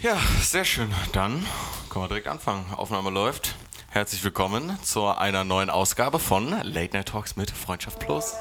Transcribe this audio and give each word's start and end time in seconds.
Ja, 0.00 0.16
sehr 0.40 0.64
schön. 0.64 0.94
Dann 1.12 1.44
können 1.90 2.04
wir 2.04 2.08
direkt 2.08 2.28
anfangen. 2.28 2.72
Aufnahme 2.72 3.10
läuft. 3.10 3.56
Herzlich 3.88 4.22
willkommen 4.22 4.78
zu 4.82 5.06
einer 5.06 5.42
neuen 5.42 5.70
Ausgabe 5.70 6.20
von 6.20 6.50
Late 6.62 6.96
Night 6.96 7.08
Talks 7.08 7.34
mit 7.34 7.50
Freundschaft 7.50 7.98
Plus. 7.98 8.34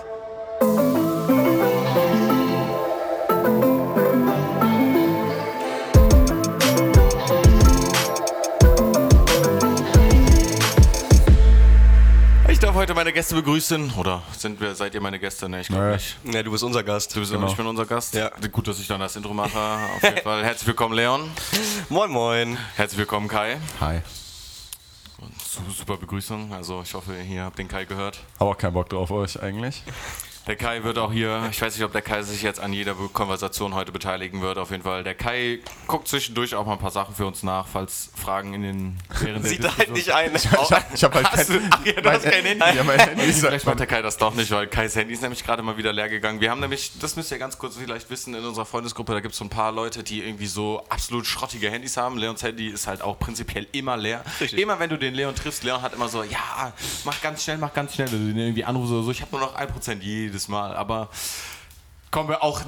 Meine 13.08 13.14
Gäste 13.14 13.36
begrüßen. 13.36 13.94
Oder 13.94 14.22
sind 14.38 14.60
wir, 14.60 14.76
seid 14.76 14.94
ihr 14.94 15.00
meine 15.00 15.18
Gäste? 15.18 15.48
Ne, 15.48 15.62
ich 15.62 15.68
glaube 15.70 15.94
nicht. 15.94 16.18
Ja, 16.26 16.44
du 16.44 16.52
bist 16.52 16.62
unser 16.66 16.84
Gast. 16.84 17.16
Du 17.16 17.22
bist, 17.22 17.32
Genau. 17.32 17.48
Ich 17.48 17.56
bin 17.56 17.66
unser 17.66 17.86
Gast. 17.86 18.14
Ja. 18.14 18.30
Gut, 18.52 18.68
dass 18.68 18.82
ich 18.82 18.88
dann 18.88 19.00
das 19.00 19.16
Intro 19.16 19.34
mache. 19.34 19.58
Auf 19.58 20.04
jeden 20.04 20.18
Fall. 20.24 20.44
Herzlich 20.44 20.68
willkommen, 20.68 20.94
Leon. 20.94 21.32
Moin, 21.88 22.12
moin. 22.12 22.58
Herzlich 22.76 22.98
willkommen, 23.00 23.30
Kai. 23.30 23.60
Hi. 23.80 24.02
Su- 25.42 25.62
Super 25.72 25.96
Begrüßung. 25.96 26.52
Also 26.54 26.82
ich 26.84 26.94
hoffe, 26.94 27.16
ihr 27.18 27.44
habt 27.44 27.58
den 27.58 27.70
Kai 27.70 27.86
gehört. 27.86 28.20
Hab 28.42 28.48
auch 28.50 28.58
keinen 28.58 28.74
Bock 28.74 28.90
drauf 28.90 29.10
euch 29.10 29.42
eigentlich. 29.42 29.84
Der 30.48 30.56
Kai 30.56 30.82
wird 30.84 30.98
auch 30.98 31.12
hier, 31.12 31.46
ich 31.52 31.62
weiß 31.62 31.76
nicht, 31.76 31.84
ob 31.84 31.92
der 31.92 32.02
Kai 32.02 32.22
sich 32.22 32.42
jetzt 32.42 32.62
an 32.62 32.72
jeder 32.72 32.96
Konversation 32.96 33.76
heute 33.76 33.92
beteiligen 33.92 34.42
wird. 34.42 34.58
Auf 34.58 34.72
jeden 34.72 34.84
Fall. 34.84 35.04
Der 35.04 35.14
Kai 35.14 35.60
guckt 35.88 36.08
zwischendurch 36.08 36.56
auch 36.56 36.66
mal 36.66 36.74
ein 36.74 36.80
paar 36.80 36.92
Sachen 36.92 37.14
für 37.14 37.26
uns 37.26 37.44
nach, 37.44 37.68
falls 37.68 38.10
Fragen 38.16 38.54
in 38.54 38.62
den 38.62 38.98
während 39.20 39.44
der 39.44 39.50
Sieht 39.52 39.64
da 39.66 39.78
halt 39.78 39.92
nicht 39.92 40.10
ein. 40.12 40.34
Ich 40.34 40.50
hab, 40.50 40.94
ich 40.94 41.04
hab 41.04 41.14
halt 41.14 41.30
Hast 41.30 41.50
du- 41.50 41.60
Ach 41.70 41.86
ja, 41.86 41.94
du 42.02 42.10
hast 42.10 42.24
kein 42.24 42.46
Handy. 42.46 42.64
Ja, 42.78 42.84
mein 42.86 42.98
Handy 42.98 43.24
ist 43.26 43.42
Vielleicht 43.42 43.66
macht 43.66 43.80
der 43.80 43.88
Kai 43.88 44.02
das 44.02 44.16
doch 44.16 44.34
nicht, 44.36 44.50
weil 44.52 44.68
Kais 44.68 44.96
Handy 44.96 45.14
ist 45.16 45.22
nämlich 45.22 45.44
gerade 45.44 45.62
mal 45.64 45.76
wieder 45.76 45.92
leer 45.92 46.08
gegangen. 46.08 46.40
Wir 46.40 46.50
haben 46.50 46.62
nämlich, 46.62 46.98
das 47.00 47.18
müsst 47.18 47.30
ihr 47.32 47.40
ganz 47.40 47.58
kurz 47.58 47.76
vielleicht 47.76 48.10
wissen, 48.10 48.34
in 48.34 48.46
unserer 48.46 48.66
Freundesgruppe, 48.66 49.12
da 49.12 49.20
gibt 49.20 49.34
es 49.34 49.40
so 49.40 49.44
ein 49.46 49.50
paar 49.50 49.74
Leute, 49.74 50.02
die 50.02 50.24
irgendwie 50.24 50.48
so 50.48 50.82
absolut 50.88 51.26
schrottige 51.26 51.70
Handys 51.70 51.98
haben. 51.98 52.18
Leons 52.18 52.42
Handy 52.42 52.68
ist 52.70 52.88
halt 52.88 53.02
auch 53.02 53.20
prinzipiell 53.20 53.68
immer 53.74 53.98
leer. 53.98 54.24
Richtig. 54.40 54.60
Immer 54.62 54.80
wenn 54.80 54.90
du 54.90 54.98
den 54.98 55.14
Leon 55.14 55.36
triffst, 55.36 55.66
Leon 55.66 55.82
hat 55.82 55.94
immer 55.94 56.08
so, 56.08 56.24
ja, 56.24 56.72
mach 57.04 57.20
ganz 57.22 57.44
schnell, 57.44 57.58
mach 57.58 57.74
ganz 57.74 57.96
schnell, 57.96 58.10
wenn 58.14 58.28
du 58.30 58.34
den 58.34 58.38
irgendwie 58.42 58.64
anrufst 58.64 58.94
oder 58.94 59.04
so. 59.04 59.12
Ich 59.12 59.22
habe 59.22 59.32
nur 59.32 59.42
noch 59.42 59.58
1% 59.60 60.00
jedes 60.00 60.37
Mal, 60.48 60.76
aber 60.76 61.10
kommen 62.12 62.30
wir 62.30 62.44
auch 62.44 62.62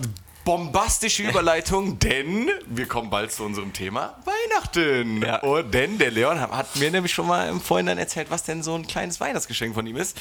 bombastische 0.46 1.24
Überleitung, 1.24 2.00
denn 2.00 2.50
wir 2.66 2.88
kommen 2.88 3.10
bald 3.12 3.32
zu 3.32 3.44
unserem 3.44 3.72
Thema 3.74 4.16
Weihnachten. 4.26 5.22
Ja. 5.22 5.40
Und 5.42 5.72
denn 5.74 5.98
der 6.00 6.10
Leon 6.12 6.40
hat- 6.42 6.76
mir 6.78 6.90
nämlich 6.90 7.14
schon 7.14 7.28
mal 7.28 7.48
im 7.50 7.62
Vorhinein 7.62 7.98
erzählt, 7.98 8.32
was 8.32 8.44
denn 8.44 8.64
so 8.64 8.74
ein 8.74 8.88
kleines 8.88 9.20
Weihnachtsgeschenk 9.20 9.76
von 9.76 9.86
ihm 9.86 9.98
ist. 9.98 10.18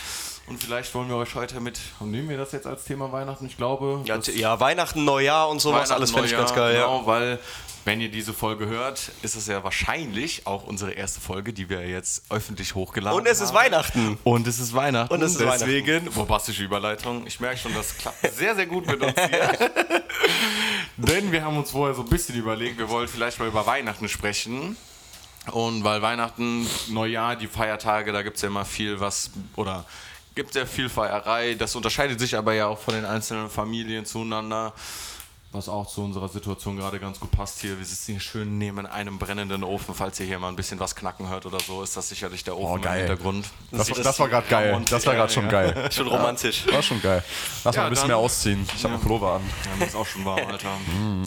Und 0.46 0.62
vielleicht 0.62 0.94
wollen 0.94 1.08
wir 1.08 1.16
euch 1.16 1.34
heute 1.34 1.60
mit, 1.60 1.78
nehmen 2.00 2.28
wir 2.28 2.36
das 2.36 2.52
jetzt 2.52 2.66
als 2.66 2.84
Thema 2.84 3.10
Weihnachten? 3.12 3.46
Ich 3.46 3.56
glaube, 3.56 4.02
Ja, 4.04 4.18
ja, 4.34 4.60
Weihnachten, 4.60 5.04
Neujahr 5.04 5.48
und 5.48 5.60
sowas, 5.60 5.90
alles 5.90 6.10
fände 6.10 6.26
ich 6.26 6.32
ganz 6.36 6.54
geil. 6.54 6.74
Ja. 6.74 6.82
Genau, 6.86 7.06
weil 7.06 7.38
wenn 7.84 8.00
ihr 8.00 8.10
diese 8.10 8.32
Folge 8.32 8.66
hört, 8.66 9.10
ist 9.22 9.34
es 9.34 9.46
ja 9.46 9.64
wahrscheinlich 9.64 10.46
auch 10.46 10.64
unsere 10.64 10.92
erste 10.92 11.20
Folge, 11.20 11.52
die 11.52 11.68
wir 11.68 11.86
jetzt 11.88 12.22
öffentlich 12.30 12.74
hochgeladen 12.74 13.18
Und 13.18 13.26
es 13.26 13.40
ist 13.40 13.48
haben. 13.48 13.56
Weihnachten. 13.56 14.18
Und 14.24 14.46
es 14.46 14.58
ist 14.58 14.74
Weihnachten. 14.74 15.12
Und 15.12 15.22
es 15.22 15.32
ist 15.32 15.40
Deswegen, 15.40 16.06
bombastische 16.12 16.62
Überleitung. 16.64 17.26
Ich 17.26 17.40
merke 17.40 17.58
schon, 17.58 17.74
das 17.74 17.96
klappt 17.96 18.20
sehr, 18.34 18.54
sehr 18.54 18.66
gut 18.66 18.86
mit 18.86 19.00
uns 19.00 19.14
hier. 19.14 19.70
Denn 20.96 21.32
wir 21.32 21.44
haben 21.44 21.56
uns 21.56 21.70
vorher 21.70 21.94
so 21.94 22.02
ein 22.02 22.08
bisschen 22.08 22.36
überlegt, 22.36 22.78
wir 22.78 22.88
wollen 22.88 23.08
vielleicht 23.08 23.38
mal 23.38 23.48
über 23.48 23.66
Weihnachten 23.66 24.08
sprechen. 24.08 24.76
Und 25.52 25.82
weil 25.84 26.02
Weihnachten, 26.02 26.66
Neujahr, 26.88 27.36
die 27.36 27.46
Feiertage, 27.46 28.12
da 28.12 28.22
gibt 28.22 28.36
es 28.36 28.42
ja 28.42 28.48
immer 28.48 28.64
viel 28.64 29.00
was, 29.00 29.30
oder 29.56 29.86
gibt 30.34 30.54
ja 30.54 30.66
viel 30.66 30.88
Feierei. 30.88 31.54
Das 31.54 31.74
unterscheidet 31.74 32.20
sich 32.20 32.36
aber 32.36 32.52
ja 32.52 32.66
auch 32.66 32.78
von 32.78 32.94
den 32.94 33.04
einzelnen 33.04 33.50
Familien 33.50 34.04
zueinander. 34.04 34.72
Was 35.50 35.66
auch 35.70 35.86
zu 35.86 36.02
unserer 36.02 36.28
Situation 36.28 36.76
gerade 36.76 37.00
ganz 37.00 37.18
gut 37.18 37.30
passt 37.30 37.60
hier. 37.62 37.78
Wir 37.78 37.84
sitzen 37.86 38.12
hier 38.12 38.20
schön 38.20 38.58
neben 38.58 38.84
einem 38.86 39.18
brennenden 39.18 39.64
Ofen. 39.64 39.94
Falls 39.94 40.20
ihr 40.20 40.26
hier 40.26 40.38
mal 40.38 40.48
ein 40.48 40.56
bisschen 40.56 40.78
was 40.78 40.94
knacken 40.94 41.30
hört 41.30 41.46
oder 41.46 41.58
so, 41.58 41.82
ist 41.82 41.96
das 41.96 42.10
sicherlich 42.10 42.44
der 42.44 42.54
Ofen 42.58 42.76
im 42.76 42.82
geil. 42.82 42.98
Hintergrund. 43.06 43.46
Das, 43.70 43.90
war- 43.90 43.96
das 44.04 44.20
war 44.20 44.28
gerade 44.28 44.46
geil. 44.46 44.82
Das 44.90 45.06
war 45.06 45.14
gerade 45.14 45.32
schon 45.32 45.48
geil. 45.48 45.88
Schon 45.90 46.06
romantisch. 46.06 46.66
War 46.70 46.82
schon 46.82 47.00
geil. 47.00 47.24
Lass 47.64 47.74
Ja, 47.74 47.80
mal 47.82 47.86
ein 47.86 47.90
bisschen 47.92 48.08
dann- 48.08 48.16
mehr 48.18 48.24
ausziehen. 48.24 48.68
Ich 48.76 48.84
habe 48.84 48.92
einen 48.94 49.02
Pullover 49.02 49.32
an. 49.36 49.42
Ja, 49.64 49.76
mir 49.78 49.84
ist 49.86 49.96
auch 49.96 50.04
schon 50.06 50.24
warm, 50.26 50.38
Alter. 50.46 50.68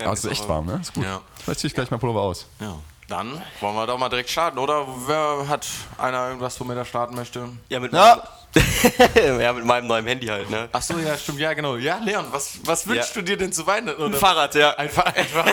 Ah, 0.06 0.14
es 0.14 0.24
ist 0.24 0.32
echt 0.32 0.48
warm, 0.48 0.68
ne? 0.68 0.78
Ist 0.80 0.94
gut. 0.94 1.04
Ja. 1.04 1.20
Vielleicht 1.44 1.60
ziehe 1.62 1.70
ich 1.70 1.74
gleich 1.74 1.90
meinen 1.90 2.00
Pullover 2.00 2.22
aus. 2.22 2.46
ja. 2.60 2.76
Dann 3.08 3.42
wollen 3.60 3.76
wir 3.76 3.88
doch 3.88 3.98
mal 3.98 4.08
direkt 4.08 4.30
starten, 4.30 4.58
oder? 4.58 4.88
Wer 5.06 5.46
hat 5.50 5.68
einer 5.98 6.28
irgendwas, 6.28 6.58
womit 6.62 6.78
er 6.78 6.86
starten 6.86 7.14
möchte? 7.16 7.50
Ja, 7.68 7.82
mit, 7.82 7.92
Ja. 7.92 8.24
ja, 9.40 9.54
mit 9.54 9.66
meinem 9.66 9.88
neuen 9.88 10.06
Handy 10.06 10.28
halt, 10.28 10.50
ne? 10.50 10.68
Achso, 10.72 10.98
ja, 10.98 11.18
stimmt, 11.18 11.40
ja, 11.40 11.54
genau. 11.54 11.78
Ja, 11.78 12.00
Leon, 12.04 12.26
was, 12.32 12.60
was 12.66 12.86
wünschst 12.88 13.16
Ja. 13.16 13.22
du 13.22 13.26
dir 13.26 13.38
denn 13.38 13.54
zu 13.54 13.66
Weihnachten? 13.66 14.02
Ein 14.04 14.14
Fahrrad, 14.14 14.56
ja. 14.56 14.72
Einfach, 14.72 15.06
einfach. 15.16 15.46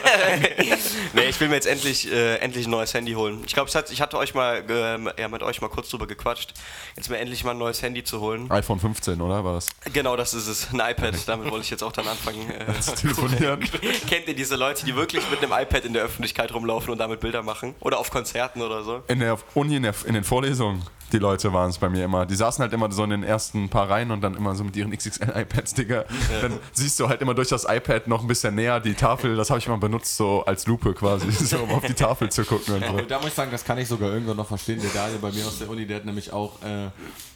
nee, 1.12 1.28
ich 1.28 1.38
will 1.41 1.48
mir 1.48 1.54
jetzt 1.54 1.66
endlich, 1.66 2.10
äh, 2.10 2.37
endlich 2.38 2.66
ein 2.66 2.70
neues 2.70 2.94
Handy 2.94 3.12
holen. 3.12 3.42
Ich 3.47 3.54
glaube, 3.54 3.70
ich 3.91 4.00
hatte 4.00 4.19
euch 4.19 4.34
mal, 4.34 4.64
ähm, 4.69 5.10
ja, 5.16 5.28
mit 5.28 5.42
euch 5.42 5.60
mal 5.60 5.69
kurz 5.69 5.91
drüber 5.91 6.06
gequatscht, 6.06 6.54
jetzt 6.97 7.08
mir 7.08 7.19
endlich 7.19 7.44
mal 7.44 7.53
ein 7.53 7.58
neues 7.58 7.82
Handy 7.82 8.03
zu 8.03 8.20
holen. 8.20 8.50
iPhone 8.50 8.81
15, 8.81 9.20
oder? 9.20 9.44
War 9.44 9.54
das? 9.54 9.69
Genau, 9.92 10.16
das 10.16 10.34
ist 10.34 10.48
es. 10.48 10.69
Ein 10.72 10.81
iPad. 10.81 11.14
Damit 11.26 11.50
wollte 11.50 11.64
ich 11.64 11.70
jetzt 11.70 11.82
auch 11.84 11.92
dann 11.92 12.08
anfangen. 12.08 12.50
Äh, 12.50 12.81
Zu 12.81 12.94
telefonieren. 12.94 13.60
Kennt 14.08 14.26
ihr 14.26 14.34
diese 14.34 14.56
Leute, 14.56 14.84
die 14.84 14.97
wirklich 14.97 15.22
mit 15.31 15.42
einem 15.42 15.53
iPad 15.53 15.84
in 15.84 15.92
der 15.92 16.03
Öffentlichkeit 16.03 16.53
rumlaufen 16.53 16.91
und 16.91 16.98
damit 16.98 17.20
Bilder 17.20 17.42
machen? 17.42 17.75
Oder 17.81 17.98
auf 17.98 18.10
Konzerten 18.10 18.60
oder 18.62 18.82
so? 18.82 19.03
In 19.08 19.20
der 19.20 19.38
Uni, 19.54 19.76
in, 19.76 19.82
der, 19.84 19.94
in 20.06 20.14
den 20.14 20.25
Vorlesungen, 20.25 20.82
die 21.12 21.19
Leute 21.19 21.52
waren 21.52 21.70
es 21.70 21.78
bei 21.78 21.88
mir 21.88 22.04
immer. 22.04 22.26
Die 22.26 22.34
saßen 22.34 22.62
halt 22.62 22.72
immer 22.72 22.91
so 22.92 23.04
in 23.04 23.10
den 23.10 23.22
ersten 23.22 23.69
paar 23.69 23.88
Reihen 23.88 24.10
und 24.10 24.20
dann 24.20 24.34
immer 24.34 24.54
so 24.54 24.64
mit 24.64 24.76
ihren 24.76 24.91
XXL-iPads, 24.91 25.74
Digga. 25.74 26.04
Dann 26.42 26.58
siehst 26.72 27.00
du 27.00 27.08
halt 27.08 27.20
immer 27.22 27.34
durch 27.34 27.48
das 27.48 27.64
iPad 27.69 28.08
noch 28.08 28.22
ein 28.22 28.26
bisschen 28.28 28.54
näher 28.54 28.80
die 28.80 28.94
Tafel. 28.94 29.36
Das 29.36 29.50
habe 29.50 29.58
ich 29.58 29.69
mal 29.69 29.76
benutzt, 29.78 30.16
so 30.16 30.44
als 30.44 30.66
Lupe 30.66 30.92
quasi, 30.94 31.30
so, 31.32 31.58
um 31.58 31.70
auf 31.70 31.84
die 31.84 31.94
Tafel 31.94 32.30
zu 32.30 32.44
gucken 32.44 32.74
und 32.74 32.84
so. 32.84 33.00
Da 33.02 33.19
muss 33.19 33.28
ich 33.28 33.34
sagen, 33.34 33.50
das 33.50 33.64
kann 33.64 33.78
ich 33.78 33.88
sogar 33.88 34.12
irgendwann 34.12 34.36
noch 34.36 34.48
verstehen. 34.48 34.80
Der 34.80 34.91
Daniel 34.91 35.19
bei 35.19 35.30
mir 35.32 35.46
aus 35.46 35.58
der 35.58 35.69
Uni, 35.69 35.86
der 35.86 35.96
hat 35.96 36.04
nämlich 36.04 36.32
auch, 36.32 36.60
äh, 36.62 36.91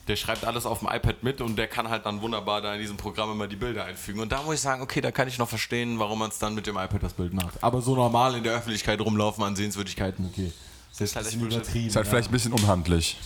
Der 0.08 0.16
schreibt 0.16 0.44
alles 0.44 0.66
auf 0.66 0.80
dem 0.80 0.88
iPad 0.88 1.22
mit 1.22 1.40
und 1.40 1.56
der 1.56 1.68
kann 1.68 1.88
halt 1.88 2.04
dann 2.06 2.20
wunderbar 2.22 2.60
da 2.60 2.74
in 2.74 2.80
diesem 2.80 2.96
Programm 2.96 3.30
immer 3.32 3.46
die 3.46 3.56
Bilder 3.56 3.84
einfügen. 3.84 4.20
Und 4.20 4.32
da 4.32 4.42
muss 4.42 4.56
ich 4.56 4.60
sagen, 4.60 4.82
okay, 4.82 5.00
da 5.00 5.12
kann 5.12 5.28
ich 5.28 5.38
noch 5.38 5.48
verstehen, 5.48 5.98
warum 5.98 6.18
man 6.18 6.30
es 6.30 6.38
dann 6.38 6.54
mit 6.54 6.66
dem 6.66 6.76
iPad 6.76 7.02
das 7.02 7.12
Bild 7.14 7.32
macht. 7.32 7.62
aber 7.62 7.80
so 7.80 7.94
normal 7.94 8.34
in 8.36 8.42
der 8.42 8.54
Öffentlichkeit 8.54 9.00
rumlaufen 9.00 9.44
an 9.44 9.54
Sehenswürdigkeiten, 9.56 10.28
okay. 10.32 10.52
Das 10.90 11.00
ist 11.00 11.16
halt 11.16 11.24
halt 11.26 11.34
echt 11.34 11.42
übertrieben. 11.42 11.86
Ist 11.88 11.96
halt 11.96 12.06
vielleicht 12.06 12.28
ein 12.28 12.32
bisschen 12.32 12.52
unhandlich, 12.52 13.16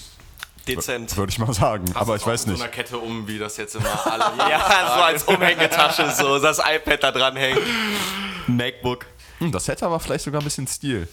Dezent. 0.68 1.16
würde 1.16 1.30
ich 1.30 1.38
mal 1.38 1.52
sagen. 1.52 1.84
Aber 1.94 2.14
Hast 2.14 2.22
ich 2.22 2.26
weiß 2.26 2.46
nicht. 2.46 2.58
so 2.58 2.62
einer 2.64 2.72
Kette 2.72 2.98
um, 2.98 3.26
wie 3.28 3.38
das 3.38 3.56
jetzt 3.56 3.76
immer 3.76 4.06
alle. 4.06 4.24
Ja, 4.50 4.60
so 4.96 5.02
als 5.02 5.22
Umhängetasche, 5.24 6.10
so 6.12 6.38
das 6.38 6.58
iPad 6.58 7.02
da 7.02 7.12
dran 7.12 7.36
hängt. 7.36 7.60
MacBook. 8.46 9.06
Hm, 9.38 9.52
das 9.52 9.68
hätte 9.68 9.86
aber 9.86 10.00
vielleicht 10.00 10.24
sogar 10.24 10.40
ein 10.40 10.44
bisschen 10.44 10.66
Stil. 10.66 11.08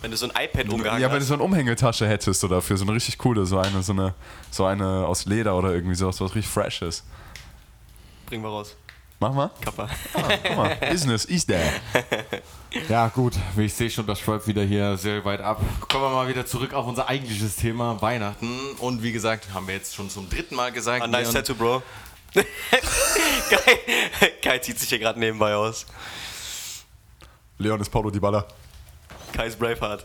Wenn 0.00 0.10
du 0.10 0.16
so 0.16 0.28
ein 0.28 0.44
iPad 0.44 0.68
umgehangen 0.68 1.02
Ja, 1.02 1.10
wenn 1.10 1.18
du 1.18 1.24
so 1.24 1.34
eine 1.34 1.42
Umhängetasche 1.42 2.06
hättest 2.08 2.42
oder 2.44 2.62
für 2.62 2.76
so 2.76 2.84
eine 2.84 2.94
richtig 2.94 3.18
coole, 3.18 3.44
so 3.46 3.58
eine, 3.58 3.82
so 3.82 3.92
eine, 3.92 4.14
so 4.50 4.64
eine 4.64 5.06
aus 5.06 5.26
Leder 5.26 5.56
oder 5.56 5.72
irgendwie 5.72 5.94
sowas, 5.94 6.20
was 6.20 6.34
richtig 6.34 6.50
fresh 6.50 6.82
ist. 6.82 7.04
Bringen 8.26 8.42
wir 8.42 8.48
raus. 8.50 8.76
Mach 9.18 9.32
mal. 9.32 9.50
Kappa. 9.62 9.88
Guck 10.12 10.56
mal, 10.56 10.76
Business 10.90 11.24
is 11.24 11.46
there. 11.46 11.72
Ja, 12.90 13.08
gut, 13.08 13.32
ich 13.56 13.72
sehe 13.72 13.88
schon, 13.88 14.06
das 14.06 14.20
schweift 14.20 14.46
wieder 14.46 14.62
hier 14.62 14.98
sehr 14.98 15.24
weit 15.24 15.40
ab. 15.40 15.62
Kommen 15.88 16.04
wir 16.04 16.10
mal 16.10 16.28
wieder 16.28 16.44
zurück 16.44 16.74
auf 16.74 16.86
unser 16.86 17.08
eigentliches 17.08 17.56
Thema, 17.56 18.02
Weihnachten. 18.02 18.72
Und 18.80 19.02
wie 19.02 19.12
gesagt, 19.12 19.46
haben 19.54 19.66
wir 19.66 19.74
jetzt 19.74 19.94
schon 19.94 20.10
zum 20.10 20.28
dritten 20.28 20.54
Mal 20.56 20.72
gesagt. 20.72 21.02
Ah, 21.02 21.06
nice 21.06 21.32
Tattoo, 21.32 21.54
Bro. 21.54 21.82
Kai, 22.34 24.28
Kai 24.42 24.58
zieht 24.58 24.78
sich 24.78 24.90
hier 24.90 24.98
gerade 24.98 25.18
nebenbei 25.18 25.54
aus. 25.54 25.86
Leon 27.56 27.80
ist 27.80 27.88
Paulo 27.88 28.10
Dybala. 28.10 28.46
Kai 29.32 29.46
ist 29.46 29.58
Braveheart. 29.58 30.04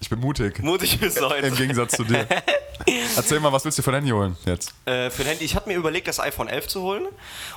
Ich 0.00 0.08
bin 0.08 0.20
mutig. 0.20 0.62
Mutig 0.62 1.00
bis 1.00 1.16
Im 1.16 1.28
heute. 1.28 1.50
Gegensatz 1.50 1.96
zu 1.96 2.04
dir. 2.04 2.26
Erzähl 3.16 3.40
mal, 3.40 3.52
was 3.52 3.64
willst 3.64 3.78
du 3.78 3.82
für 3.82 3.90
dein 3.90 4.02
Handy 4.02 4.12
holen 4.12 4.36
jetzt? 4.46 4.72
Äh, 4.84 5.10
für 5.10 5.22
ein 5.22 5.28
Handy, 5.28 5.44
ich 5.44 5.56
hatte 5.56 5.68
mir 5.68 5.74
überlegt, 5.74 6.06
das 6.06 6.20
iPhone 6.20 6.48
11 6.48 6.68
zu 6.68 6.82
holen. 6.82 7.06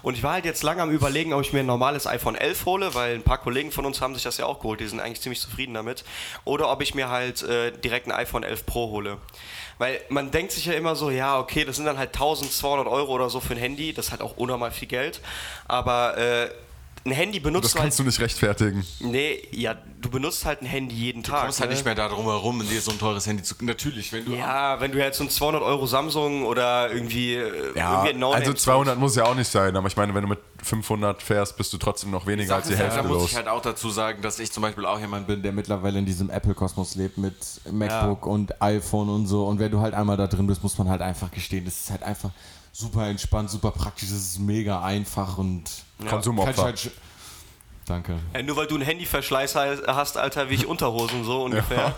Und 0.01 0.17
ich 0.17 0.23
war 0.23 0.33
halt 0.33 0.45
jetzt 0.45 0.63
lange 0.63 0.81
am 0.81 0.89
überlegen, 0.89 1.33
ob 1.33 1.41
ich 1.41 1.53
mir 1.53 1.59
ein 1.59 1.67
normales 1.67 2.07
iPhone 2.07 2.35
11 2.35 2.65
hole, 2.65 2.95
weil 2.95 3.15
ein 3.15 3.21
paar 3.21 3.37
Kollegen 3.37 3.71
von 3.71 3.85
uns 3.85 4.01
haben 4.01 4.15
sich 4.15 4.23
das 4.23 4.37
ja 4.37 4.45
auch 4.47 4.59
geholt. 4.59 4.79
Die 4.79 4.87
sind 4.87 4.99
eigentlich 4.99 5.21
ziemlich 5.21 5.39
zufrieden 5.39 5.75
damit. 5.75 6.03
Oder 6.43 6.71
ob 6.71 6.81
ich 6.81 6.95
mir 6.95 7.09
halt 7.09 7.43
äh, 7.43 7.71
direkt 7.71 8.07
ein 8.07 8.11
iPhone 8.11 8.43
11 8.43 8.65
Pro 8.65 8.89
hole. 8.89 9.17
Weil 9.77 10.01
man 10.09 10.31
denkt 10.31 10.51
sich 10.51 10.65
ja 10.65 10.73
immer 10.73 10.95
so, 10.95 11.11
ja, 11.11 11.39
okay, 11.39 11.63
das 11.63 11.75
sind 11.75 11.85
dann 11.85 11.97
halt 11.97 12.09
1200 12.09 12.87
Euro 12.87 13.13
oder 13.13 13.29
so 13.29 13.39
für 13.39 13.53
ein 13.53 13.59
Handy. 13.59 13.93
Das 13.93 14.05
ist 14.05 14.11
halt 14.11 14.21
auch 14.21 14.37
unnormal 14.37 14.71
viel 14.71 14.87
Geld. 14.87 15.21
Aber 15.67 16.17
äh, 16.17 16.49
ein 17.03 17.11
Handy 17.11 17.39
benutzt 17.39 17.65
Das 17.65 17.71
du 17.71 17.75
halt. 17.79 17.85
kannst 17.85 17.99
du 17.99 18.03
nicht 18.03 18.19
rechtfertigen. 18.19 18.85
Nee, 18.99 19.47
ja, 19.51 19.75
du 20.01 20.09
benutzt 20.09 20.45
halt 20.45 20.61
ein 20.61 20.67
Handy 20.67 20.93
jeden 20.93 21.23
Du 21.23 21.31
Tag. 21.31 21.41
kommst 21.43 21.59
halt 21.59 21.69
ne? 21.71 21.75
nicht 21.75 21.83
mehr 21.85 21.95
darum 21.95 22.25
herum, 22.25 22.61
dir 22.67 22.79
so 22.81 22.91
ein 22.91 22.99
teures 22.99 23.25
Handy 23.25 23.41
zu. 23.41 23.55
Natürlich, 23.61 24.13
wenn 24.13 24.25
du. 24.25 24.33
Ja, 24.35 24.79
wenn 24.79 24.91
du 24.91 24.99
jetzt 24.99 25.17
so 25.17 25.23
ein 25.23 25.29
200 25.31 25.63
Euro 25.63 25.87
Samsung 25.87 26.45
oder 26.45 26.91
irgendwie, 26.91 27.33
äh, 27.33 27.39
irgendwie 27.39 27.79
ein 28.09 28.19
No-Name- 28.19 28.35
also 28.35 28.53
200 28.53 28.99
muss 28.99 29.15
ja 29.15 29.23
auch 29.25 29.35
nicht 29.35 29.49
sein, 29.49 29.75
aber 29.75 29.87
ich 29.87 29.97
meine, 29.97 30.13
wenn 30.13 30.21
du 30.21 30.27
mit 30.29 30.39
500 30.63 31.23
fährst, 31.23 31.57
bist 31.57 31.73
du 31.73 31.77
trotzdem 31.79 32.11
noch 32.11 32.27
weniger 32.27 32.55
als 32.55 32.67
die 32.67 32.75
Hälfte 32.75 32.97
halt, 32.97 33.05
da 33.05 33.09
muss 33.09 33.25
ich 33.25 33.35
halt 33.35 33.47
auch 33.47 33.61
dazu 33.63 33.89
sagen, 33.89 34.21
dass 34.21 34.37
ich 34.39 34.51
zum 34.51 34.61
Beispiel 34.61 34.85
auch 34.85 34.99
jemand 34.99 35.25
bin, 35.25 35.31
bin, 35.37 35.43
der 35.43 35.53
mittlerweile 35.53 35.97
in 35.97 36.05
diesem 36.05 36.29
Apple-Kosmos 36.29 36.95
lebt 36.95 37.17
mit 37.17 37.35
MacBook 37.71 38.25
und 38.25 38.61
iPhone 38.61 39.07
und 39.07 39.27
so. 39.27 39.45
Und 39.47 39.59
wenn 39.59 39.71
du 39.71 39.79
halt 39.79 39.93
einmal 39.93 40.17
da 40.17 40.27
drin 40.27 40.45
bist, 40.45 40.61
muss 40.61 40.77
man 40.77 40.89
halt 40.89 41.01
einfach 41.01 41.31
gestehen, 41.31 41.63
das 41.63 41.79
ist 41.79 41.89
halt 41.89 42.03
einfach 42.03 42.31
super 42.73 43.07
entspannt, 43.07 43.49
super 43.49 43.71
praktisch, 43.71 44.09
es 44.09 44.15
ist 44.33 44.39
mega 44.39 44.81
einfach 44.83 45.37
und 45.37 45.63
Konsumopfer. 46.09 46.53
Kann 46.53 46.73
ich 46.75 46.85
halt, 46.85 46.91
Danke. 47.87 48.19
Äh, 48.33 48.43
nur 48.43 48.55
weil 48.55 48.67
du 48.67 48.75
einen 48.75 48.85
Handyverschleiß 48.85 49.55
hast, 49.55 50.15
Alter, 50.17 50.49
wie 50.49 50.53
ich 50.53 50.65
Unterhosen 50.67 51.23
so 51.25 51.43
ungefähr. 51.45 51.93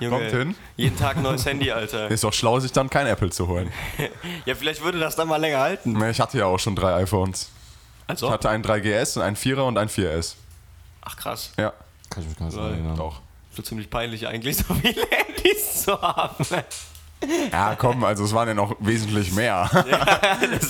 Junge, 0.00 0.16
Kommt 0.18 0.30
hin. 0.30 0.54
Jeden 0.76 0.96
Tag 0.96 1.16
ein 1.16 1.22
neues 1.22 1.44
Handy, 1.44 1.70
Alter. 1.70 2.08
Ist 2.10 2.24
doch 2.24 2.32
schlau, 2.32 2.60
sich 2.60 2.72
dann 2.72 2.88
kein 2.88 3.06
Apple 3.06 3.30
zu 3.30 3.46
holen. 3.48 3.70
Ja, 4.46 4.54
vielleicht 4.54 4.82
würde 4.82 4.98
das 4.98 5.16
dann 5.16 5.28
mal 5.28 5.36
länger 5.40 5.58
halten. 5.60 6.00
Ich 6.04 6.20
hatte 6.20 6.38
ja 6.38 6.46
auch 6.46 6.58
schon 6.58 6.76
drei 6.76 6.94
iPhones. 7.02 7.50
Also? 8.06 8.26
Ich 8.26 8.32
hatte 8.32 8.48
ein 8.50 8.62
3GS, 8.62 9.20
ein 9.20 9.36
4er 9.36 9.62
und 9.62 9.76
ein 9.78 9.88
4S. 9.88 10.34
Ach 11.02 11.16
krass. 11.16 11.52
Ja, 11.58 11.72
Kann 12.10 12.22
ich 12.22 12.28
mich 12.28 12.38
gar 12.38 12.46
nicht 12.46 12.56
erinnern. 12.56 12.96
doch. 12.96 13.20
So 13.54 13.62
ziemlich 13.62 13.88
peinlich 13.90 14.26
eigentlich, 14.26 14.56
so 14.58 14.74
viele 14.74 15.02
Handys 15.10 15.84
zu 15.84 16.00
haben. 16.00 16.44
Ja, 17.52 17.74
komm, 17.76 18.04
also 18.04 18.24
es 18.24 18.32
waren 18.32 18.48
ja 18.48 18.54
noch 18.54 18.76
wesentlich 18.80 19.32
mehr. 19.32 19.70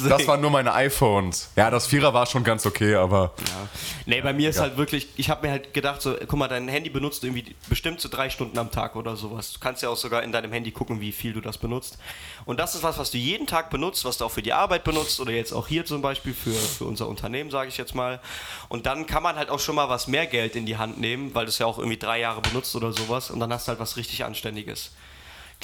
Das 0.09 0.27
waren 0.27 0.41
nur 0.41 0.51
meine 0.51 0.73
iPhones. 0.75 1.51
Ja, 1.57 1.71
das 1.71 1.87
Vierer 1.87 2.13
war 2.13 2.27
schon 2.27 2.45
ganz 2.45 2.67
okay, 2.67 2.95
aber 2.95 3.33
Nee, 4.07 4.21
bei 4.21 4.35
mir 4.35 4.51
ist 4.51 4.61
halt 4.61 4.77
wirklich, 4.77 5.09
ich 5.17 5.31
habe 5.31 5.47
mir 5.47 5.53
halt 5.53 5.73
gedacht, 5.73 6.03
so, 6.03 6.15
guck 6.27 6.39
mal, 6.39 6.49
dein 6.49 6.69
Handy 6.69 6.91
benutzt 6.91 7.23
du 7.23 7.27
irgendwie 7.27 7.55
bestimmt 7.69 8.01
so 8.01 8.09
drei 8.11 8.29
Stunden 8.29 8.59
am 8.59 8.71
Tag 8.71 8.97
oder 8.97 9.17
sowas. 9.17 9.53
Du 9.53 9.61
kannst 9.61 9.83
ja 9.83 9.89
auch 9.89 9.97
sogar 9.97 10.23
in 10.23 10.31
deinem 10.31 10.53
Handy 10.53 10.73
gucken, 10.73 11.01
wie 11.01 11.13
viel 11.13 11.33
du 11.33 11.41
das 11.41 11.57
benutzt. 11.57 11.99
Und 12.45 12.61
das 12.61 12.75
ist 12.75 12.83
was, 12.83 12.99
was 12.99 13.11
du 13.11 13.19
jeden 13.19 13.47
Tag 13.47 13.71
benutzt, 13.71 14.05
was 14.05 14.19
du 14.19 14.27
auch 14.27 14.31
für 14.31 14.43
die 14.43 14.53
Arbeit 14.53 14.85
benutzt 14.85 15.21
oder 15.21 15.33
jetzt 15.33 15.53
auch 15.53 15.69
hier 15.69 15.87
zum 15.87 16.03
Beispiel 16.03 16.35
für, 16.35 16.53
für 16.53 16.85
unser 16.85 17.09
Unternehmen, 17.09 17.51
sage 17.51 17.69
ich 17.69 17.79
jetzt 17.79 17.95
mal. 17.95 18.21
Und 18.69 18.85
dann 18.85 19.07
kann 19.07 19.23
man 19.23 19.37
halt 19.37 19.49
auch 19.49 19.61
schon 19.61 19.75
mal 19.75 19.89
was 19.89 20.07
mehr 20.07 20.27
Geld 20.27 20.55
in 20.55 20.67
die 20.67 20.77
Hand 20.77 21.01
nehmen, 21.01 21.35
weil 21.35 21.47
du 21.47 21.49
es 21.49 21.59
ja 21.59 21.67
auch 21.67 21.79
irgendwie 21.79 21.99
drei 21.99 22.21
Jahre 22.21 22.43
benutzt 22.43 22.77
oder 22.77 22.93
sowas 22.93 23.31
und 23.31 23.41
dann 23.41 23.53
hast 23.53 23.67
du 23.67 23.71
halt 23.71 23.81
was 23.81 23.97
richtig 23.97 24.25
Anständiges. 24.25 24.93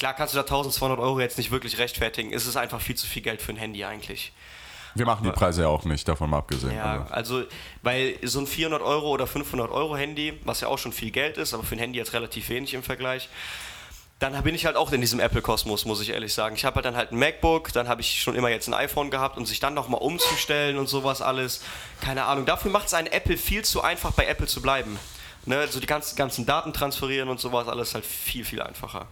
Klar 0.00 0.14
kannst 0.14 0.32
du 0.32 0.38
da 0.38 0.44
1200 0.44 0.98
Euro 0.98 1.20
jetzt 1.20 1.36
nicht 1.36 1.50
wirklich 1.50 1.76
rechtfertigen. 1.76 2.32
Es 2.32 2.46
ist 2.46 2.56
einfach 2.56 2.80
viel 2.80 2.94
zu 2.96 3.06
viel 3.06 3.20
Geld 3.20 3.42
für 3.42 3.52
ein 3.52 3.56
Handy 3.56 3.84
eigentlich. 3.84 4.32
wir 4.94 5.04
machen 5.04 5.24
die 5.24 5.30
Preise 5.30 5.60
ja 5.60 5.68
auch 5.68 5.84
nicht, 5.84 6.08
davon 6.08 6.30
mal 6.30 6.38
abgesehen. 6.38 6.74
Ja, 6.74 7.06
Also. 7.10 7.44
weil 7.82 8.16
so 8.22 8.40
ein 8.40 8.46
400 8.46 8.80
Euro 8.80 9.10
oder 9.10 9.26
500 9.26 9.70
Euro 9.70 9.98
Handy, 9.98 10.40
was 10.44 10.62
ja 10.62 10.68
auch 10.68 10.78
schon 10.78 10.92
viel 10.92 11.10
Geld 11.10 11.36
ist, 11.36 11.52
aber 11.52 11.64
für 11.64 11.76
ein 11.76 11.80
Handy 11.80 11.98
jetzt 11.98 12.14
relativ 12.14 12.48
wenig 12.48 12.72
im 12.72 12.82
Vergleich, 12.82 13.28
dann 14.20 14.42
bin 14.42 14.54
ich 14.54 14.64
halt 14.64 14.76
auch 14.76 14.90
in 14.92 15.02
diesem 15.02 15.20
Apple-Kosmos, 15.20 15.84
muss 15.84 16.00
ich 16.00 16.08
ehrlich 16.08 16.32
sagen. 16.32 16.56
Ich 16.56 16.64
habe 16.64 16.76
halt 16.76 16.86
dann 16.86 16.96
halt 16.96 17.12
ein 17.12 17.18
MacBook, 17.18 17.70
dann 17.74 17.86
habe 17.86 18.00
ich 18.00 18.22
schon 18.22 18.34
immer 18.36 18.48
jetzt 18.48 18.68
ein 18.68 18.74
iPhone 18.74 19.10
gehabt 19.10 19.36
und 19.36 19.44
sich 19.44 19.60
dann 19.60 19.74
nochmal 19.74 20.00
umzustellen 20.00 20.78
und 20.78 20.88
sowas 20.88 21.20
alles, 21.20 21.62
keine 22.00 22.24
Ahnung. 22.24 22.46
Dafür 22.46 22.70
macht 22.70 22.86
es 22.86 22.94
einen 22.94 23.08
Apple 23.08 23.36
viel 23.36 23.66
zu 23.66 23.82
einfach, 23.82 24.12
bei 24.12 24.24
Apple 24.24 24.46
zu 24.46 24.62
bleiben. 24.62 24.98
Ne, 25.44 25.58
also 25.58 25.78
die 25.78 25.86
ganzen, 25.86 26.16
ganzen 26.16 26.46
Daten 26.46 26.72
transferieren 26.72 27.28
und 27.28 27.38
sowas, 27.38 27.68
alles 27.68 27.94
halt 27.94 28.06
viel, 28.06 28.46
viel 28.46 28.62
einfacher. 28.62 29.06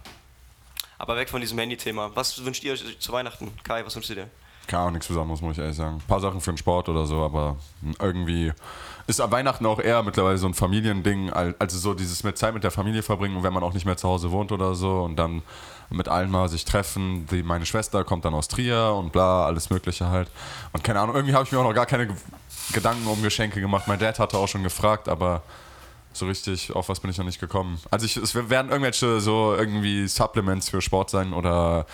Aber 0.98 1.16
weg 1.16 1.28
von 1.28 1.40
diesem 1.40 1.58
Handy-Thema. 1.58 2.10
Was 2.14 2.44
wünscht 2.44 2.64
ihr 2.64 2.72
euch 2.72 2.98
zu 2.98 3.12
Weihnachten? 3.12 3.50
Kai, 3.62 3.84
was 3.86 3.94
wünscht 3.94 4.10
ihr 4.10 4.16
dir? 4.16 4.28
Keine 4.66 4.82
Ahnung, 4.82 4.94
nichts 4.94 5.08
Besonderes, 5.08 5.40
muss 5.40 5.52
ich 5.52 5.60
ehrlich 5.62 5.76
sagen. 5.76 5.94
Ein 5.96 6.06
paar 6.06 6.20
Sachen 6.20 6.40
für 6.42 6.52
den 6.52 6.58
Sport 6.58 6.90
oder 6.90 7.06
so, 7.06 7.22
aber 7.22 7.56
irgendwie 8.00 8.52
ist 9.06 9.18
an 9.20 9.30
Weihnachten 9.30 9.64
auch 9.64 9.78
eher 9.80 10.02
mittlerweile 10.02 10.36
so 10.36 10.46
ein 10.46 10.52
Familiending, 10.52 11.30
al- 11.32 11.54
also 11.58 11.78
so 11.78 11.94
dieses 11.94 12.22
mit 12.22 12.36
Zeit 12.36 12.52
mit 12.52 12.64
der 12.64 12.70
Familie 12.70 13.02
verbringen, 13.02 13.42
wenn 13.42 13.54
man 13.54 13.62
auch 13.62 13.72
nicht 13.72 13.86
mehr 13.86 13.96
zu 13.96 14.06
Hause 14.06 14.30
wohnt 14.30 14.52
oder 14.52 14.74
so 14.74 15.00
und 15.04 15.16
dann 15.16 15.42
mit 15.88 16.06
allen 16.08 16.30
mal 16.30 16.50
sich 16.50 16.66
treffen. 16.66 17.26
Die, 17.30 17.42
meine 17.42 17.64
Schwester 17.64 18.04
kommt 18.04 18.26
dann 18.26 18.34
aus 18.34 18.48
Trier 18.48 18.92
und 18.94 19.10
bla, 19.10 19.46
alles 19.46 19.70
Mögliche 19.70 20.10
halt. 20.10 20.28
Und 20.74 20.84
keine 20.84 21.00
Ahnung, 21.00 21.14
irgendwie 21.16 21.34
habe 21.34 21.44
ich 21.44 21.52
mir 21.52 21.60
auch 21.60 21.64
noch 21.64 21.72
gar 21.72 21.86
keine 21.86 22.08
Ge- 22.08 22.16
Gedanken 22.74 23.06
um 23.06 23.22
Geschenke 23.22 23.62
gemacht. 23.62 23.84
Mein 23.88 23.98
Dad 23.98 24.18
hatte 24.18 24.36
auch 24.36 24.48
schon 24.48 24.62
gefragt, 24.64 25.08
aber 25.08 25.42
so 26.18 26.26
richtig, 26.26 26.72
auf 26.74 26.88
was 26.88 27.00
bin 27.00 27.10
ich 27.10 27.18
noch 27.18 27.24
nicht 27.24 27.40
gekommen. 27.40 27.80
Also 27.90 28.06
ich, 28.06 28.16
es 28.16 28.34
werden 28.34 28.70
irgendwelche 28.70 29.20
so 29.20 29.54
irgendwie 29.54 30.06
Supplements 30.08 30.68
für 30.70 30.80
Sport 30.80 31.10
sein 31.10 31.32
oder 31.32 31.86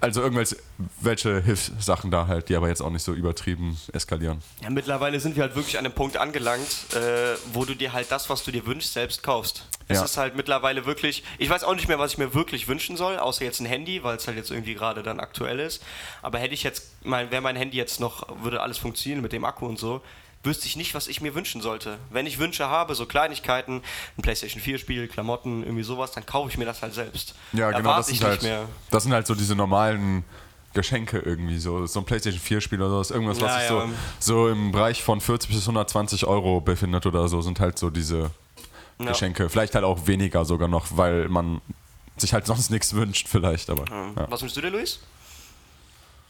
also 0.00 0.22
irgendwelche 0.22 0.56
welche 1.00 1.40
Hilfssachen 1.42 2.12
da 2.12 2.28
halt, 2.28 2.48
die 2.48 2.54
aber 2.54 2.68
jetzt 2.68 2.80
auch 2.80 2.90
nicht 2.90 3.02
so 3.02 3.12
übertrieben 3.14 3.76
eskalieren. 3.92 4.40
Ja, 4.62 4.70
mittlerweile 4.70 5.18
sind 5.18 5.34
wir 5.34 5.42
halt 5.42 5.56
wirklich 5.56 5.76
an 5.76 5.84
einem 5.84 5.94
Punkt 5.94 6.16
angelangt, 6.16 6.68
äh, 6.94 7.34
wo 7.52 7.64
du 7.64 7.74
dir 7.74 7.92
halt 7.92 8.12
das, 8.12 8.30
was 8.30 8.44
du 8.44 8.52
dir 8.52 8.64
wünschst, 8.64 8.92
selbst 8.92 9.24
kaufst. 9.24 9.66
Es 9.88 9.98
Ja. 9.98 10.04
ist 10.04 10.16
halt 10.16 10.36
mittlerweile 10.36 10.86
wirklich, 10.86 11.24
ich 11.38 11.50
weiß 11.50 11.64
auch 11.64 11.74
nicht 11.74 11.88
mehr, 11.88 11.98
was 11.98 12.12
ich 12.12 12.18
mir 12.18 12.32
wirklich 12.32 12.68
wünschen 12.68 12.96
soll, 12.96 13.18
außer 13.18 13.44
jetzt 13.44 13.58
ein 13.58 13.66
Handy, 13.66 14.04
weil 14.04 14.16
es 14.18 14.26
halt 14.28 14.36
jetzt 14.36 14.52
irgendwie 14.52 14.74
gerade 14.74 15.02
dann 15.02 15.18
aktuell 15.18 15.58
ist. 15.58 15.82
Aber 16.22 16.38
hätte 16.38 16.54
ich 16.54 16.62
jetzt, 16.62 16.92
mein, 17.04 17.32
wäre 17.32 17.42
mein 17.42 17.56
Handy 17.56 17.76
jetzt 17.76 17.98
noch, 17.98 18.24
würde 18.44 18.60
alles 18.60 18.78
funktionieren 18.78 19.20
mit 19.20 19.32
dem 19.32 19.44
Akku 19.44 19.66
und 19.66 19.80
so, 19.80 20.00
wüsste 20.44 20.66
ich 20.66 20.76
nicht, 20.76 20.94
was 20.94 21.08
ich 21.08 21.20
mir 21.20 21.34
wünschen 21.34 21.60
sollte. 21.60 21.98
Wenn 22.10 22.26
ich 22.26 22.38
Wünsche 22.38 22.68
habe, 22.68 22.94
so 22.94 23.06
Kleinigkeiten, 23.06 23.82
ein 24.16 24.22
PlayStation 24.22 24.62
4 24.62 24.78
Spiel, 24.78 25.08
Klamotten, 25.08 25.62
irgendwie 25.62 25.82
sowas, 25.82 26.12
dann 26.12 26.24
kaufe 26.26 26.50
ich 26.50 26.58
mir 26.58 26.64
das 26.64 26.82
halt 26.82 26.94
selbst. 26.94 27.34
Ja, 27.52 27.68
genau, 27.70 27.78
Erwarte 27.80 28.00
das 28.00 28.08
ich 28.10 28.18
sind, 28.18 28.28
nicht 28.28 28.42
halt, 28.42 28.42
mehr. 28.42 28.68
das 28.90 29.02
sind 29.02 29.12
halt 29.12 29.26
so 29.26 29.34
diese 29.34 29.54
normalen 29.56 30.24
Geschenke 30.74 31.18
irgendwie, 31.18 31.58
so, 31.58 31.86
so 31.86 32.00
ein 32.00 32.04
PlayStation 32.04 32.40
4 32.40 32.60
Spiel 32.60 32.80
oder 32.80 32.90
sowas, 32.90 33.10
irgendwas, 33.10 33.40
was 33.40 33.54
sich 33.54 33.70
ja. 33.70 33.86
so, 33.86 33.88
so 34.18 34.48
im 34.48 34.70
Bereich 34.70 35.02
von 35.02 35.20
40 35.20 35.50
bis 35.50 35.62
120 35.62 36.26
Euro 36.26 36.60
befindet 36.60 37.04
oder 37.06 37.26
so, 37.28 37.40
sind 37.40 37.58
halt 37.58 37.78
so 37.78 37.90
diese 37.90 38.30
Ja. 38.98 39.06
Geschenke. 39.06 39.48
Vielleicht 39.48 39.74
halt 39.74 39.84
auch 39.84 40.06
weniger 40.06 40.44
sogar 40.44 40.68
noch, 40.68 40.86
weil 40.90 41.28
man 41.28 41.60
sich 42.16 42.32
halt 42.32 42.46
sonst 42.46 42.70
nichts 42.70 42.94
wünscht 42.94 43.28
vielleicht, 43.28 43.70
aber 43.70 43.84
ja. 43.88 44.30
Was 44.30 44.42
wünschst 44.42 44.56
du 44.56 44.60
dir, 44.60 44.70
Luis? 44.70 45.00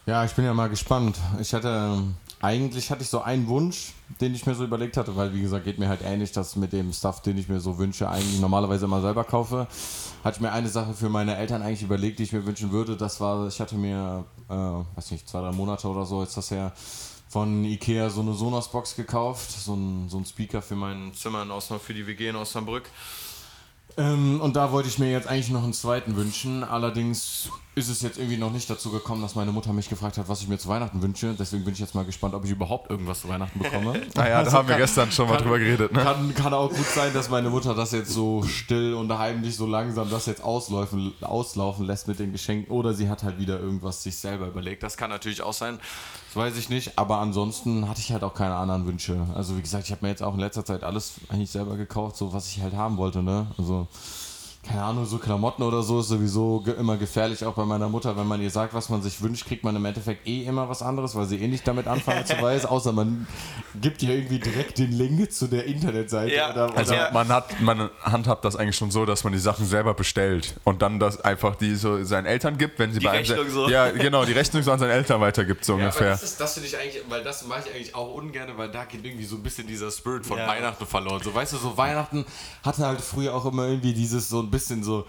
Ja, 0.06 0.24
ich 0.24 0.32
bin 0.32 0.44
ja 0.44 0.54
mal 0.54 0.68
gespannt. 0.68 1.16
Ich 1.40 1.52
hatte, 1.52 2.02
eigentlich 2.40 2.90
hatte 2.90 3.02
ich 3.02 3.08
so 3.08 3.20
einen 3.20 3.48
Wunsch, 3.48 3.94
den 4.20 4.34
ich 4.34 4.46
mir 4.46 4.54
so 4.54 4.64
überlegt 4.64 4.96
hatte, 4.96 5.16
weil 5.16 5.34
wie 5.34 5.40
gesagt, 5.40 5.64
geht 5.64 5.78
mir 5.78 5.88
halt 5.88 6.02
ähnlich, 6.04 6.30
dass 6.32 6.54
mit 6.54 6.72
dem 6.72 6.92
Stuff, 6.92 7.20
den 7.20 7.36
ich 7.36 7.48
mir 7.48 7.58
so 7.58 7.78
wünsche, 7.78 8.08
eigentlich 8.08 8.40
normalerweise 8.40 8.84
immer 8.84 9.00
selber 9.00 9.24
kaufe. 9.24 9.66
Hatte 10.22 10.36
ich 10.36 10.40
mir 10.40 10.52
eine 10.52 10.68
Sache 10.68 10.94
für 10.94 11.08
meine 11.08 11.36
Eltern 11.36 11.62
eigentlich 11.62 11.82
überlegt, 11.82 12.18
die 12.20 12.24
ich 12.24 12.32
mir 12.32 12.46
wünschen 12.46 12.70
würde. 12.70 12.96
Das 12.96 13.20
war, 13.20 13.48
ich 13.48 13.60
hatte 13.60 13.74
mir, 13.74 14.24
äh, 14.48 14.54
weiß 14.54 15.10
nicht, 15.10 15.28
zwei, 15.28 15.40
drei 15.40 15.52
Monate 15.52 15.88
oder 15.88 16.04
so, 16.04 16.22
ist 16.22 16.36
das 16.36 16.50
her, 16.50 16.72
von 17.28 17.64
Ikea 17.64 18.08
so 18.08 18.20
eine 18.20 18.34
Sonos-Box 18.34 18.94
gekauft, 18.94 19.50
so 19.50 19.74
ein, 19.74 20.08
so 20.08 20.18
ein 20.18 20.24
Speaker 20.24 20.62
für 20.62 20.76
mein 20.76 21.12
Zimmer 21.14 21.42
in 21.42 21.50
Osnabrück 21.50 21.86
für 21.86 21.94
die 21.94 22.06
WG 22.06 22.28
in 22.28 22.36
Osnabrück. 22.36 22.88
ähm, 23.96 24.40
und 24.40 24.54
da 24.54 24.70
wollte 24.70 24.88
ich 24.88 24.98
mir 24.98 25.10
jetzt 25.10 25.26
eigentlich 25.26 25.50
noch 25.50 25.64
einen 25.64 25.74
zweiten 25.74 26.16
wünschen. 26.16 26.62
Allerdings 26.62 27.50
ist 27.78 27.88
es 27.88 28.02
jetzt 28.02 28.18
irgendwie 28.18 28.36
noch 28.36 28.52
nicht 28.52 28.68
dazu 28.68 28.90
gekommen, 28.90 29.22
dass 29.22 29.34
meine 29.34 29.52
Mutter 29.52 29.72
mich 29.72 29.88
gefragt 29.88 30.18
hat, 30.18 30.28
was 30.28 30.42
ich 30.42 30.48
mir 30.48 30.58
zu 30.58 30.68
Weihnachten 30.68 31.00
wünsche. 31.00 31.34
Deswegen 31.38 31.64
bin 31.64 31.72
ich 31.74 31.80
jetzt 31.80 31.94
mal 31.94 32.04
gespannt, 32.04 32.34
ob 32.34 32.44
ich 32.44 32.50
überhaupt 32.50 32.90
irgendwas 32.90 33.22
zu 33.22 33.28
Weihnachten 33.28 33.58
bekomme. 33.58 34.00
Naja, 34.14 34.42
da 34.42 34.52
haben 34.52 34.68
wir 34.68 34.76
gestern 34.76 35.10
schon 35.12 35.28
mal 35.28 35.34
kann- 35.36 35.44
drüber 35.44 35.58
geredet, 35.58 35.92
ne? 35.92 36.02
Kann, 36.02 36.34
kann 36.34 36.52
auch 36.54 36.68
gut 36.70 36.86
sein, 36.86 37.12
dass 37.14 37.30
meine 37.30 37.48
Mutter 37.50 37.74
das 37.74 37.92
jetzt 37.92 38.10
so 38.10 38.42
still 38.42 38.94
und 38.94 39.16
heimlich 39.16 39.56
so 39.56 39.66
langsam 39.66 40.10
das 40.10 40.26
jetzt 40.26 40.42
auslaufen, 40.42 41.12
auslaufen 41.20 41.86
lässt 41.86 42.08
mit 42.08 42.18
den 42.18 42.32
Geschenken. 42.32 42.70
Oder 42.72 42.92
sie 42.94 43.08
hat 43.08 43.22
halt 43.22 43.38
wieder 43.38 43.58
irgendwas 43.60 44.02
sich 44.02 44.16
selber 44.16 44.46
überlegt. 44.48 44.82
Das 44.82 44.92
Das 44.92 44.96
kann 44.96 45.10
natürlich 45.10 45.42
auch 45.42 45.52
sein. 45.52 45.78
weiß 46.34 46.56
ich 46.56 46.68
nicht. 46.70 46.98
Aber 46.98 47.18
ansonsten 47.18 47.88
hatte 47.88 48.00
ich 48.00 48.10
halt 48.12 48.24
auch 48.24 48.34
keine 48.34 48.54
anderen 48.56 48.86
Wünsche. 48.86 49.16
Also 49.34 49.56
wie 49.56 49.62
gesagt, 49.62 49.84
ich 49.84 49.90
habe 49.92 50.04
mir 50.04 50.08
jetzt 50.08 50.22
auch 50.22 50.34
in 50.34 50.40
letzter 50.40 50.64
Zeit 50.64 50.82
alles 50.82 51.14
eigentlich 51.28 51.50
selber 51.50 51.76
gekauft, 51.76 52.16
so 52.16 52.32
was 52.32 52.48
ich 52.48 52.60
halt 52.62 52.74
haben 52.74 52.96
wollte. 52.96 53.22
Ne? 53.22 53.46
Also 53.58 53.86
keine 54.66 54.82
Ahnung, 54.82 55.06
so 55.06 55.16
Klamotten 55.18 55.62
oder 55.62 55.82
so 55.82 56.00
ist 56.00 56.08
sowieso 56.08 56.60
ge 56.60 56.74
immer 56.74 56.98
gefährlich, 56.98 57.42
auch 57.44 57.54
bei 57.54 57.64
meiner 57.64 57.88
Mutter. 57.88 58.16
Wenn 58.18 58.26
man 58.26 58.42
ihr 58.42 58.50
sagt, 58.50 58.74
was 58.74 58.90
man 58.90 59.00
sich 59.00 59.22
wünscht, 59.22 59.46
kriegt 59.46 59.64
man 59.64 59.74
im 59.74 59.84
Endeffekt 59.84 60.26
eh 60.26 60.42
immer 60.44 60.68
was 60.68 60.82
anderes, 60.82 61.14
weil 61.14 61.24
sie 61.24 61.36
eh 61.42 61.48
nicht 61.48 61.66
damit 61.66 61.86
anfangen 61.86 62.26
zu 62.26 62.38
weiß, 62.38 62.66
außer 62.66 62.92
man 62.92 63.26
gibt 63.80 64.02
ihr 64.02 64.14
irgendwie 64.14 64.38
direkt 64.40 64.76
den 64.78 64.92
Link 64.92 65.32
zu 65.32 65.46
der 65.46 65.64
Internetseite. 65.64 66.34
Ja, 66.34 66.50
oder, 66.50 66.76
Also 66.76 66.92
Ja. 66.94 67.10
man 67.12 67.28
hat, 67.28 67.60
man 67.62 67.88
handhabt 68.02 68.44
das 68.44 68.56
eigentlich 68.56 68.76
schon 68.76 68.90
so, 68.90 69.06
dass 69.06 69.24
man 69.24 69.32
die 69.32 69.38
Sachen 69.38 69.64
selber 69.64 69.94
bestellt 69.94 70.56
und 70.64 70.82
dann 70.82 70.98
das 71.00 71.18
einfach 71.20 71.56
die 71.56 71.74
so 71.76 72.04
seinen 72.04 72.26
Eltern 72.26 72.58
gibt, 72.58 72.78
wenn 72.78 72.92
sie 72.92 72.98
Die 72.98 73.06
bei 73.06 73.12
einem 73.12 73.26
Rechnung 73.26 73.48
so. 73.48 73.68
Ja, 73.70 73.90
genau, 73.90 74.24
die 74.26 74.32
Rechnung 74.32 74.62
so 74.62 74.72
an 74.72 74.78
seine 74.80 74.92
Eltern 74.92 75.20
weitergibt, 75.22 75.64
so 75.64 75.74
ungefähr. 75.76 76.10
das 76.10 76.22
ist, 76.24 76.40
das 76.40 76.54
finde 76.54 76.68
ich 76.68 76.76
eigentlich, 76.76 77.02
weil 77.08 77.22
das 77.22 77.46
mache 77.46 77.62
ich 77.68 77.74
eigentlich 77.74 77.94
auch 77.94 78.12
ungern, 78.12 78.48
weil 78.56 78.70
da 78.70 78.84
geht 78.84 79.02
irgendwie 79.04 79.24
so 79.24 79.36
ein 79.36 79.42
bisschen 79.42 79.66
dieser 79.66 79.90
Spirit 79.90 80.26
von 80.26 80.36
Ja. 80.36 80.46
Weihnachten 80.48 80.84
verloren. 80.84 81.22
So, 81.22 81.32
weißt 81.34 81.54
du, 81.54 81.56
so 81.56 81.76
Weihnachten 81.78 82.26
hatte 82.62 82.84
halt 82.86 83.00
früher 83.00 83.34
auch 83.34 83.46
immer 83.46 83.66
irgendwie 83.66 83.94
dieses 83.94 84.28
so 84.28 84.47
ein 84.48 84.50
bisschen 84.50 84.82
so, 84.82 85.06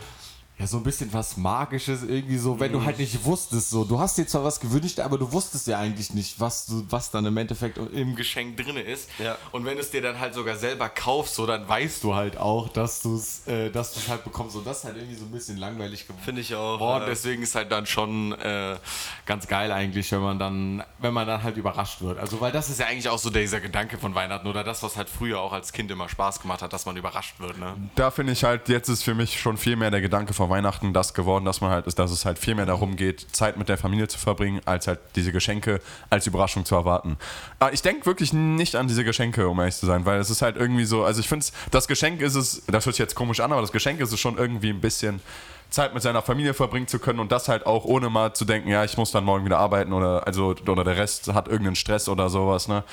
ja, 0.59 0.67
so 0.67 0.77
ein 0.77 0.83
bisschen 0.83 1.11
was 1.13 1.37
Magisches 1.37 2.03
irgendwie 2.03 2.37
so, 2.37 2.59
wenn 2.59 2.73
du 2.73 2.83
halt 2.83 2.99
nicht 2.99 3.23
wusstest, 3.23 3.69
so, 3.69 3.85
du 3.85 3.97
hast 3.97 4.17
dir 4.17 4.27
zwar 4.27 4.43
was 4.43 4.59
gewünscht, 4.59 4.99
aber 4.99 5.17
du 5.17 5.31
wusstest 5.31 5.67
ja 5.67 5.79
eigentlich 5.79 6.13
nicht, 6.13 6.39
was 6.39 6.65
du, 6.65 6.85
was 6.89 7.11
dann 7.11 7.25
im 7.25 7.37
Endeffekt 7.37 7.77
im 7.77 8.09
im 8.09 8.15
Geschenk 8.15 8.57
drin 8.57 8.77
ist. 8.77 9.09
Ja. 9.19 9.37
Und 9.51 9.65
wenn 9.65 9.77
es 9.77 9.91
dir 9.91 10.01
dann 10.01 10.19
halt 10.19 10.33
sogar 10.33 10.55
selber 10.55 10.89
kaufst, 10.89 11.35
so 11.35 11.45
dann 11.45 11.67
weißt 11.67 12.03
du 12.03 12.15
halt 12.15 12.37
auch, 12.37 12.69
dass 12.69 13.01
du 13.01 13.15
es 13.15 13.47
äh, 13.47 13.69
dass 13.69 13.93
du's 13.93 14.07
halt 14.07 14.23
bekommst. 14.23 14.55
Und 14.55 14.65
das 14.65 14.79
ist 14.79 14.83
halt 14.85 14.97
irgendwie 14.97 15.15
so 15.15 15.25
ein 15.25 15.31
bisschen 15.31 15.57
langweilig 15.57 16.07
geworden. 16.07 16.23
Finde 16.23 16.41
ich 16.41 16.55
auch. 16.55 16.77
Boah, 16.77 17.05
deswegen 17.05 17.43
ist 17.43 17.55
halt 17.55 17.71
dann 17.71 17.85
schon 17.85 18.33
äh, 18.33 18.77
ganz 19.25 19.47
geil 19.47 19.71
eigentlich, 19.71 20.11
wenn 20.11 20.21
man 20.21 20.39
dann, 20.39 20.83
wenn 20.99 21.13
man 21.13 21.27
dann 21.27 21.43
halt 21.43 21.57
überrascht 21.57 22.01
wird. 22.01 22.19
Also 22.19 22.41
weil 22.41 22.51
das 22.51 22.69
ist 22.69 22.79
ja 22.79 22.87
eigentlich 22.87 23.09
auch 23.09 23.19
so 23.19 23.29
dieser 23.29 23.59
Gedanke 23.59 23.97
von 23.97 24.15
Weihnachten 24.15 24.47
oder 24.47 24.63
das, 24.63 24.83
was 24.83 24.97
halt 24.97 25.09
früher 25.09 25.39
auch 25.39 25.53
als 25.53 25.71
Kind 25.71 25.91
immer 25.91 26.09
Spaß 26.09 26.41
gemacht 26.41 26.61
hat, 26.61 26.73
dass 26.73 26.85
man 26.85 26.97
überrascht 26.97 27.39
wird. 27.39 27.57
Ne? 27.57 27.75
Da 27.95 28.11
finde 28.11 28.33
ich 28.33 28.43
halt, 28.43 28.69
jetzt 28.69 28.89
ist 28.89 29.03
für 29.03 29.15
mich 29.15 29.39
schon 29.39 29.57
viel 29.57 29.75
mehr 29.75 29.91
der 29.91 30.01
Gedanke 30.01 30.33
Weihnachten 30.49 30.93
das 30.93 31.13
geworden, 31.13 31.45
dass 31.45 31.61
man 31.61 31.71
halt 31.71 31.87
ist, 31.87 31.99
dass 31.99 32.11
es 32.11 32.25
halt 32.25 32.39
viel 32.39 32.55
mehr 32.55 32.65
darum 32.65 32.95
geht, 32.95 33.27
Zeit 33.31 33.57
mit 33.57 33.69
der 33.69 33.77
Familie 33.77 34.07
zu 34.07 34.17
verbringen, 34.17 34.61
als 34.65 34.87
halt 34.87 34.99
diese 35.15 35.31
Geschenke 35.31 35.81
als 36.09 36.27
Überraschung 36.27 36.65
zu 36.65 36.75
erwarten. 36.75 37.17
Aber 37.59 37.73
ich 37.73 37.81
denke 37.81 38.05
wirklich 38.05 38.33
nicht 38.33 38.75
an 38.75 38.87
diese 38.87 39.03
Geschenke, 39.03 39.47
um 39.47 39.59
ehrlich 39.59 39.75
zu 39.75 39.85
sein, 39.85 40.05
weil 40.05 40.19
es 40.19 40.29
ist 40.29 40.41
halt 40.41 40.57
irgendwie 40.57 40.85
so, 40.85 41.03
also 41.03 41.19
ich 41.19 41.27
finde 41.27 41.45
das 41.71 41.87
Geschenk 41.87 42.21
ist 42.21 42.35
es, 42.35 42.63
das 42.67 42.85
hört 42.85 42.95
sich 42.95 42.99
jetzt 42.99 43.15
komisch 43.15 43.39
an, 43.39 43.51
aber 43.51 43.61
das 43.61 43.71
Geschenk 43.71 43.99
ist 43.99 44.11
es 44.11 44.19
schon 44.19 44.37
irgendwie 44.37 44.69
ein 44.69 44.81
bisschen 44.81 45.21
Zeit 45.69 45.93
mit 45.93 46.01
seiner 46.01 46.21
Familie 46.21 46.53
verbringen 46.53 46.87
zu 46.87 46.99
können 46.99 47.19
und 47.19 47.31
das 47.31 47.47
halt 47.47 47.65
auch 47.65 47.85
ohne 47.85 48.09
mal 48.09 48.33
zu 48.33 48.45
denken, 48.45 48.69
ja, 48.69 48.83
ich 48.83 48.97
muss 48.97 49.11
dann 49.11 49.23
morgen 49.23 49.45
wieder 49.45 49.59
arbeiten 49.59 49.93
oder 49.93 50.25
also 50.25 50.55
oder 50.67 50.83
der 50.83 50.97
Rest 50.97 51.31
hat 51.33 51.47
irgendeinen 51.47 51.75
Stress 51.75 52.09
oder 52.09 52.29
sowas, 52.29 52.67
ne? 52.67 52.83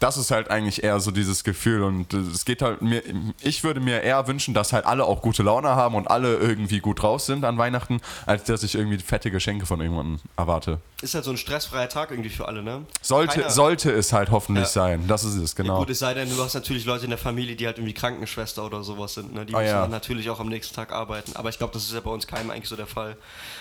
Das 0.00 0.16
ist 0.16 0.30
halt 0.30 0.50
eigentlich 0.50 0.82
eher 0.84 1.00
so 1.00 1.10
dieses 1.10 1.44
Gefühl 1.44 1.82
und 1.82 2.14
äh, 2.14 2.18
es 2.18 2.44
geht 2.44 2.62
halt 2.62 2.82
mir, 2.82 3.02
ich 3.42 3.64
würde 3.64 3.80
mir 3.80 4.02
eher 4.02 4.26
wünschen, 4.26 4.54
dass 4.54 4.72
halt 4.72 4.86
alle 4.86 5.04
auch 5.04 5.22
gute 5.22 5.42
Laune 5.42 5.68
haben 5.68 5.94
und 5.94 6.08
alle 6.08 6.36
irgendwie 6.36 6.80
gut 6.80 7.02
draus 7.02 7.26
sind 7.26 7.44
an 7.44 7.58
Weihnachten, 7.58 8.00
als 8.26 8.44
dass 8.44 8.62
ich 8.62 8.74
irgendwie 8.74 8.98
fette 8.98 9.30
Geschenke 9.30 9.66
von 9.66 9.80
irgendjemandem 9.80 10.20
erwarte. 10.36 10.80
Ist 11.00 11.14
halt 11.14 11.24
so 11.24 11.30
ein 11.30 11.36
stressfreier 11.36 11.88
Tag 11.88 12.10
irgendwie 12.10 12.28
für 12.28 12.48
alle, 12.48 12.60
ne? 12.60 12.84
Sollte, 13.02 13.34
Keiner- 13.38 13.50
sollte 13.50 13.92
es 13.92 14.12
halt 14.12 14.32
hoffentlich 14.32 14.64
Ja. 14.66 14.70
sein. 14.72 15.04
Das 15.06 15.22
ist 15.22 15.36
es, 15.36 15.54
genau. 15.54 15.78
Gut, 15.78 15.90
es 15.90 16.00
sei 16.00 16.12
denn, 16.12 16.28
du 16.28 16.42
hast 16.42 16.54
natürlich 16.54 16.84
Leute 16.86 17.04
in 17.04 17.10
der 17.10 17.18
Familie, 17.20 17.54
die 17.54 17.66
halt 17.66 17.78
irgendwie 17.78 17.94
Krankenschwester 17.94 18.64
oder 18.66 18.82
sowas 18.82 19.14
sind, 19.14 19.32
ne? 19.32 19.46
Die 19.46 19.54
Ah, 19.54 19.58
müssen 19.58 19.70
ja. 19.70 19.80
dann 19.82 19.92
natürlich 19.92 20.28
auch 20.28 20.40
am 20.40 20.48
nächsten 20.48 20.74
Tag 20.74 20.90
arbeiten. 20.90 21.36
Aber 21.36 21.50
ich 21.50 21.58
glaube, 21.58 21.72
das 21.72 21.84
ist 21.84 21.92
ja 21.94 22.00
bei 22.00 22.10
uns 22.10 22.26
keinem 22.26 22.50
eigentlich 22.50 22.68
so 22.68 22.74
der 22.74 22.88
Fall. 22.88 23.16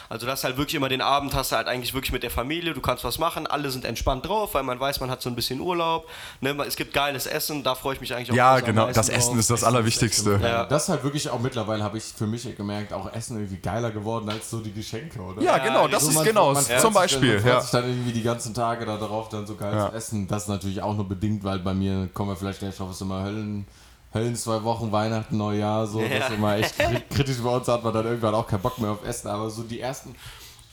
Also 0.09 0.25
das 0.25 0.39
ist 0.39 0.43
halt 0.45 0.57
wirklich 0.57 0.73
immer 0.73 0.89
den 0.89 1.01
Abend, 1.01 1.35
hast 1.35 1.51
du 1.51 1.57
halt 1.57 1.67
eigentlich 1.67 1.93
wirklich 1.93 2.11
mit 2.11 2.23
der 2.23 2.31
Familie, 2.31 2.73
du 2.73 2.81
kannst 2.81 3.03
was 3.03 3.19
machen, 3.19 3.45
alle 3.45 3.69
sind 3.69 3.85
entspannt 3.85 4.25
drauf, 4.25 4.55
weil 4.55 4.63
man 4.63 4.79
weiß, 4.79 4.99
man 4.99 5.11
hat 5.11 5.21
so 5.21 5.29
ein 5.29 5.35
bisschen 5.35 5.59
Urlaub. 5.61 6.09
Ne? 6.41 6.55
Es 6.67 6.75
gibt 6.75 6.91
geiles 6.91 7.27
Essen, 7.27 7.61
da 7.63 7.75
freue 7.75 7.93
ich 7.93 8.01
mich 8.01 8.15
eigentlich 8.15 8.31
auch 8.31 8.35
ja, 8.35 8.59
genau. 8.61 8.87
Das 8.87 9.07
drauf. 9.07 9.15
Essen 9.15 9.37
ist 9.37 9.51
das 9.51 9.63
Allerwichtigste. 9.63 10.39
Ja. 10.41 10.65
Das 10.65 10.83
ist 10.83 10.89
halt 10.89 11.03
wirklich 11.03 11.29
auch 11.29 11.39
mittlerweile, 11.39 11.83
habe 11.83 11.99
ich 11.99 12.03
für 12.05 12.25
mich 12.25 12.47
gemerkt, 12.57 12.93
auch 12.93 13.13
Essen 13.13 13.37
irgendwie 13.37 13.57
geiler 13.57 13.91
geworden 13.91 14.27
als 14.27 14.49
so 14.49 14.59
die 14.59 14.73
Geschenke, 14.73 15.19
oder? 15.21 15.39
Ja, 15.43 15.59
genau, 15.59 15.87
das 15.87 16.01
So, 16.01 16.09
ist 16.09 16.15
man- 16.15 16.25
genau, 16.25 16.53
man 16.53 16.63
zum 16.65 16.93
sich 16.93 17.11
Beispiel. 17.33 17.33
Man 17.35 17.41
freut 17.43 17.53
Ja. 17.53 17.61
sich 17.61 17.71
dann 17.71 17.89
irgendwie 17.89 18.11
die 18.11 18.23
ganzen 18.23 18.53
Tage 18.53 18.85
da 18.85 18.97
darauf, 18.97 19.29
dann 19.29 19.45
so 19.47 19.55
geil 19.55 19.73
Ja. 19.75 19.89
zu 19.89 19.95
essen. 19.95 20.27
Das 20.27 20.43
ist 20.43 20.49
natürlich 20.49 20.81
auch 20.81 20.95
nur 20.95 21.07
bedingt, 21.07 21.43
weil 21.43 21.59
bei 21.59 21.73
mir 21.73 22.09
kommen 22.13 22.29
wir 22.31 22.35
vielleicht 22.35 22.59
gleich 22.59 22.75
drauf, 22.77 22.91
ist 22.91 23.01
immer 23.01 23.23
Höllen. 23.23 23.67
Höllen 24.13 24.35
zwei 24.35 24.63
Wochen, 24.63 24.91
Weihnachten, 24.91 25.35
Neujahr, 25.37 25.85
so, 25.85 26.01
das 26.01 26.29
ist 26.29 26.35
immer 26.37 26.55
echt 26.55 26.79
kri- 26.79 27.01
kritisch 27.13 27.37
bei 27.39 27.49
uns, 27.49 27.67
hat 27.67 27.83
man 27.83 27.93
dann 27.93 28.05
irgendwann 28.05 28.33
auch 28.35 28.47
keinen 28.47 28.61
Bock 28.61 28.77
mehr 28.79 28.91
auf 28.91 29.05
Essen, 29.05 29.27
aber 29.27 29.49
so 29.49 29.63
die 29.63 29.81
ersten 29.81 30.15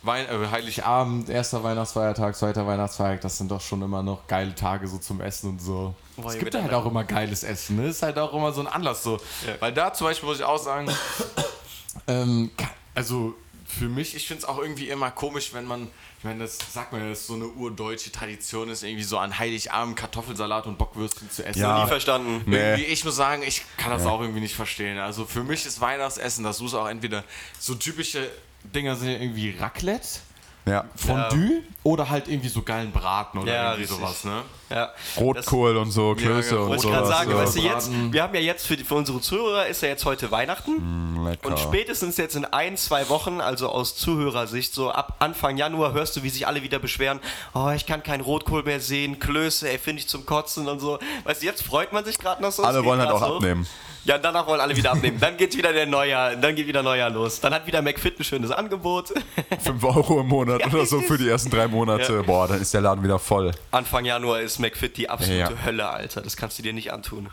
Wein, 0.03 0.27
äh, 0.27 0.47
Heiligabend. 0.51 0.87
Abend, 0.87 1.29
erster 1.31 1.65
Weihnachtsfeiertag, 1.65 2.37
zweiter 2.37 2.67
Weihnachtsfeiertag, 2.67 3.23
das 3.23 3.39
sind 3.39 3.51
doch 3.51 3.61
schon 3.61 3.83
immer 3.83 4.03
noch 4.03 4.27
geile 4.29 4.55
Tage 4.55 4.87
so 4.87 4.99
zum 4.99 5.21
Essen 5.21 5.51
und 5.51 5.61
so. 5.63 5.95
Boah, 6.17 6.31
Es 6.31 6.39
gibt 6.39 6.55
ja 6.55 6.63
halt 6.63 6.73
auch 6.75 6.87
immer 6.87 7.05
geiles 7.05 7.43
Essen, 7.43 7.77
ne? 7.77 7.89
Ist 7.89 8.03
halt 8.03 8.19
auch 8.19 8.33
immer 8.35 8.53
so 8.53 8.61
ein 8.61 8.67
Anlass 8.69 9.03
so. 9.03 9.19
Weil 9.61 9.73
da 9.73 9.93
zum 9.93 10.07
Beispiel 10.07 10.29
muss 10.29 10.39
ich 10.39 10.45
auch 10.45 10.59
sagen, 10.59 10.89
Ähm, 12.07 12.51
also 12.95 13.35
für 13.67 13.89
mich, 13.89 14.15
ich 14.15 14.27
finde 14.27 14.43
es 14.43 14.49
auch 14.49 14.59
irgendwie 14.59 14.89
immer 14.89 15.11
komisch, 15.11 15.55
wenn 15.55 15.65
man, 15.65 15.89
ich 16.25 16.27
meine, 16.27 16.41
das 16.41 16.57
sagt 16.73 16.91
man 16.91 17.03
ja, 17.03 17.11
das 17.11 17.21
ist 17.21 17.27
so 17.27 17.35
eine 17.35 17.49
urdeutsche 17.49 18.11
Tradition 18.11 18.71
ist, 18.71 18.83
irgendwie 18.83 19.03
so 19.03 19.19
an 19.19 19.39
Heiligabend 19.39 19.95
Kartoffelsalat 19.95 20.67
und 20.67 20.79
Bockwürstchen 20.79 21.31
zu 21.31 21.45
essen. 21.45 21.61
Ja. 21.61 21.83
Nie 21.83 21.87
verstanden. 21.87 22.41
Nee. 22.47 22.77
Ich 22.77 23.05
muss 23.05 23.15
sagen, 23.15 23.43
ich 23.47 23.61
kann 23.77 23.91
das 23.91 24.07
auch 24.07 24.23
irgendwie 24.23 24.41
nicht 24.41 24.55
verstehen. 24.55 24.97
Also 24.97 25.27
für 25.27 25.45
mich 25.45 25.67
ist 25.67 25.83
Weihnachtsessen, 25.83 26.43
das 26.43 26.63
muss 26.63 26.73
auch 26.73 26.89
entweder 26.89 27.25
so 27.59 27.75
typische 27.75 28.31
Dinger 28.75 28.97
sind 28.97 29.11
ja 29.11 29.19
irgendwie 29.19 29.51
Raclette, 29.51 30.21
Ja. 30.67 30.85
Fondue 30.97 31.63
oder 31.83 32.09
halt 32.09 32.27
irgendwie 32.27 32.49
so 32.49 32.63
geilen 32.63 32.91
Braten 32.91 33.39
oder 33.39 33.53
Ja, 33.53 33.73
irgendwie 33.73 33.93
sowas, 33.93 34.25
ne? 34.25 34.43
Ja. 34.71 34.91
Rotkohl 35.19 35.77
und 35.77 35.91
so, 35.91 36.15
Klöße 36.15 36.51
genau. 36.51 36.63
und 36.63 36.69
Wollte 36.71 36.83
so. 36.83 36.89
ich 36.89 36.95
gerade 36.95 37.07
sagen, 37.07 37.31
ja. 37.31 37.37
weißt 37.37 37.57
du, 37.57 37.61
jetzt, 37.61 37.91
wir 38.13 38.23
haben 38.23 38.35
ja 38.35 38.41
jetzt 38.41 38.67
für, 38.67 38.77
die, 38.77 38.85
für 38.85 38.95
unsere 38.95 39.21
Zuhörer 39.21 39.67
ist 39.67 39.83
ja 39.83 39.89
jetzt 39.89 40.07
heute 40.07 40.31
Weihnachten. 40.31 41.23
Mm. 41.23 41.37
Und 41.43 41.59
spätestens 41.59 42.17
jetzt 42.17 42.35
in 42.35 42.47
ein, 42.47 42.79
zwei 42.79 43.11
Wochen, 43.11 43.43
also 43.43 43.69
aus 43.69 43.95
Zuhörersicht, 43.97 44.73
so 44.73 44.91
ab 44.91 45.17
Anfang 45.19 45.59
Januar 45.59 45.93
hörst 45.93 46.17
du, 46.17 46.23
wie 46.23 46.31
sich 46.31 46.47
alle 46.47 46.63
wieder 46.63 46.79
beschweren, 46.79 47.21
oh, 47.53 47.71
ich 47.77 47.85
kann 47.85 48.03
keinen 48.03 48.23
Rotkohl 48.23 48.63
mehr 48.63 48.81
sehen, 48.81 49.19
Klöße, 49.19 49.69
ey, 49.69 49.79
finde 49.79 50.01
ich 50.01 50.09
zum 50.09 50.25
Kotzen 50.25 50.67
und 50.67 50.81
so. 50.81 50.99
Weißt 51.25 51.43
du, 51.43 51.47
jetzt 51.47 51.63
freut 51.63 51.93
man 51.93 52.07
sich 52.07 52.19
gerade 52.19 52.41
noch 52.41 52.53
so. 52.53 52.63
Alle 52.65 52.83
wollen 52.85 53.01
halt 53.01 53.11
auch 53.11 53.21
so. 53.21 53.37
abnehmen. 53.37 53.67
Ja, 54.05 54.17
und 54.17 54.25
danach 54.25 54.47
wollen 54.47 54.61
alle 54.61 54.77
wieder 54.77 54.93
abnehmen. 54.93 55.19
Dann 55.19 55.37
geht 55.37 55.57
wieder 55.57 55.73
der 55.73 55.87
Neujahr, 55.87 56.37
dann 56.37 56.55
geht 56.55 56.67
wieder 56.67 56.83
Neujahr 56.83 57.09
los. 57.11 57.41
Dann 57.41 57.55
hat 57.55 57.67
wieder 57.67 57.81
McFit 57.81 58.21
ein 58.21 58.25
schönes 58.25 58.51
Angebot. 58.51 59.15
5 59.61 59.83
Euro 59.85 60.21
im 60.21 60.29
Monat 60.29 60.67
oder 60.67 60.85
so 60.85 61.01
für 61.01 61.17
die 61.17 61.29
ersten 61.29 61.51
drei 61.51 61.69
Monate. 61.69 62.23
Boah, 62.23 62.47
dann 62.49 62.61
ist 62.61 62.75
der 62.75 62.83
Laden 62.83 63.03
wieder 63.03 63.19
voll. 63.19 63.53
Anfang 63.71 64.05
Januar 64.05 64.41
ist 64.41 64.59
McFit 64.59 64.97
die 64.99 65.09
absolute 65.09 65.39
Ja. 65.39 65.65
Hölle, 65.65 65.89
Alter. 65.89 66.21
Das 66.21 66.37
kannst 66.37 66.59
du 66.59 66.63
dir 66.63 66.75
nicht 66.75 66.93
antun. 66.93 67.31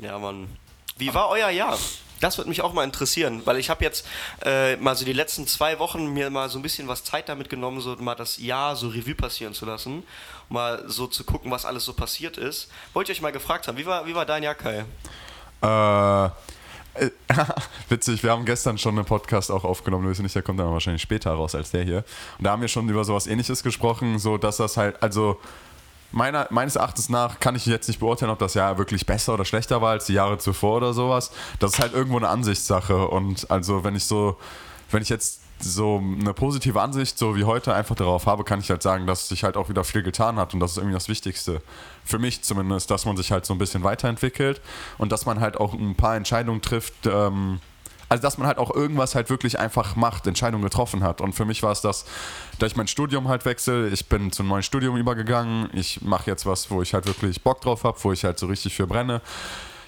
Ja, 0.00 0.18
Mann. 0.18 0.46
Wie 0.96 1.12
war 1.12 1.28
euer 1.28 1.50
Jahr? 1.50 1.76
Das 2.20 2.36
würde 2.36 2.50
mich 2.50 2.60
auch 2.60 2.74
mal 2.74 2.84
interessieren, 2.84 3.40
weil 3.46 3.56
ich 3.56 3.70
habe 3.70 3.82
jetzt 3.82 4.06
äh, 4.44 4.76
mal 4.76 4.94
so 4.94 5.06
die 5.06 5.14
letzten 5.14 5.46
zwei 5.46 5.78
Wochen 5.78 6.06
mir 6.12 6.28
mal 6.28 6.50
so 6.50 6.58
ein 6.58 6.62
bisschen 6.62 6.86
was 6.86 7.02
Zeit 7.02 7.30
damit 7.30 7.48
genommen, 7.48 7.80
so 7.80 7.96
mal 7.96 8.14
das 8.14 8.36
Jahr 8.36 8.76
so 8.76 8.88
Revue 8.88 9.14
passieren 9.14 9.54
zu 9.54 9.64
lassen, 9.64 10.02
mal 10.50 10.84
so 10.86 11.06
zu 11.06 11.24
gucken, 11.24 11.50
was 11.50 11.64
alles 11.64 11.86
so 11.86 11.94
passiert 11.94 12.36
ist. 12.36 12.70
Wollte 12.92 13.10
ich 13.10 13.18
euch 13.18 13.22
mal 13.22 13.32
gefragt 13.32 13.68
haben, 13.68 13.78
wie 13.78 13.86
war, 13.86 14.06
wie 14.06 14.14
war 14.14 14.26
dein 14.26 14.42
Jahr, 14.42 14.54
Kai? 14.54 14.84
Äh, 15.62 16.26
äh, 16.94 17.10
witzig, 17.88 18.22
wir 18.22 18.30
haben 18.30 18.44
gestern 18.44 18.78
schon 18.78 18.96
einen 18.96 19.06
Podcast 19.06 19.50
auch 19.50 19.64
aufgenommen, 19.64 20.08
wissen 20.08 20.22
nicht, 20.22 20.34
der 20.34 20.42
kommt 20.42 20.58
dann 20.58 20.70
wahrscheinlich 20.72 21.02
später 21.02 21.32
raus 21.32 21.54
als 21.54 21.70
der 21.70 21.84
hier. 21.84 22.04
Und 22.38 22.44
da 22.44 22.52
haben 22.52 22.62
wir 22.62 22.68
schon 22.68 22.88
über 22.88 23.04
sowas 23.04 23.26
ähnliches 23.26 23.62
gesprochen, 23.62 24.18
so 24.18 24.38
dass 24.38 24.56
das 24.56 24.76
halt, 24.76 25.02
also 25.02 25.38
meiner, 26.12 26.46
meines 26.50 26.76
Erachtens 26.76 27.08
nach 27.08 27.40
kann 27.40 27.54
ich 27.54 27.66
jetzt 27.66 27.88
nicht 27.88 28.00
beurteilen, 28.00 28.32
ob 28.32 28.38
das 28.38 28.54
Jahr 28.54 28.78
wirklich 28.78 29.06
besser 29.06 29.34
oder 29.34 29.44
schlechter 29.44 29.80
war 29.80 29.90
als 29.90 30.06
die 30.06 30.14
Jahre 30.14 30.38
zuvor 30.38 30.78
oder 30.78 30.92
sowas. 30.92 31.30
Das 31.58 31.74
ist 31.74 31.78
halt 31.80 31.94
irgendwo 31.94 32.16
eine 32.16 32.28
Ansichtssache. 32.28 33.06
Und 33.08 33.50
also 33.50 33.84
wenn 33.84 33.94
ich 33.94 34.04
so, 34.04 34.36
wenn 34.90 35.02
ich 35.02 35.08
jetzt 35.08 35.40
so 35.62 35.98
eine 35.98 36.34
positive 36.34 36.80
Ansicht, 36.80 37.18
so 37.18 37.36
wie 37.36 37.44
heute, 37.44 37.74
einfach 37.74 37.94
darauf 37.94 38.26
habe, 38.26 38.44
kann 38.44 38.60
ich 38.60 38.70
halt 38.70 38.82
sagen, 38.82 39.06
dass 39.06 39.28
sich 39.28 39.44
halt 39.44 39.56
auch 39.56 39.68
wieder 39.68 39.84
viel 39.84 40.02
getan 40.02 40.36
hat 40.36 40.54
und 40.54 40.60
das 40.60 40.72
ist 40.72 40.76
irgendwie 40.78 40.94
das 40.94 41.08
Wichtigste. 41.08 41.62
Für 42.04 42.18
mich 42.18 42.42
zumindest, 42.42 42.90
dass 42.90 43.04
man 43.04 43.16
sich 43.16 43.32
halt 43.32 43.46
so 43.46 43.54
ein 43.54 43.58
bisschen 43.58 43.82
weiterentwickelt 43.82 44.60
und 44.98 45.12
dass 45.12 45.26
man 45.26 45.40
halt 45.40 45.56
auch 45.56 45.74
ein 45.74 45.94
paar 45.94 46.16
Entscheidungen 46.16 46.62
trifft, 46.62 47.06
ähm, 47.06 47.60
also 48.10 48.22
dass 48.22 48.38
man 48.38 48.48
halt 48.48 48.58
auch 48.58 48.74
irgendwas 48.74 49.14
halt 49.14 49.30
wirklich 49.30 49.58
einfach 49.58 49.94
macht, 49.94 50.26
Entscheidungen 50.26 50.64
getroffen 50.64 51.04
hat. 51.04 51.20
Und 51.20 51.32
für 51.32 51.44
mich 51.44 51.62
war 51.62 51.70
es 51.70 51.80
das, 51.80 52.04
da 52.58 52.66
ich 52.66 52.74
mein 52.74 52.88
Studium 52.88 53.28
halt 53.28 53.44
wechsle, 53.44 53.88
ich 53.88 54.08
bin 54.08 54.32
zum 54.32 54.48
neuen 54.48 54.64
Studium 54.64 54.96
übergegangen, 54.96 55.70
ich 55.74 56.02
mache 56.02 56.28
jetzt 56.28 56.44
was, 56.44 56.70
wo 56.72 56.82
ich 56.82 56.92
halt 56.92 57.06
wirklich 57.06 57.42
Bock 57.42 57.60
drauf 57.60 57.84
habe, 57.84 57.96
wo 58.02 58.12
ich 58.12 58.24
halt 58.24 58.38
so 58.38 58.48
richtig 58.48 58.74
für 58.74 58.88
brenne. 58.88 59.20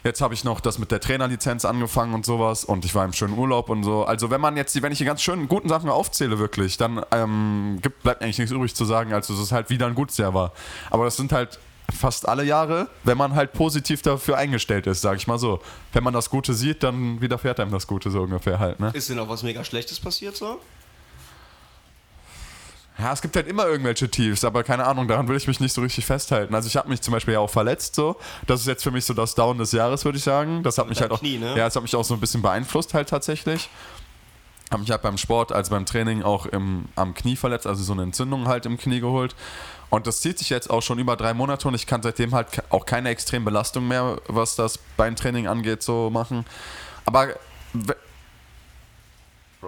Jetzt 0.04 0.20
habe 0.20 0.34
ich 0.34 0.42
noch 0.42 0.60
das 0.60 0.78
mit 0.78 0.90
der 0.90 1.00
Trainerlizenz 1.00 1.64
angefangen 1.64 2.14
und 2.14 2.26
sowas 2.26 2.64
und 2.64 2.84
ich 2.84 2.94
war 2.94 3.04
im 3.04 3.12
schönen 3.12 3.38
Urlaub 3.38 3.70
und 3.70 3.84
so. 3.84 4.04
Also 4.04 4.30
wenn 4.30 4.40
man 4.40 4.56
jetzt, 4.56 4.74
die- 4.74 4.82
wenn 4.82 4.90
ich 4.92 4.98
die 4.98 5.04
ganz 5.04 5.22
schönen 5.22 5.46
guten 5.48 5.68
Sachen 5.68 5.88
aufzähle 5.88 6.38
wirklich, 6.40 6.76
dann 6.76 7.04
ähm, 7.12 7.78
gibt, 7.82 8.02
bleibt 8.02 8.22
eigentlich 8.22 8.38
nichts 8.38 8.52
übrig 8.52 8.74
zu 8.74 8.84
sagen, 8.84 9.12
als 9.12 9.28
dass 9.28 9.38
es 9.38 9.52
halt 9.52 9.70
wieder 9.70 9.86
ein 9.86 9.94
gutes 9.94 10.16
Jahr 10.18 10.34
war. 10.34 10.52
Aber 10.90 11.04
das 11.04 11.16
sind 11.16 11.30
halt 11.32 11.60
fast 11.92 12.26
alle 12.28 12.42
Jahre, 12.44 12.88
wenn 13.04 13.18
man 13.18 13.34
halt 13.34 13.52
positiv 13.52 14.02
dafür 14.02 14.38
eingestellt 14.38 14.86
ist, 14.86 15.02
sage 15.02 15.18
ich 15.18 15.26
mal 15.26 15.38
so. 15.38 15.60
Wenn 15.92 16.02
man 16.02 16.14
das 16.14 16.30
Gute 16.30 16.54
sieht, 16.54 16.82
dann 16.82 17.20
widerfährt 17.20 17.60
einem 17.60 17.70
das 17.70 17.86
Gute 17.86 18.10
so 18.10 18.22
ungefähr 18.22 18.58
halt, 18.58 18.80
ne? 18.80 18.90
Ist 18.94 19.08
denn 19.10 19.18
auch 19.18 19.28
was 19.28 19.42
mega 19.42 19.62
Schlechtes 19.62 20.00
passiert 20.00 20.34
so? 20.36 20.58
Ja, 23.02 23.12
es 23.12 23.20
gibt 23.20 23.34
halt 23.34 23.48
immer 23.48 23.66
irgendwelche 23.66 24.08
Tiefs, 24.08 24.44
aber 24.44 24.62
keine 24.62 24.86
Ahnung, 24.86 25.08
daran 25.08 25.26
will 25.26 25.36
ich 25.36 25.48
mich 25.48 25.58
nicht 25.58 25.72
so 25.72 25.80
richtig 25.80 26.06
festhalten. 26.06 26.54
Also 26.54 26.68
ich 26.68 26.76
habe 26.76 26.88
mich 26.88 27.00
zum 27.00 27.10
Beispiel 27.10 27.34
ja 27.34 27.40
auch 27.40 27.50
verletzt 27.50 27.96
so. 27.96 28.14
Das 28.46 28.60
ist 28.60 28.68
jetzt 28.68 28.84
für 28.84 28.92
mich 28.92 29.04
so 29.04 29.12
das 29.12 29.34
Down 29.34 29.58
des 29.58 29.72
Jahres, 29.72 30.04
würde 30.04 30.18
ich 30.18 30.24
sagen. 30.24 30.62
Das 30.62 30.78
hat 30.78 30.88
mich 30.88 31.00
halt 31.00 31.10
auch, 31.10 31.18
Knie, 31.18 31.38
ne? 31.38 31.48
ja, 31.48 31.64
das 31.64 31.74
hat 31.74 31.82
mich 31.82 31.96
auch 31.96 32.04
so 32.04 32.14
ein 32.14 32.20
bisschen 32.20 32.42
beeinflusst 32.42 32.94
halt 32.94 33.08
tatsächlich. 33.08 33.68
Habe 34.70 34.82
mich 34.82 34.90
halt 34.92 35.02
beim 35.02 35.18
Sport, 35.18 35.50
also 35.50 35.72
beim 35.72 35.84
Training 35.84 36.22
auch 36.22 36.46
im, 36.46 36.84
am 36.94 37.12
Knie 37.14 37.34
verletzt, 37.34 37.66
also 37.66 37.82
so 37.82 37.92
eine 37.92 38.04
Entzündung 38.04 38.46
halt 38.46 38.66
im 38.66 38.78
Knie 38.78 39.00
geholt. 39.00 39.34
Und 39.90 40.06
das 40.06 40.20
zieht 40.20 40.38
sich 40.38 40.48
jetzt 40.48 40.70
auch 40.70 40.80
schon 40.80 41.00
über 41.00 41.16
drei 41.16 41.34
Monate 41.34 41.66
und 41.66 41.74
ich 41.74 41.88
kann 41.88 42.02
seitdem 42.02 42.32
halt 42.32 42.46
auch 42.70 42.86
keine 42.86 43.08
extrem 43.08 43.44
Belastung 43.44 43.88
mehr, 43.88 44.18
was 44.28 44.54
das 44.54 44.78
Beintraining 44.96 45.48
angeht, 45.48 45.82
so 45.82 46.08
machen. 46.08 46.46
Aber 47.04 47.30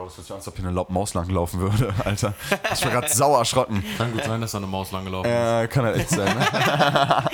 Bro, 0.05 0.11
es 0.11 0.17
hört 0.17 0.27
sich 0.27 0.33
an, 0.33 0.37
als 0.39 0.49
ob 0.49 0.57
hier 0.57 0.69
eine 0.69 0.87
Maus 0.89 1.15
lang 1.15 1.31
laufen 1.31 1.61
würde, 1.61 1.95
Alter. 2.05 2.35
Ich 2.73 2.81
bin 2.81 2.91
gerade 2.91 3.09
sauer 3.09 3.39
erschrocken. 3.39 3.83
Kann 3.97 4.13
gut 4.13 4.25
sein, 4.25 4.41
dass 4.41 4.53
da 4.53 4.59
eine 4.59 4.67
Maus 4.67 4.93
lang 4.93 5.05
gelaufen 5.05 5.31
ist. 5.31 5.35
Äh, 5.35 5.69
kann 5.69 5.85
halt 5.85 5.97
echt 5.97 6.11
sein, 6.11 6.37
ne? 6.37 7.31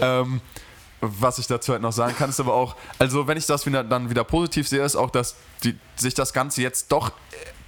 ähm, 0.02 0.40
was 1.00 1.38
ich 1.38 1.46
dazu 1.46 1.72
halt 1.72 1.82
noch 1.82 1.92
sagen 1.92 2.14
kann, 2.16 2.30
ist 2.30 2.40
aber 2.40 2.54
auch, 2.54 2.76
also 2.98 3.26
wenn 3.26 3.38
ich 3.38 3.46
das 3.46 3.64
wieder, 3.64 3.84
dann 3.84 4.10
wieder 4.10 4.24
positiv 4.24 4.68
sehe, 4.68 4.82
ist 4.82 4.96
auch, 4.96 5.10
dass 5.10 5.36
die, 5.62 5.78
sich 5.94 6.14
das 6.14 6.32
Ganze 6.32 6.62
jetzt 6.62 6.92
doch 6.92 7.12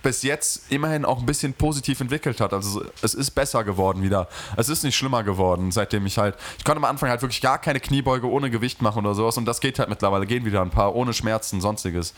bis 0.03 0.23
jetzt 0.23 0.71
immerhin 0.71 1.05
auch 1.05 1.19
ein 1.19 1.27
bisschen 1.27 1.55
positiv 1.55 2.01
entwickelt 2.01 2.41
hat. 2.41 2.53
Also 2.53 2.85
es 3.03 3.15
ist 3.15 3.33
besser 3.33 3.65
geworden 3.65 4.03
wieder. 4.03 4.29
Es 4.57 4.69
ist 4.69 4.85
nicht 4.85 4.97
schlimmer 4.97 5.25
geworden, 5.25 5.73
seitdem 5.73 6.07
ich 6.07 6.19
halt, 6.19 6.37
ich 6.59 6.65
konnte 6.65 6.79
am 6.79 6.85
Anfang 6.85 7.11
halt 7.11 7.23
wirklich 7.23 7.41
gar 7.41 7.59
keine 7.59 7.81
Kniebeuge 7.81 8.31
ohne 8.31 8.51
Gewicht 8.51 8.81
machen 8.81 9.05
oder 9.05 9.15
sowas 9.15 9.37
und 9.37 9.45
das 9.45 9.61
geht 9.61 9.79
halt 9.79 9.89
mittlerweile, 9.89 10.27
gehen 10.27 10.45
wieder 10.45 10.63
ein 10.63 10.71
paar 10.71 10.95
ohne 10.95 11.13
Schmerzen, 11.13 11.61
sonstiges. 11.61 12.15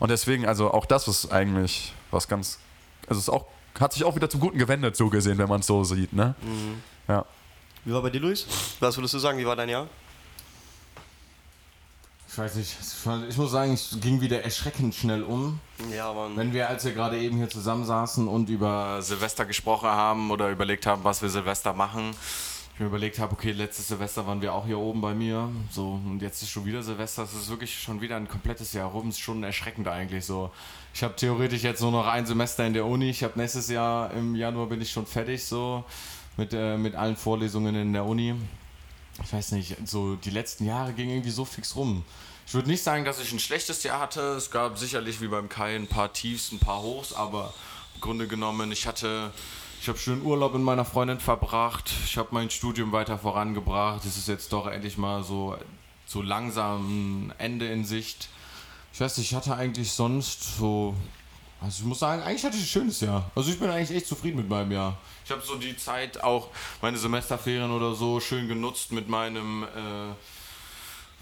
Und 0.00 0.10
deswegen, 0.10 0.46
also 0.46 0.72
auch 0.72 0.86
das 0.86 1.08
ist 1.08 1.32
eigentlich 1.32 1.92
was 2.10 2.26
ganz, 2.26 2.58
also 3.06 3.18
es 3.18 3.24
ist 3.24 3.30
auch, 3.30 3.46
hat 3.78 3.92
sich 3.92 4.04
auch 4.04 4.16
wieder 4.16 4.28
zum 4.28 4.40
Guten 4.40 4.58
gewendet, 4.58 4.96
so 4.96 5.08
gesehen, 5.08 5.38
wenn 5.38 5.48
man 5.48 5.60
es 5.60 5.66
so 5.66 5.84
sieht, 5.84 6.12
ne? 6.12 6.34
Ja. 7.06 7.24
Wie 7.84 7.92
war 7.92 8.02
bei 8.02 8.10
dir, 8.10 8.20
Luis? 8.20 8.46
Was 8.80 8.96
würdest 8.96 9.14
du 9.14 9.18
sagen, 9.18 9.38
wie 9.38 9.46
war 9.46 9.56
dein 9.56 9.68
Jahr? 9.68 9.86
Ich 12.32 12.38
weiß 12.38 12.54
nicht, 12.54 12.76
ich 13.28 13.36
muss 13.36 13.50
sagen, 13.50 13.72
es 13.72 13.98
ging 14.00 14.20
wieder 14.20 14.44
erschreckend 14.44 14.94
schnell 14.94 15.24
um. 15.24 15.58
Ja, 15.92 16.12
Mann. 16.12 16.36
Wenn 16.36 16.52
wir, 16.52 16.68
als 16.68 16.84
wir 16.84 16.92
gerade 16.92 17.18
eben 17.18 17.38
hier 17.38 17.48
zusammensaßen 17.48 18.28
und 18.28 18.48
über 18.48 19.02
Silvester 19.02 19.44
gesprochen 19.44 19.88
haben 19.88 20.30
oder 20.30 20.48
überlegt 20.48 20.86
haben, 20.86 21.02
was 21.02 21.22
wir 21.22 21.28
Silvester 21.28 21.72
machen. 21.72 22.12
Ich 22.74 22.78
mir 22.78 22.86
überlegt 22.86 23.18
habe, 23.18 23.32
okay, 23.32 23.50
letztes 23.50 23.88
Silvester 23.88 24.28
waren 24.28 24.40
wir 24.40 24.54
auch 24.54 24.64
hier 24.64 24.78
oben 24.78 25.00
bei 25.00 25.12
mir. 25.12 25.48
So, 25.72 26.00
und 26.06 26.22
jetzt 26.22 26.40
ist 26.40 26.50
schon 26.50 26.64
wieder 26.64 26.84
Silvester. 26.84 27.24
Es 27.24 27.34
ist 27.34 27.50
wirklich 27.50 27.76
schon 27.76 28.00
wieder 28.00 28.14
ein 28.16 28.28
komplettes 28.28 28.72
Jahr 28.74 28.88
rum. 28.88 29.08
Es 29.08 29.16
ist 29.16 29.20
schon 29.22 29.42
erschreckend 29.42 29.88
eigentlich 29.88 30.24
so. 30.24 30.52
Ich 30.94 31.02
habe 31.02 31.16
theoretisch 31.16 31.64
jetzt 31.64 31.82
nur 31.82 31.90
noch 31.90 32.06
ein 32.06 32.26
Semester 32.26 32.64
in 32.64 32.74
der 32.74 32.86
Uni. 32.86 33.10
Ich 33.10 33.24
habe 33.24 33.36
nächstes 33.40 33.68
Jahr 33.68 34.12
im 34.12 34.36
Januar 34.36 34.66
bin 34.66 34.80
ich 34.80 34.92
schon 34.92 35.04
fertig 35.04 35.44
so. 35.44 35.84
mit, 36.36 36.52
äh, 36.52 36.76
mit 36.76 36.94
allen 36.94 37.16
Vorlesungen 37.16 37.74
in 37.74 37.92
der 37.92 38.04
Uni. 38.04 38.36
Ich 39.24 39.32
weiß 39.32 39.52
nicht, 39.52 39.76
so 39.86 40.16
die 40.16 40.30
letzten 40.30 40.64
Jahre 40.64 40.92
gingen 40.92 41.10
irgendwie 41.10 41.30
so 41.30 41.44
fix 41.44 41.76
rum. 41.76 42.04
Ich 42.46 42.54
würde 42.54 42.68
nicht 42.68 42.82
sagen, 42.82 43.04
dass 43.04 43.20
ich 43.20 43.32
ein 43.32 43.38
schlechtes 43.38 43.82
Jahr 43.84 44.00
hatte. 44.00 44.20
Es 44.34 44.50
gab 44.50 44.76
sicherlich 44.76 45.20
wie 45.20 45.28
beim 45.28 45.48
Kai 45.48 45.76
ein 45.76 45.86
paar 45.86 46.12
Tiefs, 46.12 46.50
ein 46.50 46.58
paar 46.58 46.82
Hochs, 46.82 47.12
aber 47.12 47.54
im 47.94 48.00
Grunde 48.00 48.26
genommen, 48.26 48.72
ich 48.72 48.86
hatte, 48.86 49.30
ich 49.80 49.88
habe 49.88 49.98
schön 49.98 50.22
Urlaub 50.22 50.54
mit 50.54 50.62
meiner 50.62 50.84
Freundin 50.84 51.20
verbracht. 51.20 51.92
Ich 52.04 52.16
habe 52.16 52.30
mein 52.32 52.50
Studium 52.50 52.92
weiter 52.92 53.18
vorangebracht. 53.18 54.04
Es 54.04 54.16
ist 54.16 54.26
jetzt 54.26 54.52
doch 54.52 54.66
endlich 54.66 54.98
mal 54.98 55.22
so, 55.22 55.56
so 56.06 56.22
langsam 56.22 57.28
ein 57.28 57.34
Ende 57.38 57.68
in 57.68 57.84
Sicht. 57.84 58.28
Ich 58.92 59.00
weiß 59.00 59.18
nicht, 59.18 59.30
ich 59.30 59.36
hatte 59.36 59.54
eigentlich 59.54 59.92
sonst 59.92 60.56
so. 60.58 60.94
Also 61.60 61.82
ich 61.82 61.86
muss 61.86 61.98
sagen, 61.98 62.22
eigentlich 62.22 62.44
hatte 62.44 62.56
ich 62.56 62.62
ein 62.62 62.66
schönes 62.66 63.00
Jahr. 63.00 63.30
Also 63.34 63.50
ich 63.50 63.58
bin 63.58 63.68
eigentlich 63.68 63.94
echt 63.96 64.06
zufrieden 64.06 64.38
mit 64.38 64.48
meinem 64.48 64.72
Jahr. 64.72 64.96
Ich 65.24 65.30
habe 65.30 65.42
so 65.42 65.56
die 65.56 65.76
Zeit 65.76 66.22
auch, 66.22 66.48
meine 66.80 66.96
Semesterferien 66.96 67.70
oder 67.70 67.94
so, 67.94 68.18
schön 68.18 68.48
genutzt 68.48 68.92
mit 68.92 69.08
meinem, 69.08 69.64
äh, 69.64 70.14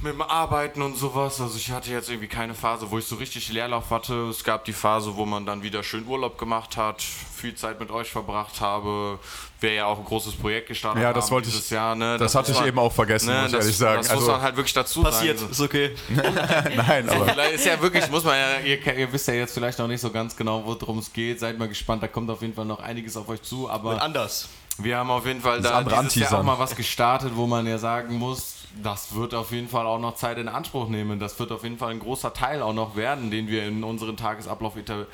mit 0.00 0.12
dem 0.12 0.23
Arbeiten 0.23 0.81
und 0.81 0.97
sowas. 0.97 1.40
Also 1.40 1.57
ich 1.57 1.73
hatte 1.73 1.90
jetzt 1.90 2.09
irgendwie 2.09 2.28
keine 2.28 2.55
Phase, 2.55 2.88
wo 2.90 2.99
ich 2.99 3.05
so 3.07 3.17
richtig 3.17 3.49
Leerlauf 3.52 3.90
hatte. 3.90 4.28
Es 4.28 4.45
gab 4.45 4.64
die 4.64 4.73
Phase, 4.73 5.17
wo 5.17 5.26
man 5.26 5.45
dann 5.45 5.62
wieder 5.64 5.83
schön 5.83 6.07
Urlaub 6.07 6.38
gemacht 6.38 6.76
hat, 6.76 7.02
viel 7.02 7.55
Zeit 7.57 7.81
mit 7.81 7.90
euch 7.90 8.09
verbracht 8.11 8.61
habe. 8.61 9.19
Wir 9.61 9.73
ja 9.75 9.87
auch 9.87 9.99
ein 9.99 10.05
großes 10.05 10.35
Projekt 10.37 10.69
gestartet 10.69 11.02
Ja, 11.02 11.12
das 11.12 11.25
haben 11.25 11.31
wollte 11.33 11.49
ich- 11.49 11.55
dieses 11.55 11.71
Jahr. 11.71 11.97
Ne? 11.97 12.17
Das 12.17 12.37
hatte 12.37 12.50
muss 12.50 12.57
ich 12.59 12.61
man- 12.61 12.69
eben 12.69 12.78
auch 12.78 12.93
vergessen, 12.93 13.28
ne, 13.28 13.43
muss 13.43 13.47
ich 13.47 13.52
das, 13.52 13.64
ehrlich 13.64 13.76
sagen. 13.76 13.97
Das 14.02 14.09
muss 14.11 14.19
Also- 14.21 14.33
man 14.33 14.43
halt 14.43 14.57
wirklich 14.57 14.75
dazu 14.75 15.02
Passiert, 15.02 15.38
sagen. 15.40 15.50
ist 15.50 15.61
okay. 15.61 15.95
Nein, 16.76 17.09
aber 17.09 17.26
Vielleicht 17.26 17.55
ist 17.55 17.67
ja 17.67 17.81
wirklich, 17.81 18.09
muss 18.09 18.23
man 18.23 18.35
ja, 18.37 18.61
ihr, 18.61 18.87
ihr 18.97 19.12
wisst 19.12 19.26
ja 19.26 19.35
jetzt 19.35 19.52
vielleicht 19.55 19.81
noch 19.81 19.88
nicht 19.88 20.00
so 20.00 20.11
ganz 20.11 20.37
genau, 20.37 20.62
worum 20.64 20.99
es 20.99 21.12
geht. 21.12 21.40
Seid 21.40 21.59
mal 21.59 21.67
gespannt, 21.69 22.05
da 22.05 22.07
kommt 22.09 22.31
auf 22.31 22.40
jeden 22.43 22.55
Fall 22.55 22.67
noch 22.67 22.78
einiges 22.78 23.17
auf 23.17 23.28
euch 23.28 23.43
zu. 23.43 23.69
Aber 23.69 23.95
Und 23.95 23.99
anders. 24.00 24.49
wir 24.78 24.97
haben 24.97 25.11
auf 25.11 25.26
jeden 25.26 25.40
Fall 25.40 25.61
Das 25.61 25.73
da 25.73 26.02
dieses 26.02 26.14
Jahr 26.31 26.38
auch 26.38 26.45
mal 26.45 26.59
was 26.61 26.76
gestartet, 26.76 27.33
wo 27.35 27.49
man 27.49 27.67
ja 27.67 27.78
sagen 27.78 28.14
muss, 28.14 28.58
das 28.83 29.15
wird 29.15 29.35
auf 29.35 29.51
jeden 29.53 29.69
Fall 29.69 29.87
auch 29.87 29.99
noch 29.99 30.15
Zeit 30.15 30.39
in 30.39 30.49
Anspruch 30.49 30.89
nehmen. 30.89 31.19
Das 31.19 31.39
wird 31.39 31.53
auf 31.53 31.63
jeden 31.65 31.79
Fall 31.79 31.91
ein 31.93 31.99
großer 32.01 32.33
Teil 32.33 32.63
auch 32.63 32.73
noch 32.75 32.97
werden, 32.97 33.31
den 33.31 33.49
wir 33.49 33.67
in 33.67 33.83
unseren 33.85 34.17
Tagesablauf 34.17 34.77
eta 34.77 35.07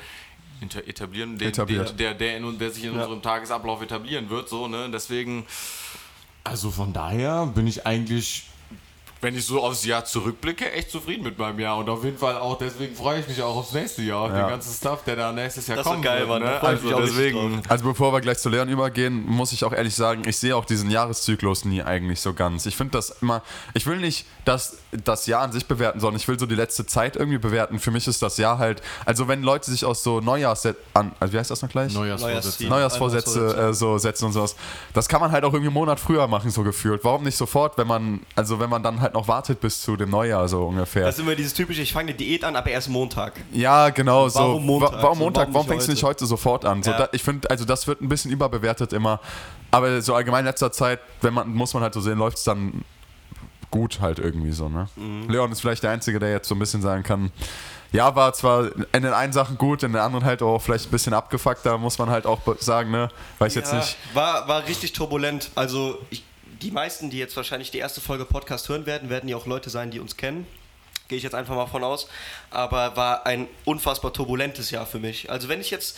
inter- 0.61 0.87
etablieren, 0.87 1.37
den, 1.37 1.49
Etabliert. 1.49 1.99
Der, 1.99 2.13
der, 2.13 2.13
der, 2.13 2.37
in, 2.37 2.59
der 2.59 2.71
sich 2.71 2.83
in 2.85 2.91
unserem 2.91 3.21
Tagesablauf 3.21 3.81
etablieren 3.81 4.29
wird. 4.29 4.47
So, 4.49 4.67
ne? 4.67 4.89
Deswegen, 4.91 5.45
Also 6.43 6.71
von 6.71 6.93
daher 6.93 7.45
bin 7.47 7.67
ich 7.67 7.85
eigentlich, 7.85 8.45
wenn 9.21 9.35
ich 9.35 9.45
so 9.45 9.61
aufs 9.61 9.85
Jahr 9.85 10.05
zurückblicke, 10.05 10.71
echt 10.71 10.91
zufrieden 10.91 11.23
mit 11.23 11.37
meinem 11.39 11.59
Jahr. 11.59 11.77
Und 11.77 11.89
auf 11.89 12.03
jeden 12.03 12.17
Fall 12.17 12.37
auch, 12.37 12.57
deswegen 12.57 12.95
freue 12.95 13.19
ich 13.21 13.27
mich 13.27 13.41
auch 13.41 13.55
aufs 13.55 13.73
nächste 13.73 14.01
Jahr, 14.03 14.19
auf 14.21 14.29
Ja. 14.29 14.41
den 14.43 14.49
ganzen 14.49 14.73
Stuff, 14.73 15.03
der 15.03 15.15
da 15.15 15.31
nächstes 15.31 15.67
Jahr 15.67 15.77
Das 15.77 15.85
kommen 15.87 16.01
geil, 16.01 16.27
wird. 16.27 16.43
Ne? 16.43 16.61
Also 16.61 16.99
deswegen, 16.99 17.61
Also 17.67 17.85
bevor 17.85 18.13
wir 18.13 18.21
gleich 18.21 18.37
zu 18.37 18.49
Leon 18.49 18.69
übergehen, 18.69 19.25
muss 19.25 19.51
ich 19.51 19.63
auch 19.63 19.73
ehrlich 19.73 19.95
sagen, 19.95 20.23
ich 20.27 20.37
sehe 20.37 20.55
auch 20.55 20.65
diesen 20.65 20.91
Jahreszyklus 20.91 21.65
nie 21.65 21.81
eigentlich 21.81 22.19
so 22.21 22.33
ganz. 22.33 22.65
Ich 22.65 22.75
finde 22.75 22.91
das 22.91 23.09
immer, 23.21 23.41
ich 23.73 23.85
will 23.87 23.97
nicht 23.97 24.25
das, 24.43 24.77
das 24.91 25.25
Jahr 25.25 25.41
an 25.41 25.51
sich 25.51 25.65
bewerten, 25.65 25.99
sondern 25.99 26.17
ich 26.19 26.27
will 26.27 26.37
so 26.37 26.45
die 26.45 26.55
letzte 26.55 26.85
Zeit 26.85 27.15
irgendwie 27.15 27.39
bewerten. 27.39 27.79
Für 27.79 27.91
mich 27.91 28.07
ist 28.07 28.21
das 28.21 28.37
Jahr 28.37 28.59
halt, 28.59 28.81
also 29.05 29.27
wenn 29.27 29.41
Leute 29.41 29.71
sich 29.71 29.85
aus 29.85 30.03
so 30.03 30.19
Neujahrs, 30.19 30.67
an, 30.93 31.13
also 31.19 31.33
wie 31.33 31.39
heißt 31.39 31.49
das 31.51 31.61
noch 31.61 31.69
gleich? 31.69 31.93
Neujahrsvorsätze. 31.93 32.67
Neujahrsvorsätze 32.67 33.57
äh, 33.69 33.73
so 33.73 33.97
setzen 33.97 34.25
und 34.25 34.33
sowas. 34.33 34.55
Das 34.93 35.07
kann 35.07 35.21
man 35.21 35.31
halt 35.31 35.43
auch 35.43 35.53
irgendwie 35.53 35.67
einen 35.67 35.73
Monat 35.73 35.99
früher 35.99 36.27
machen, 36.27 36.51
so 36.51 36.63
gefühlt. 36.63 37.03
Warum 37.03 37.23
nicht 37.23 37.37
sofort, 37.37 37.77
wenn 37.77 37.87
man, 37.87 38.21
also 38.35 38.59
wenn 38.59 38.69
man 38.69 38.83
dann 38.83 39.01
halt 39.01 39.04
noch 39.13 39.27
wartet 39.27 39.59
bis 39.61 39.81
zu 39.81 39.95
dem 39.95 40.09
Neujahr 40.09 40.47
so 40.47 40.65
ungefähr. 40.65 41.05
Das 41.05 41.15
ist 41.15 41.21
immer 41.21 41.35
dieses 41.35 41.53
typische, 41.53 41.81
ich 41.81 41.93
fange 41.93 42.09
eine 42.09 42.17
Diät 42.17 42.43
an, 42.43 42.55
aber 42.55 42.69
erst 42.71 42.89
Montag. 42.89 43.33
Ja, 43.51 43.89
genau, 43.89 44.27
so. 44.29 44.39
Warum 44.39 44.65
Montag? 44.65 44.91
Wa- 44.93 45.03
Warum 45.03 45.17
So, 45.17 45.23
Montag? 45.23 45.41
warum 45.41 45.53
Warum 45.53 45.65
nicht 45.65 45.71
fängst 45.73 45.87
du 45.87 45.91
nicht 45.91 46.03
heute 46.03 46.25
sofort 46.25 46.65
an? 46.65 46.83
So, 46.83 46.91
Ja. 46.91 46.97
da, 46.97 47.09
ich 47.11 47.23
finde, 47.23 47.49
also 47.49 47.65
das 47.65 47.87
wird 47.87 48.01
ein 48.01 48.09
bisschen 48.09 48.31
überbewertet 48.31 48.93
immer. 48.93 49.19
Aber 49.71 50.01
so 50.01 50.15
allgemein 50.15 50.39
in 50.41 50.45
letzter 50.45 50.71
Zeit, 50.71 50.99
wenn 51.21 51.33
man, 51.33 51.53
muss 51.53 51.73
man 51.73 51.83
halt 51.83 51.93
so 51.93 52.01
sehen, 52.01 52.17
läuft 52.17 52.37
es 52.37 52.43
dann 52.43 52.83
gut 53.71 53.99
halt 53.99 54.19
irgendwie 54.19 54.51
so, 54.51 54.69
ne? 54.69 54.87
Mhm. 54.95 55.29
Leon 55.29 55.51
ist 55.51 55.59
vielleicht 55.61 55.83
der 55.83 55.91
Einzige, 55.91 56.17
der 56.19 56.31
jetzt 56.31 56.47
so 56.47 56.55
ein 56.55 56.59
bisschen 56.59 56.81
sagen 56.81 57.03
kann, 57.03 57.31
ja, 57.91 58.15
war 58.15 58.33
zwar 58.33 58.67
in 58.93 59.03
den 59.03 59.13
einen 59.13 59.33
Sachen 59.33 59.57
gut, 59.57 59.83
in 59.83 59.91
den 59.93 60.01
anderen 60.01 60.23
halt 60.25 60.41
auch 60.41 60.59
vielleicht 60.61 60.87
ein 60.87 60.91
bisschen 60.91 61.13
abgefuckt, 61.13 61.65
da 61.65 61.77
muss 61.77 61.97
man 61.97 62.09
halt 62.09 62.25
auch 62.25 62.39
sagen, 62.59 62.91
ne? 62.91 63.09
Weiß 63.39 63.55
jetzt 63.55 63.71
Ja, 63.71 63.79
nicht. 63.79 63.97
War, 64.13 64.47
war 64.47 64.65
richtig 64.67 64.93
turbulent. 64.93 65.49
Also 65.55 65.97
ich, 66.09 66.23
die 66.61 66.71
meisten, 66.71 67.09
die 67.09 67.17
jetzt 67.17 67.35
wahrscheinlich 67.35 67.71
die 67.71 67.77
erste 67.77 68.01
Folge 68.01 68.25
Podcast 68.25 68.69
hören 68.69 68.85
werden, 68.85 69.09
werden 69.09 69.29
ja 69.29 69.37
auch 69.37 69.45
Leute 69.45 69.69
sein, 69.69 69.91
die 69.91 69.99
uns 69.99 70.17
kennen. 70.17 70.47
Gehe 71.07 71.17
ich 71.17 71.23
jetzt 71.23 71.35
einfach 71.35 71.55
mal 71.55 71.67
von 71.67 71.83
aus. 71.83 72.07
Aber 72.49 72.95
war 72.95 73.25
ein 73.25 73.47
unfassbar 73.63 74.13
turbulentes 74.13 74.71
Jahr 74.71 74.85
für 74.85 74.99
mich. 74.99 75.29
Also 75.29 75.49
wenn 75.49 75.61
ich 75.61 75.69
jetzt 75.69 75.97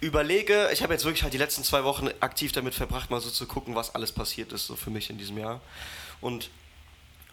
überlege, 0.00 0.68
ich 0.72 0.82
habe 0.82 0.92
jetzt 0.92 1.04
wirklich 1.04 1.22
halt 1.22 1.32
die 1.32 1.38
letzten 1.38 1.64
zwei 1.64 1.84
Wochen 1.84 2.08
aktiv 2.20 2.52
damit 2.52 2.74
verbracht, 2.74 3.10
mal 3.10 3.20
so 3.20 3.30
zu 3.30 3.46
gucken, 3.46 3.74
was 3.74 3.94
alles 3.94 4.12
passiert 4.12 4.52
ist 4.52 4.66
so 4.66 4.76
für 4.76 4.90
mich 4.90 5.10
in 5.10 5.18
diesem 5.18 5.38
Jahr. 5.38 5.60
Und 6.20 6.50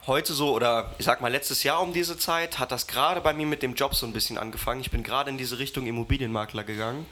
heute 0.07 0.33
so, 0.33 0.53
oder 0.53 0.93
ich 0.97 1.05
sag 1.05 1.21
mal 1.21 1.31
letztes 1.31 1.63
Jahr 1.63 1.81
um 1.81 1.93
diese 1.93 2.17
Zeit, 2.17 2.59
hat 2.59 2.71
das 2.71 2.87
gerade 2.87 3.21
bei 3.21 3.33
mir 3.33 3.45
mit 3.45 3.63
dem 3.63 3.73
Job 3.75 3.95
so 3.95 4.05
ein 4.05 4.13
bisschen 4.13 4.37
angefangen. 4.37 4.81
Ich 4.81 4.91
bin 4.91 5.03
gerade 5.03 5.29
in 5.29 5.37
diese 5.37 5.59
Richtung 5.59 5.87
Immobilienmakler 5.87 6.63
gegangen. 6.63 7.05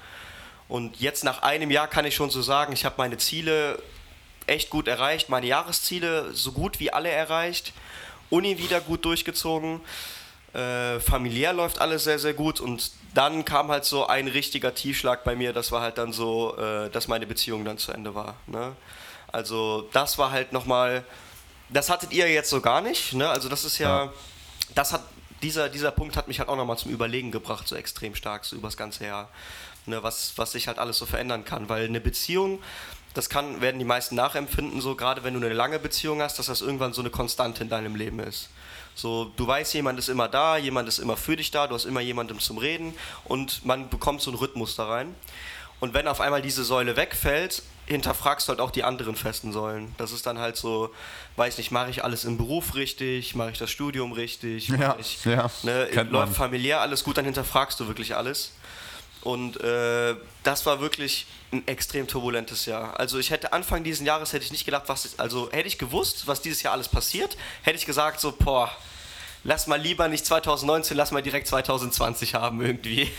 Und 0.68 1.02
jetzt 1.02 1.24
nach 1.24 1.42
einem 1.42 1.70
Jahr 1.70 1.88
kann 1.88 2.06
ich 2.06 2.16
schon 2.16 2.30
so 2.30 2.42
sagen, 2.42 2.72
ich 2.72 2.86
habe 2.86 2.96
meine 2.98 3.18
Ziele 3.18 3.82
echt 4.48 4.70
gut 4.70 4.88
erreicht, 4.88 5.30
meine 5.30 5.46
Jahresziele 5.48 6.34
so 6.34 6.52
gut 6.52 6.80
wie 6.80 6.92
alle 6.92 7.10
erreicht, 7.10 7.74
Uni 8.30 8.58
wieder 8.58 8.82
gut 8.82 9.06
durchgezogen, 9.06 9.82
äh, 10.54 11.00
familiär 11.00 11.54
läuft 11.54 11.80
alles 11.80 12.04
sehr, 12.04 12.20
sehr 12.20 12.34
gut 12.34 12.60
und 12.60 12.92
dann 13.14 13.46
kam 13.46 13.70
halt 13.72 13.86
so 13.86 14.08
ein 14.08 14.28
richtiger 14.28 14.74
Tiefschlag 14.74 15.24
bei 15.24 15.36
mir, 15.36 15.54
das 15.54 15.72
war 15.72 15.82
halt 15.82 15.98
dann 15.98 16.14
so, 16.14 16.56
äh, 16.58 16.90
dass 16.90 17.08
meine 17.08 17.28
Beziehung 17.28 17.66
dann 17.66 17.78
zu 17.78 17.92
Ende 17.92 18.16
war. 18.16 18.36
Ne? 18.48 18.74
Also 19.32 19.88
das 19.94 20.18
war 20.18 20.32
halt 20.32 20.54
nochmal, 20.54 21.06
das 21.70 21.90
hattet 21.90 22.12
ihr 22.12 22.30
jetzt 22.32 22.50
so 22.50 22.62
gar 22.62 22.82
nicht, 22.82 23.14
ne? 23.14 23.30
also 23.30 23.50
das 23.50 23.64
ist 23.64 23.78
ja, 23.78 24.06
Ja. 24.06 24.14
das 24.76 24.94
hat, 24.94 25.04
dieser, 25.42 25.70
dieser 25.70 25.92
Punkt 25.92 26.16
hat 26.18 26.28
mich 26.28 26.40
halt 26.40 26.50
auch 26.50 26.56
nochmal 26.56 26.78
zum 26.78 26.92
Überlegen 26.92 27.32
gebracht, 27.32 27.68
so 27.68 27.76
extrem 27.76 28.16
stark, 28.16 28.46
so 28.46 28.56
übers 28.56 28.78
ganze 28.78 29.06
Jahr 29.06 29.30
ne, 29.86 30.04
was, 30.04 30.34
was 30.38 30.52
sich 30.52 30.68
halt 30.68 30.80
alles 30.80 30.98
so 30.98 31.06
verändern 31.06 31.46
kann. 31.46 31.70
Weil 31.70 31.86
eine 31.86 32.02
Beziehung, 32.02 32.62
das 33.14 33.30
kann, 33.30 33.62
werden 33.62 33.80
die 33.80 33.86
meisten 33.86 34.16
nachempfinden, 34.16 34.82
so 34.82 34.96
gerade 34.96 35.24
wenn 35.24 35.34
du 35.34 35.46
eine 35.46 35.54
lange 35.54 35.80
Beziehung 35.80 36.22
hast, 36.22 36.40
dass 36.40 36.46
das 36.46 36.62
irgendwann 36.62 36.94
so 36.94 37.02
eine 37.02 37.10
Konstante 37.10 37.64
in 37.64 37.70
deinem 37.70 37.96
Leben 37.96 38.20
ist. 38.20 38.50
So, 38.96 39.32
du 39.36 39.48
weißt, 39.48 39.74
jemand 39.74 40.00
ist 40.00 40.10
immer 40.10 40.28
da, 40.28 40.58
jemand 40.58 40.88
ist 40.88 41.00
immer 41.00 41.18
für 41.18 41.36
dich 41.36 41.52
da, 41.52 41.68
du 41.68 41.76
hast 41.76 41.86
immer 41.86 42.02
jemandem 42.02 42.40
zum 42.40 42.58
Reden 42.58 42.94
und 43.26 43.66
man 43.66 43.90
bekommt 43.90 44.22
so 44.22 44.32
einen 44.32 44.40
Rhythmus 44.40 44.76
da 44.76 44.88
rein. 44.88 45.16
Und 45.80 45.96
wenn 45.96 46.08
auf 46.08 46.22
einmal 46.22 46.42
diese 46.44 46.64
Säule 46.64 46.96
wegfällt, 46.96 47.64
hinterfragst 47.88 48.48
du 48.48 48.52
halt 48.52 48.60
auch 48.60 48.70
die 48.70 48.84
anderen 48.84 49.16
festen 49.16 49.52
Säulen. 49.52 49.96
Das 49.98 50.12
ist 50.12 50.26
dann 50.28 50.38
halt 50.38 50.56
so, 50.56 50.92
weiß 51.38 51.58
nicht, 51.58 51.72
mache 51.72 51.90
ich 51.90 52.04
alles 52.04 52.24
im 52.24 52.38
Beruf 52.38 52.76
richtig, 52.76 53.34
mache 53.34 53.52
ich 53.52 53.58
das 53.58 53.72
Studium 53.72 54.12
richtig, 54.12 54.70
Ja, 54.70 54.96
ich, 55.00 55.26
ja, 55.26 55.50
ne, 55.64 55.88
läuft 56.10 56.36
familiär 56.36 56.82
alles 56.82 57.04
gut, 57.04 57.18
dann 57.18 57.26
hinterfragst 57.26 57.80
du 57.80 57.88
wirklich 57.88 58.16
alles. 58.16 58.52
Und 59.22 59.60
äh, 59.62 60.16
das 60.44 60.66
war 60.66 60.82
wirklich 60.82 61.28
ein 61.52 61.68
extrem 61.68 62.08
turbulentes 62.08 62.66
Jahr. 62.66 63.00
Also 63.00 63.20
ich 63.20 63.30
hätte 63.30 63.54
Anfang 63.54 63.84
dieses 63.84 64.06
Jahres 64.06 64.34
hätte 64.34 64.46
ich 64.46 64.52
nicht 64.52 64.66
gedacht, 64.66 64.84
was 64.88 65.20
also 65.20 65.52
hätte 65.52 65.68
ich 65.68 65.78
gewusst, 65.78 66.28
was 66.28 66.42
dieses 66.42 66.64
Jahr 66.64 66.74
alles 66.74 66.88
passiert, 66.88 67.38
hätte 67.62 67.78
ich 67.78 67.86
gesagt 67.86 68.20
so, 68.20 68.32
boah, 68.32 68.72
lass 69.44 69.68
mal 69.68 69.80
lieber 69.80 70.08
nicht 70.08 70.26
2019, 70.26 70.98
lass 70.98 71.12
mal 71.12 71.22
direkt 71.22 71.48
2020 71.48 72.36
haben 72.36 72.62
irgendwie. 72.62 73.12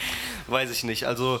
Weiß 0.46 0.70
ich 0.70 0.84
nicht. 0.84 1.06
Also 1.06 1.40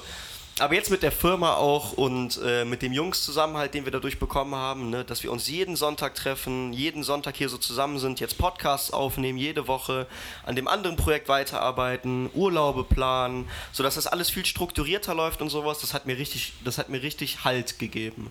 aber 0.60 0.74
jetzt 0.74 0.90
mit 0.90 1.02
der 1.02 1.12
Firma 1.12 1.54
auch 1.54 1.92
und 1.92 2.38
äh, 2.44 2.64
mit 2.64 2.82
dem 2.82 2.92
Jungszusammenhalt, 2.92 3.72
den 3.72 3.84
wir 3.84 3.92
dadurch 3.92 4.18
bekommen 4.18 4.54
haben, 4.54 4.90
ne, 4.90 5.04
dass 5.04 5.22
wir 5.22 5.32
uns 5.32 5.48
jeden 5.48 5.74
Sonntag 5.74 6.14
treffen, 6.14 6.72
jeden 6.72 7.02
Sonntag 7.02 7.36
hier 7.36 7.48
so 7.48 7.56
zusammen 7.56 7.98
sind, 7.98 8.20
jetzt 8.20 8.36
Podcasts 8.36 8.92
aufnehmen, 8.92 9.38
jede 9.38 9.68
Woche 9.68 10.06
an 10.44 10.56
dem 10.56 10.68
anderen 10.68 10.96
Projekt 10.96 11.28
weiterarbeiten, 11.28 12.28
Urlaube 12.34 12.84
planen, 12.84 13.48
sodass 13.72 13.94
das 13.94 14.06
alles 14.06 14.30
viel 14.30 14.44
strukturierter 14.44 15.14
läuft 15.14 15.40
und 15.40 15.48
sowas, 15.48 15.80
das 15.80 15.94
hat 15.94 16.06
mir 16.06 16.18
richtig, 16.18 16.52
das 16.64 16.78
hat 16.78 16.90
mir 16.90 17.02
richtig 17.02 17.44
Halt 17.44 17.78
gegeben. 17.78 18.30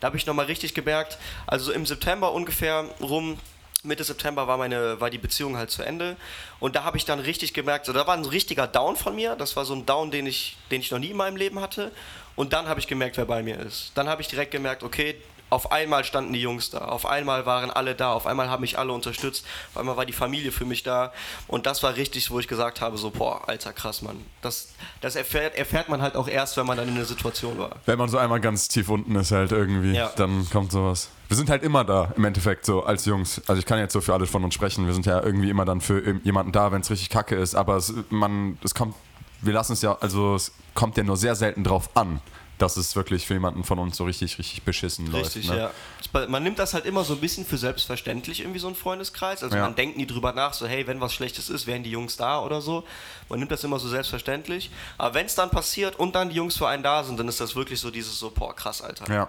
Da 0.00 0.06
habe 0.06 0.16
ich 0.16 0.26
nochmal 0.26 0.46
richtig 0.46 0.74
gemerkt, 0.74 1.18
also 1.46 1.72
im 1.72 1.84
September 1.84 2.32
ungefähr 2.32 2.84
rum, 3.00 3.38
Mitte 3.86 4.04
September 4.04 4.46
war 4.46 4.56
meine 4.56 5.00
war 5.00 5.10
die 5.10 5.18
Beziehung 5.18 5.56
halt 5.56 5.70
zu 5.70 5.82
Ende. 5.82 6.16
Und 6.60 6.76
da 6.76 6.84
habe 6.84 6.96
ich 6.96 7.04
dann 7.04 7.20
richtig 7.20 7.54
gemerkt, 7.54 7.86
so, 7.86 7.92
da 7.92 8.06
war 8.06 8.16
ein 8.16 8.24
richtiger 8.24 8.66
Down 8.66 8.96
von 8.96 9.14
mir, 9.14 9.36
das 9.36 9.56
war 9.56 9.64
so 9.64 9.74
ein 9.74 9.86
Down, 9.86 10.10
den 10.10 10.26
ich 10.26 10.56
den 10.70 10.80
ich 10.80 10.90
noch 10.90 10.98
nie 10.98 11.10
in 11.10 11.16
meinem 11.16 11.36
Leben 11.36 11.60
hatte. 11.60 11.92
Und 12.34 12.52
dann 12.52 12.68
habe 12.68 12.80
ich 12.80 12.86
gemerkt, 12.86 13.16
wer 13.16 13.24
bei 13.24 13.42
mir 13.42 13.58
ist. 13.58 13.92
Dann 13.94 14.08
habe 14.08 14.20
ich 14.20 14.28
direkt 14.28 14.50
gemerkt, 14.50 14.82
okay, 14.82 15.16
auf 15.48 15.70
einmal 15.72 16.04
standen 16.04 16.32
die 16.32 16.40
Jungs 16.40 16.70
da, 16.70 16.78
auf 16.78 17.06
einmal 17.06 17.46
waren 17.46 17.70
alle 17.70 17.94
da, 17.94 18.12
auf 18.12 18.26
einmal 18.26 18.50
haben 18.50 18.62
mich 18.62 18.78
alle 18.78 18.92
unterstützt, 18.92 19.44
auf 19.72 19.80
einmal 19.80 19.96
war 19.96 20.04
die 20.06 20.12
Familie 20.12 20.50
für 20.52 20.64
mich 20.64 20.82
da 20.82 21.12
und 21.46 21.66
das 21.66 21.82
war 21.82 21.94
richtig, 21.96 22.30
wo 22.30 22.40
ich 22.40 22.48
gesagt 22.48 22.80
habe, 22.80 22.98
so 22.98 23.10
boah, 23.10 23.48
alter 23.48 23.72
krass, 23.72 24.02
Mann. 24.02 24.16
Das 24.42 24.68
das 25.00 25.14
erfährt 25.16 25.54
erfährt 25.56 25.88
man 25.88 26.02
halt 26.02 26.16
auch 26.16 26.28
erst, 26.28 26.56
wenn 26.56 26.66
man 26.66 26.76
dann 26.76 26.88
in 26.88 26.96
der 26.96 27.04
Situation 27.04 27.58
war. 27.58 27.70
Wenn 27.86 27.98
man 27.98 28.08
so 28.08 28.18
einmal 28.18 28.40
ganz 28.40 28.68
tief 28.68 28.88
unten 28.88 29.14
ist 29.16 29.30
halt 29.32 29.52
irgendwie, 29.52 29.92
Ja. 29.94 30.10
dann 30.16 30.48
kommt 30.50 30.72
sowas. 30.72 31.10
Wir 31.28 31.36
sind 31.36 31.50
halt 31.50 31.62
immer 31.64 31.84
da, 31.84 32.12
im 32.16 32.24
Endeffekt, 32.24 32.64
so 32.66 32.84
als 32.84 33.04
Jungs. 33.04 33.40
Also 33.48 33.58
ich 33.58 33.66
kann 33.66 33.78
jetzt 33.80 33.92
so 33.92 34.00
für 34.00 34.14
alle 34.14 34.26
von 34.26 34.44
uns 34.44 34.54
sprechen. 34.54 34.86
Wir 34.86 34.94
sind 34.94 35.06
ja 35.06 35.20
irgendwie 35.22 35.50
immer 35.50 35.64
dann 35.64 35.80
für 35.80 36.20
jemanden 36.22 36.52
da, 36.52 36.70
wenn 36.70 36.82
es 36.82 36.90
richtig 36.90 37.10
kacke 37.10 37.34
ist. 37.34 37.56
Aber 37.56 37.76
es, 37.76 37.92
man, 38.10 38.58
es 38.62 38.74
kommt, 38.76 38.94
wir 39.42 39.52
lassen 39.52 39.72
es 39.72 39.82
ja, 39.82 39.96
also 40.00 40.36
es 40.36 40.52
kommt 40.74 40.96
ja 40.96 41.02
nur 41.02 41.16
sehr 41.16 41.34
selten 41.34 41.64
drauf 41.64 41.90
an. 41.96 42.20
Dass 42.58 42.76
es 42.76 42.96
wirklich 42.96 43.26
für 43.26 43.34
jemanden 43.34 43.64
von 43.64 43.78
uns 43.78 43.96
so 43.96 44.04
richtig, 44.04 44.38
richtig 44.38 44.62
beschissen 44.62 45.08
Richtig, 45.14 45.46
läuft. 45.46 45.58
Ne? 45.58 45.70
ja. 46.14 46.26
Man 46.28 46.42
nimmt 46.42 46.58
das 46.58 46.72
halt 46.72 46.86
immer 46.86 47.04
so 47.04 47.12
ein 47.12 47.20
bisschen 47.20 47.44
für 47.44 47.58
selbstverständlich, 47.58 48.40
irgendwie 48.40 48.58
so 48.58 48.68
ein 48.68 48.74
Freundeskreis. 48.74 49.42
Also 49.42 49.56
Ja. 49.56 49.62
man 49.62 49.74
denkt 49.74 49.98
nie 49.98 50.06
drüber 50.06 50.32
nach, 50.32 50.54
so 50.54 50.66
hey, 50.66 50.86
wenn 50.86 51.00
was 51.00 51.12
Schlechtes 51.12 51.50
ist, 51.50 51.66
wären 51.66 51.82
die 51.82 51.90
Jungs 51.90 52.16
da 52.16 52.40
oder 52.40 52.62
so. 52.62 52.84
Man 53.28 53.38
nimmt 53.40 53.50
das 53.50 53.62
immer 53.64 53.78
so 53.78 53.88
selbstverständlich. 53.88 54.70
Aber 54.96 55.12
wenn 55.14 55.26
es 55.26 55.34
dann 55.34 55.50
passiert 55.50 55.96
und 55.96 56.14
dann 56.14 56.30
die 56.30 56.36
Jungs 56.36 56.56
für 56.56 56.68
einen 56.68 56.82
da 56.82 57.04
sind, 57.04 57.18
dann 57.20 57.28
ist 57.28 57.40
das 57.40 57.54
wirklich 57.54 57.80
so 57.80 57.90
dieses 57.90 58.18
so, 58.18 58.30
boah, 58.30 58.54
krass, 58.56 58.80
Alter. 58.80 59.12
Ja. 59.12 59.28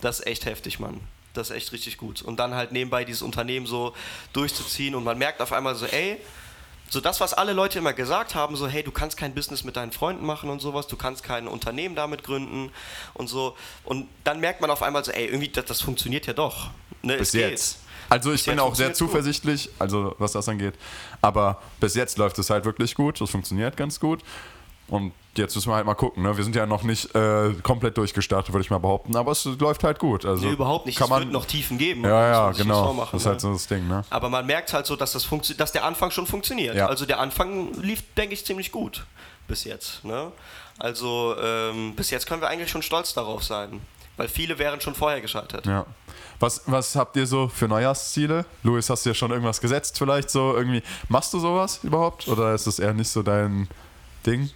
Das 0.00 0.18
ist 0.20 0.26
echt 0.26 0.44
heftig, 0.46 0.80
Mann. 0.80 1.00
Das 1.34 1.50
ist 1.50 1.56
echt 1.56 1.72
richtig 1.72 1.96
gut. 1.98 2.22
Und 2.22 2.38
dann 2.38 2.54
halt 2.54 2.72
nebenbei 2.72 3.04
dieses 3.04 3.22
Unternehmen 3.22 3.66
so 3.66 3.94
durchzuziehen 4.32 4.94
und 4.94 5.04
man 5.04 5.18
merkt 5.18 5.40
auf 5.40 5.52
einmal 5.52 5.74
so, 5.76 5.86
ey, 5.86 6.18
so 6.88 7.00
das, 7.00 7.20
was 7.20 7.34
alle 7.34 7.52
Leute 7.52 7.78
immer 7.78 7.92
gesagt 7.92 8.34
haben, 8.34 8.56
so 8.56 8.68
hey, 8.68 8.82
du 8.82 8.92
kannst 8.92 9.16
kein 9.16 9.34
Business 9.34 9.64
mit 9.64 9.76
deinen 9.76 9.92
Freunden 9.92 10.24
machen 10.24 10.50
und 10.50 10.60
sowas, 10.60 10.86
du 10.86 10.96
kannst 10.96 11.22
kein 11.24 11.48
Unternehmen 11.48 11.94
damit 11.96 12.22
gründen 12.22 12.70
und 13.14 13.28
so. 13.28 13.56
Und 13.84 14.08
dann 14.22 14.40
merkt 14.40 14.60
man 14.60 14.70
auf 14.70 14.82
einmal 14.82 15.04
so, 15.04 15.10
ey, 15.12 15.26
irgendwie, 15.26 15.48
das, 15.48 15.64
das 15.64 15.80
funktioniert 15.80 16.26
ja 16.26 16.32
doch. 16.32 16.70
Ne, 17.02 17.16
Bis 17.16 17.28
es 17.28 17.32
geht. 17.32 17.50
jetzt. 17.50 17.78
Also 18.08 18.30
ich 18.30 18.40
Bis 18.40 18.44
bin 18.44 18.54
jetzt 18.54 18.60
auch 18.60 18.74
sehr 18.74 18.86
funktioniert's 18.86 18.98
gut. 18.98 19.08
zuversichtlich, 19.08 19.70
also 19.78 20.14
was 20.18 20.32
das 20.32 20.48
angeht. 20.48 20.74
Aber 21.20 21.60
bis 21.80 21.94
jetzt 21.94 22.18
läuft 22.18 22.38
es 22.38 22.50
halt 22.50 22.64
wirklich 22.64 22.94
gut. 22.94 23.20
Das 23.20 23.30
funktioniert 23.30 23.76
ganz 23.76 23.98
gut. 23.98 24.20
Und 24.88 25.12
jetzt 25.36 25.54
müssen 25.54 25.70
wir 25.70 25.76
halt 25.76 25.86
mal 25.86 25.94
gucken. 25.94 26.22
Ne? 26.22 26.36
Wir 26.36 26.44
sind 26.44 26.54
ja 26.54 26.66
noch 26.66 26.82
nicht 26.82 27.14
äh, 27.14 27.52
komplett 27.62 27.96
durchgestartet, 27.96 28.52
würde 28.52 28.62
ich 28.62 28.70
mal 28.70 28.78
behaupten. 28.78 29.16
Aber 29.16 29.32
es 29.32 29.44
läuft 29.44 29.82
halt 29.84 29.98
gut. 29.98 30.24
Also 30.24 30.46
Nee, 30.46 30.52
überhaupt 30.52 30.86
nicht. 30.86 30.98
Kann 30.98 31.06
es 31.06 31.10
man, 31.10 31.22
wird 31.22 31.32
noch 31.32 31.46
Tiefen 31.46 31.78
geben. 31.78 32.04
ja, 32.04 32.28
ja, 32.28 32.50
genau. 32.52 32.84
vormachen, 32.84 33.10
das 33.12 33.22
ist 33.22 33.26
halt 33.26 33.36
ne? 33.36 33.40
so 33.40 33.52
das 33.52 33.66
Ding. 33.66 33.88
Ne? 33.88 34.04
Aber 34.10 34.28
man 34.28 34.46
merkt 34.46 34.72
halt 34.72 34.86
so, 34.86 34.96
dass, 34.96 35.12
das 35.12 35.28
dass 35.56 35.72
der 35.72 35.84
Anfang 35.84 36.10
schon 36.10 36.26
funktioniert. 36.26 36.76
Ja. 36.76 36.86
Also 36.86 37.06
der 37.06 37.20
Anfang 37.20 37.72
lief, 37.74 38.02
denke 38.14 38.34
ich, 38.34 38.44
ziemlich 38.44 38.70
gut 38.70 39.06
bis 39.48 39.64
jetzt. 39.64 40.04
Ne? 40.04 40.32
Also 40.78 41.34
ähm, 41.40 41.94
bis 41.94 42.10
jetzt 42.10 42.26
können 42.26 42.40
wir 42.40 42.48
eigentlich 42.48 42.70
schon 42.70 42.82
stolz 42.82 43.14
darauf 43.14 43.42
sein. 43.42 43.80
Weil 44.16 44.28
viele 44.28 44.58
wären 44.58 44.80
schon 44.80 44.94
vorher 44.94 45.20
gescheitert. 45.20 45.66
Ja. 45.66 45.86
Was, 46.38 46.62
was 46.66 46.94
habt 46.94 47.16
ihr 47.16 47.26
so 47.26 47.48
für 47.48 47.66
Neujahrsziele? 47.66 48.44
Luis, 48.62 48.88
hast 48.88 49.04
du 49.04 49.10
dir 49.10 49.14
schon 49.14 49.32
irgendwas 49.32 49.60
gesetzt 49.60 49.98
vielleicht 49.98 50.30
so 50.30 50.54
irgendwie? 50.56 50.82
Machst 51.08 51.34
du 51.34 51.40
sowas 51.40 51.80
überhaupt? 51.82 52.28
Oder 52.28 52.54
ist 52.54 52.66
das 52.66 52.78
eher 52.78 52.92
nicht 52.92 53.08
so 53.08 53.22
dein 53.22 53.68
Ding? 54.24 54.50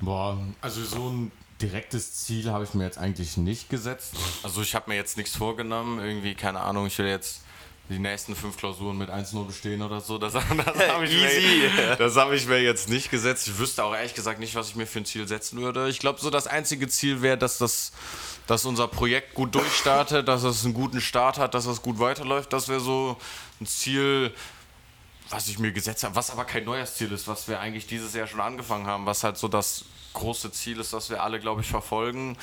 Boah, 0.00 0.38
also 0.60 0.84
so 0.84 1.08
ein 1.08 1.32
direktes 1.60 2.14
Ziel 2.24 2.50
habe 2.50 2.64
ich 2.64 2.74
mir 2.74 2.84
jetzt 2.84 2.98
eigentlich 2.98 3.36
nicht 3.36 3.70
gesetzt. 3.70 4.12
Also 4.42 4.60
ich 4.62 4.74
habe 4.74 4.90
mir 4.90 4.96
jetzt 4.96 5.16
nichts 5.16 5.36
vorgenommen, 5.36 5.98
irgendwie, 6.04 6.34
keine 6.34 6.60
Ahnung, 6.60 6.86
ich 6.86 6.98
will 6.98 7.06
jetzt 7.06 7.42
die 7.88 7.98
nächsten 8.00 8.34
fünf 8.34 8.56
Klausuren 8.56 8.98
mit 8.98 9.10
1-0 9.10 9.46
bestehen 9.46 9.80
oder 9.80 10.00
so. 10.00 10.18
Das, 10.18 10.32
das 10.34 10.44
habe 10.44 11.04
ich, 11.06 11.12
mir- 11.14 11.96
das 11.96 12.16
hab 12.16 12.32
ich 12.32 12.46
mir 12.46 12.60
jetzt 12.60 12.88
nicht 12.88 13.10
gesetzt. 13.10 13.46
Ich 13.48 13.58
wüsste 13.58 13.84
auch 13.84 13.94
ehrlich 13.94 14.12
gesagt 14.12 14.40
nicht, 14.40 14.54
was 14.56 14.68
ich 14.70 14.76
mir 14.76 14.86
für 14.86 14.98
ein 14.98 15.04
Ziel 15.06 15.26
setzen 15.28 15.60
würde. 15.60 15.88
Ich 15.88 16.00
glaube, 16.00 16.20
so 16.20 16.28
das 16.28 16.46
einzige 16.46 16.88
Ziel 16.88 17.22
wäre, 17.22 17.38
dass, 17.38 17.58
das, 17.58 17.92
dass 18.48 18.64
unser 18.64 18.88
Projekt 18.88 19.34
gut 19.34 19.54
durchstartet, 19.54 20.26
dass 20.28 20.42
es 20.42 20.64
einen 20.64 20.74
guten 20.74 21.00
Start 21.00 21.38
hat, 21.38 21.54
dass 21.54 21.66
es 21.66 21.80
gut 21.80 21.98
weiterläuft. 22.00 22.52
Das 22.52 22.68
wäre 22.68 22.80
so 22.80 23.16
ein 23.60 23.66
Ziel, 23.66 24.34
was 25.30 25.48
ich 25.48 25.58
mir 25.58 25.72
gesetzt 25.72 26.04
habe, 26.04 26.14
was 26.14 26.30
aber 26.30 26.44
kein 26.44 26.64
neues 26.64 26.94
Ziel 26.94 27.10
ist, 27.12 27.26
was 27.28 27.48
wir 27.48 27.60
eigentlich 27.60 27.86
dieses 27.86 28.14
Jahr 28.14 28.26
schon 28.26 28.40
angefangen 28.40 28.86
haben, 28.86 29.06
was 29.06 29.24
halt 29.24 29.36
so 29.36 29.48
das 29.48 29.84
große 30.12 30.52
Ziel 30.52 30.80
ist, 30.80 30.92
das 30.92 31.10
wir 31.10 31.22
alle, 31.22 31.40
glaube 31.40 31.60
ich, 31.62 31.68
verfolgen. 31.68 32.36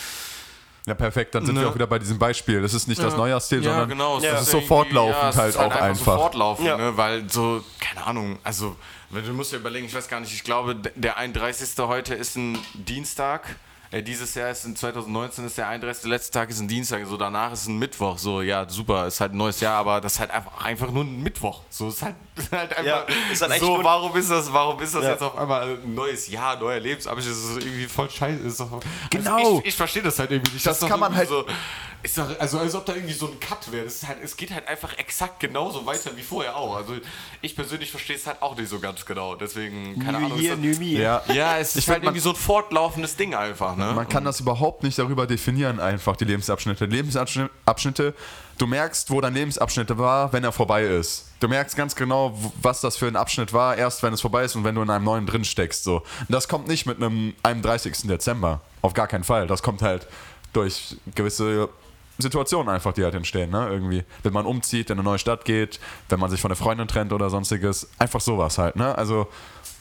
Ja, 0.86 0.93
perfekt. 0.96 1.34
Dann 1.34 1.46
sind 1.46 1.56
Ne? 1.56 1.62
wir 1.62 1.69
auch 1.69 1.76
wieder 1.76 1.88
bei 1.88 1.98
diesem 1.98 2.19
Beispiel. 2.19 2.62
Das 2.62 2.74
ist 2.74 2.88
nicht 2.89 3.02
das 3.02 3.15
Neujahrsziel, 3.15 3.63
Ja, 3.63 3.72
sondern 3.72 3.89
genau. 3.89 4.17
es 4.17 4.24
Ja. 4.26 4.32
das 4.34 4.41
ist 4.43 4.52
so 4.52 4.60
fortlaufend 4.62 5.15
ja, 5.22 5.30
es 5.30 5.38
halt 5.38 5.50
ist 5.52 5.58
auch 5.58 5.72
So 5.74 5.80
einfach. 5.80 6.15
fortlaufen, 6.17 6.65
Ja. 6.65 6.76
ne? 6.78 6.98
weil 6.98 7.30
so, 7.30 7.63
keine 7.80 8.06
Ahnung, 8.06 8.38
also 8.43 8.76
wenn 9.10 9.26
du 9.26 9.32
musst 9.32 9.54
dir 9.54 9.58
überlegen, 9.58 9.86
ich 9.86 9.93
weiß 9.96 10.10
gar 10.10 10.19
nicht, 10.19 10.34
ich 10.34 10.43
glaube, 10.43 10.76
der 10.76 11.17
31. 11.17 11.69
heute 11.88 12.15
ist 12.15 12.36
ein 12.36 12.58
Dienstag. 12.74 13.56
Dieses 14.02 14.34
Jahr 14.36 14.50
ist 14.50 14.66
in 14.66 14.76
2019 14.76 15.46
ist 15.46 15.58
der 15.58 15.68
31. 15.68 16.06
letzte 16.06 16.32
Tag 16.32 16.50
ist 16.50 16.60
ein 16.60 16.68
Dienstag, 16.68 17.06
so 17.06 17.16
danach 17.18 17.54
ist 17.54 17.68
ein 17.68 17.78
Mittwoch. 17.78 18.18
So, 18.18 18.42
ja, 18.42 18.68
super, 18.68 19.06
ist 19.08 19.22
halt 19.22 19.34
ein 19.34 19.38
neues 19.38 19.60
Jahr, 19.60 19.78
aber 19.78 20.02
das 20.02 20.14
ist 20.14 20.20
halt 20.20 20.32
einfach, 20.32 20.64
einfach 20.64 20.90
nur 20.92 21.04
ein 21.04 21.22
Mittwoch. 21.22 21.62
So 21.70 21.90
ist 21.90 22.02
halt, 22.02 22.16
ist 22.36 22.52
halt 22.52 22.72
einfach. 22.72 22.84
Ja, 22.86 23.06
ist 23.32 23.42
halt 23.42 23.52
echt 23.52 23.62
so, 23.62 23.80
warum 23.84 24.16
ist 24.16 24.32
das, 24.32 24.52
warum 24.52 24.82
ist 24.82 24.96
das 24.96 25.04
Ja. 25.04 25.12
jetzt 25.12 25.22
auf 25.22 25.38
einmal 25.38 25.78
ein 25.78 25.94
neues 25.94 26.28
Jahr, 26.30 26.58
neuer 26.60 26.80
Lebensabschnitt? 26.80 27.30
Das 27.32 27.38
ist 27.38 27.58
irgendwie 27.58 27.86
voll 27.86 28.10
scheiße. 28.10 28.40
Ist 28.44 28.60
doch, 28.60 28.80
Genau. 29.12 29.36
Also 29.38 29.60
ich 29.60 29.68
ich 29.68 29.76
verstehe 29.76 30.02
das 30.04 30.18
halt 30.18 30.32
irgendwie 30.32 30.54
nicht. 30.54 30.66
Das 30.66 30.78
ist 30.78 30.84
doch 30.84 30.90
kann 30.90 31.00
man 31.00 31.16
halt- 31.16 31.30
So, 31.30 31.46
ist 32.04 32.18
doch, 32.18 32.28
also 32.40 32.60
als 32.60 32.76
ob 32.76 32.86
da 32.86 32.94
irgendwie 32.96 33.14
so 33.14 33.28
ein 33.28 33.40
Cut 33.40 33.72
wäre. 33.72 33.86
Das 33.86 33.96
ist 33.96 34.08
halt, 34.08 34.18
es 34.24 34.36
geht 34.36 34.52
halt 34.52 34.68
einfach 34.68 34.98
exakt 34.98 35.40
genauso 35.40 35.86
weiter 35.86 36.12
wie 36.16 36.22
vorher 36.22 36.56
auch. 36.56 36.76
Also 36.76 36.96
ich 37.42 37.56
persönlich 37.56 37.92
verstehe 37.92 38.16
es 38.18 38.28
halt 38.28 38.42
auch 38.42 38.58
nicht 38.58 38.70
so 38.70 38.80
ganz 38.80 39.06
genau. 39.06 39.36
Deswegen, 39.36 40.00
keine 40.04 40.20
New 40.20 40.26
Ahnung. 40.26 40.40
Year, 40.40 40.54
ist 40.54 40.60
new 40.60 40.78
me. 40.80 41.00
Ja. 41.00 41.24
das, 41.26 41.36
ja, 41.36 41.58
es 41.58 41.76
ist 41.76 41.86
find, 41.86 41.94
halt 41.96 42.04
irgendwie 42.04 42.20
so 42.20 42.32
ein 42.32 42.36
fortlaufendes 42.36 43.16
Ding 43.16 43.34
einfach. 43.36 43.76
Ne? 43.78 43.83
Man 43.93 44.08
kann 44.08 44.24
das 44.24 44.39
überhaupt 44.39 44.84
nicht 44.84 44.98
darüber 44.98 45.28
definieren, 45.28 45.80
einfach 45.80 46.15
die 46.15 46.26
Lebensabschnitte. 46.26 46.86
Lebensabschnitte, 46.86 48.13
du 48.58 48.67
merkst, 48.67 49.10
wo 49.10 49.19
dein 49.19 49.34
Lebensabschnitt 49.34 49.98
war, 49.98 50.32
wenn 50.32 50.43
er 50.43 50.52
vorbei 50.52 50.84
ist. 50.84 51.28
Du 51.39 51.48
merkst 51.48 51.76
ganz 51.76 51.96
genau, 51.96 52.38
was 52.62 52.82
das 52.82 52.96
für 52.96 53.08
ein 53.08 53.15
Abschnitt 53.15 53.52
war, 53.52 53.76
erst 53.76 54.04
wenn 54.04 54.13
es 54.13 54.22
vorbei 54.22 54.46
ist 54.46 54.56
und 54.56 54.63
wenn 54.63 54.76
du 54.76 54.82
in 54.82 54.89
einem 54.89 55.04
neuen 55.04 55.26
drin 55.26 55.43
steckst. 55.43 55.84
So. 55.84 55.98
Und 55.98 56.30
das 56.30 56.48
kommt 56.48 56.67
nicht 56.67 56.86
mit 56.86 56.98
einem 56.98 57.34
31. 57.43 58.08
Dezember. 58.08 58.62
Auf 58.82 58.93
gar 58.93 59.08
keinen 59.08 59.24
Fall. 59.24 59.48
Das 59.48 59.62
kommt 59.62 59.82
halt 59.82 60.08
durch 60.54 60.98
gewisse 61.15 61.69
Situationen 62.19 62.69
einfach, 62.69 62.93
die 62.93 63.04
halt 63.04 63.15
entstehen, 63.15 63.50
ne? 63.50 63.67
Irgendwie. 63.69 64.04
Wenn 64.22 64.34
man 64.34 64.46
umzieht, 64.46 64.89
in 64.89 64.98
eine 65.00 65.04
neue 65.04 65.17
Stadt 65.17 65.46
geht, 65.46 65.80
wenn 66.10 66.19
man 66.19 66.30
sich 66.30 66.39
von 66.41 66.52
einer 66.52 66.56
Freundin 66.56 66.88
trennt 66.88 67.12
oder 67.12 67.30
sonstiges. 67.30 67.89
Einfach 67.98 68.22
sowas 68.22 68.58
halt, 68.58 68.76
ne? 68.76 68.96
Also, 68.98 69.28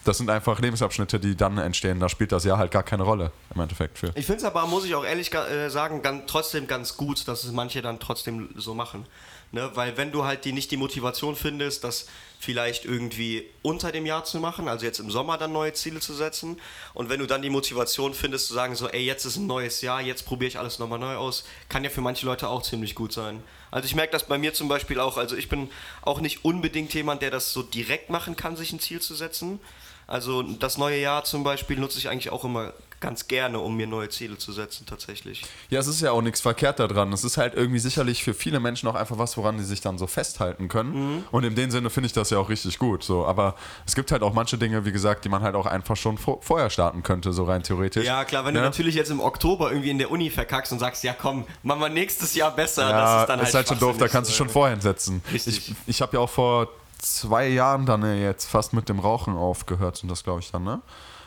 das 0.05 0.19
sind 0.19 0.31
einfach 0.31 0.59
Lebensabschnitte, 0.61 1.21
die 1.21 1.37
dann 1.37 1.59
entstehen. 1.59 2.01
Da 2.01 2.09
spielt 2.09 2.33
das 2.33 2.45
Jahr 2.45 2.59
halt 2.59 2.71
gar 2.71 2.83
keine 2.83 3.05
Rolle 3.05 3.33
im 3.55 3.61
Endeffekt 3.61 3.99
für. 3.99 4.13
Ich 4.15 4.27
finde 4.27 4.39
es 4.39 4.45
aber, 4.45 4.67
muss 4.67 4.85
ich 4.85 4.95
auch 4.95 5.05
ehrlich 5.05 5.33
äh, 5.35 5.69
sagen, 5.69 6.03
ganz, 6.03 6.25
trotzdem 6.27 6.67
ganz 6.67 6.97
gut, 6.97 7.27
dass 7.29 7.45
es 7.45 7.53
manche 7.53 7.83
dann 7.83 8.01
trotzdem 8.01 8.51
so 8.57 8.75
machen. 8.75 9.07
Ne? 9.53 9.71
Weil 9.75 9.97
wenn 9.99 10.11
du 10.11 10.25
halt 10.25 10.45
die, 10.45 10.53
nicht 10.53 10.71
die 10.71 10.79
Motivation 10.79 11.37
findest, 11.37 11.85
das 11.85 12.07
vielleicht 12.41 12.87
irgendwie 12.87 13.45
unter 13.61 13.93
dem 13.93 14.07
Jahr 14.07 14.25
zu 14.25 14.41
machen, 14.41 14.67
also 14.67 14.85
jetzt 14.85 14.99
im 14.99 15.11
Sommer 15.11 15.39
dann 15.39 15.53
neue 15.53 15.75
Ziele 15.75 16.01
zu 16.01 16.15
setzen 16.15 16.59
und 16.95 17.09
wenn 17.09 17.21
du 17.21 17.27
dann 17.27 17.43
die 17.43 17.51
Motivation 17.51 18.15
findest 18.15 18.49
zu 18.49 18.55
sagen 18.55 18.75
so, 18.75 18.89
ey, 18.89 19.05
jetzt 19.05 19.27
ist 19.27 19.37
ein 19.37 19.47
neues 19.47 19.83
Jahr, 19.83 20.01
jetzt 20.01 20.25
probiere 20.25 20.49
ich 20.49 20.59
alles 20.59 20.79
nochmal 20.79 20.99
neu 20.99 21.15
aus, 21.17 21.45
kann 21.69 21.85
ja 21.85 21.91
für 21.91 22.01
manche 22.01 22.27
Leute 22.27 22.49
auch 22.49 22.63
ziemlich 22.63 22.95
gut 22.95 23.13
sein. 23.13 23.45
Also 23.71 23.87
ich 23.87 23.95
merke 23.95 24.13
das 24.13 24.27
bei 24.27 24.39
mir 24.39 24.55
zum 24.55 24.69
Beispiel 24.69 24.99
auch, 24.99 25.19
also 25.19 25.37
ich 25.37 25.49
bin 25.49 25.71
auch 26.01 26.21
nicht 26.21 26.45
unbedingt 26.45 26.93
jemand, 26.95 27.23
der 27.23 27.31
das 27.31 27.53
so 27.53 27.63
direkt 27.63 28.11
machen 28.11 28.37
kann, 28.37 28.57
sich 28.57 28.73
ein 28.73 28.81
Ziel 28.81 29.01
zu 29.01 29.15
setzen. 29.15 29.61
Also 30.07 30.43
das 30.43 30.79
neue 30.79 31.01
Jahr 31.01 31.25
zum 31.25 31.45
Beispiel 31.45 31.79
nutze 31.79 31.99
ich 31.99 32.09
eigentlich 32.09 32.31
auch 32.31 32.45
immer 32.45 32.73
ganz 33.03 33.27
gerne, 33.27 33.59
um 33.59 33.77
mir 33.77 33.89
neue 33.89 34.09
Ziele 34.11 34.39
zu 34.39 34.53
setzen, 34.53 34.87
tatsächlich. 34.87 35.43
Ja, 35.71 35.81
es 35.81 35.89
ist 35.89 36.01
ja 36.01 36.13
auch 36.13 36.23
nichts 36.23 36.41
verkehrt 36.41 36.79
daran. 36.79 37.13
Es 37.13 37.25
ist 37.25 37.37
halt 37.37 37.55
irgendwie 37.55 37.81
sicherlich 37.81 38.23
für 38.23 38.33
viele 38.33 38.61
Menschen 38.61 38.89
auch 38.89 38.95
einfach 38.95 39.19
was, 39.19 39.37
woran 39.37 39.59
die 39.59 39.65
sich 39.65 39.81
dann 39.81 39.99
so 39.99 40.07
festhalten 40.07 40.69
können. 40.69 41.17
Mhm. 41.17 41.25
Und 41.33 41.43
in 41.45 41.57
dem 41.57 41.73
Sinne 41.73 41.91
finde 41.91 42.07
ich 42.07 42.13
das 42.13 42.31
ja 42.31 42.39
auch 42.39 42.49
richtig 42.49 42.79
gut. 42.79 43.03
So. 43.03 43.27
Aber 43.27 43.57
es 43.87 43.97
gibt 43.97 44.13
halt 44.13 44.23
auch 44.23 44.33
manche 44.33 44.57
Dinge, 44.57 44.85
wie 44.85 44.93
gesagt, 44.93 45.25
die 45.25 45.29
man 45.29 45.43
halt 45.43 45.57
auch 45.57 45.67
einfach 45.67 45.97
schon 45.97 46.17
vor, 46.17 46.43
vorher 46.43 46.71
starten 46.71 47.03
könnte, 47.03 47.33
so 47.33 47.43
rein 47.43 47.65
theoretisch. 47.65 48.07
Ja, 48.07 48.25
klar, 48.25 48.45
wenn 48.45 48.55
du 48.55 48.61
Ja? 48.61 48.67
natürlich 48.67 48.95
jetzt 48.95 49.11
im 49.11 49.19
Oktober 49.21 49.71
irgendwie 49.73 49.91
in 49.91 49.99
der 49.99 50.13
Uni 50.13 50.31
verkackst 50.31 50.71
und 50.73 50.79
sagst, 50.79 51.03
ja 51.03 51.13
komm, 51.13 51.45
machen 51.65 51.81
wir 51.81 51.89
nächstes 51.89 52.37
Jahr 52.37 52.55
besser, 52.55 52.89
Ja, 52.89 53.01
das 53.01 53.21
ist 53.23 53.29
dann 53.29 53.39
halt, 53.41 53.49
ist 53.49 53.55
halt 53.55 53.69
schon 53.69 53.79
doof, 53.81 53.97
da 53.99 54.07
kannst 54.07 54.31
du 54.31 54.35
schon 54.35 54.49
vorher 54.49 54.81
setzen. 54.81 55.23
Richtig. 55.33 55.71
Ich, 55.71 55.75
ich 55.89 56.03
habe 56.03 56.17
ja 56.17 56.21
auch 56.21 56.31
vor 56.31 56.69
zwei 57.03 57.49
Jahren 57.49 57.87
dann 57.87 58.03
jetzt 58.19 58.47
fast 58.47 58.73
mit 58.73 58.89
dem 58.89 58.99
Rauchen 58.99 59.37
aufgehört, 59.37 59.97
sind 59.97 60.11
das 60.11 60.25
glaube 60.25 60.41
ich 60.41 60.51
dann, 60.51 60.65
ne? 60.65 60.81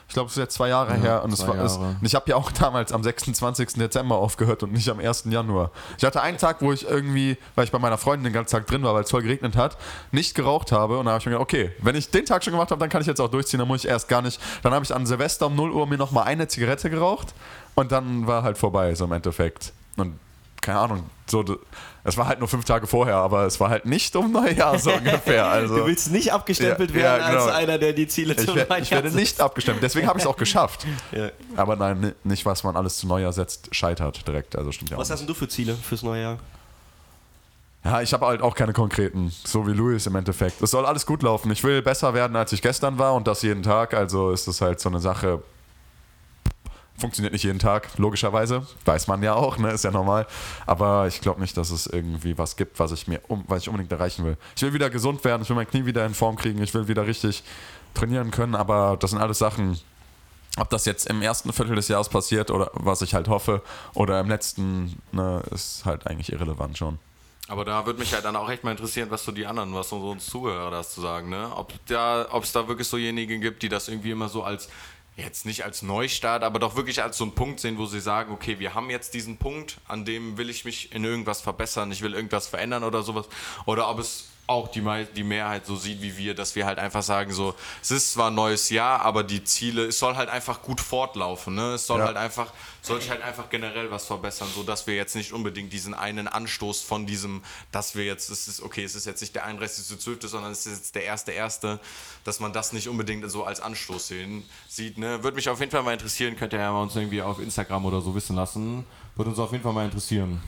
Ich 0.08 0.14
glaube, 0.14 0.28
es 0.28 0.36
ist 0.36 0.38
jetzt 0.38 0.54
zwei 0.54 0.68
Jahre 0.68 0.94
her 0.94 1.24
und, 1.24 1.32
es 1.32 1.46
war, 1.46 1.56
es, 1.56 1.76
und 1.78 1.98
ich 2.02 2.14
habe 2.14 2.30
ja 2.30 2.36
auch 2.36 2.52
damals 2.52 2.92
am 2.92 3.02
26. 3.02 3.74
Dezember 3.74 4.16
aufgehört 4.16 4.62
und 4.62 4.72
nicht 4.72 4.88
am 4.88 5.00
1. 5.00 5.24
Januar. 5.26 5.72
Ich 5.98 6.04
hatte 6.04 6.22
einen 6.22 6.38
Tag, 6.38 6.62
wo 6.62 6.72
ich 6.72 6.88
irgendwie, 6.88 7.36
weil 7.56 7.64
ich 7.64 7.72
bei 7.72 7.80
meiner 7.80 7.98
Freundin 7.98 8.24
den 8.24 8.32
ganzen 8.32 8.52
Tag 8.52 8.68
drin 8.68 8.84
war, 8.84 8.94
weil 8.94 9.02
es 9.02 9.10
voll 9.10 9.22
geregnet 9.22 9.56
hat, 9.56 9.76
nicht 10.12 10.36
geraucht 10.36 10.70
habe 10.70 10.98
und 10.98 11.06
dann 11.06 11.14
habe 11.14 11.20
ich 11.20 11.26
mir 11.26 11.32
gedacht, 11.32 11.42
okay, 11.42 11.72
wenn 11.82 11.96
ich 11.96 12.10
den 12.10 12.24
Tag 12.24 12.44
schon 12.44 12.52
gemacht 12.52 12.70
habe, 12.70 12.78
dann 12.78 12.88
kann 12.88 13.00
ich 13.00 13.08
jetzt 13.08 13.20
auch 13.20 13.30
durchziehen, 13.30 13.58
dann 13.58 13.66
muss 13.68 13.84
ich 13.84 13.90
erst 13.90 14.08
gar 14.08 14.22
nicht. 14.22 14.40
Dann 14.62 14.72
habe 14.72 14.84
ich 14.84 14.94
an 14.94 15.06
Silvester 15.06 15.46
um 15.48 15.56
0 15.56 15.72
Uhr 15.72 15.86
mir 15.88 15.98
nochmal 15.98 16.24
eine 16.24 16.46
Zigarette 16.46 16.88
geraucht 16.88 17.34
und 17.74 17.90
dann 17.90 18.28
war 18.28 18.44
halt 18.44 18.58
vorbei, 18.58 18.94
so 18.94 19.06
im 19.06 19.12
Endeffekt. 19.12 19.72
Und 19.96 20.20
keine 20.66 20.80
Ahnung, 20.80 21.04
so, 21.26 21.44
es 22.04 22.16
war 22.16 22.26
halt 22.28 22.38
nur 22.40 22.48
fünf 22.48 22.64
Tage 22.64 22.86
vorher, 22.86 23.16
aber 23.16 23.46
es 23.46 23.58
war 23.60 23.70
halt 23.70 23.86
nicht 23.86 24.14
um 24.16 24.30
Neujahr 24.32 24.78
so 24.78 24.92
ungefähr. 24.94 25.46
Also, 25.46 25.76
Du 25.76 25.86
willst 25.86 26.10
nicht 26.10 26.32
abgestempelt 26.32 26.90
Ja, 26.90 26.96
ja, 26.96 27.02
werden 27.04 27.22
als 27.36 27.44
genau. 27.44 27.56
einer, 27.56 27.78
der 27.78 27.92
die 27.92 28.06
Ziele 28.08 28.34
ich, 28.34 28.44
zum 28.44 28.56
wer- 28.56 28.64
ich 28.64 28.68
Neujahr 28.90 28.90
werde 29.04 29.10
nicht 29.16 29.40
abgestimmt. 29.40 29.78
Deswegen 29.82 30.06
habe 30.08 30.18
ich 30.18 30.24
es 30.24 30.28
auch 30.28 30.36
geschafft. 30.36 30.86
Ja. 31.12 31.30
Aber 31.56 31.76
nein, 31.76 32.00
ni- 32.00 32.12
nicht 32.24 32.44
was 32.44 32.64
man 32.64 32.76
alles 32.76 32.98
zu 32.98 33.06
Neujahr 33.06 33.32
setzt, 33.32 33.74
scheitert 33.74 34.26
direkt. 34.26 34.56
Also 34.56 34.72
stimmt 34.72 34.90
ja. 34.90 34.98
Was 34.98 35.10
hast 35.10 35.20
denn 35.20 35.26
du 35.28 35.34
für 35.34 35.48
Ziele 35.48 35.74
fürs 35.74 36.02
neue 36.02 36.22
Jahr? 36.22 36.38
Ja, 37.84 38.02
ich 38.02 38.12
habe 38.12 38.26
halt 38.26 38.42
auch 38.42 38.54
keine 38.56 38.72
konkreten, 38.72 39.32
so 39.44 39.66
wie 39.66 39.72
Louis 39.72 40.04
im 40.06 40.16
Endeffekt. 40.16 40.60
Es 40.60 40.72
soll 40.72 40.84
alles 40.84 41.06
gut 41.06 41.22
laufen. 41.22 41.50
Ich 41.52 41.62
will 41.62 41.82
besser 41.82 42.14
werden, 42.14 42.34
als 42.36 42.52
ich 42.52 42.60
gestern 42.60 42.98
war 42.98 43.14
und 43.14 43.28
das 43.28 43.42
jeden 43.42 43.62
Tag. 43.62 43.94
Also 43.94 44.32
ist 44.32 44.48
das 44.48 44.60
halt 44.60 44.80
so 44.80 44.88
eine 44.88 44.98
Sache. 44.98 45.40
Funktioniert 46.98 47.32
nicht 47.32 47.44
jeden 47.44 47.58
Tag, 47.58 47.88
logischerweise. 47.98 48.66
Weiß 48.84 49.06
man 49.06 49.22
ja 49.22 49.34
auch, 49.34 49.58
ne? 49.58 49.70
Ist 49.70 49.84
ja 49.84 49.90
normal. 49.90 50.26
Aber 50.66 51.06
ich 51.06 51.20
glaube 51.20 51.40
nicht, 51.40 51.56
dass 51.56 51.70
es 51.70 51.86
irgendwie 51.86 52.38
was 52.38 52.56
gibt, 52.56 52.78
was 52.78 52.92
ich 52.92 53.06
mir 53.06 53.20
um, 53.28 53.44
was 53.48 53.62
ich 53.62 53.68
unbedingt 53.68 53.92
erreichen 53.92 54.24
will. 54.24 54.38
Ich 54.56 54.62
will 54.62 54.72
wieder 54.72 54.88
gesund 54.88 55.22
werden, 55.24 55.42
ich 55.42 55.48
will 55.48 55.56
mein 55.56 55.68
Knie 55.68 55.84
wieder 55.84 56.06
in 56.06 56.14
Form 56.14 56.36
kriegen, 56.36 56.62
ich 56.62 56.72
will 56.72 56.88
wieder 56.88 57.06
richtig 57.06 57.44
trainieren 57.94 58.30
können, 58.30 58.54
aber 58.54 58.96
das 58.98 59.10
sind 59.10 59.20
alles 59.20 59.38
Sachen, 59.38 59.78
Ob 60.58 60.70
das 60.70 60.86
jetzt 60.86 61.06
im 61.06 61.20
ersten 61.20 61.52
Viertel 61.52 61.76
des 61.76 61.88
Jahres 61.88 62.08
passiert 62.08 62.50
oder 62.50 62.70
was 62.72 63.02
ich 63.02 63.12
halt 63.14 63.28
hoffe, 63.28 63.62
oder 63.92 64.18
im 64.20 64.28
letzten, 64.28 65.00
ne, 65.12 65.42
ist 65.50 65.84
halt 65.84 66.06
eigentlich 66.06 66.32
irrelevant 66.32 66.78
schon. 66.78 66.98
Aber 67.48 67.64
da 67.64 67.84
würde 67.86 68.00
mich 68.00 68.12
halt 68.12 68.24
dann 68.24 68.34
auch 68.34 68.50
echt 68.50 68.64
mal 68.64 68.72
interessieren, 68.72 69.08
was 69.10 69.24
so 69.24 69.30
die 69.32 69.46
anderen, 69.46 69.72
was 69.72 69.90
so 69.90 69.98
uns 70.10 70.26
Zuhörer 70.26 70.70
das 70.70 70.94
zu 70.94 71.00
sagen, 71.00 71.28
ne? 71.28 71.48
Ob 71.54 71.72
es 72.42 72.52
da 72.52 72.68
wirklich 72.68 72.88
so 72.88 72.96
diejenigen 72.96 73.40
gibt, 73.40 73.62
die 73.62 73.68
das 73.68 73.86
irgendwie 73.86 74.10
immer 74.10 74.28
so 74.28 74.42
als 74.42 74.68
jetzt 75.16 75.46
nicht 75.46 75.64
als 75.64 75.82
Neustart, 75.82 76.44
aber 76.44 76.58
doch 76.58 76.76
wirklich 76.76 77.02
als 77.02 77.16
so 77.16 77.24
einen 77.24 77.34
Punkt 77.34 77.60
sehen, 77.60 77.78
wo 77.78 77.86
sie 77.86 78.00
sagen, 78.00 78.32
okay, 78.32 78.58
wir 78.58 78.74
haben 78.74 78.90
jetzt 78.90 79.14
diesen 79.14 79.38
Punkt, 79.38 79.78
an 79.88 80.04
dem 80.04 80.36
will 80.36 80.50
ich 80.50 80.64
mich 80.64 80.92
in 80.92 81.04
irgendwas 81.04 81.40
verbessern, 81.40 81.90
ich 81.90 82.02
will 82.02 82.14
irgendwas 82.14 82.46
verändern 82.46 82.84
oder 82.84 83.02
sowas. 83.02 83.26
Oder 83.64 83.88
ob 83.88 83.98
es 83.98 84.28
auch 84.48 84.68
die, 84.68 84.82
die 85.16 85.24
Mehrheit 85.24 85.66
so 85.66 85.74
sieht 85.76 86.00
wie 86.02 86.16
wir, 86.16 86.34
dass 86.34 86.54
wir 86.54 86.66
halt 86.66 86.78
einfach 86.78 87.02
sagen, 87.02 87.32
so, 87.32 87.54
es 87.82 87.90
ist 87.90 88.12
zwar 88.12 88.30
ein 88.30 88.34
neues 88.36 88.70
Jahr, 88.70 89.00
aber 89.00 89.24
die 89.24 89.42
Ziele, 89.42 89.86
es 89.86 89.98
soll 89.98 90.14
halt 90.16 90.28
einfach 90.28 90.62
gut 90.62 90.80
fortlaufen, 90.80 91.54
ne? 91.56 91.74
Es 91.74 91.86
soll 91.86 91.98
Ja. 91.98 92.06
halt 92.06 92.16
einfach, 92.16 92.52
soll 92.80 93.00
sich 93.00 93.10
halt 93.10 93.22
einfach 93.22 93.50
generell 93.50 93.90
was 93.90 94.06
verbessern, 94.06 94.48
so 94.54 94.62
dass 94.62 94.86
wir 94.86 94.94
jetzt 94.94 95.16
nicht 95.16 95.32
unbedingt 95.32 95.72
diesen 95.72 95.94
einen 95.94 96.28
Anstoß 96.28 96.82
von 96.82 97.06
diesem, 97.06 97.42
dass 97.72 97.96
wir 97.96 98.04
jetzt, 98.04 98.30
es 98.30 98.46
ist, 98.46 98.62
okay, 98.62 98.84
es 98.84 98.94
ist 98.94 99.04
jetzt 99.06 99.20
nicht 99.20 99.34
der 99.34 99.46
31.12., 99.48 100.28
sondern 100.28 100.52
es 100.52 100.64
ist 100.66 100.76
jetzt 100.78 100.94
der 100.94 101.12
1.1., 101.12 101.78
dass 102.24 102.38
man 102.38 102.52
das 102.52 102.72
nicht 102.72 102.88
unbedingt 102.88 103.28
so 103.30 103.44
als 103.44 103.60
Anstoß 103.60 104.06
sehen, 104.08 104.44
sieht, 104.68 104.96
ne? 104.98 105.22
Würde 105.24 105.34
mich 105.34 105.48
auf 105.48 105.58
jeden 105.58 105.72
Fall 105.72 105.82
mal 105.82 105.92
interessieren, 105.92 106.36
könnt 106.36 106.52
ihr 106.52 106.60
ja 106.60 106.70
mal 106.72 106.82
uns 106.82 106.94
irgendwie 106.94 107.20
auf 107.20 107.40
Instagram 107.40 107.84
oder 107.86 108.00
so 108.00 108.14
wissen 108.14 108.36
lassen. 108.36 108.86
Würde 109.16 109.30
uns 109.30 109.38
auf 109.40 109.50
jeden 109.50 109.64
Fall 109.64 109.72
mal 109.72 109.84
interessieren. 109.86 110.40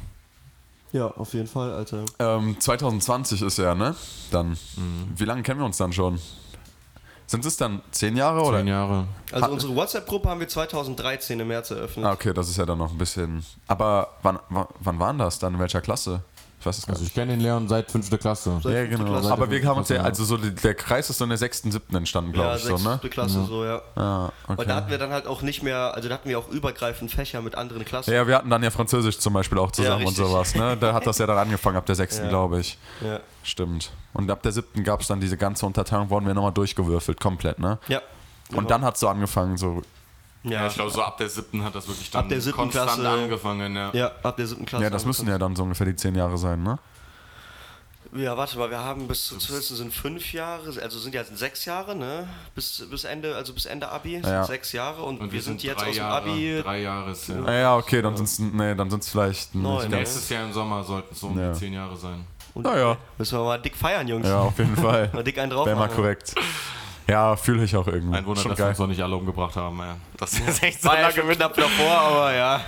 Ja, 0.92 1.06
auf 1.08 1.34
jeden 1.34 1.46
Fall, 1.48 1.72
Alter. 1.72 2.04
Ähm, 2.18 2.56
2020 2.58 3.42
ist 3.42 3.58
er, 3.58 3.74
ne? 3.74 3.94
Dann. 4.30 4.56
Wie 5.16 5.24
lange 5.24 5.42
kennen 5.42 5.60
wir 5.60 5.66
uns 5.66 5.76
dann 5.76 5.92
schon? 5.92 6.18
Sind 7.26 7.44
es 7.44 7.58
dann 7.58 7.82
zehn 7.90 8.16
Jahre 8.16 8.40
oder? 8.40 8.58
Zehn 8.58 8.68
Jahre. 8.68 9.06
Also 9.30 9.50
unsere 9.50 9.76
WhatsApp-Gruppe 9.76 10.30
haben 10.30 10.40
wir 10.40 10.48
2013 10.48 11.38
im 11.38 11.48
März 11.48 11.70
eröffnet. 11.70 12.06
Ah, 12.06 12.12
okay, 12.12 12.32
das 12.32 12.48
ist 12.48 12.56
ja 12.56 12.64
dann 12.64 12.78
noch 12.78 12.90
ein 12.90 12.96
bisschen. 12.96 13.44
Aber 13.66 14.14
wann, 14.22 14.38
wann, 14.48 14.66
wann 14.80 14.98
waren 14.98 15.18
das 15.18 15.38
dann? 15.38 15.54
In 15.54 15.60
welcher 15.60 15.82
Klasse? 15.82 16.22
Ich 16.60 16.66
weiß 16.66 16.78
es 16.78 16.86
gar 16.86 16.94
Also 16.94 17.02
nicht. 17.02 17.10
ich 17.10 17.14
kenne 17.14 17.32
den 17.32 17.40
Leon 17.40 17.68
seit 17.68 17.88
fünfte 17.90 18.18
Klasse. 18.18 18.58
Seit 18.62 18.72
Ja, 18.74 18.84
genau. 18.86 19.04
Klasse. 19.04 19.32
Aber 19.32 19.48
wir 19.48 19.64
haben 19.64 19.78
uns 19.78 19.88
ja, 19.90 19.96
Ja. 19.96 20.02
also 20.02 20.24
so, 20.24 20.36
der 20.36 20.74
Kreis 20.74 21.08
ist 21.08 21.18
so 21.18 21.24
in 21.24 21.30
der 21.30 21.38
sechsten, 21.38 21.70
siebten 21.70 21.94
entstanden, 21.94 22.32
glaube 22.32 22.48
ja, 22.50 22.56
ich, 22.56 22.62
so, 22.62 22.72
ne? 22.76 22.78
sechste 22.94 23.08
Klasse 23.10 23.44
so, 23.44 23.64
ja. 23.64 23.80
Ah, 23.94 24.30
Weil 24.48 24.66
da 24.66 24.74
hatten 24.74 24.84
okay. 24.86 24.90
wir 24.90 24.98
dann 24.98 25.10
halt 25.12 25.28
auch 25.28 25.42
nicht 25.42 25.62
mehr, 25.62 25.94
also 25.94 26.08
da 26.08 26.14
hatten 26.16 26.28
wir 26.28 26.36
auch 26.38 26.48
übergreifend 26.48 27.12
Fächer 27.12 27.40
mit 27.42 27.54
anderen 27.54 27.84
Klassen. 27.84 28.12
Ja, 28.12 28.26
wir 28.26 28.34
hatten 28.34 28.50
dann 28.50 28.62
ja 28.64 28.70
Französisch 28.72 29.18
zum 29.20 29.34
Beispiel 29.34 29.56
auch 29.58 29.70
zusammen 29.70 30.02
und 30.04 30.08
richtig. 30.08 30.26
sowas, 30.26 30.54
ne? 30.56 30.76
Da 30.76 30.92
hat 30.94 31.06
das 31.06 31.18
ja 31.18 31.26
dann 31.26 31.38
angefangen, 31.38 31.76
ab 31.76 31.86
der 31.86 31.94
sechsten, 31.94 32.24
Ja. 32.24 32.28
glaube 32.30 32.58
ich. 32.58 32.76
Ja. 33.04 33.20
Stimmt. 33.44 33.92
Und 34.12 34.28
ab 34.28 34.42
der 34.42 34.50
siebten 34.50 34.82
gab 34.82 35.00
es 35.02 35.06
dann 35.06 35.20
diese 35.20 35.36
ganze 35.36 35.64
Unterteilung, 35.64 36.10
wurden 36.10 36.26
wir 36.26 36.34
nochmal 36.34 36.52
durchgewürfelt, 36.52 37.20
komplett, 37.20 37.60
ne? 37.60 37.78
Ja. 37.86 38.00
Und 38.52 38.68
dann 38.70 38.82
hat 38.82 38.94
es 38.94 39.00
so 39.00 39.08
angefangen, 39.08 39.56
so. 39.56 39.82
Ja, 40.44 40.50
Ja, 40.52 40.66
ich 40.68 40.74
glaube, 40.74 40.90
so 40.90 41.02
ab 41.02 41.18
der 41.18 41.28
siebten 41.28 41.64
hat 41.64 41.74
das 41.74 41.86
wirklich 41.88 42.10
dann 42.10 42.22
Ab 42.24 42.28
der 42.28 42.40
siebten 42.40 42.58
konstant 42.60 42.90
Klasse- 42.92 43.08
angefangen, 43.08 43.74
ja. 43.76 43.90
ja, 43.92 44.12
ab 44.22 44.36
der 44.36 44.46
siebten 44.46 44.66
Klasse. 44.66 44.84
Ja, 44.84 44.90
das 44.90 45.04
müssen 45.04 45.26
ja 45.28 45.36
dann 45.38 45.54
so 45.56 45.62
ungefähr 45.64 45.86
die 45.86 45.96
zehn 45.96 46.14
Jahre 46.14 46.38
sein, 46.38 46.62
ne? 46.62 46.78
Ja, 48.14 48.34
warte 48.38 48.56
mal, 48.56 48.70
wir 48.70 48.78
haben 48.78 49.06
bis 49.06 49.26
zu 49.26 49.36
12 49.36 49.64
sind 49.66 49.92
fünf 49.92 50.32
Jahre, 50.32 50.72
also 50.82 50.98
sind 50.98 51.14
ja 51.14 51.24
sechs 51.24 51.66
Jahre, 51.66 51.94
ne? 51.94 52.26
Bis, 52.54 52.82
bis 52.90 53.04
Ende, 53.04 53.36
also 53.36 53.52
bis 53.52 53.66
Ende 53.66 53.86
Abi 53.90 54.12
sind 54.12 54.24
Ja. 54.26 54.44
sechs 54.44 54.72
Jahre 54.72 55.02
und, 55.02 55.20
Und 55.20 55.30
wir 55.30 55.42
sind 55.42 55.62
jetzt 55.62 55.78
drei 55.82 55.88
aus 55.90 55.94
dem 55.94 55.98
Jahre, 55.98 56.16
Abi. 56.30 56.60
Drei 56.62 56.80
Jahre 56.80 57.10
ist 57.10 57.28
ja. 57.28 57.34
Ja, 57.44 57.52
ja 57.52 57.76
okay, 57.76 58.00
dann 58.00 58.16
sind 58.16 58.24
es 58.26 58.38
nee, 58.38 58.74
dann 58.74 58.88
sind's 58.88 59.10
vielleicht 59.10 59.54
Neun, 59.54 59.78
nicht 59.82 59.90
ne? 59.90 59.96
Nächstes 59.96 60.26
Jahr 60.30 60.44
im 60.44 60.52
Sommer 60.54 60.82
sollten 60.84 61.12
es 61.12 61.20
so 61.20 61.26
um 61.26 61.38
Ja. 61.38 61.52
die 61.52 61.58
zehn 61.58 61.74
Jahre 61.74 61.96
sein. 61.96 62.24
Und 62.54 62.62
Naja. 62.62 62.96
Müssen 63.18 63.38
wir 63.38 63.44
mal 63.44 63.58
dick 63.60 63.76
feiern, 63.76 64.08
Jungs. 64.08 64.26
Ja, 64.26 64.38
auf 64.40 64.58
jeden 64.58 64.76
Fall. 64.78 65.10
Mal 65.12 65.22
dick 65.22 65.38
einen 65.38 65.50
drauf 65.50 65.66
Wäre 65.66 65.76
mal 65.76 65.86
machen. 65.88 65.96
korrekt. 65.96 66.34
Ja, 67.08 67.36
fühle 67.36 67.64
ich 67.64 67.74
auch 67.74 67.86
irgendwie. 67.86 68.16
Ein 68.16 68.26
Wunder, 68.26 68.42
Schon 68.42 68.50
dass 68.50 68.58
wir 68.58 68.64
geil. 68.64 68.70
uns 68.70 68.78
noch 68.78 68.86
nicht 68.86 69.02
alle 69.02 69.16
umgebracht 69.16 69.56
haben. 69.56 69.78
Ja. 69.78 69.96
Das 70.18 70.38
ist 70.38 70.62
echt 70.62 70.82
so 70.82 70.88
lange 70.88 71.22
mit. 71.22 71.36
knapp 71.38 71.54
davor, 71.54 71.90
aber 71.98 72.34
ja. 72.34 72.60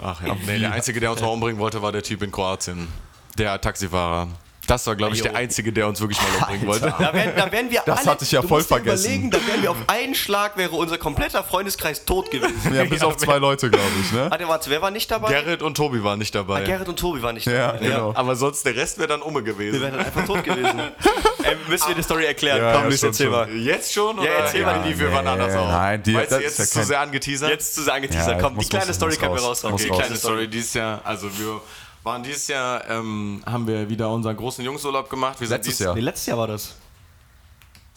Ach 0.00 0.22
ja. 0.24 0.36
Nee, 0.46 0.60
der 0.60 0.72
Einzige, 0.72 1.00
der 1.00 1.10
uns 1.10 1.20
mal 1.20 1.26
umbringen 1.28 1.60
wollte, 1.60 1.82
war 1.82 1.90
der 1.90 2.02
Typ 2.02 2.22
in 2.22 2.30
Kroatien. 2.30 2.86
Der 3.36 3.60
Taxifahrer. 3.60 4.28
Das 4.68 4.86
war, 4.86 4.94
glaube 4.94 5.16
ich, 5.16 5.22
der 5.22 5.34
Einzige, 5.34 5.72
der 5.72 5.88
uns 5.88 5.98
wirklich 6.00 6.20
mal 6.20 6.28
umbringen 6.42 6.66
wollte. 6.68 6.94
Da 6.98 7.12
wären, 7.12 7.32
da 7.34 7.50
wären 7.50 7.70
wir 7.70 7.82
Das 7.86 8.00
alle, 8.00 8.10
hatte 8.10 8.24
ich 8.24 8.30
ja 8.32 8.42
du 8.42 8.48
voll 8.48 8.62
vergessen. 8.62 9.04
Überlegen, 9.06 9.30
da 9.30 9.38
wären 9.46 9.62
wir 9.62 9.70
auf 9.72 9.78
einen 9.88 10.14
Schlag, 10.14 10.56
wäre 10.56 10.76
unser 10.76 10.98
kompletter 10.98 11.42
Freundeskreis 11.42 12.04
tot 12.04 12.30
gewesen. 12.30 12.74
Ja, 12.74 12.84
bis 12.84 13.02
auf 13.02 13.16
zwei 13.16 13.38
Leute, 13.38 13.70
glaube 13.70 13.86
ich, 14.02 14.12
ne? 14.12 14.30
Warte, 14.30 14.46
warte, 14.46 14.70
wer 14.70 14.82
war 14.82 14.90
nicht 14.90 15.10
dabei? 15.10 15.30
Gerrit 15.32 15.62
und 15.62 15.74
Tobi 15.76 16.04
waren 16.04 16.18
nicht 16.18 16.34
dabei. 16.34 16.62
Gerrit 16.64 16.86
und 16.88 16.98
Tobi 16.98 17.22
waren 17.22 17.34
nicht 17.34 17.46
Ja, 17.46 17.72
dabei. 17.72 17.78
genau. 17.86 18.12
Aber 18.14 18.36
sonst 18.36 18.64
der 18.66 18.76
Rest 18.76 18.98
wäre 18.98 19.08
dann 19.08 19.22
umme 19.22 19.44
Wir 19.44 19.54
gewesen. 19.54 19.80
wären 19.80 19.92
dann 19.96 20.04
einfach 20.04 20.24
tot 20.26 20.44
gewesen. 20.44 20.80
Ey, 21.42 21.56
müssen 21.68 21.88
wir 21.88 21.94
die 21.94 22.02
Story 22.02 22.26
erklären? 22.26 22.58
Ja, 22.60 22.72
Komm, 22.74 22.90
ja, 22.90 22.90
erzähl 22.90 23.14
schon. 23.14 23.30
mal. 23.30 23.48
Jetzt 23.50 23.92
schon? 23.94 24.18
Oder 24.18 24.28
erzähl 24.28 24.64
mal 24.66 24.82
die 24.82 24.92
die- 24.92 24.98
wir 25.00 25.12
wann 25.12 25.26
anders 25.26 25.56
auch? 25.56 25.68
nein, 25.68 26.02
die- 26.02 26.14
Weißt 26.14 26.32
du, 26.32 26.36
jetzt 26.40 26.50
ist 26.52 26.58
ja 26.58 26.64
ist 26.64 26.72
zu 26.74 26.82
sehr 26.84 27.00
angeteasert? 27.00 27.50
Jetzt 27.50 27.74
zu 27.74 27.82
sehr 27.84 27.94
angeteasert. 27.94 28.36
Ja, 28.36 28.42
Komm, 28.42 28.58
die 28.58 28.68
kleine 28.68 28.92
Story 28.92 29.16
können 29.16 29.32
wir 29.34 29.40
raus. 29.40 29.64
raushauen. 29.64 29.76
Die 29.78 29.84
Die 29.84 29.88
kleine 29.88 30.16
Story. 30.16 30.18
Story 30.34 30.48
dieses 30.48 30.74
Jahr, 30.74 31.00
also 31.04 31.26
wir 31.38 31.60
waren 32.02 32.22
dieses 32.22 32.48
Jahr, 32.48 32.88
ähm, 32.88 33.42
haben 33.46 33.66
wir 33.66 33.88
wieder 33.88 34.10
unseren 34.10 34.36
großen 34.36 34.64
Jungsurlaub 34.64 35.08
gemacht. 35.10 35.40
Wir 35.40 35.48
Letztes 35.48 35.78
Jahr. 35.78 35.94
Nee, 35.94 36.00
letztes 36.00 36.26
Jahr 36.26 36.38
war 36.38 36.46
das. 36.46 36.74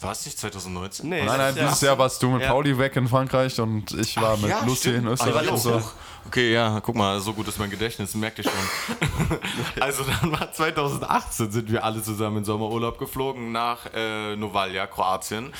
War 0.00 0.10
es 0.12 0.26
nicht 0.26 0.36
2019? 0.38 1.08
Nee, 1.08 1.24
Nein, 1.24 1.38
nein, 1.38 1.54
dieses 1.54 1.80
Jahr 1.80 1.96
warst 1.96 2.20
du 2.22 2.28
mit 2.30 2.42
Ja. 2.42 2.48
Pauli 2.48 2.76
weg 2.76 2.96
in 2.96 3.06
Frankreich 3.06 3.60
und 3.60 3.92
ich 3.92 4.16
war 4.20 4.36
mit 4.36 4.50
Ja, 4.50 4.64
Lucy 4.64 4.90
in. 4.96 5.06
Österreich. 5.06 5.48
Ah, 5.50 5.56
so. 5.56 5.74
auch. 5.74 5.92
Okay, 6.26 6.52
ja, 6.52 6.80
guck 6.80 6.96
mal, 6.96 7.20
so 7.20 7.32
gut 7.32 7.46
ist 7.48 7.58
mein 7.58 7.70
Gedächtnis, 7.70 8.14
merkt 8.14 8.38
ihr 8.38 8.44
schon. 8.44 8.52
also 9.80 10.02
dann 10.04 10.32
war 10.32 10.52
2018 10.52 11.50
sind 11.52 11.70
wir 11.70 11.84
alle 11.84 12.02
zusammen 12.02 12.38
in 12.38 12.44
Sommerurlaub 12.44 12.98
geflogen 12.98 13.52
nach 13.52 13.86
äh, 13.94 14.34
Novalja, 14.36 14.86
Kroatien. 14.88 15.52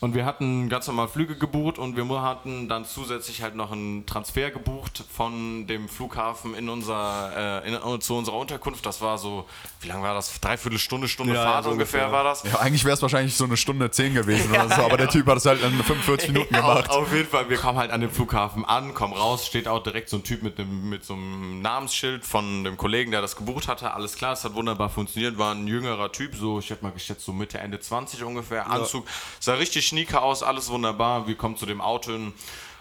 Und 0.00 0.14
wir 0.14 0.24
hatten 0.24 0.68
ganz 0.68 0.86
normal 0.86 1.08
Flüge 1.08 1.36
gebucht 1.36 1.78
und 1.78 1.96
wir 1.96 2.22
hatten 2.22 2.68
dann 2.68 2.84
zusätzlich 2.84 3.42
halt 3.42 3.56
noch 3.56 3.72
einen 3.72 4.06
Transfer 4.06 4.50
gebucht 4.50 5.04
von 5.10 5.66
dem 5.66 5.88
Flughafen 5.88 6.54
in 6.54 6.68
unser, 6.68 7.64
äh, 7.64 7.68
in, 7.68 8.00
zu 8.00 8.16
unserer 8.16 8.36
Unterkunft. 8.36 8.86
Das 8.86 9.00
war 9.00 9.18
so, 9.18 9.46
wie 9.80 9.88
lange 9.88 10.02
war 10.04 10.14
das? 10.14 10.40
Dreiviertel 10.40 10.78
Stunde, 10.78 11.08
Stunde 11.08 11.34
Ja, 11.34 11.42
ja, 11.42 11.50
Fahrt 11.52 11.64
so 11.64 11.70
ungefähr, 11.70 12.02
ungefähr. 12.02 12.16
war 12.16 12.24
das. 12.24 12.44
Ja, 12.44 12.60
eigentlich 12.60 12.84
wäre 12.84 12.94
es 12.94 13.02
wahrscheinlich 13.02 13.34
so 13.34 13.44
eine 13.44 13.56
Stunde 13.56 13.90
zehn 13.90 14.14
gewesen 14.14 14.50
oder 14.50 14.68
so, 14.76 14.82
aber 14.82 14.96
der 14.96 15.08
Typ 15.08 15.26
hat 15.26 15.38
es 15.38 15.46
halt 15.46 15.62
in 15.62 15.72
45 15.82 16.28
Minuten 16.32 16.54
gemacht. 16.54 16.90
Auf, 16.90 17.02
auf 17.08 17.12
jeden 17.12 17.28
Fall, 17.28 17.50
wir 17.50 17.56
kommen 17.56 17.78
halt 17.78 17.90
an 17.90 18.00
dem 18.00 18.10
Flughafen 18.10 18.64
an, 18.64 18.94
kommen 18.94 19.14
raus, 19.14 19.46
steht 19.46 19.66
auch 19.66 19.82
direkt 19.82 20.10
so 20.10 20.18
ein 20.18 20.22
Typ 20.22 20.44
mit, 20.44 20.60
einem, 20.60 20.88
mit 20.88 21.04
so 21.04 21.14
einem 21.14 21.60
Namensschild 21.60 22.24
von 22.24 22.62
dem 22.62 22.76
Kollegen, 22.76 23.10
der 23.10 23.20
das 23.20 23.34
gebucht 23.34 23.66
hatte. 23.66 23.92
Alles 23.94 24.14
klar, 24.14 24.34
es 24.34 24.44
hat 24.44 24.54
wunderbar 24.54 24.90
funktioniert. 24.90 25.38
War 25.38 25.54
ein 25.54 25.66
jüngerer 25.66 26.12
Typ, 26.12 26.36
so 26.36 26.60
ich 26.60 26.70
hätte 26.70 26.84
mal 26.84 26.92
geschätzt, 26.92 27.24
so 27.24 27.32
Mitte, 27.32 27.58
Ende 27.58 27.80
20 27.80 28.22
ungefähr. 28.22 28.70
Anzug, 28.70 29.06
sah 29.40 29.54
richtig 29.54 29.87
schnieker 29.88 30.22
aus, 30.22 30.42
alles 30.42 30.68
wunderbar. 30.70 31.26
Wir 31.26 31.34
kommen 31.36 31.56
zu 31.56 31.66
dem 31.66 31.80
Auto 31.80 32.12
hin. 32.12 32.32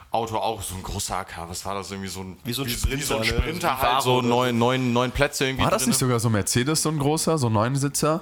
Auto 0.10 0.38
auch 0.38 0.62
so 0.62 0.74
ein 0.76 0.84
großer 0.84 1.18
AK, 1.18 1.50
was 1.50 1.66
war 1.66 1.76
das 1.76 1.92
irgendwie 1.92 2.08
so 2.10 2.22
ein 2.22 2.38
Wie 2.46 2.54
so 2.54 2.62
ein 2.64 2.68
wie 2.68 2.72
Sprinter, 2.72 3.06
so 3.06 3.16
ein 3.16 3.20
ne? 3.22 3.28
Sprinter 3.28 3.78
Wie 3.78 3.86
halt 3.86 4.02
so 4.02 4.16
oder 4.16 4.28
neun, 4.28 4.58
neun, 4.58 4.94
neun 4.94 5.12
Plätze 5.12 5.46
irgendwie 5.46 5.66
War 5.66 5.72
das 5.72 5.82
drin. 5.84 5.90
nicht 5.90 5.98
sogar 6.00 6.18
so 6.20 6.30
Mercedes, 6.30 6.82
so 6.82 6.90
ein 6.90 6.98
großer, 6.98 7.38
so 7.38 7.48
ein 7.48 7.54
Neunsitzer? 7.54 8.22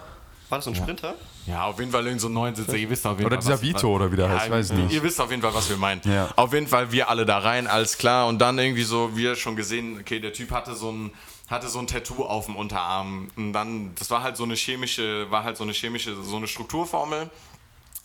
War 0.49 0.57
das 0.57 0.65
so 0.65 0.71
ein 0.71 0.75
Sprinter? 0.75 1.13
Ja, 1.45 1.65
auf 1.65 1.77
jeden 1.79 1.91
Fall 1.91 2.03
irgend 2.05 2.21
so 2.21 2.27
ein 2.27 2.33
neuen 2.33 2.55
Sitzer. 2.55 2.75
Ihr 2.75 2.89
wisst 2.89 3.05
auf 3.05 3.17
jeden 3.19 3.27
Oder 3.27 3.35
Fall. 3.35 3.41
dieser 3.43 3.53
was- 3.53 3.61
Vito 3.61 3.87
oder 3.95 4.11
wie 4.11 4.15
der 4.15 4.29
heißt, 4.29 4.45
ich 4.45 4.51
weiß 4.51 4.71
nicht. 4.73 4.93
Ihr 4.93 5.03
wisst 5.03 5.21
auf 5.21 5.29
jeden 5.29 5.43
Fall, 5.43 5.53
was 5.53 5.69
wir 5.69 5.77
meinen. 5.77 6.01
Ja. 6.05 6.29
Auf 6.35 6.53
jeden 6.53 6.67
Fall 6.67 6.91
wir 6.91 7.07
alle 7.07 7.23
da 7.23 7.37
rein, 7.37 7.67
alles 7.67 7.99
klar. 7.99 8.25
Und 8.27 8.39
dann 8.39 8.57
irgendwie 8.57 8.83
so, 8.83 9.15
wir 9.15 9.35
schon 9.35 9.55
gesehen, 9.55 9.99
okay, 10.01 10.19
der 10.19 10.33
Typ 10.33 10.51
hatte 10.51 10.73
so 10.75 10.91
ein 10.91 11.11
hatte 11.47 11.67
so 11.67 11.77
ein 11.77 11.85
Tattoo 11.85 12.23
auf 12.25 12.47
dem 12.47 12.55
Unterarm 12.55 13.27
und 13.35 13.53
dann 13.53 13.93
das 13.99 14.09
war 14.09 14.23
halt 14.23 14.35
so 14.35 14.43
eine 14.43 14.55
chemische 14.55 15.29
war 15.29 15.43
halt 15.43 15.57
so 15.57 15.63
eine 15.63 15.73
chemische 15.73 16.15
so 16.23 16.37
eine 16.37 16.47
Strukturformel 16.47 17.29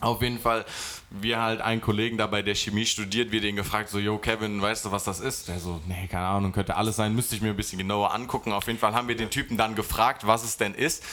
auf 0.01 0.23
jeden 0.23 0.39
Fall, 0.39 0.65
wir 1.11 1.41
halt 1.41 1.61
einen 1.61 1.81
Kollegen 1.81 2.17
dabei, 2.17 2.43
der 2.43 2.55
Chemie 2.55 2.87
studiert, 2.87 3.33
wir 3.33 3.41
den 3.41 3.57
gefragt, 3.57 3.91
so, 3.91 3.99
yo, 3.99 4.19
Kevin, 4.19 4.61
weißt 4.61 4.87
du, 4.87 4.93
was 4.93 5.05
das 5.05 5.21
ist? 5.21 5.49
Der 5.49 5.59
so, 5.59 5.81
nee, 5.87 6.07
keine 6.07 6.27
Ahnung, 6.27 6.53
könnte 6.53 6.77
alles 6.77 6.97
sein, 6.97 7.15
müsste 7.15 7.37
ich 7.37 7.43
mir 7.43 7.51
ein 7.51 7.57
bisschen 7.57 7.79
genauer 7.79 8.15
angucken. 8.15 8.53
Auf 8.53 8.67
jeden 8.67 8.79
Fall 8.79 8.95
haben 8.95 9.09
wir 9.09 9.17
den 9.17 9.31
Typen 9.31 9.57
dann 9.57 9.75
gefragt, 9.75 10.27
was 10.27 10.43
es 10.43 10.57
denn 10.57 10.75
ist. 10.75 11.05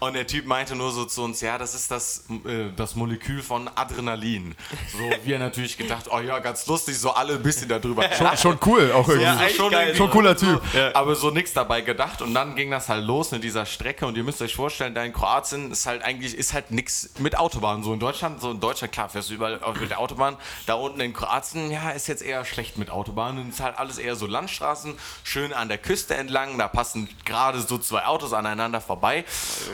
Und 0.00 0.14
der 0.14 0.26
Typ 0.26 0.46
meinte 0.46 0.74
nur 0.74 0.90
so 0.92 1.04
zu 1.04 1.22
uns, 1.22 1.40
ja, 1.40 1.58
das 1.58 1.74
ist 1.74 1.90
das, 1.90 2.24
äh, 2.46 2.70
das 2.74 2.96
Molekül 2.96 3.42
von 3.42 3.70
Adrenalin. 3.74 4.54
So, 4.92 5.10
wir 5.24 5.38
natürlich 5.38 5.76
gedacht, 5.76 6.06
oh 6.10 6.20
ja, 6.20 6.38
ganz 6.38 6.66
lustig, 6.66 6.98
so 6.98 7.10
alle 7.10 7.34
ein 7.34 7.42
bisschen 7.42 7.68
darüber. 7.68 8.10
Schon, 8.14 8.36
schon 8.36 8.58
cool, 8.66 8.92
auch 8.92 9.08
irgendwie. 9.08 9.24
Ja, 9.24 9.48
schon, 9.48 9.70
geil. 9.70 9.94
Schon 9.94 10.10
cooler 10.10 10.36
Typ. 10.36 10.60
so, 10.72 10.78
Aber 10.94 11.14
so 11.14 11.30
nichts 11.30 11.52
dabei 11.52 11.82
gedacht 11.82 12.22
und 12.22 12.34
dann 12.34 12.56
ging 12.56 12.70
das 12.70 12.88
halt 12.88 13.04
los 13.04 13.30
mit 13.30 13.44
dieser 13.44 13.66
Strecke 13.66 14.06
und 14.06 14.16
ihr 14.16 14.24
müsst 14.24 14.40
euch 14.42 14.54
vorstellen, 14.54 14.94
da 14.94 15.04
in 15.04 15.12
Kroatien 15.12 15.70
ist 15.70 15.86
halt 15.86 16.02
eigentlich 16.02 16.34
ist 16.34 16.54
halt 16.54 16.70
nichts 16.70 17.10
mit 17.18 17.38
Autobahnen. 17.38 17.84
So 17.84 17.92
in 17.92 18.00
Deutschland, 18.00 18.40
so 18.40 18.52
in 18.52 18.60
Deutschland, 18.60 18.92
klar, 18.92 19.08
fährst 19.10 19.30
du 19.30 19.34
überall 19.34 19.62
auf 19.62 19.78
mit 19.78 19.90
der 19.90 20.00
Autobahn. 20.00 20.36
Da 20.66 20.74
unten 20.74 21.00
in 21.00 21.12
Kroatien, 21.12 21.70
ja, 21.70 21.90
ist 21.90 22.08
jetzt 22.08 22.22
eher 22.22 22.44
schlecht 22.44 22.78
mit 22.78 22.90
Autobahnen. 22.90 23.50
Ist 23.50 23.60
halt 23.60 23.78
alles 23.78 23.98
eher 23.98 24.16
so 24.16 24.26
Landstraßen, 24.26 24.94
schön 25.24 25.52
an 25.52 25.68
der 25.68 25.78
Küste 25.78 26.14
entlang. 26.14 26.56
Da 26.58 26.68
passen 26.68 27.08
gerade 27.24 27.60
so 27.60 27.78
zwei 27.78 28.06
Autos 28.06 28.32
aneinander 28.32 28.80
vorbei. 28.80 29.24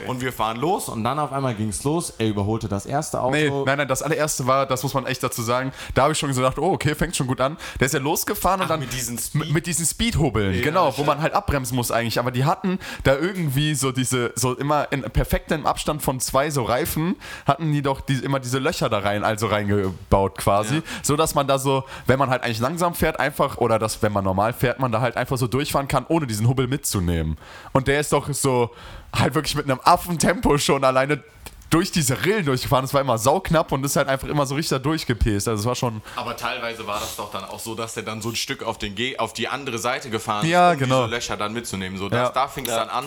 Und 0.06 0.15
Und 0.16 0.22
wir 0.22 0.32
fahren 0.32 0.56
los 0.56 0.88
Und 0.88 1.04
dann 1.04 1.18
auf 1.18 1.32
einmal 1.32 1.54
ging 1.54 1.68
es 1.68 1.84
los. 1.84 2.14
Er 2.16 2.28
überholte 2.28 2.68
das 2.68 2.86
erste 2.86 3.20
Auto. 3.20 3.32
Nee, 3.36 3.50
nein, 3.50 3.78
nein, 3.78 3.88
das 3.88 4.02
allererste 4.02 4.46
war, 4.46 4.66
das 4.66 4.82
muss 4.82 4.94
man 4.94 5.06
echt 5.06 5.22
dazu 5.22 5.42
sagen, 5.42 5.72
da 5.94 6.02
habe 6.04 6.12
ich 6.12 6.18
schon 6.18 6.32
gedacht, 6.32 6.58
oh, 6.58 6.72
okay, 6.72 6.94
fängt 6.94 7.14
schon 7.14 7.26
gut 7.26 7.40
an. 7.40 7.56
Der 7.78 7.86
ist 7.86 7.92
ja 7.92 8.00
losgefahren 8.00 8.62
und 8.62 8.70
dann 8.70 8.80
mit 8.80 8.92
diesen 8.92 9.18
Speed- 9.18 9.52
mit 9.52 9.66
diesen 9.66 9.84
Speedhobeln, 9.84 10.62
genau, 10.62 10.96
wo 10.96 11.04
man 11.04 11.20
halt 11.20 11.34
abbremsen 11.34 11.76
muss 11.76 11.90
eigentlich. 11.90 12.18
Aber 12.18 12.30
die 12.30 12.44
hatten 12.44 12.78
da 13.04 13.14
irgendwie 13.14 13.74
so 13.74 13.92
diese, 13.92 14.32
so 14.34 14.54
immer 14.54 14.90
in 14.90 15.02
perfektem 15.02 15.66
Abstand 15.66 16.02
von 16.02 16.18
zwei 16.20 16.50
so 16.50 16.62
Reifen, 16.62 17.16
hatten 17.46 17.72
die 17.72 17.82
doch 17.82 18.00
die, 18.00 18.14
immer 18.14 18.40
diese 18.40 18.58
Löcher 18.58 18.88
da 18.88 19.00
rein, 19.00 19.22
also 19.22 19.46
reingebaut 19.48 20.38
quasi, 20.38 20.82
so 21.02 21.16
dass 21.16 21.34
man 21.34 21.46
da 21.46 21.58
so, 21.58 21.84
wenn 22.06 22.18
man 22.18 22.30
halt 22.30 22.42
eigentlich 22.42 22.60
langsam 22.60 22.94
fährt, 22.94 23.20
einfach, 23.20 23.58
oder 23.58 23.78
dass, 23.78 24.02
wenn 24.02 24.12
man 24.12 24.24
normal 24.24 24.52
fährt, 24.52 24.80
man 24.80 24.92
da 24.92 25.00
halt 25.00 25.16
einfach 25.16 25.36
so 25.36 25.46
durchfahren 25.46 25.88
kann, 25.88 26.06
ohne 26.08 26.26
diesen 26.26 26.48
Hubbel 26.48 26.66
mitzunehmen. 26.68 27.36
Und 27.72 27.88
der 27.88 28.00
ist 28.00 28.12
doch 28.12 28.32
so 28.32 28.70
halt 29.18 29.34
wirklich 29.34 29.54
mit 29.54 29.64
einem 29.64 29.80
Affentempo 29.82 30.58
schon 30.58 30.84
alleine 30.84 31.22
durch 31.70 31.90
diese 31.90 32.24
Rillen 32.24 32.44
durchgefahren. 32.44 32.84
Es 32.84 32.94
war 32.94 33.00
immer 33.00 33.18
sauknapp 33.18 33.72
und 33.72 33.84
ist 33.84 33.96
halt 33.96 34.08
einfach 34.08 34.28
immer 34.28 34.46
so 34.46 34.54
richtig 34.54 34.70
da 34.70 34.78
durchgepäst. 34.78 35.48
Also 35.48 35.60
es 35.62 35.66
war 35.66 35.74
schon. 35.74 36.00
Aber 36.14 36.36
teilweise 36.36 36.86
war 36.86 37.00
das 37.00 37.16
doch 37.16 37.30
dann 37.32 37.44
auch 37.44 37.58
so, 37.58 37.74
dass 37.74 37.94
der 37.94 38.04
dann 38.04 38.22
so 38.22 38.28
ein 38.28 38.36
Stück 38.36 38.62
auf, 38.62 38.78
den 38.78 38.94
Ge 38.94 39.18
auf 39.18 39.32
die 39.32 39.48
andere 39.48 39.78
Seite 39.78 40.08
gefahren 40.08 40.46
Ja, 40.46 40.70
ist, 40.70 40.76
um 40.76 40.84
genau. 40.84 41.02
diese 41.06 41.16
Löcher 41.16 41.36
dann 41.36 41.52
mitzunehmen. 41.52 41.98
So, 41.98 42.08
das, 42.08 42.18
Ja. 42.18 42.28
Da 42.30 42.46
fing 42.48 42.64
es 42.66 42.70
dann 42.70 42.88
an. 42.88 43.06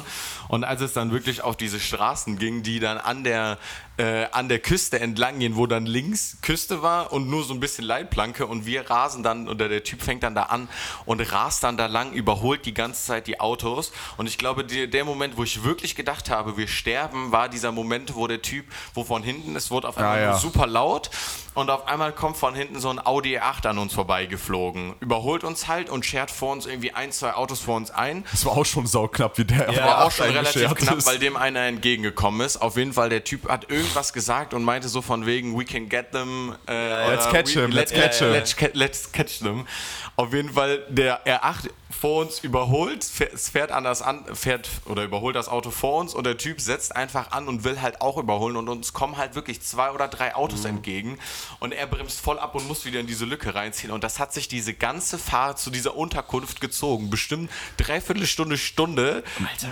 Und 0.50 0.66
als 0.66 0.82
es 0.82 0.92
dann 0.94 1.12
wirklich 1.12 1.42
auf 1.42 1.56
diese 1.56 1.80
Straßen 1.80 2.38
ging, 2.38 2.62
die 2.62 2.80
dann 2.82 2.98
an 2.98 3.24
der, 3.24 3.58
äh, 4.00 4.28
an 4.32 4.48
der 4.48 4.60
Küste 4.60 5.00
entlang 5.00 5.40
gehen, 5.40 5.58
wo 5.58 5.68
dann 5.68 5.86
links 5.86 6.38
Küste 6.42 6.82
war 6.82 7.12
und 7.12 7.30
nur 7.30 7.44
so 7.44 7.54
ein 7.54 7.60
bisschen 7.60 7.84
Leitplanke 7.84 8.48
und 8.48 8.66
wir 8.66 8.90
rasen 8.90 9.24
dann, 9.24 9.50
oder 9.50 9.68
der 9.68 9.84
Typ 9.84 10.02
fängt 10.02 10.24
dann 10.24 10.36
da 10.36 10.44
an 10.44 10.70
und 11.06 11.20
rast 11.34 11.64
dann 11.64 11.76
da 11.76 11.88
lang, 11.88 12.14
überholt 12.14 12.66
die 12.66 12.74
ganze 12.74 13.06
Zeit 13.06 13.28
die 13.28 13.42
Autos. 13.42 13.92
Und 14.16 14.28
ich 14.28 14.38
glaube, 14.38 14.64
die, 14.64 14.90
der 14.90 15.04
Moment, 15.04 15.36
wo 15.36 15.44
ich 15.44 15.64
wirklich 15.66 15.96
gedacht 15.96 16.30
habe, 16.30 16.56
wir 16.56 16.70
sterben, 16.70 17.34
war 17.34 17.50
dieser 17.50 17.74
Moment, 17.74 18.16
wo 18.16 18.26
der 18.26 18.42
Typ, 18.42 18.66
wo 18.94 19.04
von 19.04 19.22
hinten, 19.22 19.56
es 19.58 19.70
wurde 19.70 19.88
auf 19.90 19.98
einmal 19.98 20.18
Ah, 20.18 20.22
ja. 20.22 20.30
nur 20.32 20.40
super 20.40 20.66
laut 20.66 21.10
und 21.60 21.70
auf 21.70 21.88
einmal 21.88 22.12
kommt 22.12 22.38
von 22.38 22.56
hinten 22.56 22.80
so 22.80 22.90
ein 22.90 23.00
Audi 23.06 23.38
A8 23.38 23.68
an 23.68 23.78
uns 23.78 23.94
vorbeigeflogen, 23.94 24.96
überholt 25.00 25.44
uns 25.44 25.68
halt 25.68 25.90
und 25.90 26.06
schert 26.06 26.32
vor 26.32 26.52
uns 26.54 26.66
irgendwie 26.66 26.94
ein, 26.94 27.12
zwei 27.12 27.34
Autos 27.34 27.60
vor 27.60 27.76
uns 27.76 27.92
ein. 27.92 28.26
Es 28.34 28.46
war 28.46 28.54
auch 28.58 28.66
schon 28.66 28.88
sauknapp, 28.88 29.38
wie 29.38 29.46
der 29.46 29.72
Ja, 29.72 29.86
war 29.86 30.06
auch 30.06 30.12
schon 30.12 30.28
relativ 30.28 30.74
knapp, 30.76 30.98
ist. 30.98 31.08
weil 31.08 31.20
dem 31.20 31.36
einer 31.38 31.62
entgegengekommen 31.62 32.42
ist. 32.42 32.58
Auf 32.58 32.78
jeden 32.78 32.94
Fall, 32.94 33.10
der 33.10 33.24
Typ 33.24 33.48
hat 33.50 33.70
irgendwas 33.70 34.14
gesagt 34.14 34.54
und 34.54 34.64
meinte 34.64 34.90
so 34.90 35.02
von 35.02 35.26
wegen, 35.26 35.58
we 35.60 35.66
can 35.66 35.90
get 35.90 36.12
them. 36.12 36.56
Äh, 36.68 37.10
Let's 37.12 37.30
catch 37.30 37.56
we, 37.56 37.62
him, 37.62 37.72
let's 37.72 37.92
let- 37.94 38.02
catch 38.04 38.20
him. 38.20 38.32
Let's, 38.32 38.56
let's 38.74 39.12
catch 39.12 39.40
them. 39.40 39.68
Auf 40.16 40.34
jeden 40.34 40.52
Fall, 40.54 40.84
der 40.90 41.26
R8 41.26 41.70
vor 41.90 42.22
uns 42.22 42.40
überholt, 42.40 43.04
es 43.34 43.50
fährt 43.50 43.72
anders 43.72 44.02
an, 44.02 44.24
fährt 44.36 44.70
oder 44.86 45.04
überholt 45.04 45.36
das 45.36 45.48
Auto 45.50 45.72
vor 45.72 46.00
uns 46.00 46.14
und 46.14 46.24
der 46.26 46.38
Typ 46.38 46.62
setzt 46.62 46.96
einfach 46.96 47.32
an 47.32 47.48
und 47.48 47.64
will 47.64 47.82
halt 47.82 48.00
auch 48.02 48.18
überholen 48.18 48.58
und 48.58 48.70
uns 48.70 48.94
kommen 48.94 49.18
halt 49.18 49.34
wirklich 49.34 49.62
zwei 49.62 49.90
oder 49.92 50.08
drei 50.08 50.36
Autos 50.36 50.62
Mhm. 50.62 50.70
entgegen 50.70 51.20
und 51.60 51.72
er 51.74 51.88
bremst 51.88 52.22
voll 52.22 52.38
ab 52.38 52.54
und 52.54 52.68
muss 52.68 52.86
wieder 52.86 53.00
in 53.00 53.08
diese 53.08 53.26
Lücke 53.26 53.56
reinziehen 53.56 53.92
und 53.92 54.04
das 54.04 54.20
hat 54.20 54.34
sich 54.34 54.48
diese 54.48 54.74
ganze 54.74 55.18
Fahrt 55.18 55.58
zu 55.60 55.72
dieser 55.72 55.96
Unterkunft 55.96 56.62
gezogen. 56.62 57.10
Bestimmt 57.10 57.50
dreiviertel 57.78 58.28
Stunde, 58.28 58.58
Stunde, 58.58 59.24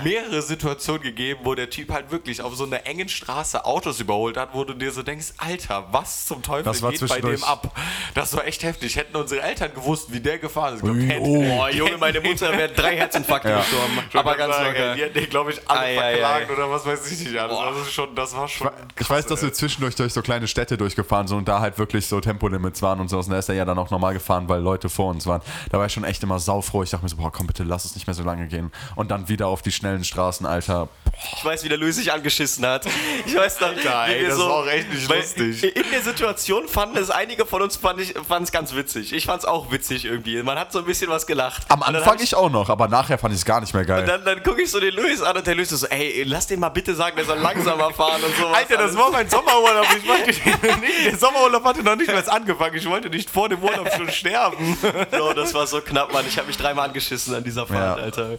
mehrere 0.04 0.42
Situationen 0.42 1.04
gegeben, 1.04 1.42
wo 1.44 1.54
der 1.54 1.70
Typ 1.70 1.92
halt 1.92 2.10
wirklich 2.12 2.42
auf 2.42 2.56
so 2.56 2.64
einer 2.66 2.86
engen 2.88 3.10
Straße 3.10 3.64
Autos 3.64 4.00
überholt 4.00 4.38
hat, 4.38 4.54
wo 4.54 4.64
du 4.64 4.74
dir 4.74 4.92
so 4.92 5.04
denkst, 5.04 5.34
Alter, 5.38 5.88
was 5.92 6.26
zum 6.26 6.42
Teufel 6.42 6.64
Das 6.64 6.82
war 6.82 6.92
geht 6.92 7.08
bei 7.08 7.22
dem 7.22 7.44
ab? 7.44 7.78
Das 8.16 8.36
war 8.36 8.46
echt 8.48 8.64
heftig. 8.64 8.96
Hätten 8.96 9.16
unsere 9.16 9.42
Eltern 9.42 9.74
gewusst, 9.74 10.12
wie 10.12 10.20
der 10.20 10.40
gefahren 10.40 10.76
ist. 10.76 10.84
Ui, 10.84 11.16
oh. 11.20 11.44
Boah, 11.44 11.70
Junge, 11.70 12.07
meine 12.14 12.22
Mutter 12.22 12.58
wäre 12.58 12.70
drei 12.70 12.98
Herzinfarkte 12.98 13.54
gestorben. 13.58 14.00
aber 14.14 14.20
Aber 14.20 14.36
ganz 14.38 14.56
sagen, 14.56 14.68
locker. 14.78 14.96
Die 14.96 15.02
hätten, 15.02 15.30
glaube 15.30 15.52
ich, 15.52 15.70
alle 15.70 15.80
Ei, 15.80 15.84
ei, 16.00 16.12
verklagen 16.12 16.50
ei. 16.50 16.54
oder 16.54 16.72
was 16.72 16.86
weiß 16.86 17.12
ich 17.12 17.20
nicht 17.20 17.38
alles. 17.38 17.58
Das, 17.58 17.88
ist 17.88 17.94
schon, 17.94 18.16
das 18.16 18.36
war 18.36 18.48
schon. 18.48 18.70
Ich 19.00 19.10
weiß, 19.10 19.26
dass 19.26 19.42
wir 19.42 19.54
zwischendurch 19.54 19.96
durch 19.96 20.14
so 20.14 20.22
kleine 20.22 20.48
Städte 20.48 20.78
durchgefahren 20.78 21.28
sind 21.28 21.38
und 21.38 21.48
da 21.48 21.60
halt 21.60 21.78
wirklich 21.78 22.08
so 22.08 22.20
Tempolimits 22.20 22.82
waren 22.82 23.00
und 23.00 23.10
so. 23.10 23.18
Und 23.18 23.30
da 23.30 23.38
ist 23.38 23.50
er 23.50 23.56
ja 23.56 23.66
dann 23.66 23.78
auch 23.78 23.90
normal 23.90 24.14
gefahren, 24.14 24.48
weil 24.50 24.62
Leute 24.62 24.90
vor 24.90 25.10
uns 25.10 25.26
waren. 25.26 25.42
Da 25.72 25.78
war 25.80 25.86
ich 25.86 25.94
schon 25.94 26.04
echt 26.04 26.24
immer 26.24 26.40
saufroh. 26.40 26.84
Ich 26.84 26.90
dachte 26.92 27.04
mir 27.04 27.10
so, 27.10 27.18
boah, 27.18 27.32
komm 27.32 27.48
bitte, 27.48 27.64
lass 27.64 27.86
es 27.86 27.96
nicht 27.96 28.08
mehr 28.08 28.14
so 28.14 28.24
lange 28.24 28.48
gehen. 28.48 28.72
Und 28.96 29.12
dann 29.12 29.28
wieder 29.30 29.48
auf 29.48 29.62
die 29.62 29.72
schnellen 29.72 30.04
Straßen, 30.04 30.46
Alter. 30.46 30.90
Ich 31.38 31.44
weiß, 31.44 31.64
wie 31.64 31.70
der 31.70 31.78
Luis 31.78 31.96
sich 31.96 32.12
angeschissen 32.12 32.66
hat. 32.66 32.86
Ich 33.26 33.36
weiß 33.36 33.60
noch, 33.62 33.70
ey, 33.70 34.22
wir 34.22 34.28
das 34.30 34.38
so, 34.38 34.48
war 34.48 34.56
auch 34.58 34.68
echt 34.68 34.90
nicht 34.92 35.10
lustig. 35.10 35.64
In 35.76 35.92
der 35.92 36.02
Situation 36.02 36.68
fanden 36.68 36.98
es 36.98 37.10
einige 37.10 37.46
von 37.46 37.62
uns 37.62 37.76
fand 37.76 38.00
ich 38.02 38.14
fand 38.28 38.46
es 38.46 38.52
ganz 38.52 38.74
witzig. 38.76 39.14
Ich 39.14 39.26
fand 39.26 39.40
es 39.40 39.46
auch 39.46 39.72
witzig 39.72 40.06
irgendwie. 40.06 40.42
Man 40.44 40.58
hat 40.60 40.72
so 40.72 40.80
ein 40.80 40.86
bisschen 40.86 41.10
was 41.10 41.26
gelacht. 41.28 41.64
Am 41.70 41.82
Und 41.82 41.88
dann 42.00 42.04
Anfang 42.04 42.18
hab 42.18 42.24
ich 42.24 42.36
auch 42.36 42.50
noch, 42.50 42.70
aber 42.70 42.88
nachher 42.88 43.18
fand 43.18 43.34
ich 43.34 43.40
es 43.40 43.46
gar 43.46 43.62
nicht 43.62 43.74
mehr 43.74 43.86
geil. 43.86 44.06
Dann, 44.06 44.24
dann 44.24 44.44
gucke 44.44 44.62
ich 44.62 44.72
so 44.72 44.80
den 44.80 44.94
Luis 44.94 45.22
an 45.22 45.36
und 45.38 45.46
der 45.48 45.56
Luis 45.56 45.72
ist 45.72 45.82
so, 45.82 45.88
ey, 45.88 46.24
lass 46.26 46.48
den 46.48 46.60
mal 46.60 46.70
bitte 46.70 46.96
sagen, 46.96 47.16
der 47.16 47.26
soll 47.26 47.38
langsamer 47.40 47.92
fahren 47.92 48.22
und 48.24 48.36
so. 48.36 48.48
Alter, 48.48 48.78
das 48.78 48.98
war 48.98 49.12
mein 49.12 49.30
Sommerurlaub. 49.30 49.86
Ich 49.98 50.08
wollte 50.08 50.26
nicht, 50.80 51.06
der 51.06 51.18
Sommerurlaub 51.18 51.64
hatte 51.64 51.84
noch 51.84 51.96
nicht 51.96 52.12
mal 52.12 52.24
angefangen. 52.30 52.76
Ich 52.76 52.90
wollte 52.90 53.10
nicht 53.10 53.30
vor 53.30 53.50
dem 53.50 53.62
Urlaub 53.64 53.90
schon 53.96 54.10
sterben. 54.12 54.78
so, 55.18 55.34
das 55.34 55.54
war 55.54 55.68
so 55.68 55.82
knapp, 55.82 56.12
Mann. 56.14 56.26
Ich 56.28 56.38
habe 56.38 56.48
mich 56.48 56.58
dreimal 56.58 56.88
angeschissen 56.88 57.34
an 57.36 57.44
dieser 57.44 57.66
Fahrt, 57.68 57.98
Ja. 57.98 58.04
Alter. 58.04 58.30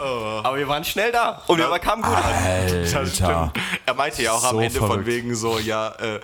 Aber 0.45 0.57
wir 0.57 0.69
waren 0.69 0.85
schnell 0.85 1.13
da 1.13 1.43
und 1.47 1.59
wir 1.59 1.79
kamen 1.79 2.03
gut 2.03 2.15
an. 2.17 2.35
Alter. 2.35 3.53
Er 3.87 3.95
meinte 3.95 4.23
ja 4.23 4.33
auch 4.33 4.45
am 4.45 4.57
So 4.57 4.61
Ende 4.61 4.79
von 4.79 4.89
verrückt. 4.89 5.07
wegen 5.07 5.35
so, 5.35 5.59
ja, 5.59 5.89
äh, 5.99 6.21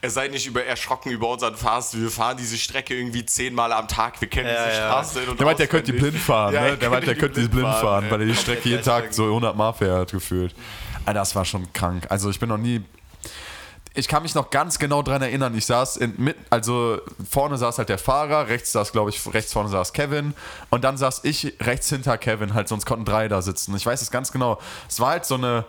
er 0.00 0.10
sei 0.10 0.28
nicht 0.28 0.46
über, 0.46 0.64
erschrocken 0.64 1.10
über 1.10 1.28
unseren 1.28 1.56
Fast. 1.56 2.00
Wir 2.00 2.10
fahren 2.10 2.36
diese 2.36 2.56
Strecke 2.56 2.94
irgendwie 2.94 3.24
zehnmal 3.26 3.72
am 3.72 3.88
Tag. 3.88 4.20
Wir 4.20 4.28
kennen 4.28 4.48
Ja, 4.48 4.66
diese 4.66 4.78
ja. 4.80 4.86
Straße 4.88 5.30
und 5.30 5.38
Der 5.40 5.46
meint, 5.46 5.58
der 5.58 5.66
könnte 5.66 5.92
blind 5.92 6.18
fahren, 6.18 6.54
Ja, 6.54 6.62
ne? 6.62 6.69
Er 6.70 6.76
Der 6.76 6.90
meint, 6.90 7.06
der 7.06 7.14
könnte 7.14 7.40
die 7.40 7.48
blind 7.48 7.74
fahren, 7.74 8.06
weil 8.10 8.20
er 8.20 8.26
die 8.26 8.34
Strecke 8.34 8.68
jeden 8.68 8.82
Tag 8.82 9.12
so 9.12 9.24
100 9.24 9.56
Mal 9.56 9.72
fährt, 9.72 10.12
gefühlt. 10.12 10.54
Alter, 11.04 11.20
das 11.20 11.34
war 11.34 11.44
schon 11.44 11.72
krank. 11.72 12.06
Also 12.08 12.30
ich 12.30 12.38
bin 12.38 12.48
noch 12.48 12.58
nie... 12.58 12.82
Ich 13.94 14.06
kann 14.06 14.22
mich 14.22 14.36
noch 14.36 14.50
ganz 14.50 14.78
genau 14.78 15.02
dran 15.02 15.20
erinnern. 15.20 15.52
Ich 15.56 15.66
saß 15.66 15.96
in, 15.96 16.14
mit, 16.16 16.36
also 16.48 17.00
vorne 17.28 17.58
saß 17.58 17.78
halt 17.78 17.88
der 17.88 17.98
Fahrer, 17.98 18.46
rechts 18.46 18.70
saß, 18.70 18.92
glaube 18.92 19.10
ich, 19.10 19.20
rechts 19.34 19.52
vorne 19.52 19.68
saß 19.68 19.92
Kevin 19.92 20.32
und 20.70 20.84
dann 20.84 20.96
saß 20.96 21.22
ich 21.24 21.54
rechts 21.60 21.88
hinter 21.88 22.16
Kevin, 22.16 22.54
halt, 22.54 22.68
sonst 22.68 22.86
konnten 22.86 23.04
drei 23.04 23.26
da 23.26 23.42
sitzen. 23.42 23.74
Ich 23.74 23.84
weiß 23.84 24.00
es 24.00 24.12
ganz 24.12 24.30
genau. 24.30 24.60
Es 24.88 25.00
war 25.00 25.10
halt 25.10 25.24
so 25.24 25.34
eine 25.34 25.64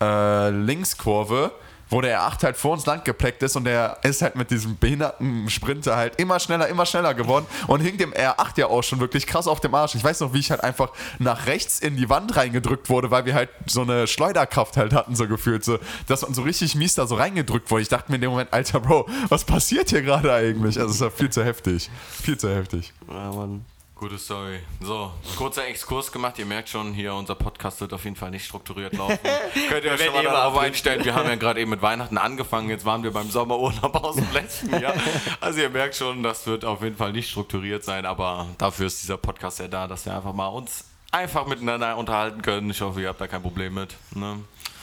äh, 0.00 0.50
Linkskurve, 0.50 1.52
wo 1.92 2.00
der 2.00 2.20
R8 2.20 2.42
halt 2.42 2.56
vor 2.56 2.72
uns 2.72 2.86
lang 2.86 3.04
gepleckt 3.04 3.42
ist 3.42 3.54
und 3.54 3.64
der 3.64 3.98
ist 4.02 4.22
halt 4.22 4.34
mit 4.34 4.50
diesem 4.50 4.78
behinderten 4.78 5.48
Sprinter 5.50 5.96
halt 5.96 6.18
immer 6.18 6.40
schneller, 6.40 6.66
immer 6.68 6.86
schneller 6.86 7.12
geworden 7.14 7.46
und 7.66 7.80
hing 7.80 7.98
dem 7.98 8.12
R8 8.12 8.58
ja 8.58 8.66
auch 8.66 8.82
schon 8.82 8.98
wirklich 8.98 9.26
krass 9.26 9.46
auf 9.46 9.60
dem 9.60 9.74
Arsch. 9.74 9.94
Ich 9.94 10.02
weiß 10.02 10.20
noch, 10.20 10.32
wie 10.32 10.38
ich 10.38 10.50
halt 10.50 10.64
einfach 10.64 10.90
nach 11.18 11.46
rechts 11.46 11.78
in 11.80 11.96
die 11.96 12.08
Wand 12.08 12.34
reingedrückt 12.36 12.88
wurde, 12.88 13.10
weil 13.10 13.26
wir 13.26 13.34
halt 13.34 13.50
so 13.66 13.82
eine 13.82 14.06
Schleuderkraft 14.06 14.76
halt 14.76 14.94
hatten, 14.94 15.14
so 15.14 15.28
gefühlt, 15.28 15.64
so, 15.64 15.78
dass 16.06 16.22
man 16.22 16.32
so 16.34 16.42
richtig 16.42 16.74
mies 16.74 16.94
da 16.94 17.06
so 17.06 17.16
reingedrückt 17.16 17.70
wurde. 17.70 17.82
Ich 17.82 17.88
dachte 17.88 18.10
mir 18.10 18.16
in 18.16 18.22
dem 18.22 18.30
Moment, 18.30 18.52
Alter 18.52 18.80
Bro, 18.80 19.08
was 19.28 19.44
passiert 19.44 19.90
hier 19.90 20.02
gerade 20.02 20.32
eigentlich? 20.32 20.80
Also 20.80 20.92
es 20.92 21.00
war 21.00 21.10
viel 21.10 21.30
zu 21.30 21.44
heftig. 21.44 21.90
Viel 22.22 22.38
zu 22.38 22.48
heftig. 22.48 22.92
Ja, 23.08 23.32
Mann. 23.32 23.64
Gute 24.02 24.18
Story. 24.18 24.58
So, 24.80 25.12
kurzer 25.36 25.64
Exkurs 25.68 26.10
gemacht. 26.10 26.36
Ihr 26.36 26.44
merkt 26.44 26.68
schon, 26.68 26.92
hier 26.92 27.14
unser 27.14 27.36
Podcast 27.36 27.80
wird 27.80 27.92
auf 27.92 28.02
jeden 28.02 28.16
Fall 28.16 28.32
nicht 28.32 28.44
strukturiert 28.44 28.94
laufen. 28.94 29.16
Könnt 29.68 29.84
ihr 29.84 29.92
euch 29.92 30.02
schon 30.02 30.12
mal 30.12 30.22
eh 30.22 30.24
darauf 30.24 30.58
einstellen. 30.58 31.04
Wir 31.04 31.14
haben 31.14 31.28
ja 31.28 31.34
gerade 31.36 31.60
eben 31.60 31.70
mit 31.70 31.82
Weihnachten 31.82 32.18
angefangen. 32.18 32.68
Jetzt 32.68 32.84
waren 32.84 33.04
wir 33.04 33.12
beim 33.12 33.30
Sommerurlaub 33.30 33.94
aus 34.02 34.16
dem 34.16 34.32
letzten 34.32 34.76
Jahr. 34.80 34.94
Also 35.40 35.60
ihr 35.60 35.70
merkt 35.70 35.94
schon, 35.94 36.24
das 36.24 36.48
wird 36.48 36.64
auf 36.64 36.82
jeden 36.82 36.96
Fall 36.96 37.12
nicht 37.12 37.30
strukturiert 37.30 37.84
sein. 37.84 38.04
Aber 38.04 38.48
dafür 38.58 38.88
ist 38.88 39.04
dieser 39.04 39.18
Podcast 39.18 39.60
ja 39.60 39.68
da, 39.68 39.86
dass 39.86 40.04
wir 40.04 40.16
einfach 40.16 40.32
mal 40.32 40.48
uns 40.48 40.84
einfach 41.12 41.46
miteinander 41.46 41.96
unterhalten 41.96 42.42
können. 42.42 42.70
Ich 42.70 42.80
hoffe, 42.80 43.02
ihr 43.02 43.08
habt 43.08 43.20
da 43.20 43.28
kein 43.28 43.42
Problem 43.42 43.74
mit. 43.74 43.94
Ne? 44.16 44.40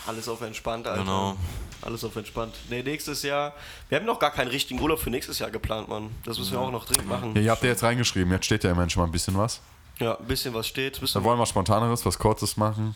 Alles 0.08 0.30
auf 0.30 0.40
entspannt, 0.40 0.88
Alter. 0.88 1.02
Genau. 1.02 1.36
Alles 1.82 2.04
auf 2.04 2.16
entspannt. 2.16 2.56
Nee, 2.70 2.84
nächstes 2.84 3.24
Jahr. 3.24 3.54
Wir 3.88 3.98
haben 4.00 4.06
noch 4.06 4.20
gar 4.20 4.32
keinen 4.32 4.50
richtigen 4.50 4.80
Urlaub 4.82 5.00
für 5.00 5.10
nächstes 5.10 5.40
Jahr 5.40 5.50
geplant, 5.50 5.88
Mann. 5.88 6.10
Das 6.26 6.38
müssen 6.38 6.52
wir 6.52 6.60
auch 6.60 6.72
noch 6.72 6.86
dringend 6.86 7.08
machen. 7.08 7.36
Ja, 7.36 7.42
ihr 7.42 7.52
habt 7.52 7.64
ja 7.64 7.70
jetzt 7.70 7.84
reingeschrieben, 7.84 8.32
jetzt 8.34 8.46
steht 8.46 8.64
ja 8.64 8.72
immerhin 8.72 8.90
schon 8.90 9.02
mal 9.02 9.08
ein 9.08 9.12
bisschen 9.12 9.38
was. 9.38 9.62
Ja, 10.00 10.18
ein 10.18 10.26
bisschen 10.26 10.54
was 10.54 10.68
steht. 10.68 10.98
Da 10.98 11.02
Bisschen 11.02 11.24
wollen 11.24 11.40
wir 11.40 11.46
Spontaneres, 11.46 12.06
was 12.06 12.20
Kurzes 12.20 12.58
machen, 12.58 12.96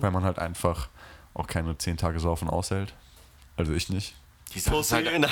weil 0.00 0.10
man 0.10 0.24
halt 0.24 0.38
einfach 0.38 0.88
auch 1.34 1.46
keine 1.46 1.76
10 1.76 1.96
Tage 1.96 2.20
saufen 2.20 2.48
aushält. 2.48 2.94
Also 3.56 3.72
ich 3.72 3.88
nicht. 3.88 4.14
Die 4.54 4.60
Sache, 4.60 4.76
ist 4.76 4.92
halt, 4.92 5.06
Nein. 5.18 5.30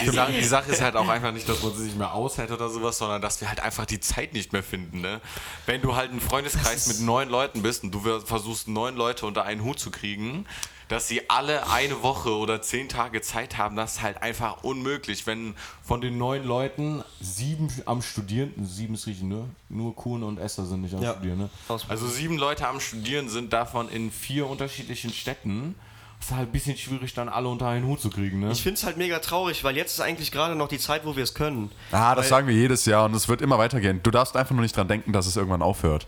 die, 0.00 0.08
Sache, 0.08 0.32
die 0.32 0.44
Sache 0.44 0.70
ist 0.72 0.80
halt 0.80 0.96
auch 0.96 1.08
einfach 1.08 1.30
nicht, 1.30 1.46
dass 1.46 1.62
man 1.62 1.74
sie 1.74 1.84
nicht 1.84 1.98
mehr 1.98 2.14
aushält 2.14 2.50
oder 2.50 2.70
sowas, 2.70 2.96
sondern 2.96 3.20
dass 3.20 3.38
wir 3.42 3.48
halt 3.48 3.60
einfach 3.60 3.84
die 3.84 4.00
Zeit 4.00 4.32
nicht 4.32 4.54
mehr 4.54 4.62
finden. 4.62 5.02
Ne? 5.02 5.20
Wenn 5.66 5.82
du 5.82 5.94
halt 5.94 6.10
einen 6.10 6.22
Freundeskreis 6.22 6.86
mit 6.86 7.00
neun 7.00 7.28
Leuten 7.28 7.60
bist 7.60 7.84
und 7.84 7.90
du 7.92 8.00
versuchst, 8.20 8.68
neun 8.68 8.96
Leute 8.96 9.26
unter 9.26 9.44
einen 9.44 9.62
Hut 9.62 9.78
zu 9.78 9.90
kriegen, 9.90 10.46
dass 10.92 11.08
sie 11.08 11.28
alle 11.30 11.68
eine 11.70 12.02
Woche 12.02 12.30
oder 12.36 12.60
zehn 12.62 12.88
Tage 12.88 13.20
Zeit 13.22 13.56
haben, 13.58 13.76
das 13.76 13.94
ist 13.94 14.02
halt 14.02 14.22
einfach 14.22 14.62
unmöglich. 14.62 15.26
Wenn 15.26 15.54
Von 15.82 16.00
den 16.00 16.18
neun 16.18 16.44
Leuten 16.44 17.02
sieben 17.20 17.68
am 17.86 18.02
Studieren, 18.02 18.52
sieben 18.62 18.94
ist 18.94 19.06
richtig, 19.06 19.24
ne? 19.24 19.48
Nur 19.68 19.96
Kuhn 19.96 20.22
und 20.22 20.38
Esther 20.38 20.64
sind 20.64 20.82
nicht 20.82 20.94
am 20.94 21.02
Ja. 21.02 21.12
Studieren, 21.14 21.38
ne? 21.38 21.50
also 21.88 22.06
sieben 22.06 22.36
Leute 22.38 22.68
am 22.68 22.78
Studieren 22.80 23.28
sind 23.28 23.52
davon 23.52 23.88
in 23.88 24.10
vier 24.10 24.46
unterschiedlichen 24.46 25.12
Städten, 25.12 25.74
ist 26.20 26.30
halt 26.30 26.48
ein 26.50 26.52
bisschen 26.52 26.76
schwierig, 26.76 27.14
dann 27.14 27.28
alle 27.28 27.48
unter 27.48 27.66
einen 27.68 27.86
Hut 27.86 28.00
zu 28.00 28.10
kriegen. 28.10 28.40
Ne? 28.40 28.52
Ich 28.52 28.62
finde 28.62 28.76
es 28.78 28.84
halt 28.84 28.96
mega 28.96 29.18
traurig, 29.18 29.64
weil 29.64 29.76
jetzt 29.76 29.94
ist 29.94 30.00
eigentlich 30.00 30.30
gerade 30.30 30.54
noch 30.54 30.68
die 30.68 30.78
Zeit, 30.78 31.04
wo 31.04 31.16
wir 31.16 31.24
es 31.24 31.34
können. 31.34 31.70
Ah, 31.90 32.14
das 32.14 32.24
Weil- 32.26 32.30
sagen 32.30 32.46
wir 32.48 32.54
jedes 32.54 32.84
Jahr 32.84 33.06
und 33.06 33.14
es 33.14 33.28
wird 33.28 33.40
immer 33.42 33.58
weitergehen. 33.58 34.00
Du 34.02 34.10
darfst 34.10 34.36
einfach 34.36 34.54
nur 34.54 34.62
nicht 34.62 34.76
dran 34.76 34.88
denken, 34.88 35.12
dass 35.12 35.26
es 35.26 35.36
irgendwann 35.36 35.62
aufhört. 35.62 36.06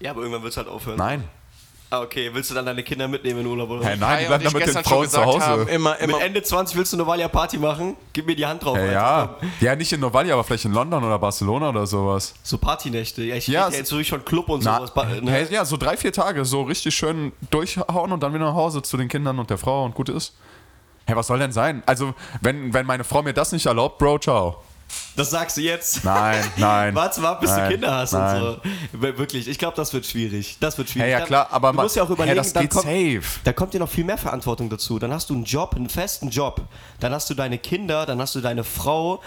Ja, 0.00 0.10
aber 0.10 0.20
irgendwann 0.20 0.42
wird 0.42 0.50
es 0.52 0.56
halt 0.56 0.68
aufhören. 0.68 0.98
Nein. 0.98 1.24
Ah, 1.90 2.00
okay. 2.00 2.30
Willst 2.32 2.50
du 2.50 2.54
dann 2.54 2.66
deine 2.66 2.82
Kinder 2.82 3.06
mitnehmen 3.06 3.40
in 3.40 3.46
Urlaub 3.46 3.70
oder? 3.70 3.84
Hey, 3.84 3.96
nein, 3.96 4.20
die 4.20 4.26
bleiben 4.26 4.42
dann 4.44 4.52
mit 4.52 4.66
den 4.66 4.82
Frauen 4.84 5.08
zu 5.08 5.24
Hause. 5.24 5.46
haben, 5.46 5.68
immer, 5.68 5.96
immer, 6.00 6.16
Mit 6.16 6.26
Ende 6.26 6.42
20 6.42 6.76
willst 6.76 6.92
du 6.92 6.96
Novalia 6.96 7.28
Party 7.28 7.56
machen? 7.58 7.96
Gib 8.12 8.26
mir 8.26 8.34
die 8.34 8.44
Hand 8.46 8.64
drauf. 8.64 8.76
Ja, 8.76 8.82
Alter. 8.82 9.38
ja. 9.42 9.48
Ja, 9.60 9.76
nicht 9.76 9.92
in 9.92 10.00
Novalia, 10.00 10.34
aber 10.34 10.42
vielleicht 10.42 10.64
in 10.64 10.72
London 10.72 11.04
oder 11.04 11.18
Barcelona 11.18 11.68
oder 11.68 11.86
sowas. 11.86 12.34
So 12.42 12.58
Partynächte. 12.58 13.22
Ja, 13.22 13.36
ich 13.36 13.46
Ja, 13.46 13.64
rede 13.64 13.74
ja 13.74 13.78
jetzt 13.80 13.92
wirklich 13.92 14.08
schon 14.08 14.24
Club 14.24 14.48
und 14.48 14.64
Na, 14.64 14.86
sowas. 14.86 15.20
Ne? 15.22 15.30
hey, 15.30 15.46
ja, 15.50 15.64
so 15.64 15.76
drei, 15.76 15.96
vier 15.96 16.12
Tage, 16.12 16.44
so 16.44 16.62
richtig 16.62 16.94
schön 16.96 17.32
durchhauen 17.50 18.10
und 18.12 18.22
dann 18.22 18.34
wieder 18.34 18.46
nach 18.46 18.54
Hause 18.54 18.82
zu 18.82 18.96
den 18.96 19.08
Kindern 19.08 19.38
und 19.38 19.50
der 19.50 19.58
Frau 19.58 19.84
und 19.84 19.94
gut 19.94 20.08
ist. 20.08 20.34
Hey, 21.06 21.14
was 21.14 21.26
soll 21.26 21.38
denn 21.38 21.52
sein? 21.52 21.82
Also, 21.86 22.14
wenn, 22.40 22.72
wenn 22.72 22.86
meine 22.86 23.04
Frau 23.04 23.22
mir 23.22 23.34
das 23.34 23.52
nicht 23.52 23.66
erlaubt, 23.66 23.98
Bro, 23.98 24.18
ciao. 24.20 24.62
Das 25.16 25.30
sagst 25.30 25.56
du 25.56 25.60
jetzt. 25.60 26.04
Nein, 26.04 26.44
nein. 26.56 26.94
Warte 26.96 27.20
mal, 27.20 27.32
ab, 27.32 27.40
bis 27.40 27.50
Nein, 27.50 27.64
du 27.64 27.70
Kinder 27.70 27.94
hast 27.94 28.12
nein. 28.12 28.42
und 28.42 28.60
so. 28.92 29.00
Wir- 29.00 29.16
Wirklich, 29.18 29.46
ich 29.46 29.58
glaube, 29.58 29.76
das 29.76 29.92
wird 29.92 30.04
schwierig. 30.06 30.56
Das 30.58 30.76
wird 30.76 30.88
schwierig. 30.90 31.12
Hey, 31.12 31.20
ja 31.20 31.24
klar, 31.26 31.46
aber 31.52 31.70
du 31.70 31.76
man- 31.76 31.84
musst 31.84 31.94
ja 31.96 32.02
auch 32.02 32.08
hey, 32.08 32.14
überlegen, 32.14 32.36
das 32.36 32.52
dann 32.52 32.62
geht 32.64 32.70
kommt, 32.72 32.84
safe. 32.84 33.22
da 33.44 33.52
kommt 33.52 33.74
dir 33.74 33.78
noch 33.78 33.88
viel 33.88 34.04
mehr 34.04 34.18
Verantwortung 34.18 34.68
dazu. 34.68 34.98
Dann 34.98 35.12
hast 35.12 35.30
du 35.30 35.34
einen 35.34 35.44
Job, 35.44 35.74
einen 35.76 35.88
festen 35.88 36.30
Job. 36.30 36.62
Dann 36.98 37.12
hast 37.12 37.30
du 37.30 37.34
deine 37.34 37.58
Kinder, 37.58 38.06
dann 38.06 38.20
hast 38.20 38.34
du 38.34 38.40
deine 38.40 38.64
Frau. 38.64 39.22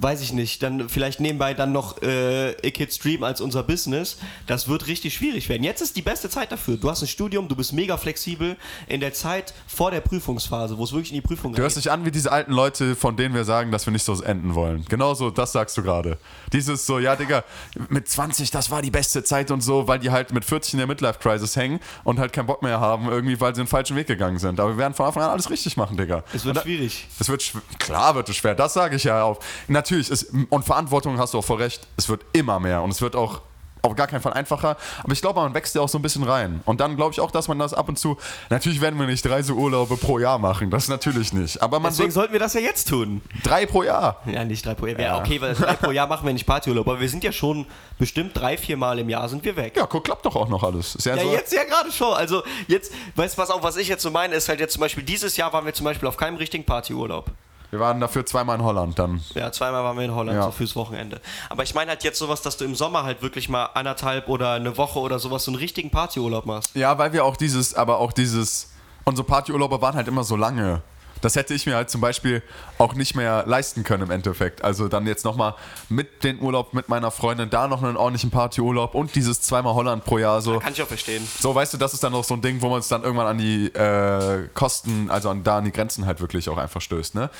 Weiß 0.00 0.20
ich 0.20 0.32
nicht, 0.32 0.62
dann 0.62 0.88
vielleicht 0.88 1.18
nebenbei 1.20 1.54
dann 1.54 1.72
noch 1.72 2.00
äh, 2.02 2.52
Kid 2.70 2.92
Stream 2.92 3.24
als 3.24 3.40
unser 3.40 3.62
Business. 3.64 4.18
Das 4.46 4.68
wird 4.68 4.86
richtig 4.86 5.14
schwierig 5.14 5.48
werden. 5.48 5.64
Jetzt 5.64 5.80
ist 5.80 5.96
die 5.96 6.02
beste 6.02 6.30
Zeit 6.30 6.52
dafür. 6.52 6.76
Du 6.76 6.88
hast 6.88 7.02
ein 7.02 7.08
Studium, 7.08 7.48
du 7.48 7.56
bist 7.56 7.72
mega 7.72 7.96
flexibel. 7.96 8.56
In 8.86 9.00
der 9.00 9.12
Zeit 9.12 9.54
vor 9.66 9.90
der 9.90 10.00
Prüfungsphase, 10.00 10.78
wo 10.78 10.84
es 10.84 10.92
wirklich 10.92 11.10
in 11.10 11.16
die 11.16 11.20
Prüfung 11.26 11.52
Du 11.52 11.62
hörst 11.62 11.76
dich 11.76 11.90
an 11.90 12.04
wie 12.04 12.12
diese 12.12 12.30
alten 12.30 12.52
Leute, 12.52 12.94
von 12.94 13.16
denen 13.16 13.34
wir 13.34 13.44
sagen, 13.44 13.72
dass 13.72 13.86
wir 13.86 13.92
nicht 13.92 14.04
so 14.04 14.22
enden 14.22 14.54
wollen. 14.54 14.84
Genauso, 14.88 15.30
das 15.30 15.50
sagst 15.52 15.76
du 15.76 15.82
gerade. 15.82 16.18
Dieses 16.52 16.86
so, 16.86 17.00
ja, 17.00 17.16
Digga, 17.16 17.42
mit 17.88 18.08
20, 18.08 18.52
das 18.52 18.70
war 18.70 18.82
die 18.82 18.92
beste 18.92 19.24
Zeit 19.24 19.50
und 19.50 19.62
so, 19.62 19.88
weil 19.88 19.98
die 19.98 20.10
halt 20.10 20.32
mit 20.32 20.44
40 20.44 20.74
in 20.74 20.78
der 20.78 20.86
Midlife-Crisis 20.86 21.56
hängen 21.56 21.80
und 22.04 22.20
halt 22.20 22.32
keinen 22.32 22.46
Bock 22.46 22.62
mehr 22.62 22.78
haben, 22.78 23.08
irgendwie, 23.08 23.40
weil 23.40 23.52
sie 23.54 23.62
den 23.62 23.66
falschen 23.68 23.96
Weg 23.96 24.06
gegangen 24.06 24.38
sind. 24.38 24.60
Aber 24.60 24.70
wir 24.70 24.78
werden 24.78 24.94
von 24.94 25.06
Anfang 25.06 25.24
an 25.24 25.30
alles 25.30 25.50
richtig 25.50 25.76
machen, 25.76 25.96
Digga. 25.96 26.22
Es 26.32 26.44
wird 26.44 26.56
da- 26.56 26.62
schwierig. 26.62 27.06
Es 27.18 27.28
wird 27.28 27.52
klar 27.80 28.14
wird 28.14 28.28
es 28.28 28.36
schwer, 28.36 28.54
das 28.54 28.74
sage 28.74 28.94
ich 28.94 29.04
ja 29.04 29.22
auch. 29.24 29.40
Natürlich 29.66 29.87
ist 29.96 30.32
und 30.50 30.64
Verantwortung 30.64 31.18
hast 31.18 31.34
du 31.34 31.38
auch 31.38 31.44
voll 31.44 31.58
recht. 31.62 31.86
Es 31.96 32.08
wird 32.08 32.22
immer 32.32 32.60
mehr 32.60 32.82
und 32.82 32.90
es 32.90 33.00
wird 33.00 33.16
auch 33.16 33.40
auf 33.82 33.94
gar 33.94 34.06
keinen 34.06 34.20
Fall 34.20 34.32
einfacher. 34.32 34.76
Aber 35.02 35.12
ich 35.12 35.20
glaube, 35.20 35.40
man 35.40 35.54
wächst 35.54 35.74
ja 35.74 35.80
auch 35.80 35.88
so 35.88 35.98
ein 35.98 36.02
bisschen 36.02 36.24
rein. 36.24 36.60
Und 36.64 36.80
dann 36.80 36.96
glaube 36.96 37.12
ich 37.12 37.20
auch, 37.20 37.30
dass 37.30 37.48
man 37.48 37.58
das 37.58 37.74
ab 37.74 37.88
und 37.88 37.98
zu. 37.98 38.16
Natürlich 38.50 38.80
werden 38.80 38.98
wir 38.98 39.06
nicht 39.06 39.24
drei 39.24 39.42
so 39.42 39.54
Urlaube 39.54 39.96
pro 39.96 40.18
Jahr 40.18 40.38
machen. 40.38 40.70
Das 40.70 40.88
natürlich 40.88 41.32
nicht. 41.32 41.62
Aber 41.62 41.78
man 41.78 41.92
Deswegen 41.92 42.10
sollten 42.10 42.32
wir 42.32 42.40
das 42.40 42.54
ja 42.54 42.60
jetzt 42.60 42.88
tun. 42.88 43.22
drei 43.44 43.66
pro 43.66 43.82
Jahr. 43.84 44.20
Ja, 44.26 44.44
nicht 44.44 44.66
drei 44.66 44.74
pro 44.74 44.86
Jahr. 44.86 45.00
Ja. 45.00 45.18
Okay, 45.18 45.40
weil 45.40 45.54
drei 45.54 45.74
pro 45.74 45.90
Jahr 45.92 46.06
machen 46.06 46.26
wir 46.26 46.32
nicht 46.32 46.46
Partyurlaub, 46.46 46.88
aber 46.88 47.00
wir 47.00 47.08
sind 47.08 47.22
ja 47.24 47.32
schon 47.32 47.66
bestimmt 47.98 48.32
drei, 48.36 48.56
vier 48.58 48.76
Mal 48.76 48.98
im 48.98 49.08
Jahr 49.08 49.28
sind 49.28 49.44
wir 49.44 49.56
weg. 49.56 49.76
Ja, 49.76 49.86
guck, 49.86 50.04
klappt 50.04 50.26
doch 50.26 50.36
auch 50.36 50.48
noch 50.48 50.64
alles. 50.64 50.96
Ist 50.96 51.06
ja, 51.06 51.14
Ja, 51.16 51.22
so, 51.22 51.32
jetzt 51.32 51.52
ja 51.52 51.64
gerade 51.64 51.92
schon. 51.92 52.12
Also 52.14 52.42
jetzt, 52.66 52.92
weißt 53.14 53.38
du 53.38 53.42
was 53.42 53.50
auch, 53.50 53.62
was 53.62 53.76
ich 53.76 53.88
jetzt 53.88 54.02
so 54.02 54.10
meine, 54.10 54.34
ist 54.34 54.48
halt 54.48 54.60
jetzt 54.60 54.72
zum 54.72 54.80
Beispiel, 54.80 55.04
dieses 55.04 55.36
Jahr 55.36 55.52
waren 55.52 55.64
wir 55.64 55.72
zum 55.72 55.84
Beispiel 55.84 56.08
auf 56.08 56.16
keinem 56.16 56.36
richtigen 56.36 56.64
Partyurlaub. 56.64 57.30
Wir 57.70 57.80
waren 57.80 58.00
dafür 58.00 58.24
zweimal 58.24 58.56
in 58.56 58.64
Holland 58.64 58.98
dann. 58.98 59.22
Ja, 59.34 59.52
zweimal 59.52 59.84
waren 59.84 59.96
wir 59.96 60.04
in 60.04 60.14
Holland, 60.14 60.36
Ja. 60.38 60.44
so 60.44 60.50
fürs 60.52 60.74
Wochenende. 60.74 61.20
Aber 61.50 61.62
ich 61.64 61.74
meine 61.74 61.90
halt 61.90 62.02
jetzt 62.02 62.18
sowas, 62.18 62.40
dass 62.40 62.56
du 62.56 62.64
im 62.64 62.74
Sommer 62.74 63.02
halt 63.02 63.20
wirklich 63.20 63.48
mal 63.50 63.66
anderthalb 63.74 64.28
oder 64.28 64.52
eine 64.52 64.76
Woche 64.78 64.98
oder 65.00 65.18
sowas 65.18 65.44
so 65.44 65.50
einen 65.50 65.58
richtigen 65.58 65.90
Partyurlaub 65.90 66.46
machst. 66.46 66.74
Ja, 66.74 66.96
weil 66.98 67.12
wir 67.12 67.24
auch 67.24 67.36
dieses, 67.36 67.74
aber 67.74 67.98
auch 67.98 68.12
dieses, 68.12 68.70
unsere 69.04 69.26
Partyurlaube 69.26 69.82
waren 69.82 69.94
halt 69.96 70.08
immer 70.08 70.24
so 70.24 70.34
lange. 70.36 70.80
Das 71.20 71.36
hätte 71.36 71.54
ich 71.54 71.66
mir 71.66 71.76
halt 71.76 71.90
zum 71.90 72.00
Beispiel 72.00 72.42
auch 72.78 72.94
nicht 72.94 73.14
mehr 73.14 73.44
leisten 73.46 73.84
können 73.84 74.04
im 74.04 74.10
Endeffekt. 74.10 74.62
Also 74.64 74.88
dann 74.88 75.06
jetzt 75.06 75.24
nochmal 75.24 75.54
mit 75.88 76.24
den 76.24 76.40
Urlaub 76.40 76.74
mit 76.74 76.88
meiner 76.88 77.10
Freundin, 77.10 77.50
da 77.50 77.68
noch 77.68 77.82
einen 77.82 77.96
ordentlichen 77.96 78.30
Partyurlaub 78.30 78.94
und 78.94 79.14
dieses 79.14 79.40
zweimal 79.40 79.74
Holland 79.74 80.04
pro 80.04 80.18
Jahr 80.18 80.40
so. 80.40 80.58
Kann 80.58 80.72
ich 80.72 80.82
auch 80.82 80.88
verstehen. 80.88 81.26
So, 81.40 81.54
weißt 81.54 81.74
du, 81.74 81.78
das 81.78 81.94
ist 81.94 82.02
dann 82.02 82.12
noch 82.12 82.24
so 82.24 82.34
ein 82.34 82.42
Ding, 82.42 82.60
wo 82.62 82.68
man 82.68 82.80
es 82.80 82.88
dann 82.88 83.02
irgendwann 83.02 83.26
an 83.26 83.38
die 83.38 83.66
äh, 83.66 84.48
Kosten, 84.54 85.10
also 85.10 85.30
an, 85.30 85.44
da 85.44 85.58
an 85.58 85.64
die 85.64 85.72
Grenzen 85.72 86.06
halt 86.06 86.20
wirklich 86.20 86.48
auch 86.48 86.58
einfach 86.58 86.80
stößt, 86.80 87.14
ne? 87.14 87.30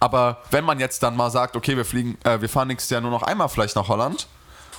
Aber 0.00 0.42
wenn 0.50 0.64
man 0.64 0.78
jetzt 0.78 1.02
dann 1.02 1.16
mal 1.16 1.30
sagt, 1.30 1.56
okay, 1.56 1.76
wir 1.76 1.84
fliegen, 1.84 2.18
äh, 2.24 2.40
wir 2.40 2.48
fahren 2.48 2.68
nächstes 2.68 2.90
Jahr 2.90 3.00
nur 3.00 3.10
noch 3.10 3.22
einmal 3.22 3.48
vielleicht 3.48 3.76
nach 3.76 3.88
Holland, 3.88 4.26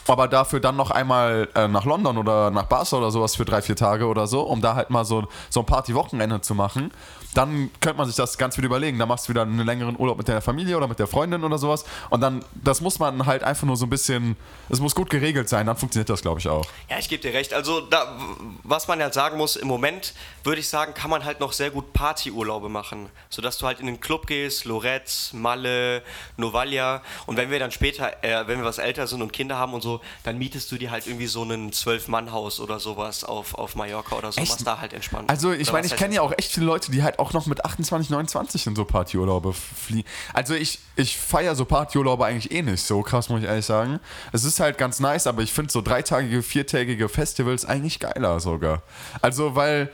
aber 0.08 0.28
dafür 0.28 0.60
dann 0.60 0.76
noch 0.76 0.92
einmal 0.92 1.50
äh, 1.56 1.68
nach 1.68 1.86
London 1.86 2.18
oder 2.18 2.52
nach 2.52 2.66
Barca 2.66 2.98
oder 2.98 3.12
sowas 3.12 3.36
für 3.36 3.46
drei, 3.46 3.62
vier 3.62 3.76
Tage 3.76 4.06
oder 4.06 4.28
so, 4.28 4.42
um 4.42 4.62
da 4.62 4.76
halt 4.76 4.90
mal 4.90 5.06
so, 5.06 5.28
so 5.50 5.62
ein 5.62 5.66
Party-Wochenende 5.66 6.42
zu 6.42 6.56
machen, 6.56 6.92
dann 7.38 7.70
könnte 7.82 7.98
man 7.98 8.08
sich 8.08 8.16
das 8.16 8.38
ganz 8.38 8.58
wieder 8.58 8.66
überlegen. 8.66 8.98
Da 8.98 9.06
machst 9.06 9.28
du 9.28 9.30
wieder 9.30 9.44
einen 9.44 9.64
längeren 9.64 9.96
Urlaub 10.00 10.18
mit 10.18 10.28
der 10.28 10.42
Familie 10.42 10.76
oder 10.76 10.88
mit 10.88 10.98
der 10.98 11.06
Freundin 11.06 11.44
oder 11.44 11.60
sowas. 11.60 11.86
Und 12.10 12.22
dann, 12.22 12.44
das 12.56 12.82
muss 12.82 12.98
man 12.98 13.26
halt 13.28 13.44
einfach 13.44 13.68
nur 13.68 13.78
so 13.78 13.86
ein 13.86 13.90
bisschen, 13.90 14.36
es 14.70 14.80
muss 14.80 14.96
gut 14.96 15.10
geregelt 15.10 15.48
sein, 15.48 15.68
dann 15.68 15.78
funktioniert 15.78 16.10
das, 16.10 16.22
glaube 16.22 16.40
ich, 16.40 16.48
auch. 16.48 16.66
Ja, 16.90 16.98
ich 16.98 17.10
gebe 17.10 17.22
dir 17.22 17.34
recht. 17.34 17.54
Also, 17.54 17.82
da, 17.82 18.18
was 18.64 18.88
man 18.88 19.00
halt 19.02 19.14
sagen 19.14 19.38
muss, 19.38 19.56
im 19.56 19.68
Moment 19.68 20.14
würde 20.44 20.60
ich 20.60 20.68
sagen, 20.68 20.96
kann 20.96 21.12
man 21.12 21.26
halt 21.26 21.40
noch 21.40 21.54
sehr 21.54 21.70
gut 21.70 21.94
Partyurlaube 21.94 22.70
machen. 22.70 23.10
Sodass 23.30 23.60
du 23.60 23.68
halt 23.68 23.80
in 23.80 23.86
den 23.86 24.00
Club 24.00 24.26
gehst, 24.26 24.66
Lorette, 24.66 25.12
Malle, 25.34 26.02
Novalia. 26.38 27.04
Und 27.28 27.38
wenn 27.38 27.52
wir 27.52 27.60
dann 27.60 27.72
später, 27.72 28.24
äh, 28.24 28.48
wenn 28.48 28.58
wir 28.58 28.66
was 28.66 28.80
älter 28.80 29.06
sind 29.06 29.22
und 29.22 29.32
Kinder 29.32 29.58
haben 29.58 29.74
und 29.74 29.82
so, 29.82 29.97
dann 30.24 30.38
mietest 30.38 30.72
du 30.72 30.78
dir 30.78 30.92
halt 30.92 31.08
irgendwie 31.08 31.28
so 31.28 31.44
ein 31.44 31.72
Zwölf-Mann-Haus 31.72 32.60
oder 32.60 32.80
sowas 32.80 33.24
auf, 33.24 33.56
auf 33.56 33.76
Mallorca 33.76 34.16
oder 34.16 34.32
so, 34.32 34.42
Echt? 34.42 34.52
was 34.52 34.64
da 34.64 34.80
halt 34.80 34.94
entspannt. 34.94 35.30
Also 35.30 35.52
ich 35.52 35.72
meine, 35.72 35.88
ich 35.88 35.96
kenne 35.96 36.16
ja 36.16 36.22
auch 36.22 36.34
echt 36.38 36.52
viele 36.52 36.66
Leute, 36.66 36.92
die 36.92 37.04
halt 37.04 37.20
auch 37.20 37.34
noch 37.34 37.46
mit 37.46 37.66
28, 37.66 38.10
29 38.10 38.68
in 38.68 38.76
so 38.76 38.86
Partyurlaube 38.86 39.54
fliegen. 39.54 40.08
Also 40.34 40.54
ich, 40.54 40.80
ich 40.96 41.18
feiere 41.18 41.56
so 41.56 41.66
Partyurlaube 41.66 42.26
eigentlich 42.26 42.52
eh 42.52 42.62
nicht 42.62 42.84
so 42.84 43.02
krass, 43.02 43.30
muss 43.30 43.42
ich 43.42 43.48
ehrlich 43.48 43.66
sagen. 43.66 44.00
Es 44.32 44.44
ist 44.44 44.60
halt 44.60 44.78
ganz 44.78 45.00
nice, 45.00 45.28
aber 45.28 45.42
ich 45.42 45.54
finde 45.54 45.72
so 45.72 45.82
dreitagige, 45.82 46.44
viertägige 46.44 47.10
Festivals 47.10 47.66
eigentlich 47.66 48.00
geiler 48.00 48.40
sogar. 48.40 48.82
Also 49.22 49.56
weil, 49.56 49.90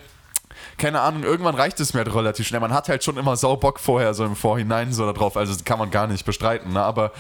keine 0.77 1.01
Ahnung, 1.01 1.23
irgendwann 1.23 1.55
reicht 1.55 1.79
es 1.79 1.93
mir 1.93 1.99
halt 1.99 2.13
relativ 2.13 2.47
schnell. 2.47 2.61
Man 2.61 2.73
hat 2.73 2.89
halt 2.89 3.03
schon 3.03 3.17
immer 3.17 3.35
sau 3.35 3.55
Bock 3.55 3.79
vorher, 3.79 4.13
so 4.13 4.25
im 4.25 4.35
Vorhinein 4.35 4.93
so 4.93 5.05
da 5.05 5.13
drauf. 5.13 5.37
Also 5.37 5.53
das 5.53 5.63
kann 5.63 5.79
man 5.79 5.91
gar 5.91 6.07
nicht 6.07 6.25
bestreiten, 6.25 6.73
ne? 6.73 6.81
aber... 6.81 7.11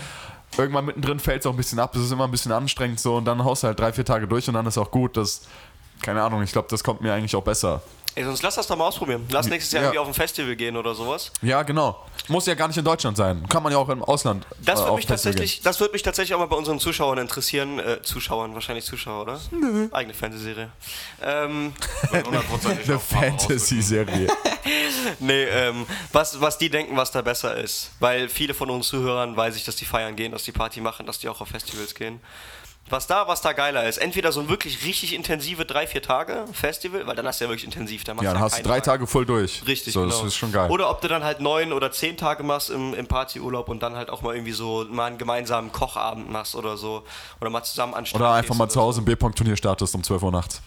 Irgendwann 0.57 0.85
mittendrin 0.85 1.19
fällt 1.19 1.41
es 1.41 1.45
auch 1.45 1.51
ein 1.51 1.57
bisschen 1.57 1.79
ab, 1.79 1.95
es 1.95 2.01
ist 2.03 2.11
immer 2.11 2.25
ein 2.25 2.31
bisschen 2.31 2.51
anstrengend 2.51 2.99
so 2.99 3.15
und 3.15 3.25
dann 3.25 3.43
haust 3.43 3.63
du 3.63 3.67
halt 3.67 3.79
drei, 3.79 3.91
vier 3.93 4.05
Tage 4.05 4.27
durch 4.27 4.47
und 4.47 4.53
dann 4.53 4.65
ist 4.65 4.77
auch 4.77 4.91
gut. 4.91 5.17
Das, 5.17 5.41
keine 6.01 6.21
Ahnung, 6.21 6.41
ich 6.43 6.51
glaube, 6.51 6.67
das 6.69 6.83
kommt 6.83 7.01
mir 7.01 7.13
eigentlich 7.13 7.35
auch 7.35 7.43
besser. 7.43 7.81
Ey, 8.15 8.23
sonst 8.23 8.43
lass 8.43 8.53
das 8.53 8.67
doch 8.67 8.75
mal 8.77 8.85
ausprobieren. 8.85 9.25
Lass 9.31 9.47
nächstes 9.47 9.71
Jahr 9.71 9.81
Ja. 9.81 9.87
irgendwie 9.87 9.99
auf 9.99 10.07
ein 10.07 10.13
Festival 10.13 10.55
gehen 10.55 10.77
oder 10.77 10.93
sowas. 10.93 11.31
Ja, 11.41 11.63
genau. 11.63 11.99
Muss 12.27 12.45
ja 12.45 12.53
gar 12.53 12.67
nicht 12.67 12.77
in 12.77 12.85
Deutschland 12.85 13.17
sein. 13.17 13.43
Kann 13.49 13.63
man 13.63 13.71
ja 13.71 13.79
auch 13.79 13.89
im 13.89 14.03
Ausland. 14.03 14.45
Das 14.63 14.79
äh, 14.79 14.83
würde 14.83 14.95
mich 14.97 15.05
tatsächlich, 15.07 15.61
das 15.61 15.79
würde 15.79 15.93
mich 15.93 16.03
tatsächlich 16.03 16.35
auch 16.35 16.39
mal 16.39 16.45
bei 16.45 16.55
unseren 16.55 16.79
Zuschauern 16.79 17.17
interessieren. 17.17 17.79
Äh, 17.79 18.03
Zuschauern, 18.03 18.53
wahrscheinlich 18.53 18.85
Zuschauer, 18.85 19.23
oder? 19.23 19.41
Eigene 19.93 20.13
Fernsehserie. 20.13 20.69
Ähm. 21.23 21.73
Eine. 22.11 22.99
Fantasy-Serie. 22.99 24.27
nee, 25.19 25.43
ähm, 25.43 25.85
was, 26.11 26.39
was 26.41 26.57
die 26.57 26.69
denken, 26.69 26.95
was 26.97 27.11
da 27.11 27.21
besser 27.21 27.55
ist. 27.55 27.91
Weil 27.99 28.29
viele 28.29 28.53
von 28.53 28.69
uns 28.69 28.87
Zuhörern 28.87 29.35
weiß 29.35 29.55
ich, 29.55 29.65
dass 29.65 29.75
die 29.75 29.85
feiern 29.85 30.15
gehen, 30.15 30.31
dass 30.31 30.43
die 30.43 30.51
Party 30.51 30.81
machen, 30.81 31.05
dass 31.05 31.19
die 31.19 31.29
auch 31.29 31.41
auf 31.41 31.47
Festivals 31.47 31.95
gehen. 31.95 32.19
Was 32.89 33.07
da, 33.07 33.27
was 33.27 33.41
da 33.41 33.53
geiler 33.53 33.87
ist. 33.87 33.97
Entweder 33.97 34.33
so 34.33 34.41
ein 34.41 34.49
wirklich 34.49 34.85
richtig 34.85 35.13
intensive 35.13 35.65
drei, 35.65 35.87
vier 35.87 36.01
Tage 36.01 36.45
Festival, 36.51 37.07
weil 37.07 37.15
dann 37.15 37.25
hast 37.25 37.39
du 37.39 37.45
ja 37.45 37.49
wirklich 37.49 37.63
intensiv. 37.63 38.03
Da 38.03 38.13
machst 38.13 38.25
ja, 38.25 38.33
dann 38.33 38.41
hast 38.41 38.59
du 38.59 38.63
drei 38.63 38.75
Tag. 38.81 38.83
Tage 38.83 39.07
voll 39.07 39.25
durch. 39.25 39.63
Richtig, 39.65 39.93
so, 39.93 40.01
genau. 40.01 40.13
Das 40.13 40.23
ist 40.23 40.35
schon 40.35 40.51
geil. 40.51 40.69
Oder 40.69 40.89
ob 40.89 40.99
du 40.99 41.07
dann 41.07 41.23
halt 41.23 41.39
neun 41.39 41.71
oder 41.71 41.91
zehn 41.91 42.17
Tage 42.17 42.43
machst 42.43 42.69
im, 42.69 42.93
im 42.93 43.07
Partyurlaub 43.07 43.69
und 43.69 43.81
dann 43.81 43.95
halt 43.95 44.09
auch 44.09 44.21
mal 44.21 44.35
irgendwie 44.35 44.51
so 44.51 44.85
mal 44.89 45.05
einen 45.05 45.17
gemeinsamen 45.17 45.71
Kochabend 45.71 46.29
machst 46.29 46.55
oder 46.55 46.75
so. 46.75 47.03
Oder 47.39 47.49
mal 47.49 47.63
zusammen 47.63 47.93
an 47.93 48.01
den 48.01 48.07
Strand 48.07 48.21
Oder 48.21 48.33
einfach 48.33 48.55
mal 48.55 48.65
oder 48.65 48.73
zu 48.73 48.81
Hause 48.81 49.01
ein 49.01 49.05
B-Punkt-Turnier 49.05 49.55
startest 49.55 49.95
um 49.95 50.03
12 50.03 50.21
Uhr 50.21 50.31
nachts. 50.31 50.61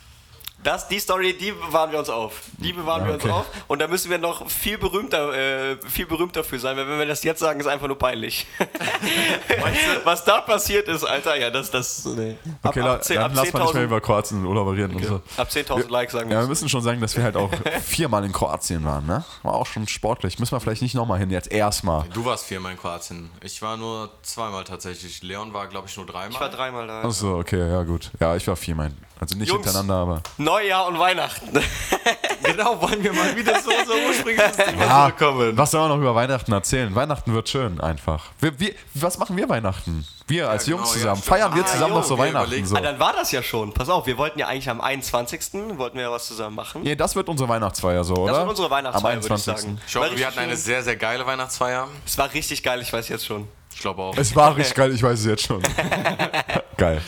Das, 0.67 0.89
die 0.89 0.99
Story, 0.99 1.33
die 1.39 1.53
bewahren 1.53 1.93
wir 1.93 2.01
uns 2.01 2.09
auf. 2.09 2.41
Die 2.59 2.73
bewahren 2.73 3.03
Ja, 3.03 3.07
wir 3.09 3.14
okay. 3.14 3.29
uns 3.29 3.33
auf. 3.35 3.47
Und 3.69 3.79
da 3.81 3.87
müssen 3.87 4.11
wir 4.11 4.19
noch 4.19 4.51
viel 4.51 4.77
berühmter, 4.79 5.33
äh, 5.33 5.77
viel 5.89 6.07
berühmter 6.07 6.43
für 6.43 6.59
sein, 6.59 6.77
weil 6.77 6.89
wenn 6.89 6.99
wir 6.99 7.07
das 7.07 7.23
jetzt 7.23 7.39
sagen, 7.39 7.61
ist 7.61 7.69
einfach 7.69 7.87
nur 7.87 7.97
peinlich. 7.97 8.49
Was 10.05 10.25
da 10.25 10.41
passiert 10.41 10.89
ist, 10.89 11.05
Alter, 11.05 11.37
ja, 11.37 11.51
das, 11.51 11.71
das, 11.71 12.05
nee. 12.05 12.37
Ab, 12.62 12.71
Okay, 12.77 12.81
ab, 12.81 13.05
10 13.05 13.14
dann 13.17 13.25
ab 13.27 13.31
lass 13.35 13.53
mal 13.53 13.61
nicht 13.62 13.75
mehr 13.75 13.83
10.000 13.83 13.85
über 13.85 14.01
Kroatien 14.01 14.39
und 14.41 14.47
Urlaub 14.47 14.69
reden 14.73 14.97
und 14.97 15.05
so. 15.05 15.21
ab 15.37 15.49
10.000 15.49 15.89
Likes 15.89 16.12
sagen 16.14 16.31
Ja, 16.31 16.39
wir 16.39 16.43
wir. 16.43 16.49
müssen 16.49 16.69
schon 16.69 16.83
sagen, 16.83 17.01
dass 17.01 17.17
wir 17.17 17.23
halt 17.23 17.37
auch 17.37 17.51
viermal 17.85 18.25
in 18.25 18.33
Kroatien 18.33 18.85
waren, 18.85 19.07
ne? 19.07 19.25
War 19.45 19.55
auch 19.55 19.67
schon 19.67 19.87
sportlich. 19.87 20.39
Müssen 20.41 20.53
wir 20.53 20.61
vielleicht 20.61 20.83
nicht 20.83 20.95
nochmal 20.97 21.19
hin, 21.21 21.31
jetzt 21.31 21.51
erstmal. 21.53 22.05
Du 22.12 22.25
warst 22.25 22.45
viermal 22.45 22.73
in 22.73 22.79
Kroatien. 22.79 23.31
Ich 23.41 23.62
war 23.62 23.77
nur 23.77 24.11
zweimal 24.23 24.64
tatsächlich. 24.64 25.23
Leon 25.23 25.53
war, 25.55 25.69
glaube 25.69 25.87
ich, 25.89 25.97
nur 25.97 26.07
dreimal. 26.07 26.31
Ich 26.31 26.41
war 26.41 26.51
dreimal 26.51 26.87
da. 26.89 27.03
Achso, 27.03 27.39
okay, 27.39 27.69
ja 27.71 27.83
gut. 27.85 28.11
Ja, 28.19 28.35
ich 28.35 28.47
war 28.49 28.57
viermal. 28.57 28.91
Also 29.19 29.35
nicht 29.37 29.49
Jungs. 29.49 29.64
hintereinander, 29.64 29.95
aber. 29.95 30.23
Neujahr 30.37 30.87
und 30.89 30.99
Weihnachten. 30.99 31.49
genau, 32.43 32.81
wollen 32.83 33.03
wir 33.03 33.12
mal 33.14 33.35
wieder 33.35 33.61
so 33.62 33.71
so 33.87 33.95
ursprüngliches 34.09 34.57
Thema 34.59 34.85
Ja, 34.85 35.03
zurückkommen. 35.17 35.57
was 35.57 35.71
soll 35.71 35.81
man 35.81 35.89
noch 35.91 35.97
über 35.99 36.14
Weihnachten 36.14 36.53
erzählen? 36.53 36.95
Weihnachten 36.95 37.33
wird 37.33 37.49
schön, 37.49 37.81
einfach. 37.81 38.25
Wir, 38.41 38.59
wir, 38.61 38.75
was 38.95 39.17
machen 39.19 39.37
wir 39.37 39.49
Weihnachten? 39.49 40.07
Wir 40.29 40.51
als 40.51 40.64
genau, 40.67 40.79
Jungs 40.79 40.91
ja, 40.91 40.99
zusammen. 40.99 41.17
stimmt. 41.23 41.29
Feiern 41.29 41.55
wir 41.55 41.62
Ah, 41.62 41.67
zusammen 41.67 41.93
jo, 41.95 41.99
noch 42.01 42.05
so 42.05 42.19
Weihnachten? 42.19 42.67
So. 42.67 42.77
Ah, 42.77 42.81
dann 42.81 42.99
war 42.99 43.12
das 43.14 43.33
ja 43.33 43.43
schon. 43.43 43.73
Pass 43.73 43.89
auf, 43.89 44.07
wir 44.07 44.19
wollten 44.19 44.39
ja 44.39 44.49
eigentlich 44.49 44.69
am 44.69 44.81
21. 44.81 45.79
wollten 45.79 45.97
wir 45.97 46.03
ja 46.05 46.11
was 46.12 46.27
zusammen 46.27 46.57
machen. 46.57 46.83
Nee, 46.83 46.97
das 46.97 47.14
wird 47.17 47.29
unsere 47.29 47.49
Weihnachtsfeier 47.49 48.05
so, 48.05 48.14
oder? 48.14 48.33
Das 48.33 48.41
wird 48.41 48.51
unsere 48.51 48.71
Weihnachtsfeier, 48.71 49.12
Am 49.17 49.23
würde 49.23 49.35
ich 49.35 49.49
21. 49.49 49.62
sagen. 49.64 49.81
Ich 49.87 49.97
hoffe, 49.97 50.17
wir 50.19 50.27
hatten 50.27 50.39
eine 50.41 50.57
sehr, 50.57 50.83
sehr 50.83 50.97
geile 50.97 51.25
Weihnachtsfeier. 51.27 51.89
Es 52.05 52.19
war 52.19 52.33
richtig 52.35 52.62
geil, 52.62 52.83
ich 52.83 52.93
weiß 52.93 53.09
jetzt 53.09 53.25
schon. 53.25 53.49
Ich 53.77 53.83
glaube 53.83 54.01
auch. 54.01 54.16
Es 54.16 54.35
war 54.35 54.57
richtig 54.57 54.74
geil, 54.74 54.91
ich 54.95 55.03
weiß 55.03 55.18
es 55.20 55.27
jetzt 55.27 55.43
schon. 55.43 55.62
Geil. 56.79 57.03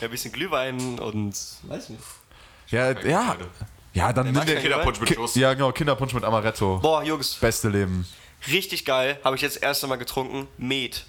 Ja, 0.00 0.06
ein 0.06 0.10
bisschen 0.10 0.32
Glühwein 0.32 0.98
und 0.98 1.32
weiß 1.62 1.90
nicht. 1.90 2.02
Ja, 2.66 2.90
ja. 3.06 3.36
Ja, 3.94 4.12
dann 4.12 4.32
nimm 4.32 4.44
den 4.44 4.58
Kinderpunsch 4.58 4.98
mit 4.98 5.14
Schuss. 5.14 5.36
Ja, 5.36 5.54
genau, 5.54 5.70
Kinderpunsch 5.70 6.12
mit 6.12 6.24
Amaretto. 6.24 6.80
Boah, 6.80 7.04
Jungs, 7.04 7.34
Beste 7.36 7.68
Leben. 7.68 8.04
richtig 8.50 8.84
geil. 8.84 9.20
Habe 9.22 9.36
ich 9.36 9.42
jetzt 9.42 9.54
das 9.56 9.62
erste 9.62 9.86
Mal 9.86 9.94
getrunken. 9.96 10.48
Met. 10.58 11.06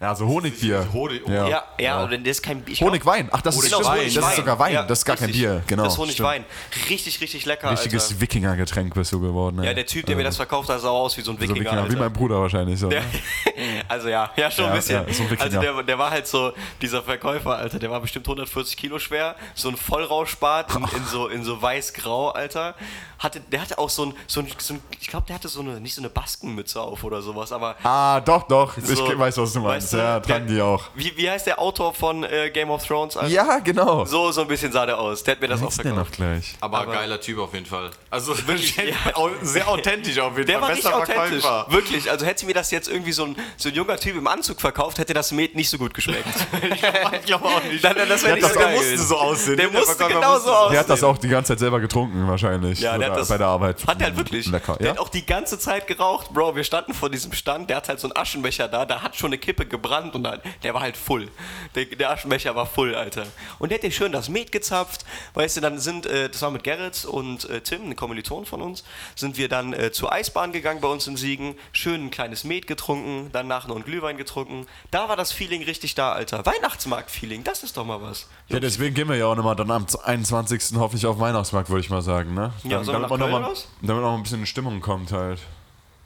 Ja, 0.00 0.14
so 0.14 0.28
Honigbier. 0.28 0.86
Honig- 0.92 1.28
Ja. 1.28 1.48
Ja, 1.48 1.64
ja, 1.80 1.96
aber 1.96 2.16
das 2.16 2.28
ist 2.28 2.42
kein 2.42 2.60
Bier. 2.62 2.76
Honigwein. 2.78 3.28
Ach, 3.32 3.40
das 3.40 3.56
ist, 3.56 3.62
Genau, 3.64 3.78
stimmt. 3.78 3.88
Honigwein. 3.96 4.14
das 4.14 4.30
ist 4.30 4.36
sogar 4.36 4.58
Wein. 4.60 4.72
Ja, 4.74 4.82
das 4.84 4.98
ist 5.00 5.04
gar 5.04 5.16
kein 5.16 5.24
richtig. 5.26 5.42
Bier. 5.42 5.62
Genau. 5.66 5.82
Das 5.82 5.94
ist. 5.94 5.98
Honigwein. 5.98 6.44
Richtig, 6.88 7.20
richtig 7.20 7.44
lecker. 7.46 7.72
Richtiges. 7.72 8.20
Wikingergetränk 8.20 8.94
bist 8.94 9.12
du 9.12 9.20
geworden. 9.20 9.60
Ja, 9.62 9.70
ey. 9.70 9.74
der 9.74 9.86
Typ, 9.86 10.06
der 10.06 10.14
mir 10.14 10.22
das 10.22 10.36
verkauft 10.36 10.68
hat, 10.68 10.80
sah 10.80 10.88
aus 10.90 11.16
wie 11.16 11.22
so 11.22 11.32
ein 11.32 11.36
so 11.36 11.42
Wikinger. 11.42 11.60
Wikinger, 11.64 11.90
wie 11.90 11.96
mein 11.96 12.12
Bruder 12.12 12.40
wahrscheinlich. 12.40 12.78
So, 12.78 12.88
Der, 12.90 13.00
ne? 13.00 13.06
also 13.88 14.08
ja, 14.08 14.30
ja 14.36 14.48
schon 14.52 14.66
Ja, 14.66 14.70
ein 14.70 14.76
bisschen. 14.76 15.04
ja, 15.08 15.12
so 15.12 15.22
ein 15.24 15.30
Wikinger. 15.30 15.42
also 15.60 15.60
der, 15.60 15.82
der 15.82 15.98
war 15.98 16.10
halt 16.12 16.28
so, 16.28 16.52
dieser 16.80 17.02
Verkäufer, 17.02 17.56
Alter, 17.56 17.80
der 17.80 17.90
war 17.90 18.00
bestimmt 18.00 18.26
140 18.26 18.76
Kilo 18.76 19.00
schwer, 19.00 19.34
so 19.56 19.68
ein 19.68 19.76
Vollrauschbart 19.76 20.76
in, 20.76 20.82
in 20.96 21.04
so, 21.10 21.26
in 21.26 21.42
so 21.42 21.60
weiß-grau, 21.60 22.28
Alter. 22.30 22.76
Hatte, 23.18 23.40
der 23.40 23.62
hatte 23.62 23.78
auch 23.78 23.90
so 23.90 24.04
ein, 24.06 24.14
so 24.28 24.38
ein, 24.38 24.46
so 24.58 24.74
ein 24.74 24.80
ich 25.00 25.08
glaube, 25.08 25.26
der 25.26 25.34
hatte 25.34 25.48
so 25.48 25.58
eine, 25.60 25.80
nicht 25.80 25.92
so 25.96 26.00
eine 26.00 26.08
Baskenmütze 26.08 26.80
auf 26.80 27.02
oder 27.02 27.20
sowas, 27.20 27.50
aber 27.50 27.74
Ah, 27.82 28.20
doch, 28.20 28.44
doch. 28.44 28.76
Ich 28.78 28.84
weiß, 28.88 29.38
was 29.38 29.52
du 29.54 29.58
meinst. 29.60 29.87
Du, 29.92 29.96
ja, 29.98 30.20
der- 30.20 30.40
die 30.40 30.60
auch. 30.60 30.84
wie, 30.94 31.16
wie 31.16 31.28
heißt 31.30 31.46
der 31.46 31.58
Autor 31.60 31.94
von 31.94 32.24
äh, 32.24 32.50
Game 32.50 32.70
of 32.70 32.86
Thrones? 32.86 33.16
Alter? 33.16 33.28
Ja, 33.32 33.58
genau. 33.58 34.04
So, 34.04 34.30
so 34.32 34.42
ein 34.42 34.48
bisschen 34.48 34.72
sah 34.72 34.86
der 34.86 34.98
aus. 34.98 35.22
Der 35.24 35.32
hat 35.34 35.40
mir 35.40 35.48
das 35.48 35.62
auch 35.62 35.68
den 35.76 35.88
noch 35.94 36.06
verkauft. 36.06 36.16
gleich. 36.16 36.54
Aber, 36.60 36.78
Aber- 36.78 36.92
geiler 36.92 37.20
Typ 37.20 37.38
auf 37.38 37.52
jeden 37.54 37.66
Fall. 37.66 37.90
Also 38.10 38.34
ja. 38.34 38.94
au- 39.14 39.30
sehr 39.42 39.68
authentisch 39.68 40.18
auf 40.18 40.34
jeden 40.36 40.46
Der 40.46 40.58
Fall. 40.58 40.68
war 40.68 40.76
richtig 40.76 40.92
authentisch. 40.92 41.42
Verkäufer. 41.42 41.66
Wirklich. 41.72 42.10
Also 42.10 42.24
hätte 42.26 42.46
mir 42.46 42.54
das 42.54 42.70
jetzt 42.70 42.88
irgendwie 42.88 43.12
so 43.12 43.24
ein, 43.24 43.36
so 43.56 43.68
ein 43.68 43.74
junger 43.74 43.96
Typ 43.96 44.16
im 44.16 44.26
Anzug 44.26 44.60
verkauft, 44.60 44.98
hätte 44.98 45.14
das 45.14 45.32
Met 45.32 45.54
nicht 45.54 45.68
so 45.70 45.78
gut 45.78 45.94
geschmeckt. 45.94 46.26
Ich 47.12 47.24
glaube 47.26 47.44
auch 47.46 47.62
nicht. 47.64 47.82
Dann, 47.84 47.96
das 48.08 48.22
wäre 48.22 48.34
Der 48.34 48.34
nicht 48.36 48.42
so 48.42 48.48
das- 48.48 48.54
geil. 48.54 48.66
der 48.72 48.76
musste 48.76 48.98
so 48.98 49.16
aussehen. 49.18 49.56
Der 49.56 49.68
Der 49.68 49.78
musste 49.80 50.04
genau 50.06 50.20
musste 50.32 50.40
so 50.40 50.46
so 50.48 50.52
aussehen. 50.54 50.70
Der 50.72 50.80
hat 50.80 50.90
das 50.90 51.02
auch 51.04 51.18
die 51.18 51.28
ganze 51.28 51.52
Zeit 51.52 51.58
selber 51.58 51.80
getrunken, 51.80 52.28
wahrscheinlich. 52.28 52.80
Ja, 52.80 52.96
der 52.98 53.10
hat 53.10 53.18
das, 53.18 53.28
bei 53.28 53.38
der 53.38 53.46
Arbeit. 53.46 53.86
Hat 53.86 54.00
der 54.00 54.08
halt 54.08 54.16
wirklich. 54.16 54.46
Lecker. 54.46 54.76
Der 54.76 54.86
Ja? 54.86 54.92
hat 54.92 54.98
auch 54.98 55.08
die 55.08 55.24
ganze 55.26 55.58
Zeit 55.58 55.86
geraucht, 55.86 56.30
Bro. 56.32 56.56
Wir 56.56 56.64
standen 56.64 56.94
vor 56.94 57.10
diesem 57.10 57.32
Stand, 57.32 57.68
der 57.70 57.78
hat 57.78 57.88
halt 57.88 58.00
so 58.00 58.08
einen 58.08 58.16
Aschenbecher 58.16 58.68
da, 58.68 58.84
da 58.84 59.02
hat 59.02 59.16
schon 59.16 59.28
eine 59.28 59.38
Kippe 59.38 59.66
gebrannt 59.80 60.14
und 60.14 60.22
dann, 60.24 60.40
der 60.62 60.74
war 60.74 60.80
halt 60.82 60.96
voll. 60.96 61.28
Der, 61.74 61.84
der 61.86 62.10
Aschenbecher 62.10 62.54
war 62.54 62.66
voll, 62.66 62.94
Alter. 62.94 63.26
Und 63.58 63.70
der 63.70 63.78
hat 63.78 63.82
dir 63.84 63.90
schön 63.90 64.12
das 64.12 64.28
Met 64.28 64.52
gezapft. 64.52 65.04
Weißt 65.34 65.56
du, 65.56 65.60
dann 65.60 65.78
sind, 65.78 66.06
äh, 66.06 66.28
das 66.28 66.42
war 66.42 66.50
mit 66.50 66.64
Gerrit 66.64 67.04
und 67.04 67.48
äh, 67.48 67.60
Tim, 67.60 67.88
ein 67.90 67.96
Kommiliton 67.96 68.46
von 68.46 68.62
uns, 68.62 68.84
sind 69.14 69.36
wir 69.38 69.48
dann 69.48 69.72
äh, 69.72 69.92
zur 69.92 70.12
Eisbahn 70.12 70.52
gegangen 70.52 70.80
bei 70.80 70.88
uns 70.88 71.06
in 71.06 71.16
Siegen, 71.16 71.54
schön 71.72 72.06
ein 72.06 72.10
kleines 72.10 72.44
Met 72.44 72.66
getrunken, 72.66 73.30
danach 73.32 73.66
noch 73.66 73.76
einen 73.76 73.84
Glühwein 73.84 74.16
getrunken. 74.16 74.66
Da 74.90 75.08
war 75.08 75.16
das 75.16 75.32
Feeling 75.32 75.62
richtig 75.62 75.94
da, 75.94 76.12
Alter. 76.12 76.44
Weihnachtsmarkt-Feeling, 76.44 77.44
das 77.44 77.62
ist 77.62 77.76
doch 77.76 77.84
mal 77.84 78.00
was. 78.02 78.28
Ja, 78.48 78.60
deswegen 78.60 78.94
gehen 78.94 79.08
wir 79.08 79.16
ja 79.16 79.26
auch 79.26 79.36
nochmal 79.36 79.56
dann 79.56 79.70
am 79.70 79.86
21. 80.04 80.76
hoffentlich 80.76 81.06
auf 81.06 81.18
Weihnachtsmarkt, 81.20 81.68
würde 81.70 81.80
ich 81.80 81.90
mal 81.90 82.02
sagen. 82.02 82.34
Ne? 82.34 82.52
Ja, 82.64 82.78
Dann- 82.78 82.86
wir 82.86 82.92
damit, 82.92 83.10
man 83.10 83.20
noch 83.20 83.30
mal, 83.30 83.54
damit 83.82 84.04
auch 84.04 84.14
ein 84.14 84.22
bisschen 84.22 84.40
in 84.40 84.46
Stimmung 84.46 84.80
kommt 84.80 85.12
halt. 85.12 85.40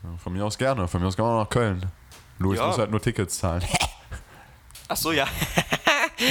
Ja, 0.03 0.11
von 0.23 0.33
mir 0.33 0.45
aus 0.45 0.59
gerne. 0.59 0.89
Von 0.89 1.01
mir 1.01 1.07
aus 1.07 1.17
kann 1.17 1.27
man 1.27 1.35
auch 1.37 1.43
nach 1.45 1.51
Köln. 1.51 1.87
Louis 2.43 2.59
Ja. 2.59 2.67
muss 2.67 2.79
halt 2.79 2.91
nur 2.91 3.01
Tickets 3.01 3.39
zahlen. 3.39 3.63
Ach 4.89 4.97
so, 4.97 5.13
ja. 5.13 5.27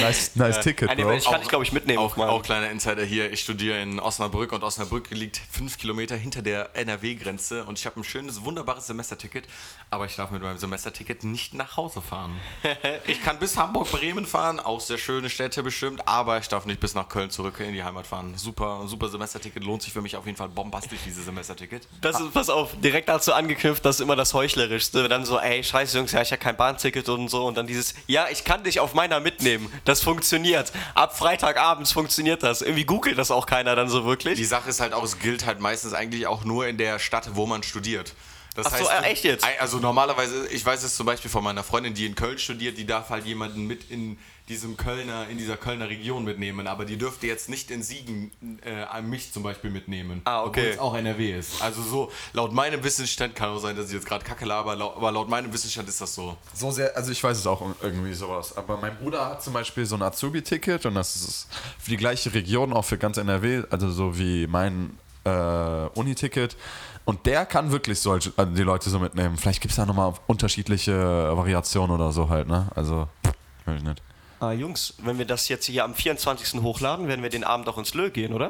nice 0.01 0.35
nice 0.35 0.59
Ticket, 0.59 0.89
Ah, 0.89 0.95
nee, 0.95 1.03
Bro. 1.03 1.13
ich 1.13 1.25
kann 1.25 1.39
dich, 1.41 1.49
glaube 1.49 1.63
ich, 1.63 1.71
mitnehmen. 1.71 1.99
Auch, 1.99 2.17
auch 2.17 2.41
kleiner 2.43 2.69
Insider 2.69 3.03
hier. 3.03 3.31
Ich 3.31 3.41
studiere 3.41 3.81
in 3.81 3.99
Osnabrück 3.99 4.51
und 4.51 4.63
Osnabrück 4.63 5.09
liegt 5.11 5.41
fünf 5.51 5.77
Kilometer 5.77 6.15
hinter 6.15 6.41
der 6.41 6.75
NRW-Grenze 6.75 7.63
und 7.65 7.79
ich 7.79 7.85
habe 7.85 7.99
ein 7.99 8.03
schönes, 8.03 8.43
wunderbares 8.43 8.87
Semesterticket, 8.87 9.45
aber 9.89 10.05
ich 10.05 10.15
darf 10.15 10.31
mit 10.31 10.41
meinem 10.41 10.57
Semesterticket 10.57 11.23
nicht 11.23 11.53
nach 11.53 11.77
Hause 11.77 12.01
fahren. 12.01 12.39
ich 13.07 13.23
kann 13.23 13.39
bis 13.39 13.57
Hamburg-Bremen 13.57 14.25
fahren, 14.25 14.59
auch 14.59 14.79
sehr 14.81 14.97
schöne 14.97 15.29
Städte 15.29 15.63
bestimmt, 15.63 16.07
aber 16.07 16.37
ich 16.37 16.47
darf 16.47 16.65
nicht 16.65 16.79
bis 16.79 16.93
nach 16.95 17.09
Köln 17.09 17.29
zurück 17.29 17.59
in 17.59 17.73
die 17.73 17.83
Heimat 17.83 18.07
fahren. 18.07 18.33
Super, 18.37 18.83
super 18.87 19.09
Semesterticket, 19.09 19.63
lohnt 19.63 19.81
sich 19.81 19.93
für 19.93 20.01
mich 20.01 20.15
auf 20.15 20.25
jeden 20.25 20.37
Fall 20.37 20.49
bombastisch, 20.49 20.99
dieses 21.05 21.25
Semesterticket. 21.25 21.87
Das 22.01 22.19
ist, 22.19 22.33
pass 22.33 22.49
auf, 22.49 22.71
direkt 22.81 23.09
dazu 23.09 23.33
angeknüpft, 23.33 23.83
das 23.85 23.95
ist 23.95 24.01
immer 24.01 24.15
das 24.15 24.33
Heuchlerischste. 24.33 25.07
Dann 25.09 25.25
so, 25.25 25.39
ey, 25.39 25.63
scheiße 25.63 25.97
Jungs, 25.97 26.11
ja, 26.11 26.21
ich 26.21 26.31
habe 26.31 26.41
kein 26.41 26.57
Bahnticket 26.57 27.07
und 27.09 27.29
so. 27.29 27.45
Und 27.45 27.55
dann 27.57 27.67
dieses, 27.67 27.93
ja, 28.07 28.27
ich 28.31 28.43
kann 28.43 28.63
dich 28.63 28.79
auf 28.79 28.93
meiner 28.93 29.19
mitnehmen. 29.19 29.70
Das 29.85 30.01
funktioniert. 30.01 30.71
Ab 30.95 31.17
Freitagabends 31.17 31.91
funktioniert 31.91 32.43
das. 32.43 32.61
Irgendwie 32.61 32.85
googelt 32.85 33.17
das 33.17 33.31
auch 33.31 33.45
keiner 33.45 33.75
dann 33.75 33.89
so 33.89 34.05
wirklich. 34.05 34.37
Die 34.37 34.45
Sache 34.45 34.69
ist 34.69 34.79
halt 34.79 34.93
auch, 34.93 35.03
es 35.03 35.19
gilt 35.19 35.45
halt 35.45 35.59
meistens 35.59 35.93
eigentlich 35.93 36.27
auch 36.27 36.43
nur 36.43 36.67
in 36.67 36.77
der 36.77 36.99
Stadt, 36.99 37.35
wo 37.35 37.45
man 37.45 37.63
studiert. 37.63 38.13
Das 38.55 38.67
Ach 38.67 38.77
so, 38.77 38.89
äh, 38.89 39.03
echt 39.03 39.23
jetzt? 39.23 39.45
Also 39.59 39.77
normalerweise, 39.77 40.47
ich 40.49 40.65
weiß 40.65 40.83
es 40.83 40.95
zum 40.95 41.05
Beispiel 41.05 41.31
von 41.31 41.43
meiner 41.43 41.63
Freundin, 41.63 41.93
die 41.93 42.05
in 42.05 42.15
Köln 42.15 42.37
studiert, 42.37 42.77
die 42.77 42.85
darf 42.85 43.09
halt 43.09 43.25
jemanden 43.25 43.65
mit 43.65 43.89
in 43.89 44.17
diesem 44.51 44.75
Kölner, 44.75 45.27
in 45.29 45.37
dieser 45.37 45.55
Kölner 45.55 45.89
Region 45.89 46.25
mitnehmen, 46.25 46.67
aber 46.67 46.83
die 46.83 46.97
dürfte 46.97 47.25
jetzt 47.25 47.47
nicht 47.49 47.71
in 47.71 47.81
Siegen 47.81 48.31
äh, 48.65 49.01
mich 49.01 49.31
zum 49.31 49.43
Beispiel 49.43 49.71
mitnehmen. 49.71 50.21
Ah, 50.25 50.43
okay. 50.43 50.59
Obwohl 50.59 50.73
es 50.73 50.79
auch 50.79 50.93
NRW 50.95 51.39
ist. 51.39 51.61
Also 51.61 51.81
so, 51.81 52.11
laut 52.33 52.51
meinem 52.53 52.83
Wissensstand, 52.83 53.33
kann 53.33 53.49
auch 53.49 53.59
sein, 53.59 53.75
dass 53.77 53.87
ich 53.87 53.93
jetzt 53.93 54.05
gerade 54.05 54.25
kacke 54.25 54.45
laber, 54.45 54.73
aber 54.73 55.11
laut 55.11 55.29
meinem 55.29 55.53
Wissensstand 55.53 55.87
ist 55.87 56.01
das 56.01 56.13
so. 56.13 56.35
So 56.53 56.69
sehr, 56.69 56.95
also 56.95 57.11
ich 57.11 57.23
weiß 57.23 57.37
es 57.37 57.47
auch 57.47 57.61
irgendwie 57.81 58.13
sowas. 58.13 58.55
Aber 58.57 58.77
mein 58.77 58.97
Bruder 58.97 59.25
hat 59.25 59.41
zum 59.41 59.53
Beispiel 59.53 59.85
so 59.85 59.95
ein 59.95 60.01
Azubi-Ticket 60.01 60.85
und 60.85 60.95
das 60.95 61.15
ist 61.15 61.47
für 61.79 61.89
die 61.89 61.97
gleiche 61.97 62.33
Region, 62.33 62.73
auch 62.73 62.85
für 62.85 62.97
ganz 62.97 63.17
NRW, 63.17 63.63
also 63.69 63.89
so 63.89 64.17
wie 64.19 64.47
mein 64.47 64.97
äh, 65.23 65.29
Uni-Ticket. 65.93 66.57
Und 67.05 67.25
der 67.25 67.45
kann 67.45 67.71
wirklich 67.71 67.99
solche, 67.99 68.33
also 68.35 68.53
die 68.53 68.63
Leute 68.63 68.89
so 68.89 68.99
mitnehmen. 68.99 69.37
Vielleicht 69.37 69.61
gibt 69.61 69.71
es 69.71 69.77
da 69.77 69.85
nochmal 69.85 70.13
unterschiedliche 70.27 70.93
Variationen 70.93 71.95
oder 71.95 72.11
so 72.11 72.29
halt, 72.29 72.47
ne? 72.47 72.67
Also, 72.75 73.07
weiß 73.65 73.77
ich 73.77 73.83
nicht. 73.83 74.01
Ah, 74.41 74.53
Jungs, 74.53 74.95
wenn 74.97 75.19
wir 75.19 75.25
das 75.25 75.49
jetzt 75.49 75.67
hier 75.67 75.83
am 75.83 75.93
24. 75.93 76.63
hochladen, 76.63 77.07
werden 77.07 77.21
wir 77.21 77.29
den 77.29 77.43
Abend 77.43 77.69
auch 77.69 77.77
ins 77.77 77.93
Lö 77.93 78.09
gehen, 78.09 78.33
oder? 78.33 78.49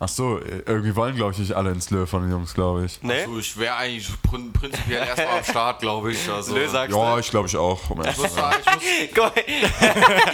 Ach 0.00 0.08
so, 0.08 0.38
irgendwie 0.64 0.94
wollen, 0.94 1.16
glaube 1.16 1.32
ich, 1.32 1.38
nicht 1.38 1.52
alle 1.52 1.70
ins 1.72 1.90
Löw 1.90 2.08
von 2.08 2.22
den 2.22 2.30
Jungs, 2.30 2.54
glaube 2.54 2.84
ich. 2.84 3.00
Nee? 3.02 3.22
Also 3.22 3.38
ich 3.40 3.56
wäre 3.58 3.74
eigentlich 3.74 4.08
prin 4.22 4.52
prinzipiell 4.52 5.04
erstmal 5.06 5.38
am 5.38 5.44
Start, 5.44 5.80
glaube 5.80 6.12
ich. 6.12 6.30
Also, 6.30 6.54
Lö 6.54 6.68
sagst 6.68 6.94
Ja, 6.96 7.14
du. 7.14 7.18
ich 7.20 7.30
glaube 7.30 7.48
ich 7.48 7.56
auch. 7.56 7.90
Um 7.90 8.00
Ich 8.02 8.16
muss 8.16 8.32
sein. 8.34 8.54
sagen, 8.62 8.78
ich 9.10 9.16
muss, 9.16 9.32
Guck 9.34 9.34
mal. 9.34 10.32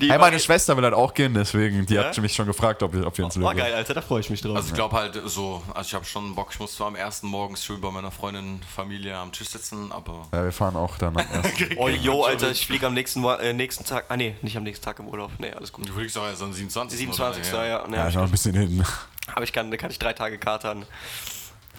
Die 0.00 0.10
Hey, 0.10 0.18
meine 0.18 0.38
Schwester 0.40 0.76
will 0.76 0.84
halt 0.84 0.94
auch 0.94 1.12
gehen, 1.14 1.34
deswegen, 1.34 1.84
die 1.86 1.94
Ja? 1.94 2.04
hat 2.04 2.18
mich 2.18 2.32
schon 2.34 2.46
gefragt, 2.46 2.82
ob 2.82 2.94
wir, 2.94 3.06
ob 3.06 3.16
wir 3.18 3.24
ins 3.26 3.36
Oh, 3.36 3.40
gehen. 3.40 3.56
geil, 3.58 3.74
Alter, 3.74 3.94
da 3.94 4.00
freue 4.00 4.20
ich 4.20 4.30
mich 4.30 4.40
drauf. 4.40 4.56
Also 4.56 4.68
ich 4.68 4.74
glaube 4.74 4.96
halt 4.96 5.20
so, 5.26 5.62
also 5.74 5.86
ich 5.88 5.94
habe 5.94 6.04
schon 6.04 6.34
Bock, 6.34 6.48
ich 6.52 6.58
muss 6.58 6.74
zwar 6.74 6.86
am 6.88 6.96
ersten 6.96 7.26
morgens 7.26 7.64
schön 7.64 7.80
bei 7.80 7.90
meiner 7.90 8.10
Freundin, 8.10 8.60
Familie 8.74 9.16
am 9.16 9.32
Tisch 9.32 9.48
sitzen, 9.50 9.92
aber 9.92 10.26
Ja, 10.32 10.44
wir 10.44 10.52
fahren 10.52 10.76
auch 10.76 10.96
dann 10.98 11.16
am 11.16 11.26
ersten. 11.32 11.76
Oh, 11.76 11.88
yo, 11.88 12.24
Alter, 12.24 12.50
ich 12.50 12.66
fliege 12.66 12.86
am 12.86 12.94
nächsten, 12.94 13.22
äh, 13.24 13.52
nächsten 13.52 13.84
Tag. 13.84 14.06
Ah, 14.08 14.16
nee, 14.16 14.34
nicht 14.42 14.56
am 14.56 14.62
nächsten 14.62 14.84
Tag 14.84 14.98
im 14.98 15.08
Urlaub. 15.08 15.30
Nee, 15.38 15.50
alles 15.52 15.72
gut. 15.72 15.88
du 15.88 15.94
würdest 15.94 16.16
auch 16.16 16.26
erst 16.26 16.42
am 16.42 16.52
27. 16.52 16.98
27. 16.98 17.52
Oder? 17.52 17.64
Ja, 17.64 17.68
ja. 17.68 17.72
Ja, 17.82 18.02
Nee, 18.04 18.08
ist 18.08 18.14
noch 18.14 18.22
ein 18.22 18.30
bisschen 18.30 18.61
hin. 18.62 18.84
aber 19.34 19.44
ich 19.44 19.52
kann, 19.52 19.70
da 19.70 19.76
kann 19.76 19.90
ich 19.90 19.98
drei 19.98 20.12
Tage 20.12 20.38
katern. 20.38 20.86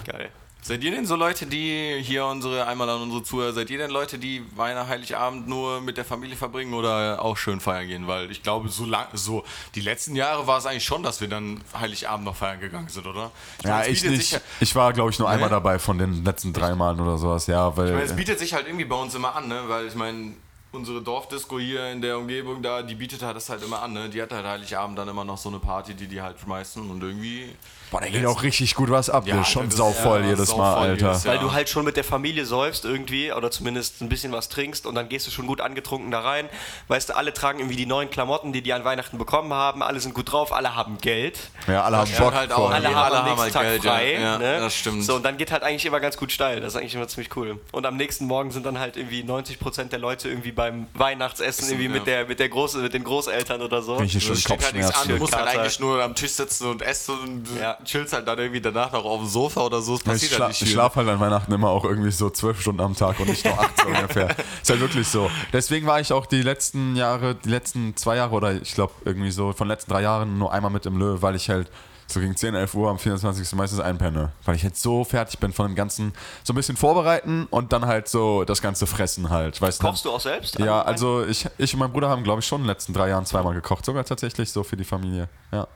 Geil. 0.06 0.30
Seid 0.66 0.82
ihr 0.82 0.92
denn 0.92 1.06
so 1.06 1.18
Leute, 1.18 1.46
die 1.46 2.00
hier 2.02 2.26
unsere, 2.26 2.66
einmal 2.66 2.90
an 2.90 3.02
unsere 3.02 3.22
Zuhörer, 3.22 3.52
seid 3.52 3.70
ihr 3.70 3.78
denn 3.78 3.92
Leute, 3.92 4.18
die 4.18 4.46
Weihnachten, 4.56 4.88
Heiligabend 4.88 5.46
nur 5.46 5.82
mit 5.82 5.98
der 5.98 6.06
Familie 6.06 6.38
verbringen 6.38 6.74
oder 6.74 7.22
auch 7.22 7.36
schön 7.36 7.60
feiern 7.60 7.86
gehen? 7.86 8.08
Weil 8.08 8.32
ich 8.32 8.44
glaube, 8.44 8.70
so 8.70 8.86
lang, 8.86 9.08
so 9.12 9.44
die 9.76 9.82
letzten 9.82 10.16
Jahre 10.16 10.48
war 10.48 10.58
es 10.58 10.66
eigentlich 10.66 10.86
schon, 10.86 11.04
dass 11.04 11.20
wir 11.20 11.28
dann 11.28 11.62
Heiligabend 11.78 12.24
noch 12.24 12.38
feiern 12.38 12.62
gegangen 12.62 12.88
sind, 12.88 13.06
oder? 13.06 13.32
Ja, 13.66 13.80
meine, 13.80 13.90
ich 13.90 14.06
nicht. 14.06 14.30
sich 14.30 14.40
Ich 14.62 14.74
war, 14.74 14.94
glaube 14.94 15.12
ich, 15.12 15.20
nur 15.20 15.28
einmal 15.28 15.50
Nee? 15.50 15.56
dabei 15.56 15.80
von 15.80 15.98
den 15.98 16.24
letzten 16.24 16.54
drei 16.54 16.74
Malen 16.76 17.02
oder 17.02 17.18
sowas. 17.18 17.46
Ja, 17.48 17.76
weil. 17.76 17.88
Ich 17.88 17.92
meine, 17.92 18.06
es 18.06 18.16
bietet 18.16 18.40
sich 18.40 18.54
halt 18.54 18.66
irgendwie 18.66 18.86
bei 18.86 18.96
uns 18.96 19.14
immer 19.16 19.36
an, 19.36 19.50
ne? 19.50 19.64
Weil 19.68 19.88
ich 19.88 19.96
meine, 19.96 20.32
unsere 20.74 21.02
Dorfdisco 21.02 21.60
hier 21.60 21.90
in 21.92 22.02
der 22.02 22.18
Umgebung 22.18 22.62
da, 22.62 22.82
die 22.82 22.96
bietet 22.96 23.22
halt 23.22 23.36
das 23.36 23.48
halt 23.50 23.64
immer 23.64 23.82
an, 23.82 23.94
ne? 23.94 24.10
Die 24.10 24.22
hat 24.22 24.32
halt 24.32 24.46
Heiligabend 24.46 24.98
dann 24.98 25.08
immer 25.08 25.24
noch 25.24 25.38
so 25.38 25.50
eine 25.50 25.60
Party, 25.60 25.94
die 25.94 26.08
die 26.08 26.22
halt 26.22 26.40
schmeißen 26.40 26.90
und 26.90 27.02
irgendwie. 27.02 27.56
boah, 27.92 28.02
da 28.02 28.08
geht 28.08 28.26
auch 28.26 28.42
richtig 28.42 28.74
gut 28.74 28.90
was 28.90 29.08
ab. 29.12 29.28
Ja, 29.28 29.46
schon 29.46 29.66
das 29.66 29.74
ist- 29.76 29.78
sauvoll 29.78 30.22
ja, 30.22 30.30
jedes 30.30 30.50
sauvoll 30.50 30.66
Mal, 30.66 30.78
Alter. 30.90 31.08
jedes. 31.10 31.26
Weil 31.26 31.38
du 31.38 31.52
halt 31.54 31.70
schon 31.70 31.86
mit 31.86 31.96
der 31.96 32.04
Familie 32.04 32.44
säufst 32.46 32.86
irgendwie 32.86 33.32
oder 33.32 33.52
zumindest 33.52 34.02
ein 34.02 34.10
bisschen 34.10 34.32
was 34.32 34.50
trinkst 34.50 34.88
und 34.88 34.96
dann 34.96 35.10
gehst 35.10 35.28
du 35.28 35.32
schon 35.32 35.46
gut 35.46 35.62
angetrunken 35.62 36.10
da 36.10 36.22
rein. 36.22 36.50
Weißt 36.88 37.10
du, 37.10 37.16
alle 37.16 37.34
tragen 37.34 37.60
irgendwie 37.60 37.76
die 37.76 37.86
neuen 37.86 38.10
Klamotten, 38.10 38.52
die 38.52 38.64
die 38.64 38.74
an 38.74 38.84
Weihnachten 38.84 39.20
bekommen 39.20 39.54
haben. 39.54 39.84
Alle 39.84 40.00
sind 40.00 40.16
gut 40.16 40.32
drauf, 40.32 40.52
alle 40.52 40.74
haben 40.76 40.98
Geld. 40.98 41.38
Ja, 41.68 41.84
alle 41.84 41.98
haben 41.98 42.12
Ja, 42.12 42.20
Bock. 42.20 42.34
halt 42.34 42.52
auch. 42.52 42.72
Alle 42.72 42.88
haben 42.88 42.96
alle 42.96 43.18
am 43.18 43.26
haben 43.26 43.26
nächsten 43.26 43.44
halt 43.44 43.54
Tag 43.54 43.64
Geld, 43.64 43.84
frei. 43.84 44.14
Ja, 44.20 44.38
ne? 44.40 44.60
das 44.60 44.76
stimmt. 44.76 45.04
So, 45.04 45.16
und 45.18 45.24
dann 45.24 45.38
geht 45.38 45.52
halt 45.52 45.62
eigentlich 45.62 45.86
immer 45.86 46.00
ganz 46.00 46.18
gut 46.18 46.32
steil. 46.32 46.62
Das 46.62 46.74
ist 46.74 46.80
eigentlich 46.80 46.96
immer 46.96 47.08
ziemlich 47.08 47.36
cool. 47.36 47.60
Und 47.72 47.86
am 47.86 47.96
nächsten 47.98 48.26
Morgen 48.26 48.50
sind 48.50 48.66
dann 48.66 48.80
halt 48.80 48.98
irgendwie 48.98 49.22
90% 49.24 49.90
der 49.92 50.00
Leute 50.00 50.30
irgendwie 50.30 50.52
beim 50.64 50.88
Weihnachtsessen 50.94 51.68
irgendwie 51.70 51.90
mit, 51.90 52.08
der, 52.08 52.26
mit, 52.26 52.40
der 52.40 52.48
Große, 52.48 52.78
mit 52.78 52.94
den 52.94 53.04
Großeltern 53.04 53.62
oder 53.62 53.82
so. 53.82 53.96
Richtig 53.98 54.24
schön 54.24 54.34
Es 54.34 54.42
steht 54.42 54.64
halt 54.64 54.76
nichts 54.76 54.94
an, 54.96 55.08
du 55.10 55.18
musst 55.18 55.36
halt 55.36 55.48
eigentlich 55.48 55.80
nur 55.80 56.02
am 56.02 56.16
Tisch 56.16 56.32
sitzen 56.32 56.68
und 56.68 56.82
essen 56.82 57.20
und 57.20 57.48
Ja. 57.60 57.78
chillst 57.84 58.14
halt 58.14 58.28
dann 58.28 58.40
irgendwie 58.40 58.62
danach 58.62 58.92
noch 58.94 59.04
auf 59.04 59.20
dem 59.20 59.28
Sofa 59.28 59.62
oder 59.62 59.82
so. 59.82 59.96
Es 59.96 60.00
Ich, 60.02 60.06
passiert 60.06 60.32
schla 60.32 60.40
halt 60.46 60.50
nicht 60.50 60.62
ich 60.62 60.68
viel. 60.68 60.74
schlafe 60.76 60.96
halt 61.00 61.10
an 61.10 61.20
Weihnachten 61.20 61.52
immer 61.52 61.70
auch 61.70 61.84
irgendwie 61.84 62.12
so 62.12 62.30
zwölf 62.30 62.62
Stunden 62.62 62.82
am 62.82 62.96
Tag 62.96 63.20
und 63.20 63.28
nicht 63.30 63.44
nur 63.44 63.60
acht 63.60 63.78
so 63.78 63.88
ungefähr. 63.88 64.30
Ist 64.62 64.70
halt 64.70 64.80
wirklich 64.80 65.08
so. 65.08 65.30
Deswegen 65.52 65.86
war 65.86 66.00
ich 66.00 66.14
auch 66.14 66.26
die 66.26 66.42
letzten 66.42 66.96
Jahre, 66.96 67.36
die 67.36 67.50
letzten 67.50 67.96
zwei 67.98 68.16
Jahre 68.16 68.34
oder 68.36 68.54
ich 68.62 68.74
glaube 68.74 68.94
irgendwie 69.06 69.32
so 69.32 69.52
von 69.54 69.68
den 69.68 69.72
letzten 69.76 69.92
drei 69.92 70.02
Jahren 70.04 70.38
nur 70.38 70.54
einmal 70.54 70.72
mit 70.72 70.86
im 70.86 70.98
Löw, 70.98 71.22
weil 71.22 71.36
ich 71.36 71.50
halt 71.50 71.70
so 72.14 72.20
gegen 72.20 72.36
10, 72.36 72.56
11 72.56 72.74
Uhr 72.76 72.90
am 72.90 73.00
24. 73.00 73.54
meistens 73.54 73.80
einpenne. 73.80 74.32
Weil 74.46 74.56
ich 74.56 74.64
jetzt 74.64 74.82
so 74.82 75.04
fertig 75.04 75.40
bin 75.40 75.52
von 75.52 75.68
dem 75.68 75.76
Ganzen, 75.76 76.14
so 76.44 76.54
ein 76.54 76.56
bisschen 76.56 76.78
vorbereiten 76.78 77.48
und 77.50 77.74
dann 77.74 77.86
halt 77.86 78.08
so 78.08 78.44
das 78.44 78.62
Ganze 78.62 78.88
fressen 78.88 79.30
halt. 79.30 79.62
Weißt 79.62 79.82
du? 79.82 79.88
Kochst 79.88 80.06
du 80.06 80.12
auch 80.12 80.20
selbst? 80.20 80.60
Ja, 80.60 80.82
also 80.82 81.26
ich, 81.26 81.48
ich 81.58 81.74
und 81.74 81.80
mein 81.80 81.92
Bruder 81.92 82.10
haben, 82.10 82.24
glaube 82.24 82.40
ich, 82.40 82.48
schon 82.48 82.62
in 82.62 82.66
den 82.66 82.70
letzten 82.70 82.94
drei 82.94 83.10
Jahren 83.10 83.26
zweimal 83.26 83.54
gekocht. 83.54 83.86
Sogar 83.86 84.06
tatsächlich 84.06 84.52
so 84.52 84.64
für 84.64 84.78
die 84.78 84.84
Familie. 84.84 85.28
Ja. 85.52 85.68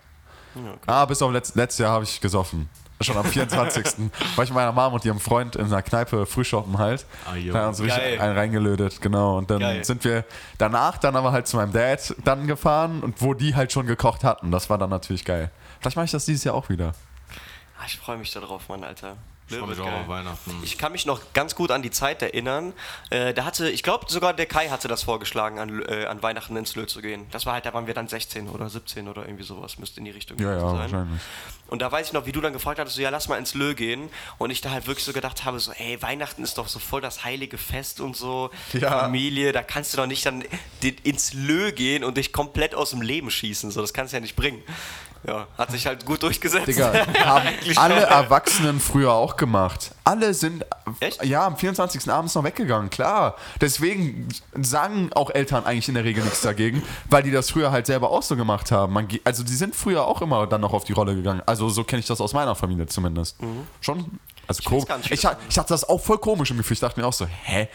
Ah, 0.86 1.06
bis 1.06 1.22
auf 1.22 1.32
letzt, 1.32 1.56
letztes 1.56 1.80
Jahr 1.80 1.92
habe 1.92 2.04
ich 2.04 2.20
gesoffen. 2.20 2.70
Schon 3.02 3.16
am 3.16 3.26
24. 3.26 3.86
war 4.36 4.44
ich 4.44 4.50
mit 4.50 4.56
meiner 4.56 4.72
Mom 4.72 4.94
und 4.94 5.06
ihrem 5.06 5.20
Freund 5.20 5.56
in 5.56 5.66
einer 5.66 5.84
Kneipe 5.84 6.26
Frühshoppen 6.26 6.80
halt. 6.80 7.06
Ah, 7.30 7.36
jo. 7.36 7.54
da 7.54 7.60
haben 7.60 7.68
uns 7.70 7.80
richtig 7.80 8.00
Geil. 8.00 8.20
einen 8.20 8.36
reingelötet, 8.36 9.02
genau. 9.02 9.38
Und 9.38 9.52
dann 9.52 9.60
Geil. 9.60 9.84
sind 9.84 10.04
wir 10.04 10.26
danach 10.58 10.98
dann 10.98 11.16
aber 11.16 11.32
halt 11.32 11.48
zu 11.48 11.58
meinem 11.58 11.74
Dad 11.74 12.16
dann 12.24 12.48
gefahren 12.48 13.02
und 13.04 13.22
wo 13.22 13.36
die 13.36 13.56
halt 13.56 13.72
schon 13.72 13.86
gekocht 13.86 14.24
hatten. 14.24 14.50
Das 14.50 14.72
war 14.72 14.80
dann 14.80 14.90
natürlich 14.90 15.26
geil. 15.26 15.52
Vielleicht 15.80 15.96
mache 15.96 16.06
ich 16.06 16.12
das 16.12 16.26
dieses 16.26 16.44
Jahr 16.44 16.56
auch 16.56 16.70
wieder. 16.70 16.94
Ah, 17.80 17.84
ich 17.86 17.98
freue 17.98 18.18
mich 18.18 18.32
darauf, 18.32 18.70
Mann, 18.70 18.84
Alter. 18.84 19.18
Ich 19.50 19.56
freue 19.56 19.70
mich 19.70 19.80
auch 19.80 19.86
auf 19.90 20.10
Weihnachten. 20.10 20.52
Ich 20.62 20.78
kann 20.78 20.92
mich 20.92 21.06
noch 21.06 21.22
ganz 21.32 21.56
gut 21.56 21.72
an 21.72 21.82
die 21.82 21.90
Zeit 21.90 22.22
erinnern. 22.22 22.74
Äh, 23.12 23.34
da 23.34 23.46
hatte, 23.46 23.70
ich 23.70 23.82
glaube 23.82 24.08
sogar 24.10 24.34
der 24.34 24.46
Kai 24.46 24.68
hatte 24.68 24.90
das 24.90 25.04
vorgeschlagen, 25.04 25.58
an, 25.58 25.82
äh, 25.88 26.06
an 26.06 26.22
Weihnachten 26.22 26.58
ins 26.58 26.76
Lö 26.76 26.86
zu 26.86 27.02
gehen. 27.02 27.26
Das 27.32 27.46
war 27.46 27.54
halt, 27.54 27.66
da 27.66 27.74
waren 27.74 27.88
wir 27.88 27.94
dann 27.94 28.10
16 28.10 28.50
oder 28.50 28.70
17 28.70 29.08
oder 29.08 29.24
irgendwie 29.24 29.46
sowas, 29.46 29.78
müsste 29.78 30.00
in 30.00 30.06
die 30.06 30.12
Richtung 30.12 30.38
Ja, 30.38 30.52
ja, 30.52 30.60
sein. 30.60 30.78
wahrscheinlich. 30.80 31.22
Und 31.68 31.82
da 31.82 31.90
weiß 31.90 32.08
ich 32.08 32.14
noch, 32.14 32.26
wie 32.26 32.34
du 32.34 32.42
dann 32.42 32.52
gefragt 32.52 32.78
hattest, 32.78 32.98
so, 32.98 33.02
ja, 33.02 33.10
lass 33.10 33.30
mal 33.30 33.38
ins 33.38 33.54
Lö 33.54 33.74
gehen. 33.74 34.10
Und 34.38 34.50
ich 34.52 34.60
da 34.60 34.72
halt 34.72 34.86
wirklich 34.86 35.06
so 35.06 35.14
gedacht 35.14 35.46
habe, 35.46 35.62
so, 35.62 35.72
ey, 35.72 36.02
Weihnachten 36.02 36.44
ist 36.44 36.58
doch 36.58 36.68
so 36.68 36.80
voll 36.80 37.00
das 37.00 37.24
heilige 37.24 37.58
Fest 37.58 38.02
und 38.02 38.18
so. 38.18 38.50
Ja. 38.74 39.00
Familie, 39.00 39.54
da 39.54 39.64
kannst 39.64 39.94
du 39.94 39.98
doch 39.98 40.08
nicht 40.08 40.26
dann 40.26 40.44
ins 41.04 41.34
Lö 41.34 41.72
gehen 41.72 42.04
und 42.04 42.18
dich 42.18 42.34
komplett 42.34 42.76
aus 42.76 42.90
dem 42.90 43.02
Leben 43.02 43.32
schießen. 43.32 43.72
So, 43.72 43.80
das 43.80 43.94
kannst 43.94 44.12
du 44.12 44.18
ja 44.18 44.22
nicht 44.22 44.36
bringen. 44.36 44.62
Ja, 45.26 45.48
hat 45.58 45.72
sich 45.72 45.86
halt 45.86 46.06
gut 46.06 46.24
durchgesetzt. 46.24 46.68
Digga, 46.68 46.94
haben 47.26 47.48
alle 47.76 48.02
Erwachsenen 48.02 48.80
früher 48.80 49.14
auch 49.14 49.36
gemacht. 49.38 49.92
Alle 50.04 50.34
sind 50.34 50.66
Echt? 51.00 51.24
ja 51.26 51.46
am 51.46 51.58
24. 51.58 52.10
abends 52.10 52.36
noch 52.36 52.44
weggegangen, 52.44 52.90
klar. 52.90 53.36
Deswegen 53.60 54.28
sagen 54.62 55.10
auch 55.14 55.30
Eltern 55.30 55.66
eigentlich 55.66 55.88
in 55.88 55.96
der 55.96 56.04
Regel 56.04 56.24
nichts 56.24 56.42
dagegen, 56.42 56.84
weil 57.10 57.24
die 57.24 57.32
das 57.32 57.50
früher 57.50 57.72
halt 57.72 57.88
selber 57.88 58.12
auch 58.12 58.24
so 58.24 58.36
gemacht 58.36 58.72
haben. 58.72 58.94
Man, 58.94 59.08
also 59.24 59.44
die 59.44 59.56
sind 59.56 59.76
früher 59.76 60.06
auch 60.06 60.22
immer 60.22 60.48
dann 60.48 60.62
noch 60.62 60.74
auf 60.74 60.84
die 60.84 60.94
Rolle 60.94 61.16
gegangen. 61.16 61.42
Also 61.46 61.70
so 61.70 61.84
kenne 61.84 62.00
ich 62.00 62.08
das 62.08 62.22
aus 62.22 62.34
meiner 62.34 62.56
Familie 62.56 62.88
zumindest. 62.88 63.38
Schon. 63.82 64.20
Also 64.48 64.64
weiß 64.64 64.88
komisch. 64.88 65.12
Ich, 65.12 65.28
ich 65.50 65.58
hatte 65.58 65.70
das 65.70 65.88
auch 65.88 66.00
voll 66.00 66.20
komisch 66.20 66.52
im 66.52 66.58
Gefühl. 66.58 66.76
Ich 66.76 66.80
dachte 66.80 67.00
mir 67.00 67.06
auch 67.06 67.14
so, 67.14 67.26
hä? 67.26 67.68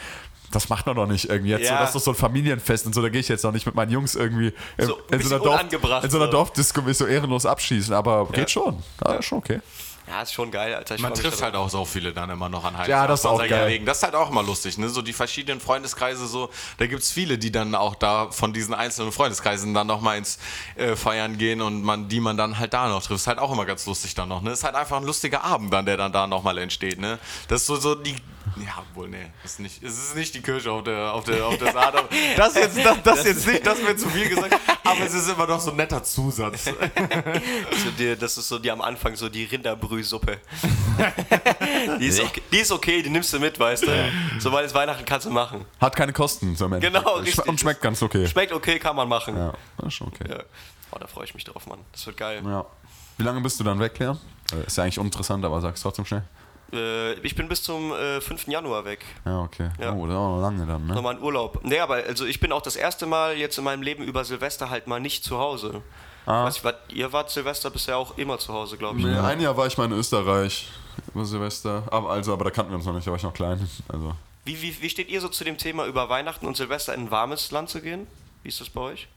Das 0.52 0.68
macht 0.68 0.86
man 0.86 0.94
doch 0.96 1.06
nicht 1.06 1.28
irgendwie 1.28 1.50
jetzt. 1.50 1.66
So, 1.66 1.72
Ja. 1.72 1.80
das 1.80 1.88
ist 1.90 1.94
doch 1.96 2.00
so 2.02 2.10
ein 2.12 2.16
Familienfest 2.16 2.86
und 2.86 2.94
so. 2.94 3.02
Da 3.02 3.08
gehe 3.08 3.20
ich 3.20 3.28
jetzt 3.28 3.42
noch 3.42 3.52
nicht 3.52 3.66
mit 3.66 3.74
meinen 3.74 3.90
Jungs 3.90 4.14
irgendwie 4.14 4.52
in, 4.76 4.86
So 4.86 4.98
in, 5.10 5.20
so, 5.20 5.34
einer 5.34 5.44
Dorf, 5.44 5.62
in 6.04 6.10
so 6.10 6.16
einer 6.18 6.26
so. 6.26 6.32
Dorfdisco 6.32 6.82
mich 6.82 6.96
so 6.98 7.06
ehrenlos 7.06 7.46
abschießen. 7.46 7.94
Aber 7.94 8.26
geht 8.32 8.50
schon. 8.50 8.78
Ja, 9.04 9.20
schon 9.22 9.38
okay. 9.38 9.60
Ja, 10.08 10.22
ist 10.22 10.32
schon 10.32 10.50
geil, 10.50 10.74
Alter. 10.74 10.96
Ich 10.96 11.00
Man 11.00 11.14
trifft 11.14 11.40
halt 11.42 11.54
auch 11.54 11.68
so 11.70 11.84
viele 11.84 12.12
dann 12.12 12.28
immer 12.30 12.48
noch 12.48 12.64
an 12.64 12.76
Heiligabend. 12.76 12.88
Ja, 12.88 13.06
das 13.06 13.20
ist 13.20 13.26
auch 13.26 13.38
geil. 13.38 13.48
Kollegen. 13.48 13.86
Das 13.86 13.98
ist 13.98 14.02
halt 14.02 14.14
auch 14.14 14.30
immer 14.30 14.42
lustig, 14.42 14.76
ne? 14.78 14.88
So 14.88 15.00
die 15.00 15.12
verschiedenen 15.12 15.60
Freundeskreise, 15.60 16.26
so, 16.26 16.50
da 16.78 16.86
gibt 16.86 17.02
es 17.02 17.12
viele, 17.12 17.38
die 17.38 17.52
dann 17.52 17.74
auch 17.74 17.94
da 17.94 18.30
von 18.30 18.52
diesen 18.52 18.74
einzelnen 18.74 19.12
Freundeskreisen 19.12 19.74
dann 19.74 19.86
nochmal 19.86 20.18
ins 20.18 20.38
äh, 20.76 20.96
Feiern 20.96 21.38
gehen 21.38 21.60
und 21.60 21.82
man, 21.82 22.08
die 22.08 22.20
man 22.20 22.36
dann 22.36 22.58
halt 22.58 22.74
da 22.74 22.88
noch 22.88 23.02
trifft. 23.02 23.20
Ist 23.20 23.26
halt 23.26 23.38
auch 23.38 23.52
immer 23.52 23.64
ganz 23.64 23.86
lustig 23.86 24.14
dann 24.14 24.28
noch, 24.28 24.42
ne? 24.42 24.50
Ist 24.50 24.64
halt 24.64 24.74
einfach 24.74 24.96
ein 24.96 25.04
lustiger 25.04 25.44
Abend 25.44 25.72
dann, 25.72 25.86
der 25.86 25.96
dann 25.96 26.12
da 26.12 26.26
nochmal 26.26 26.58
entsteht, 26.58 27.00
ne? 27.00 27.18
Das 27.48 27.62
ist 27.62 27.66
so, 27.68 27.76
so 27.76 27.94
die. 27.94 28.16
Ja, 28.56 28.82
wohl, 28.94 29.08
ist 29.44 29.60
nicht, 29.60 29.82
es 29.82 29.98
ist 29.98 30.16
nicht 30.16 30.34
die 30.34 30.42
Kirsche 30.42 30.70
auf 30.70 30.82
der, 30.82 31.12
auf 31.12 31.24
der, 31.24 31.46
auf 31.46 31.56
der 31.58 31.72
Sahne. 31.72 32.02
Das 32.36 32.54
jetzt, 32.54 32.76
das, 32.84 33.02
das 33.02 33.24
jetzt 33.24 33.46
nicht, 33.46 33.64
das 33.66 33.80
wird 33.82 34.00
zu 34.00 34.08
viel 34.08 34.28
gesagt, 34.28 34.58
aber 34.84 35.00
es 35.00 35.14
ist 35.14 35.28
immer 35.28 35.46
noch 35.46 35.60
so 35.60 35.70
ein 35.70 35.76
netter 35.76 36.02
Zusatz. 36.02 36.64
So 37.84 37.90
die, 37.98 38.16
das 38.16 38.36
ist 38.36 38.48
so 38.48 38.58
die 38.58 38.70
am 38.70 38.80
Anfang 38.80 39.16
so 39.16 39.28
die 39.28 39.44
Rinderbrühsuppe. 39.92 40.38
die, 42.00 42.06
ist 42.06 42.20
okay, 42.20 42.42
die 42.50 42.58
ist 42.58 42.72
okay, 42.72 43.02
die 43.02 43.10
nimmst 43.10 43.32
du 43.32 43.38
mit, 43.38 43.58
weißt 43.58 43.86
du. 43.86 43.90
Sobald 44.38 44.66
es 44.66 44.74
Weihnachten 44.74 45.04
kannst 45.04 45.26
du 45.26 45.30
machen. 45.30 45.64
Hat 45.80 45.94
keine 45.94 46.12
Kosten 46.12 46.56
so 46.56 46.64
Ende. 46.64 46.80
Genau, 46.80 47.16
richtig. 47.16 47.46
Und 47.46 47.60
schmeckt 47.60 47.82
ganz 47.82 48.02
okay. 48.02 48.26
Schmeckt 48.26 48.52
okay, 48.52 48.78
kann 48.78 48.96
man 48.96 49.08
machen. 49.08 49.36
Ja, 49.36 49.52
das 49.78 49.88
ist 49.88 49.94
schon 49.94 50.08
okay. 50.08 50.24
Ja. 50.28 50.42
Oh, 50.90 50.98
da 50.98 51.06
freue 51.06 51.24
ich 51.24 51.34
mich 51.34 51.44
drauf, 51.44 51.66
Mann. 51.66 51.80
Das 51.92 52.06
wird 52.06 52.16
geil. 52.16 52.42
Ja. 52.44 52.66
Wie 53.18 53.22
lange 53.22 53.40
bist 53.40 53.60
du 53.60 53.64
dann 53.64 53.78
weg, 53.78 53.98
Lea? 53.98 54.12
Äh, 54.52 54.66
Ist 54.66 54.76
ja 54.76 54.84
eigentlich 54.84 54.98
uninteressant, 54.98 55.44
aber 55.44 55.60
sag's 55.60 55.80
trotzdem 55.82 56.04
schnell. 56.04 56.24
Äh, 56.72 57.14
ich 57.20 57.34
bin 57.34 57.48
bis 57.48 57.62
zum 57.62 57.92
äh, 57.92 58.20
5. 58.20 58.48
Januar 58.48 58.84
weg. 58.84 59.04
Ja, 59.24 59.40
okay. 59.40 59.70
Ja. 59.78 59.92
Oh, 59.92 60.06
das 60.06 60.16
auch 60.16 60.36
noch 60.36 60.42
lange 60.42 60.66
dann, 60.66 60.86
ne? 60.86 60.94
Nochmal 60.94 61.16
in 61.16 61.22
Urlaub. 61.22 61.60
Nee, 61.64 61.78
aber 61.78 61.96
also 61.96 62.24
ich 62.26 62.40
bin 62.40 62.52
auch 62.52 62.62
das 62.62 62.76
erste 62.76 63.06
Mal 63.06 63.36
jetzt 63.36 63.58
in 63.58 63.64
meinem 63.64 63.82
Leben 63.82 64.04
über 64.04 64.24
Silvester 64.24 64.70
halt 64.70 64.86
mal 64.86 65.00
nicht 65.00 65.24
zu 65.24 65.38
Hause. 65.38 65.82
Ah. 66.26 66.44
Weiß 66.44 66.62
ich, 66.88 66.96
ihr 66.96 67.12
wart 67.12 67.30
Silvester 67.30 67.70
bisher 67.70 67.96
auch 67.96 68.16
immer 68.16 68.38
zu 68.38 68.52
Hause, 68.52 68.76
glaube 68.76 68.98
ich. 68.98 69.04
Nee, 69.04 69.10
ne? 69.12 69.24
ein 69.24 69.40
Jahr 69.40 69.56
war 69.56 69.66
ich 69.66 69.76
mal 69.76 69.86
in 69.86 69.92
Österreich 69.92 70.68
über 71.14 71.24
Silvester. 71.24 71.82
Aber, 71.90 72.10
also, 72.10 72.32
aber 72.32 72.44
da 72.44 72.50
kannten 72.50 72.70
wir 72.72 72.76
uns 72.76 72.86
noch 72.86 72.92
nicht, 72.94 73.06
da 73.06 73.10
war 73.10 73.16
ich 73.18 73.24
noch 73.24 73.34
klein. 73.34 73.68
Also. 73.88 74.12
Wie, 74.44 74.60
wie, 74.60 74.82
wie 74.82 74.90
steht 74.90 75.08
ihr 75.08 75.20
so 75.20 75.28
zu 75.28 75.44
dem 75.44 75.58
Thema, 75.58 75.86
über 75.86 76.08
Weihnachten 76.08 76.46
und 76.46 76.56
Silvester 76.56 76.94
in 76.94 77.02
ein 77.02 77.10
warmes 77.10 77.50
Land 77.50 77.70
zu 77.70 77.80
gehen? 77.80 78.06
Wie 78.42 78.48
ist 78.48 78.60
das 78.60 78.68
bei 78.70 78.80
euch? 78.80 79.08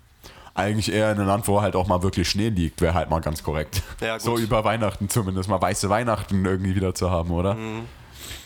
Eigentlich 0.54 0.92
eher 0.92 1.12
in 1.12 1.20
ein 1.20 1.28
Land, 1.28 1.48
wo 1.48 1.62
halt 1.62 1.76
auch 1.76 1.88
mal 1.88 2.02
wirklich 2.02 2.30
Schnee 2.30 2.50
liegt, 2.50 2.80
wäre 2.82 2.94
halt 2.94 3.10
mal 3.10 3.20
ganz 3.20 3.44
korrekt. 3.44 3.82
Ja, 4.00 4.14
gut. 4.14 4.22
So 4.22 4.38
über 4.38 4.64
Weihnachten 4.64 5.10
zumindest, 5.10 5.50
mal 5.50 5.62
weiße 5.62 5.90
Weihnachten 5.90 6.46
irgendwie 6.46 6.76
wieder 6.76 6.96
zu 6.96 7.12
haben, 7.12 7.32
oder? 7.32 7.56
Mhm. 7.56 7.86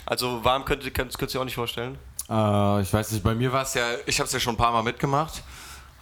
Also 0.05 0.43
warm 0.43 0.65
könnt, 0.65 0.83
ihr- 0.83 0.91
könnt, 0.91 1.15
könnt 1.17 1.31
ihr 1.33 1.37
euch 1.37 1.41
auch 1.41 1.45
nicht 1.45 1.55
vorstellen? 1.55 1.97
Äh, 2.29 2.81
ich 2.81 2.91
weiß 2.91 3.11
nicht, 3.11 3.23
bei 3.23 3.35
mir 3.35 3.51
war 3.53 3.61
es 3.61 3.69
Was 3.69 3.75
ja, 3.75 3.85
ich 4.07 4.19
habe 4.19 4.25
es 4.27 4.33
ja 4.33 4.39
schon 4.39 4.55
ein 4.55 4.57
paar 4.57 4.71
Mal 4.71 4.83
mitgemacht. 4.83 5.43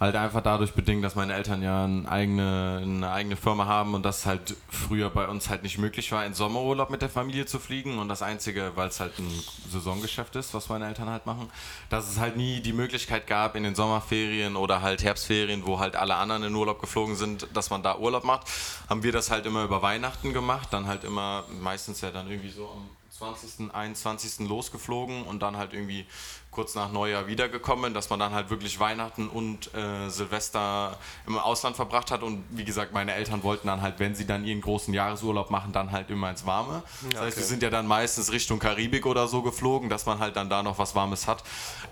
Halt 0.00 0.14
einfach 0.14 0.42
dadurch 0.42 0.74
bedingt, 0.74 1.02
dass 1.02 1.16
meine 1.16 1.34
Eltern 1.34 1.60
ja 1.60 1.84
eine 1.84 2.08
eigene, 2.08 2.80
eine 2.82 3.10
eigene 3.10 3.36
Firma 3.36 3.66
haben 3.66 3.94
und 3.94 4.04
das 4.04 4.26
halt 4.26 4.54
früher 4.68 5.10
bei 5.10 5.26
uns 5.26 5.50
halt 5.50 5.64
nicht 5.64 5.78
möglich 5.78 6.12
war, 6.12 6.24
in 6.24 6.34
Sommerurlaub 6.34 6.90
mit 6.90 7.02
der 7.02 7.08
Familie 7.08 7.46
zu 7.46 7.58
fliegen. 7.58 7.98
Und 7.98 8.08
das 8.08 8.22
Einzige, 8.22 8.72
weil 8.76 8.88
es 8.88 9.00
halt 9.00 9.18
ein 9.18 9.28
Saisongeschäft 9.68 10.36
ist, 10.36 10.54
was 10.54 10.68
meine 10.68 10.86
Eltern 10.86 11.08
halt 11.08 11.26
machen, 11.26 11.50
dass 11.90 12.08
es 12.08 12.20
halt 12.20 12.36
nie 12.36 12.60
die 12.60 12.72
Möglichkeit 12.72 13.26
gab, 13.26 13.56
in 13.56 13.64
den 13.64 13.74
Sommerferien 13.74 14.54
oder 14.54 14.82
halt 14.82 15.02
Herbstferien, 15.02 15.66
wo 15.66 15.80
halt 15.80 15.96
alle 15.96 16.14
anderen 16.14 16.44
in 16.44 16.54
Urlaub 16.54 16.80
geflogen 16.80 17.16
sind, 17.16 17.48
dass 17.54 17.70
man 17.70 17.82
da 17.82 17.98
Urlaub 17.98 18.22
macht, 18.22 18.46
haben 18.88 19.02
wir 19.02 19.10
das 19.10 19.32
halt 19.32 19.46
immer 19.46 19.64
über 19.64 19.82
Weihnachten 19.82 20.32
gemacht. 20.32 20.68
Dann 20.70 20.86
halt 20.86 21.02
immer, 21.02 21.44
meistens 21.60 22.00
ja 22.02 22.12
dann 22.12 22.30
irgendwie 22.30 22.50
so 22.50 22.68
am 22.68 22.88
20., 23.18 23.74
21. 23.74 24.48
losgeflogen 24.48 25.24
und 25.24 25.40
dann 25.40 25.56
halt 25.56 25.72
irgendwie 25.72 26.06
kurz 26.50 26.74
nach 26.74 26.92
Neujahr 26.92 27.26
wiedergekommen, 27.26 27.92
dass 27.92 28.10
man 28.10 28.18
dann 28.20 28.32
halt 28.32 28.48
wirklich 28.48 28.78
Weihnachten 28.80 29.28
und 29.28 29.74
äh, 29.74 30.08
Silvester 30.08 30.96
im 31.26 31.36
Ausland 31.36 31.76
verbracht 31.76 32.10
hat 32.10 32.22
und 32.22 32.44
wie 32.50 32.64
gesagt, 32.64 32.92
meine 32.92 33.14
Eltern 33.14 33.42
wollten 33.42 33.66
dann 33.66 33.82
halt, 33.82 33.98
wenn 33.98 34.14
sie 34.14 34.26
dann 34.26 34.44
ihren 34.44 34.60
großen 34.60 34.94
Jahresurlaub 34.94 35.50
machen, 35.50 35.72
dann 35.72 35.92
halt 35.92 36.10
immer 36.10 36.30
ins 36.30 36.46
Warme. 36.46 36.82
Das 37.10 37.20
heißt, 37.20 37.36
wir 37.36 37.44
sind 37.44 37.62
ja 37.62 37.70
dann 37.70 37.86
meistens 37.86 38.32
Richtung 38.32 38.58
Karibik 38.58 39.04
oder 39.04 39.26
so 39.28 39.42
geflogen, 39.42 39.88
dass 39.88 40.06
man 40.06 40.20
halt 40.20 40.36
dann 40.36 40.48
da 40.48 40.62
noch 40.62 40.78
was 40.78 40.94
Warmes 40.94 41.26
hat. 41.26 41.42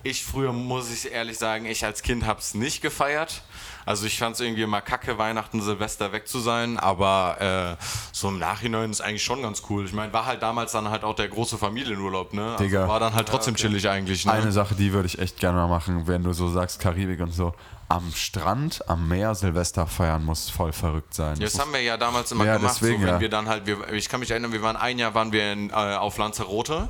Ich 0.03 0.25
früher, 0.25 0.53
muss 0.53 0.93
ich 0.93 1.13
ehrlich 1.13 1.39
sagen, 1.39 1.67
ich 1.67 1.85
als 1.85 2.03
Kind 2.03 2.25
habe 2.25 2.41
es 2.41 2.55
nicht 2.55 2.83
gefeiert. 2.83 3.43
Also 3.87 4.05
ich 4.05 4.19
fand 4.19 4.35
es 4.35 4.41
irgendwie 4.41 4.63
immer 4.63 4.81
kacke, 4.81 5.17
Weihnachten, 5.17 5.63
Silvester 5.63 6.11
weg 6.13 6.27
zu 6.27 6.41
sein, 6.41 6.77
aber 6.77 7.77
äh, 7.79 7.85
so 8.13 8.29
im 8.29 8.41
Nachhinein 8.41 8.91
ist 8.91 9.01
eigentlich 9.01 9.23
schon 9.23 9.43
ganz 9.43 9.63
cool. 9.71 9.85
Ich 9.85 9.93
meine, 9.93 10.13
war 10.13 10.27
halt 10.27 10.43
damals 10.43 10.73
dann 10.73 10.91
halt 10.91 11.05
auch 11.05 11.15
der 11.15 11.29
große 11.29 11.57
Familienurlaub, 11.57 12.35
ne? 12.35 12.53
Also 12.53 12.65
Digga. 12.65 12.89
war 12.89 12.99
dann 12.99 13.15
halt 13.15 13.29
trotzdem 13.29 13.55
chillig 13.55 13.89
eigentlich, 13.89 14.27
ne? 14.27 14.33
Eine 14.33 14.51
Sache, 14.51 14.75
die 14.75 14.93
würde 14.93 15.07
ich 15.07 15.21
echt 15.21 15.39
gerne 15.39 15.59
mal 15.59 15.69
machen, 15.69 16.09
wenn 16.09 16.25
du 16.25 16.33
so 16.33 16.51
sagst, 16.51 16.81
Karibik 16.81 17.21
und 17.21 17.33
so. 17.33 17.55
Am 17.89 18.13
Strand, 18.15 18.89
am 18.89 19.07
Meer 19.07 19.35
Silvester 19.37 19.87
feiern 19.87 20.25
muss 20.25 20.51
voll 20.51 20.73
verrückt 20.73 21.15
sein. 21.15 21.39
Das 21.39 21.59
haben 21.61 21.73
wir 21.73 21.81
ja 21.83 21.97
damals 21.97 22.33
immer 22.33 22.45
Ja, 22.45 22.57
gemacht, 22.57 22.77
deswegen, 22.81 23.01
so, 23.03 23.07
wenn 23.07 23.15
ja. 23.15 23.21
wir 23.21 23.29
dann 23.29 23.49
halt, 23.49 23.65
wir, 23.67 23.93
ich 23.93 24.09
kann 24.09 24.19
mich 24.21 24.31
erinnern, 24.33 24.51
wir 24.53 24.61
waren 24.63 24.77
ein 24.77 24.99
Jahr 24.99 25.15
waren 25.15 25.31
wir 25.31 25.53
in, 25.53 25.71
äh, 25.71 25.73
auf 25.73 26.19
Lanzarote 26.19 26.89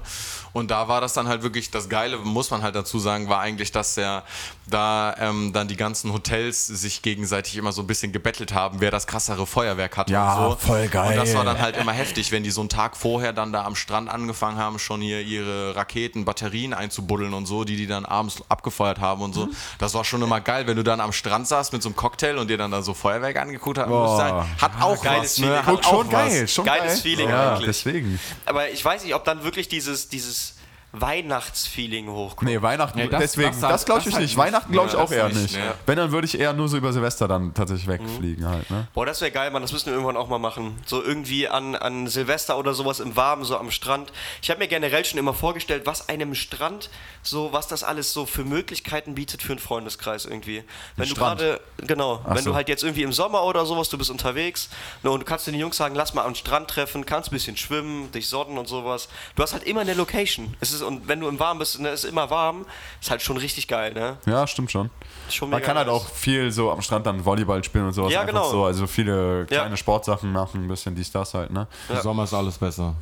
und 0.55 0.71
da 0.71 0.89
war 0.89 1.03
das 1.03 1.13
dann 1.13 1.29
halt 1.29 1.43
wirklich 1.43 1.71
das 1.71 1.91
Geile, 1.91 2.17
muss 2.19 2.51
man 2.51 2.63
halt 2.63 2.75
dazu 2.75 2.99
sagen, 2.99 3.29
war 3.29 3.41
eigentlich, 3.41 3.73
dass 3.73 3.97
ja 3.97 4.23
da 4.67 5.15
ähm, 5.19 5.53
dann 5.53 5.69
die 5.69 5.77
ganzen 5.77 6.13
Hotels 6.15 6.67
sich 6.67 7.03
gegenseitig 7.03 7.57
immer 7.59 7.73
so 7.73 7.83
ein 7.83 7.87
bisschen 7.87 8.11
gebettelt 8.13 8.55
haben, 8.55 8.81
wer 8.81 8.91
das 8.91 9.07
krassere 9.07 9.47
Feuerwerk 9.47 9.97
hatte 9.99 10.13
Ja, 10.13 10.47
und 10.47 10.61
so. 10.61 10.67
voll 10.69 10.89
geil. 10.89 11.11
Und 11.11 11.17
das 11.17 11.35
war 11.35 11.45
dann 11.45 11.61
halt 11.61 11.77
immer 11.77 11.93
heftig, 11.93 12.33
wenn 12.33 12.43
die 12.43 12.51
so 12.51 12.63
einen 12.63 12.71
Tag 12.71 12.97
vorher 12.97 13.35
dann 13.35 13.53
da 13.53 13.65
am 13.65 13.77
Strand 13.77 14.09
angefangen 14.09 14.57
haben, 14.57 14.79
schon 14.79 15.03
hier 15.03 15.21
ihre 15.21 15.77
Raketen, 15.77 16.25
Batterien 16.25 16.73
einzubuddeln 16.73 17.35
und 17.35 17.45
so, 17.47 17.65
die 17.65 17.77
die 17.77 17.87
dann 17.87 18.07
abends 18.07 18.43
abgefeuert 18.49 18.99
haben 18.99 19.21
und 19.23 19.31
Mhm. 19.37 19.41
so. 19.41 19.49
Das 19.79 19.93
war 19.95 20.05
schon 20.05 20.23
immer 20.23 20.41
geil, 20.41 20.67
wenn 20.67 20.77
du 20.77 20.83
dann 20.87 21.01
am 21.01 21.13
Strand 21.13 21.47
saßt 21.47 21.73
mit 21.73 21.83
so 21.83 21.89
einem 21.89 21.97
Cocktail 21.97 22.39
und 22.39 22.49
dir 22.49 22.57
dann 22.59 22.71
da 22.71 22.83
so 22.83 22.95
Feuerwerk 22.95 23.37
angeguckt 23.37 23.79
hast. 23.79 23.89
muss 23.89 24.13
ich 24.13 24.17
sagen, 24.17 24.49
Hat 24.61 24.73
auch 24.81 25.03
geiles 25.03 25.23
was, 25.25 25.35
Feeling. 25.35 25.51
ne? 25.51 25.67
Hat 25.67 25.75
auch 25.87 25.91
schon 25.91 26.07
was. 26.07 26.13
geil, 26.13 26.49
schon 26.49 26.65
Geiles 26.65 26.93
geil. 26.95 26.97
Feeling 27.03 27.29
ja, 27.29 27.53
eigentlich. 27.53 27.67
deswegen. 27.67 28.21
Aber 28.47 28.71
ich 28.71 28.85
weiß 28.85 29.05
nicht, 29.05 29.15
ob 29.15 29.25
dann 29.25 29.45
wirklich 29.45 29.69
dieses, 29.69 30.09
dieses 30.09 30.56
Weihnachtsfeeling 31.01 32.09
hochkommt. 32.09 32.51
Nee, 32.51 32.61
Weihnachten, 32.63 32.99
Nee, 32.99 33.09
das- 33.09 33.21
deswegen, 33.21 33.51
das 33.51 33.61
das, 33.61 33.85
glaube 33.85 34.01
ich 34.01 34.07
halt- 34.07 34.15
das 34.15 34.21
nicht. 34.23 34.37
Weihnachten 34.37 34.73
glaube 34.73 34.89
ich 34.89 34.95
Ja, 34.95 35.01
auch 35.01 35.11
eher 35.11 35.29
nicht, 35.29 35.43
nicht. 35.43 35.55
ne. 35.57 35.75
Wenn, 35.87 35.97
dann 35.97 36.13
würde 36.13 36.27
ich 36.27 36.39
eher 36.39 36.53
nur 36.53 36.69
so 36.69 36.77
über 36.77 36.93
Silvester 36.93 37.29
dann 37.29 37.55
tatsächlich 37.55 37.87
wegfliegen 37.89 38.47
halt, 38.49 38.71
ne? 38.71 38.89
Boah, 38.95 39.07
das 39.07 39.21
wäre 39.21 39.31
geil, 39.31 39.51
Mann. 39.51 39.63
Das 39.63 39.73
müssen 39.73 39.87
wir 39.87 39.93
irgendwann 39.93 40.17
auch 40.17 40.29
mal 40.29 40.39
machen. 40.39 40.79
So 40.87 41.03
irgendwie 41.03 41.49
an, 41.49 41.75
an 41.75 42.07
Silvester 42.09 42.59
oder 42.59 42.75
sowas 42.75 43.01
im 43.01 43.17
Warmen, 43.17 43.45
so 43.45 43.57
am 43.59 43.71
Strand. 43.71 44.13
Ich 44.43 44.51
habe 44.51 44.59
mir 44.61 44.69
generell 44.69 45.05
schon 45.05 45.19
immer 45.19 45.35
vorgestellt, 45.35 45.83
was 45.87 46.09
einem 46.09 46.35
Strand, 46.35 46.91
so 47.23 47.53
was 47.53 47.69
das 47.69 47.83
alles 47.85 48.13
so 48.13 48.27
für 48.27 48.45
Möglichkeiten 48.45 49.15
bietet 49.15 49.43
für 49.43 49.53
einen 49.53 49.59
Freundeskreis 49.61 50.25
irgendwie. 50.25 50.65
Wenn 50.97 51.09
du 51.09 51.15
Strand? 51.15 51.41
gerade, 51.41 51.61
genau, 51.79 52.21
Ach 52.25 52.35
wenn 52.37 52.45
so. 52.45 52.51
du 52.51 52.57
halt 52.57 52.69
jetzt 52.69 52.83
irgendwie 52.83 53.03
im 53.03 53.13
Sommer 53.13 53.43
oder 53.45 53.67
sowas, 53.67 53.89
du 53.89 53.99
bist 53.99 54.11
unterwegs 54.11 54.69
ne, 55.03 55.11
und 55.11 55.21
du 55.21 55.25
kannst 55.27 55.47
den 55.47 55.55
Jungs 55.55 55.77
sagen, 55.77 55.95
lass 55.95 56.15
mal 56.15 56.25
am 56.25 56.35
Strand 56.35 56.69
treffen, 56.69 57.05
kannst 57.07 57.31
ein 57.31 57.35
bisschen 57.35 57.57
schwimmen, 57.57 58.11
dich 58.13 58.29
sonnen 58.29 58.59
und 58.59 58.69
sowas. 58.69 59.09
Du 59.35 59.43
hast 59.43 59.53
halt 59.53 59.65
immer 59.65 59.81
eine 59.81 59.95
Location. 59.95 60.55
Es 60.61 60.73
ist 60.73 60.83
und 60.87 61.09
wenn 61.09 61.21
du 61.21 61.29
im 61.29 61.39
Warmen 61.39 61.59
bist, 61.59 61.79
ne, 61.81 61.91
ist 61.91 62.05
immer 62.05 62.31
warm, 62.31 62.65
ist 63.01 63.11
halt 63.11 63.21
schon 63.23 63.37
richtig 63.37 63.69
geil, 63.69 63.93
ne? 63.93 64.17
Ja, 64.27 64.47
stimmt 64.47 64.71
schon. 64.71 64.91
Schon 65.29 65.51
Man 65.51 65.61
kann 65.63 65.77
halt 65.77 65.89
auch 65.89 66.09
viel 66.09 66.51
so 66.53 66.71
am 66.71 66.81
Strand 66.83 67.05
dann 67.07 67.25
Volleyball 67.25 67.63
spielen 67.65 67.87
und 67.87 67.93
sowas. 67.93 68.13
Ja, 68.13 68.21
einfach 68.21 68.33
genau. 68.33 68.51
So, 68.51 68.65
also 68.65 68.87
viele 68.87 69.45
kleine 69.47 69.71
Ja. 69.71 69.77
Sportsachen 69.77 70.33
machen, 70.33 70.65
ein 70.65 70.69
bisschen 70.69 70.95
dies, 70.95 71.11
das 71.11 71.35
halt, 71.35 71.51
ne? 71.51 71.67
Im 71.89 72.01
Sommer 72.01 72.25
ist 72.25 72.33
alles 72.35 72.57
besser. 72.59 72.95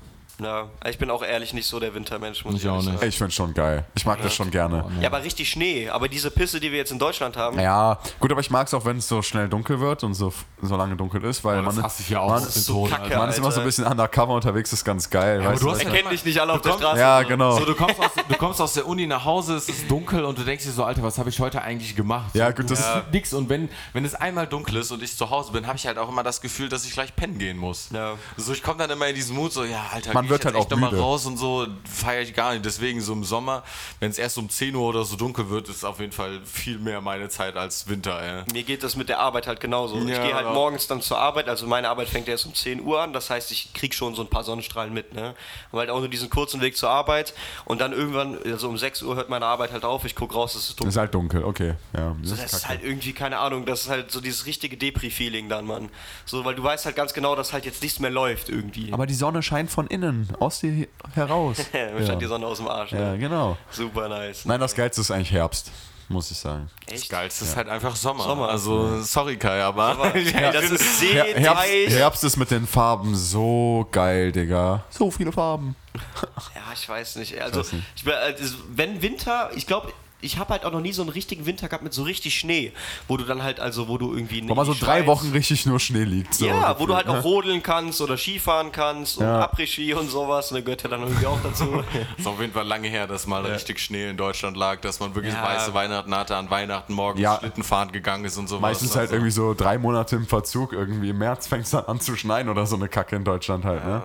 Ja, 0.43 0.68
ich 0.89 0.99
bin 0.99 1.11
auch 1.11 1.22
ehrlich 1.22 1.53
nicht 1.55 1.66
so 1.66 1.78
der 1.78 1.95
Wintermensch, 1.95 2.45
muss 2.45 2.55
Ich 2.55 2.62
ich, 2.64 2.68
auch 2.68 2.76
nicht. 2.82 2.87
sagen. 2.87 3.07
Ich 3.09 3.16
find's 3.18 3.35
schon 3.35 3.55
geil. 3.55 3.85
Ich 3.95 4.05
mag 4.05 4.20
das 4.22 4.35
schon 4.35 4.51
gerne. 4.51 4.85
Ja, 5.01 5.09
aber 5.09 5.22
richtig 5.22 5.49
Schnee. 5.49 5.89
Aber 5.89 6.09
diese 6.09 6.30
Pisse, 6.30 6.61
die 6.61 6.70
wir 6.72 6.78
jetzt 6.78 6.93
in 6.93 6.99
Deutschland 6.99 7.37
haben, 7.37 7.59
Ja, 7.61 7.99
gut, 8.20 8.30
aber 8.32 8.41
ich 8.41 8.51
mag 8.51 8.66
es 8.66 8.74
auch, 8.74 8.85
wenn 8.85 8.99
es 8.99 9.09
so 9.09 9.22
schnell 9.22 9.49
dunkel 9.49 9.80
wird 9.80 10.03
und 10.05 10.14
so, 10.14 10.32
so 10.62 10.76
lange 10.76 10.97
dunkel 10.97 11.22
ist, 11.24 11.45
weil 11.45 11.62
Das 11.62 11.76
man, 11.76 11.85
ich 11.99 12.09
ja 12.11 12.20
auch. 12.20 12.30
man, 12.30 12.43
so 12.45 12.85
kacke, 12.85 13.16
man 13.16 13.28
ist 13.28 13.39
immer 13.39 13.53
so 13.53 13.61
ein 13.61 13.66
bisschen 13.66 13.85
undercover 13.87 14.35
unterwegs, 14.35 14.72
ist 14.72 14.85
ganz 14.85 15.09
geil. 15.11 15.45
weißt 15.45 15.62
du 15.62 15.70
hast 15.70 15.82
ja- 15.82 15.91
erkennt 15.91 16.12
dich 16.12 16.24
nicht 16.24 16.41
alle 16.41 16.53
auf 16.55 16.62
der 16.62 16.72
kommst- 16.72 16.85
Straße. 16.85 17.01
ja, 17.01 17.22
genau. 17.22 17.59
So, 17.59 17.64
du 17.64 17.74
kommst, 17.74 17.99
aus, 18.01 18.11
du 18.28 18.35
kommst 18.37 18.61
aus 18.61 18.72
der 18.74 18.87
Uni 18.87 19.07
nach 19.07 19.24
Hause, 19.24 19.55
es 19.57 19.68
ist 19.68 19.91
dunkel 19.91 20.24
und 20.24 20.39
du 20.39 20.43
denkst 20.45 20.64
dir 20.64 20.72
so, 20.72 20.85
Alter, 20.85 21.03
was 21.03 21.18
habe 21.18 21.28
ich 21.30 21.39
heute 21.41 21.62
eigentlich 21.62 21.95
gemacht? 21.97 22.35
Ja, 22.35 22.49
gut, 22.51 22.68
du 22.70 22.74
das- 22.74 22.80
tust 22.80 23.12
nix 23.12 23.32
und 23.32 23.49
wenn, 23.49 23.68
wenn 23.93 24.05
es 24.05 24.14
einmal 24.14 24.47
dunkel 24.47 24.76
ist 24.76 24.85
ist 24.85 24.91
und 24.93 25.03
ich 25.03 25.16
zu 25.16 25.30
Hause 25.30 25.51
bin, 25.53 25.66
habe 25.66 25.78
ich 25.78 25.87
halt 25.87 25.97
auch 25.97 26.11
immer 26.11 26.22
das 26.22 26.43
Gefühl, 26.43 26.68
dass 26.68 26.85
ich 26.85 26.93
gleich 26.93 27.16
pennen 27.16 27.39
gehen 27.39 27.57
muss. 27.57 27.89
Ja. 27.91 28.14
So, 28.37 28.53
ich 28.53 28.62
komme 28.62 28.76
dann 28.78 28.91
immer 28.91 29.07
in 29.09 29.14
diesen 29.14 29.35
Mut, 29.35 29.51
so, 29.53 29.64
ja, 29.64 29.82
Alter, 29.93 30.12
Man 30.12 30.24
geh 30.25 30.31
wird 30.31 30.41
ich 30.41 30.47
halt 30.47 30.57
echt 30.57 30.66
auch 30.66 30.70
noch 30.70 30.79
mal 30.79 30.91
müde. 30.91 31.03
raus 31.03 31.27
und 31.27 31.37
so, 31.37 31.66
feiere 31.91 32.22
ich 32.22 32.35
gar 32.35 32.53
nicht. 32.53 32.64
Deswegen 32.64 33.01
so 33.01 33.12
im 33.12 33.25
Sommer, 33.25 33.62
wenn 34.01 34.11
es 34.11 34.18
erst 34.18 34.39
um 34.39 34.49
10 34.49 34.75
Uhr 34.75 34.83
oder 34.89 35.05
so 35.05 35.16
dunkel 35.16 35.49
wird, 35.51 35.68
ist 35.68 35.85
auf 35.85 36.01
jeden 36.01 36.12
Fall 36.12 36.41
viel 36.45 36.79
mehr 36.79 37.01
meine 37.01 37.29
Zeit 37.29 37.57
als 37.57 37.89
Winter, 37.89 38.20
ey. 38.20 38.45
Mir 38.53 38.62
geht 38.62 38.83
das 38.83 38.97
mit 38.97 39.09
der 39.09 39.20
Arbeit 39.20 39.47
halt 39.47 39.61
genauso. 39.61 39.97
ich 40.03 40.09
Ja, 40.09 40.25
gehe 40.25 40.35
halt 40.35 40.53
morgens 40.55 40.87
dann 40.87 41.01
zur 41.03 41.18
Arbeit, 41.18 41.49
also 41.49 41.66
meine 41.66 41.89
Arbeit 41.89 42.09
fängt 42.09 42.29
erst 42.29 42.47
um 42.47 42.55
10 42.55 42.81
Uhr 42.83 43.01
an, 43.01 43.12
das 43.12 43.31
heißt, 43.31 43.51
ich 43.53 43.72
krieg 43.75 43.95
schon 43.95 44.14
so 44.14 44.22
ein 44.22 44.29
paar 44.29 44.45
Sonnenstrahlen 44.45 44.93
mit, 44.93 45.14
ne? 45.14 45.35
Aber 45.70 45.81
halt 45.81 45.91
auch 45.91 45.99
nur 46.01 46.09
diesen 46.09 46.31
kurzen 46.31 46.61
Weg 46.61 46.77
zur 46.77 46.91
Arbeit 46.91 47.35
und 47.64 47.81
dann 47.81 47.93
irgendwann, 47.93 48.39
also 48.45 48.68
um 48.68 48.79
6 48.79 49.03
Uhr 49.03 49.16
hört 49.16 49.29
meine 49.29 49.47
Arbeit 49.47 49.72
halt 49.72 49.85
auf, 49.85 50.05
ich 50.05 50.14
guck 50.14 50.35
raus, 50.35 50.55
es 50.55 50.68
ist 50.70 50.81
dunkel. 50.81 50.89
ist 50.91 50.97
halt 50.97 51.14
dunkel, 51.14 51.45
okay. 51.45 51.75
Ja, 51.97 52.14
das 52.22 52.31
Das 52.31 52.39
ist 52.45 52.53
ist 52.55 52.68
halt 52.68 52.83
irgendwie, 52.85 53.12
keine 53.12 53.39
Ahnung, 53.39 53.64
das 53.66 53.83
ist 53.83 53.89
halt 53.89 54.11
so 54.11 54.20
dieses 54.20 54.47
richtige 54.47 54.77
Depri-Feeling 54.77 55.49
dann, 55.49 55.66
Mann. 55.66 55.89
So, 56.25 56.45
weil 56.45 56.55
du 56.55 56.62
weißt 56.62 56.85
halt 56.87 56.97
ganz 56.97 57.12
genau, 57.14 57.35
dass 57.37 57.53
halt 57.53 57.64
jetzt 57.64 57.83
nichts 57.83 57.99
mehr 58.01 58.11
läuft 58.11 58.49
irgendwie. 58.49 58.93
aber 58.93 59.07
die 59.07 59.14
Sonne 59.14 59.43
scheint 59.43 59.70
von 59.70 59.87
innen, 59.87 60.14
aus 60.39 60.61
dir 60.61 60.87
heraus. 61.15 61.59
Mir 61.73 62.07
scheint 62.07 62.23
die 62.23 62.27
Sonne 62.27 62.47
aus 62.47 62.59
dem 62.59 62.69
Arsch, 62.69 62.93
ja, 62.93 63.12
ne? 63.12 63.19
genau. 63.19 63.57
Super 63.71 64.09
nice. 64.09 64.45
Nein, 64.45 64.61
das 64.61 64.75
Geilste 64.75 65.01
ist 65.01 65.11
eigentlich 65.11 65.33
Herbst, 65.33 65.71
muss 66.09 66.31
ich 66.31 66.39
sagen. 66.39 66.71
Das 66.87 67.09
Geilste 67.09 67.45
ist 67.45 67.57
halt 67.57 67.69
einfach 67.69 67.97
Sommer. 67.97 68.25
Sommer. 68.25 68.49
Also, 68.49 69.03
sorry 69.03 69.37
Kai, 69.37 69.62
aber... 69.62 70.15
Ey, 70.15 70.33
das 70.53 70.71
ist 70.71 71.03
Her 71.03 71.25
sehr 71.25 71.41
Herbst. 71.41 71.97
Herbst 71.97 72.25
ist 72.25 72.37
mit 72.37 72.51
den 72.51 72.67
Farben 72.67 73.15
so 73.15 73.87
geil, 73.91 74.33
Digga. 74.33 74.85
So 74.91 75.11
viele 75.11 75.33
Farben. 75.33 75.77
Ja, 76.55 76.73
ich 76.73 76.89
weiß 76.89 77.17
nicht. 77.17 77.41
Also, 77.41 77.61
weiß 77.61 77.73
nicht. 77.73 77.85
Ich, 77.97 78.12
also, 78.12 78.57
wenn 78.71 79.01
Winter, 79.01 79.51
ich 79.55 79.67
glaube, 79.67 79.93
ich 80.25 80.39
habe 80.39 80.51
halt 80.53 80.64
auch 80.64 80.72
noch 80.72 80.81
nie 80.81 80.93
so 80.93 81.03
einen 81.03 81.11
richtigen 81.11 81.47
Winter 81.47 81.68
gehabt 81.68 81.85
mit 81.85 81.93
so 81.93 82.03
richtig 82.03 82.35
Schnee, 82.39 82.72
wo 83.09 83.16
du 83.16 83.25
dann 83.25 83.43
halt, 83.43 83.61
also 83.61 83.89
wo 83.89 83.99
du 83.99 84.14
irgendwie 84.14 84.49
Wo 84.49 84.55
mal 84.55 84.64
so 84.64 84.75
drei. 84.75 85.07
Wochen 85.07 85.31
richtig 85.33 85.66
nur 85.66 85.79
Schnee 85.79 86.05
liegt. 86.05 86.35
So 86.35 86.47
Ja, 86.47 86.79
wo 86.81 86.87
du 86.87 86.95
halt 86.95 87.07
auch 87.09 87.14
ne? 87.14 87.22
rodeln 87.22 87.62
kannst 87.62 88.01
oder 88.01 88.16
Skifahren 88.16 88.72
kannst 88.72 89.18
und 89.18 89.25
Ja. 89.27 89.43
Après-Ski 89.45 89.95
und 89.95 90.09
sowas. 90.11 90.51
Und 90.51 90.57
da 90.59 90.61
gehört 90.62 90.83
ja 90.83 90.89
dann 90.89 91.03
irgendwie 91.03 91.27
auch 91.27 91.39
dazu. 91.43 91.83
ist 92.18 92.27
auf 92.27 92.41
jeden 92.41 92.53
Fall 92.53 92.66
lange 92.66 92.89
her, 92.89 93.07
dass 93.07 93.27
mal 93.27 93.45
richtig 93.45 93.79
Schnee 93.81 94.09
in 94.09 94.16
Deutschland 94.16 94.57
lag, 94.57 94.81
dass 94.81 95.01
man 95.01 95.14
wirklich 95.14 95.35
Ja. 95.35 95.43
weiße 95.45 95.75
Weihnachten 95.75 96.14
hatte, 96.14 96.37
an 96.37 96.49
Weihnachten 96.51 96.93
morgens 96.95 97.20
Ja. 97.20 97.39
Schlitten 97.39 97.62
fahren 97.62 97.93
gegangen 97.93 98.25
ist 98.25 98.37
und 98.39 98.49
sowas. 98.49 98.62
Meistens 98.62 98.93
halt 98.97 99.03
Also, 99.03 99.14
irgendwie 99.16 99.31
so 99.33 99.55
drei 99.55 99.77
Monate 99.79 100.16
im 100.16 100.27
Verzug. 100.27 100.72
Irgendwie 100.72 101.11
im 101.11 101.18
März 101.18 101.47
fängt 101.47 101.64
es 101.64 101.70
dann 101.70 101.85
an 101.85 102.01
zu 102.01 102.16
schneien 102.16 102.49
oder 102.49 102.64
so 102.66 102.77
eine 102.77 102.89
Kacke 102.89 103.16
in 103.16 103.25
Deutschland 103.25 103.64
halt, 103.64 103.85
ne? 103.85 104.03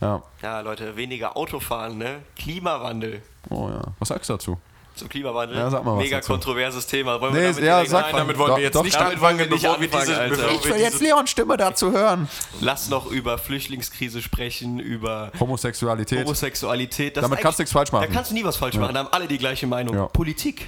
Ja. 0.00 0.22
ja, 0.42 0.60
Leute, 0.60 0.94
weniger 0.96 1.36
Autofahren, 1.36 1.98
ne? 1.98 2.20
Klimawandel. 2.36 3.22
Oh 3.50 3.68
ja. 3.68 3.82
Was 3.98 4.08
sagst 4.08 4.28
du 4.30 4.34
dazu? 4.34 4.58
Zum 4.98 5.08
Klimawandel. 5.08 5.56
Ja, 5.56 5.70
sag 5.70 5.84
mal 5.84 5.96
was 5.96 6.02
Mega 6.02 6.16
dazu. 6.16 6.32
kontroverses 6.32 6.86
Thema. 6.86 7.20
Wollen 7.20 7.32
Nee, 7.32 7.40
wir 7.40 7.48
damit 7.48 7.64
ja, 7.64 7.84
sag 7.86 8.12
mal. 8.12 8.18
damit 8.18 8.38
wollen 8.38 8.48
Doch, 8.50 8.56
wir 8.56 8.64
jetzt 8.64 8.74
doch, 8.74 8.84
nicht 8.84 8.96
anfangen, 8.96 9.38
nicht 9.38 9.50
bevor 9.50 9.76
anfangen, 9.78 9.90
diese... 10.06 10.20
Alter. 10.20 10.36
Bevor 10.36 10.50
Ich 10.52 10.64
will 10.64 10.80
jetzt 10.80 11.00
Leons 11.00 11.30
Stimme 11.30 11.56
dazu 11.56 11.92
hören. 11.92 12.28
Lass 12.60 12.88
noch 12.88 13.06
über 13.06 13.38
Flüchtlingskrise 13.38 14.22
sprechen, 14.22 14.78
über 14.80 15.30
Homosexualität. 15.38 16.24
Homosexualität. 16.24 17.16
Das 17.16 17.22
Damit 17.22 17.40
kannst 17.40 17.58
du 17.58 17.62
nichts 17.62 17.72
falsch 17.72 17.92
machen. 17.92 18.06
Da 18.08 18.14
kannst 18.14 18.30
du 18.30 18.34
nie 18.34 18.44
was 18.44 18.56
falsch 18.56 18.76
machen. 18.76 18.94
Da 18.94 19.00
haben 19.00 19.12
alle 19.12 19.28
die 19.28 19.38
gleiche 19.38 19.66
Meinung. 19.66 19.94
Ja. 19.94 20.06
Politik. 20.06 20.66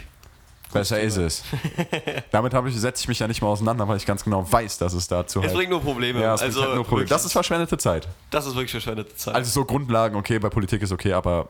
Besser 0.73 1.01
ist 1.01 1.17
es. 1.17 1.43
Damit 2.31 2.55
habe 2.55 2.69
ich, 2.69 2.77
setze 2.77 3.03
ich 3.03 3.09
mich 3.09 3.19
ja 3.19 3.27
nicht 3.27 3.43
mal 3.43 3.49
auseinander, 3.49 3.89
weil 3.89 3.97
ich 3.97 4.07
ganz 4.07 4.23
genau 4.23 4.51
weiß, 4.51 4.79
dass 4.79 4.93
es 4.93 5.09
dazu 5.09 5.41
Es 5.41 5.47
halt... 5.47 5.55
bringt 5.57 5.71
nur 5.71 5.81
Probleme. 5.81 6.21
ja, 6.21 6.35
es 6.35 6.43
also, 6.43 6.61
also, 6.61 6.69
halt 6.69 6.77
nur 6.77 6.85
Probleme. 6.85 7.09
Das 7.09 7.25
ist 7.25 7.33
verschwendete 7.33 7.77
Zeit. 7.77 8.07
Das 8.31 8.47
ist 8.47 8.55
wirklich 8.55 8.71
verschwendete 8.71 9.15
Zeit. 9.17 9.35
Also 9.35 9.51
so 9.51 9.65
Grundlagen, 9.65 10.17
okay, 10.17 10.39
bei 10.39 10.49
Politik 10.49 10.83
ist 10.83 10.93
okay, 10.93 11.13
aber 11.13 11.49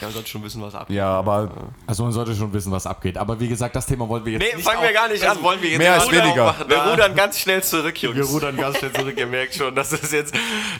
ja, 0.00 0.06
man 0.06 0.12
sollte 0.12 0.28
schon 0.28 0.44
wissen, 0.44 0.62
was 0.62 0.74
abgeht. 0.74 0.96
ja, 0.96 1.08
aber 1.08 1.50
Also 1.86 2.04
man 2.04 2.12
sollte 2.12 2.34
schon 2.36 2.52
wissen, 2.52 2.70
was 2.70 2.86
abgeht. 2.86 3.16
Aber 3.16 3.40
wie 3.40 3.48
gesagt, 3.48 3.74
das 3.74 3.86
Thema 3.86 4.08
wollen 4.08 4.24
wir 4.24 4.34
jetzt 4.34 4.42
Nee, 4.42 4.56
nicht 4.56 4.64
fangen 4.64 4.82
wir 4.82 4.92
gar 4.92 5.08
nicht 5.08 5.26
an. 5.26 5.42
wollen 5.42 5.60
wir 5.62 5.70
jetzt 5.70 5.78
Mehr 5.78 5.94
als 5.94 6.10
weniger. 6.10 6.54
Wir 6.68 6.76
rudern 6.82 7.14
ganz 7.16 7.38
schnell 7.40 7.62
zurück, 7.64 8.00
Jungs. 8.00 8.16
Wir 8.16 8.24
rudern 8.24 8.56
ganz 8.56 8.78
schnell 8.78 8.92
zurück, 8.92 9.14
ihr 9.16 9.26
merkt 9.26 9.54
schon, 9.54 9.74
das 9.74 9.92
ist 9.92 10.12
jetzt, 10.12 10.34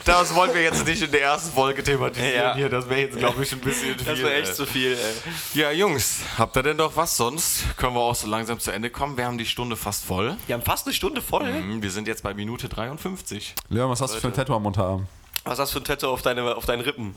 das 0.05 0.33
wollen 0.35 0.53
wir 0.53 0.61
jetzt 0.61 0.85
nicht 0.85 1.01
in 1.01 1.11
der 1.11 1.21
ersten 1.23 1.51
Folge 1.53 1.83
thematisieren 1.83 2.35
Ja. 2.35 2.55
hier, 2.55 2.69
das 2.69 2.87
wäre 2.87 3.01
jetzt, 3.01 3.17
glaube 3.17 3.41
ich, 3.43 3.51
ein 3.51 3.59
bisschen 3.59 3.95
viel. 3.97 4.05
Das 4.05 4.19
wäre 4.19 4.33
echt 4.35 4.49
ey. 4.49 4.55
zu 4.55 4.65
viel, 4.65 4.93
ey. 4.93 5.59
Ja, 5.59 5.71
Jungs, 5.71 6.19
habt 6.37 6.55
ihr 6.55 6.63
denn 6.63 6.77
doch 6.77 6.95
was 6.95 7.17
sonst? 7.17 7.63
Können 7.77 7.95
wir 7.95 8.01
auch 8.01 8.15
so 8.15 8.27
langsam 8.27 8.59
zu 8.59 8.71
Ende 8.71 8.89
kommen? 8.89 9.17
Wir 9.17 9.25
haben 9.25 9.37
die 9.39 9.45
Stunde 9.47 9.75
fast 9.75 10.05
voll. 10.05 10.37
Wir 10.45 10.53
haben 10.55 10.63
fast 10.63 10.85
eine 10.85 10.93
Stunde 10.93 11.21
voll. 11.21 11.51
Mhm, 11.51 11.81
Wir 11.81 11.91
sind 11.91 12.07
jetzt 12.07 12.21
bei 12.23 12.33
Minute 12.33 12.69
53. 12.69 13.55
Leon, 13.69 13.89
was 13.89 13.99
hast 14.01 14.15
du 14.15 14.19
für 14.21 14.27
ein 14.27 14.33
Tattoo 14.33 14.53
am 14.55 14.65
Unterarm? 14.65 15.07
Was 15.47 15.59
hast 15.59 15.71
du 15.73 15.79
für 15.79 15.83
ein 15.83 15.85
Tattoo 15.85 16.07
auf, 16.09 16.21
deine, 16.21 16.55
auf 16.55 16.65
deinen 16.65 16.81
Rippen? 16.81 17.15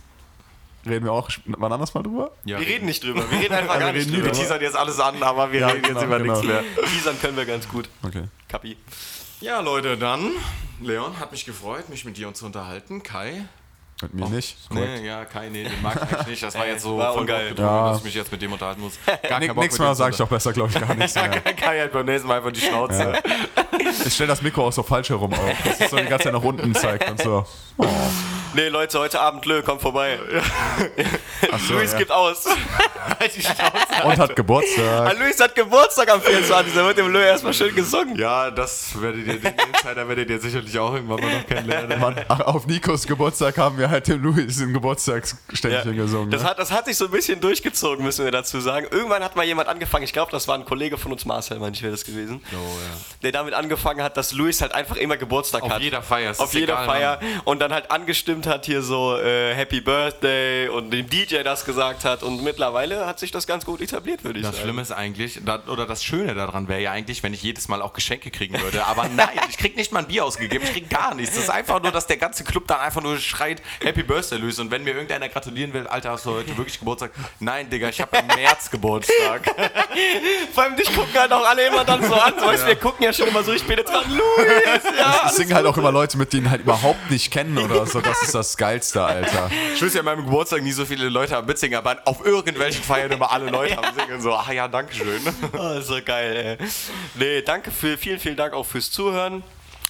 Reden 0.87 1.05
wir 1.05 1.12
auch 1.12 1.28
wann 1.45 1.72
anders 1.72 1.93
mal 1.93 2.03
drüber? 2.03 2.31
Ja, 2.45 2.59
Wir 2.59 2.66
reden 2.66 2.87
nicht 2.87 3.05
drüber. 3.05 3.31
Wir 3.31 3.39
reden 3.41 3.55
einfach 3.55 3.78
gar 3.78 3.93
nicht 3.93 4.11
Wir 4.11 4.20
drüber. 4.20 4.33
teasern 4.33 4.61
jetzt 4.62 4.76
alles 4.76 4.99
an, 4.99 5.22
aber 5.22 5.53
wir 5.53 5.66
reden 5.66 5.76
jetzt 5.85 5.89
genau, 5.89 6.03
über 6.05 6.18
genau. 6.18 6.33
nichts 6.33 6.47
mehr. 6.47 6.64
Teasern 6.87 7.20
können 7.20 7.37
wir 7.37 7.45
ganz 7.45 7.68
gut. 7.68 7.89
Okay. 8.03 8.24
Kapi. 8.49 8.76
Ja, 9.41 9.61
Leute, 9.61 9.99
dann, 9.99 10.31
Leon, 10.81 11.18
hat 11.18 11.33
mich 11.33 11.45
gefreut, 11.45 11.89
mich 11.91 12.05
mit 12.05 12.16
dir 12.16 12.33
zu 12.33 12.47
unterhalten. 12.47 13.03
Kai? 13.03 13.45
Mit 14.03 14.14
mir 14.14 14.28
nicht. 14.30 14.57
Korrekt. 14.68 15.01
Nee, 15.03 15.07
ja, 15.07 15.24
Kai, 15.26 15.48
nee, 15.51 15.64
den 15.64 15.82
mag 15.82 15.94
ich 15.96 16.03
eigentlich 16.03 16.26
nicht. 16.28 16.42
Das 16.42 16.55
war 16.55 16.66
jetzt 16.66 16.82
so 16.82 16.96
war 16.98 17.12
voll 17.12 17.22
ungeil. 17.22 17.51
gedrungen, 17.51 17.68
Ja. 17.70 17.88
dass 17.90 17.98
ich 17.98 18.05
mich 18.05 18.14
jetzt 18.14 18.32
mit 18.32 18.40
dem 18.42 18.53
unterhalten 18.53 18.80
muss. 18.80 18.94
Gar 19.07 19.16
keinen 19.18 19.48
Bock 19.48 19.59
Nächstes 19.59 19.78
mit 19.78 19.86
Mal 19.86 19.92
dem 19.92 19.96
sage 19.98 20.11
ich 20.12 20.16
doch 20.18 20.28
besser, 20.28 20.53
glaube 20.53 20.70
ich, 20.74 20.80
gar 20.80 20.94
nichts 20.94 21.14
mehr. 21.14 21.28
Kai 21.57 21.80
hat 21.82 21.92
beim 21.92 22.07
nächsten 22.07 22.28
Mal 22.28 22.38
einfach 22.38 22.53
die 22.53 22.61
Schnauze. 22.61 23.12
Ich 24.07 24.14
stelle 24.14 24.28
das 24.28 24.40
Mikro 24.42 24.66
auch 24.68 24.72
so 24.72 24.82
falsch 24.82 25.11
herum 25.11 25.32
auf, 25.34 25.62
dass 25.64 25.80
es 25.80 25.90
so 25.90 25.96
die 25.96 26.05
ganze 26.05 26.24
Zeit 26.24 26.32
nach 26.32 26.42
unten 26.42 26.74
zeigt 26.74 27.11
und 27.11 27.20
so. 27.22 27.44
Nee, 28.53 28.68
Leute, 28.68 28.98
heute 28.98 29.20
Abend 29.20 29.46
Lö, 29.46 29.62
kommt 29.62 29.80
vorbei. 29.80 30.18
Achso, 31.53 31.74
Luis 31.74 31.92
ja. 31.92 31.98
gibt 31.98 32.11
aus. 32.11 32.46
Und 34.05 34.18
hat 34.18 34.34
Geburtstag. 34.34 35.18
Luis 35.18 35.38
hat 35.40 35.55
Geburtstag 35.55 36.11
am 36.11 36.20
24. 36.20 36.74
Da 36.74 36.84
wird 36.84 36.98
dem 36.98 37.12
Lö 37.12 37.22
erstmal 37.22 37.55
schön 37.55 37.74
gesungen. 37.74 38.16
Ja, 38.16 38.51
das 38.51 39.01
werdet 39.01 39.26
ihr, 39.26 39.38
den 39.40 39.55
Insider 39.55 40.09
werdet 40.09 40.30
ihr 40.30 40.40
sicherlich 40.40 40.76
auch 40.78 40.94
irgendwann 40.94 41.20
mal 41.20 41.32
noch 41.32 41.46
kennenlernen. 41.46 42.01
Mann, 42.01 42.16
auf 42.28 42.66
Nikos 42.66 43.07
Geburtstag 43.07 43.57
haben 43.59 43.78
wir 43.78 43.88
halt 43.88 44.09
dem 44.09 44.20
Luis 44.22 44.61
ein 44.61 44.72
Geburtstagsständchen 44.72 45.96
gesungen. 45.96 46.30
Das 46.30 46.42
ne? 46.42 46.48
hat, 46.48 46.59
das 46.59 46.72
hat 46.72 46.86
sich 46.86 46.96
so 46.96 47.05
ein 47.05 47.11
bisschen 47.12 47.40
durchgezogen, 47.40 48.05
müssen 48.05 48.24
wir 48.24 48.32
dazu 48.32 48.61
sagen. 48.61 48.86
Irgendwann 48.90 49.22
hat 49.22 49.36
mal 49.36 49.44
jemand 49.44 49.68
angefangen, 49.68 50.05
ich 50.05 50.12
glaube, 50.12 50.32
das 50.32 50.48
war 50.48 50.57
ein 50.57 50.64
Kollege 50.64 50.98
von 50.98 51.12
uns, 51.12 51.24
Marcel, 51.24 51.59
manchmal 51.61 51.84
wäre 51.90 51.92
das 51.92 52.05
gewesen, 52.05 52.40
Oh, 52.53 52.57
ja. 52.57 52.96
der 53.22 53.32
damit 53.32 53.55
angefangen 53.55 54.03
hat, 54.03 54.16
dass 54.16 54.32
Luis 54.32 54.61
halt 54.61 54.72
einfach 54.72 54.96
immer 54.96 55.16
Geburtstag 55.16 55.62
Auf 55.62 55.70
hat. 55.70 55.82
jeder 55.82 56.03
Feier, 56.03 56.34
Auf 56.38 56.53
jeder 56.53 56.74
egal, 56.74 56.86
Feier. 56.86 57.18
Mann. 57.20 57.40
Und 57.44 57.59
dann 57.61 57.72
halt 57.72 57.90
angestimmt 57.90 58.39
hat 58.47 58.66
hier 58.66 58.82
so 58.82 59.16
äh, 59.16 59.55
Happy 59.55 59.80
Birthday 59.80 60.68
und 60.68 60.91
dem 60.91 61.09
DJ 61.09 61.43
das 61.43 61.64
gesagt 61.64 62.05
hat. 62.05 62.22
Und 62.22 62.43
mittlerweile 62.43 63.07
hat 63.07 63.18
sich 63.18 63.30
das 63.30 63.47
ganz 63.47 63.64
gut 63.64 63.80
etabliert, 63.80 64.24
würde 64.24 64.38
ich 64.38 64.45
Das 64.45 64.57
sagen. 64.57 64.64
Schlimme 64.64 64.82
ist 64.82 64.93
eigentlich, 64.93 65.41
oder 65.68 65.86
das 65.86 66.05
Schöne 66.05 66.34
daran 66.34 66.68
wäre 66.68 66.80
ja 66.80 66.93
eigentlich, 66.93 67.22
wenn 67.22 67.34
ich 67.34 67.43
jedes 67.43 67.68
Mal 67.68 67.82
auch 67.82 67.93
Geschenke 67.93 68.30
kriegen 68.30 68.61
würde. 68.61 68.86
Aber 68.86 69.09
nein, 69.09 69.28
ich 69.49 69.59
krieg 69.59 69.76
nicht 69.76 69.93
mal 69.93 70.01
ein 70.01 70.07
Bier 70.07 70.24
ausgegeben, 70.24 70.64
ich 70.64 70.72
krieg 70.72 70.91
gar 70.91 71.14
nichts. 71.14 71.34
Das 71.34 71.45
ist 71.45 71.51
einfach 71.51 71.82
nur, 71.82 71.93
dass 71.93 72.07
der 72.07 72.16
ganze 72.16 72.45
Club 72.45 72.66
dann 72.68 72.80
einfach 72.80 73.03
nur 73.03 73.18
schreit 73.18 73.62
Happy 73.82 74.03
Birthday 74.03 74.38
Luis. 74.38 74.59
Und 74.59 74.70
wenn 74.70 74.84
mir 74.84 74.93
irgendeiner 74.95 75.28
gratulieren 75.28 75.72
will, 75.72 75.86
Alter, 75.86 76.11
hast 76.12 76.26
du 76.26 76.30
heute 76.32 76.57
wirklich 76.57 76.78
Geburtstag? 76.78 77.12
Nein, 77.38 77.68
Digga, 77.70 77.88
ich 77.88 78.01
habe 78.01 78.16
im 78.16 78.26
März 78.26 78.70
Geburtstag. 78.70 79.55
Vor 80.55 80.62
allem 80.64 80.76
dich 80.76 80.95
gucken 80.95 81.14
halt 81.14 81.32
auch 81.32 81.47
alle 81.47 81.66
immer 81.66 81.84
dann 81.84 82.03
so 82.07 82.14
an. 82.14 82.34
So, 82.38 82.47
weißt, 82.47 82.66
Wir 82.66 82.76
gucken 82.76 83.05
ja 83.05 83.12
schon 83.12 83.28
immer 83.28 83.43
so, 83.43 83.53
ich 83.53 83.64
bin 83.64 83.78
jetzt 83.78 83.93
dran. 83.93 84.05
Luis, 84.11 84.82
ja. 84.99 85.24
Es 85.26 85.36
singen 85.36 85.55
halt 85.55 85.66
auch 85.66 85.76
immer 85.76 85.93
Leute 85.93 86.16
mit, 86.18 86.32
die 86.32 86.38
ihn 86.38 86.51
halt 86.51 86.62
überhaupt 86.62 87.11
nicht 87.11 87.30
kennen 87.30 87.59
oder 87.59 87.86
so. 87.86 88.01
Das 88.01 88.20
ist 88.35 88.51
das 88.51 88.57
Geilste, 88.57 89.03
Alter. 89.03 89.51
Ich 89.74 89.83
wüsste 89.83 89.99
ja 89.99 90.01
an 90.01 90.07
meinem 90.07 90.24
Geburtstag 90.24 90.62
nie 90.62 90.72
so 90.72 90.85
viele 90.85 91.09
Leute 91.09 91.37
am 91.37 91.47
Mitsingen, 91.47 91.78
aber 91.78 91.99
auf 92.05 92.24
irgendwelchen 92.24 92.83
Feiern 92.83 93.11
immer 93.11 93.31
alle 93.31 93.51
Leute 93.51 93.76
am 93.78 93.95
Singen. 93.95 94.20
So, 94.20 94.35
ach 94.35 94.51
ja, 94.51 94.68
danke 94.68 94.95
schön. 94.95 95.20
Oh, 95.53 95.81
so 95.81 95.99
geil, 96.05 96.59
ey. 96.61 96.66
Nee, 97.14 97.43
danke 97.43 97.70
für, 97.70 97.99
vielen, 97.99 98.18
vielen 98.18 98.37
Dank 98.37 98.55
auch 98.55 98.64
fürs 98.64 98.91
Zuhören. 98.91 99.43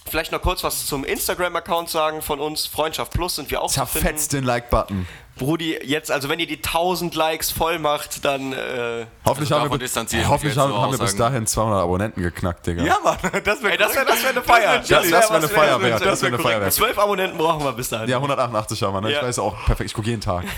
Vielleicht 0.09 0.31
noch 0.31 0.41
kurz 0.41 0.63
was 0.63 0.85
zum 0.87 1.03
Instagram-Account 1.03 1.89
sagen 1.89 2.21
von 2.21 2.39
uns. 2.39 2.65
Freundschaft 2.65 3.13
Plus 3.13 3.35
sind 3.35 3.51
wir 3.51 3.61
auch. 3.61 3.71
Zerfetzt 3.71 4.33
den 4.33 4.43
Like-Button. 4.43 5.07
Brudi, 5.37 5.79
jetzt, 5.83 6.11
also 6.11 6.29
wenn 6.29 6.37
ihr 6.39 6.45
die 6.45 6.57
1000 6.57 7.15
Likes 7.15 7.49
voll 7.51 7.79
macht, 7.79 8.23
dann. 8.25 8.53
Äh, 8.53 9.05
Hoffentlich 9.25 9.51
Also 9.51 9.63
haben 9.65 9.71
wir, 9.71 9.77
distanzieren 9.79 10.27
hoffentlich 10.27 10.55
wir 10.55 10.61
haben, 10.61 10.71
so 10.71 10.81
haben 10.81 10.91
wir 10.91 10.99
bis 10.99 11.15
dahin 11.15 11.47
200 11.47 11.81
Abonnenten 11.81 12.21
geknackt, 12.21 12.67
Digga. 12.67 12.83
Ja, 12.83 12.97
Mann, 13.03 13.17
das 13.43 13.63
wäre 13.63 13.71
ey, 13.71 13.77
das 13.77 13.95
wäre 13.95 14.05
das 14.05 14.21
wär 14.23 14.29
eine 14.31 14.41
Feier. 14.43 14.77
Das- 14.79 14.87
das 14.87 15.09
wär 15.29 15.31
eine 15.37 15.47
Feier 15.47 15.81
wert, 15.81 16.05
das 16.05 16.21
wär 16.21 16.27
eine 16.27 16.37
Feier 16.39 16.61
wert. 16.61 16.73
12 16.73 16.97
Abonnenten 16.99 17.37
brauchen 17.39 17.63
wir 17.63 17.71
bis 17.71 17.89
dahin. 17.89 18.07
Ja, 18.09 18.17
188 18.17 18.83
haben 18.83 18.93
wir, 18.93 19.01
ne? 19.01 19.11
Ja. 19.11 19.17
Ich 19.19 19.23
weiß 19.25 19.39
auch, 19.39 19.55
perfekt. 19.65 19.89
Ich 19.89 19.93
gucke 19.95 20.09
jeden 20.09 20.21
Tag. 20.21 20.43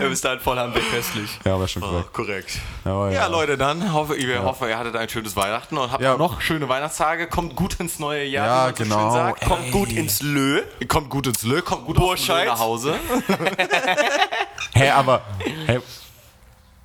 Ja, 0.00 0.08
bis 0.08 0.20
dahin 0.20 0.40
voll 0.40 0.58
haben 0.58 0.74
wir 0.74 0.82
festlich. 0.82 1.30
Ja, 1.44 1.58
war 1.60 1.68
schon 1.68 1.82
Oh, 1.82 1.86
korrekt. 1.86 2.12
korrekt. 2.12 2.58
Jawohl, 2.84 3.12
Ja, 3.12 3.26
Leute, 3.26 3.56
dann 3.56 3.92
hoffe 3.92 4.16
ich, 4.16 4.26
wir 4.26 4.42
hoffen, 4.42 4.68
ihr 4.68 4.76
hattet 4.78 4.96
ein 4.96 5.08
schönes 5.08 5.36
Weihnachten 5.36 5.76
und 5.78 5.92
habt 5.92 6.02
Ja. 6.02 6.16
noch 6.16 6.40
schöne 6.40 6.68
Weihnachtstage. 6.68 7.28
Kommt 7.28 7.54
gut 7.56 7.78
ins 7.78 7.98
neue 7.98 8.24
Jahr. 8.24 8.46
Ja, 8.46 8.78
wie 8.78 8.88
man 8.88 8.90
so 8.90 8.94
genau. 8.96 9.00
Schön 9.02 9.12
sagt. 9.12 9.44
Kommt 9.44 9.70
gut 9.70 9.92
ins 9.92 10.22
Lö. 10.22 10.62
Kommt 10.88 11.10
gut 11.10 11.26
ins 11.26 11.42
Lö, 11.44 11.62
kommt 11.62 11.86
gut 11.86 11.96
Burscheid. 11.96 12.48
nach 12.48 12.58
Hause. 12.58 12.94
Hä, 14.74 14.90
aber. 14.90 15.22
Hä? 15.66 15.80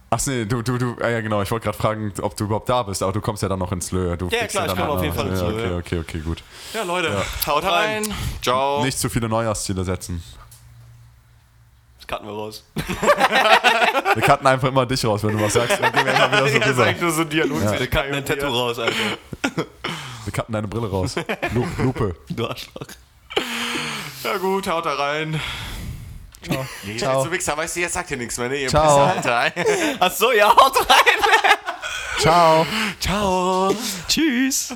Ach 0.09 0.19
nee, 0.25 0.45
du, 0.45 0.61
du, 0.61 0.77
du, 0.77 0.95
ah, 1.01 1.09
ja 1.09 1.19
genau, 1.19 1.41
ich 1.41 1.51
wollte 1.51 1.65
gerade 1.65 1.77
fragen, 1.77 2.13
ob 2.21 2.35
du 2.37 2.45
überhaupt 2.45 2.69
da 2.69 2.81
bist, 2.83 3.03
aber 3.03 3.11
du 3.11 3.19
kommst 3.19 3.43
ja 3.43 3.49
dann 3.49 3.59
noch 3.59 3.73
ins 3.73 3.91
Löhe. 3.91 4.15
Du 4.17 4.29
Ja, 4.29 4.47
klar, 4.47 4.63
ich 4.65 4.71
dann 4.71 4.77
komme 4.77 4.87
noch- 4.89 4.95
auf 4.97 5.03
jeden 5.03 5.15
Fall 5.15 5.27
ins 5.27 5.41
ja, 5.41 5.47
Löhe, 5.49 5.59
Okay, 5.63 5.71
ja. 5.71 5.77
okay, 5.79 5.99
okay, 5.99 6.19
gut. 6.19 6.43
Ja, 6.73 6.83
Leute, 6.83 7.11
haut 7.45 7.63
rein. 7.65 8.03
Ciao. 8.41 8.83
Nicht 8.85 8.97
zu 8.97 9.09
viele 9.09 9.27
Neujahrsziele 9.27 9.83
setzen. 9.83 10.23
Das 11.97 12.07
cutten 12.07 12.25
wir 12.27 12.33
raus. 12.35 12.63
Wir 14.15 14.23
cutten 14.23 14.47
einfach 14.47 14.69
immer 14.69 14.85
dich 14.85 15.03
raus, 15.05 15.21
wenn 15.25 15.37
du 15.37 15.43
was 15.43 15.53
sagst. 15.53 15.77
Dann 15.81 15.91
gehen 15.91 16.05
wir 16.05 16.13
immer 16.13 16.31
wieder 16.31 16.47
so 16.47 16.53
Das 16.59 16.67
ist 16.67 16.73
rüber. 16.73 16.83
eigentlich 16.85 17.01
nur 17.01 17.11
so 17.11 17.21
ein 17.23 17.29
Dialog. 17.29 17.61
Ja. 17.63 17.79
Wir 17.79 17.87
cutten 17.87 18.13
ein 18.13 18.25
Tattoo 18.25 18.47
raus, 18.47 18.79
Alter. 18.79 18.95
Wir 20.23 20.33
cutten 20.33 20.53
deine 20.53 20.67
Brille 20.69 20.89
raus. 20.89 21.15
Lu 21.53 21.65
Lupe. 21.79 22.15
Du 22.29 22.47
Arschloch. 22.47 22.87
Ja 24.23 24.37
gut, 24.37 24.67
haut 24.69 24.85
da 24.85 24.93
rein. 24.95 25.39
Ciao. 26.47 26.65
Ciao. 26.97 27.23
Zu 27.23 27.31
Wichser, 27.31 27.57
weißt 27.57 27.75
du, 27.75 27.79
jetzt 27.81 27.93
sagt 27.93 28.11
ihr 28.11 28.17
nichts 28.17 28.37
mehr, 28.37 28.49
ne? 28.49 28.55
Ihr 28.57 28.69
Ciao. 28.69 29.05
Alter. 29.05 29.51
Ach 29.99 30.11
so, 30.11 30.31
ja, 30.31 30.49
haut 30.55 30.77
rein. 30.89 31.17
Ciao. 32.19 32.65
Ciao. 32.99 33.75
Tschüss. 34.07 34.75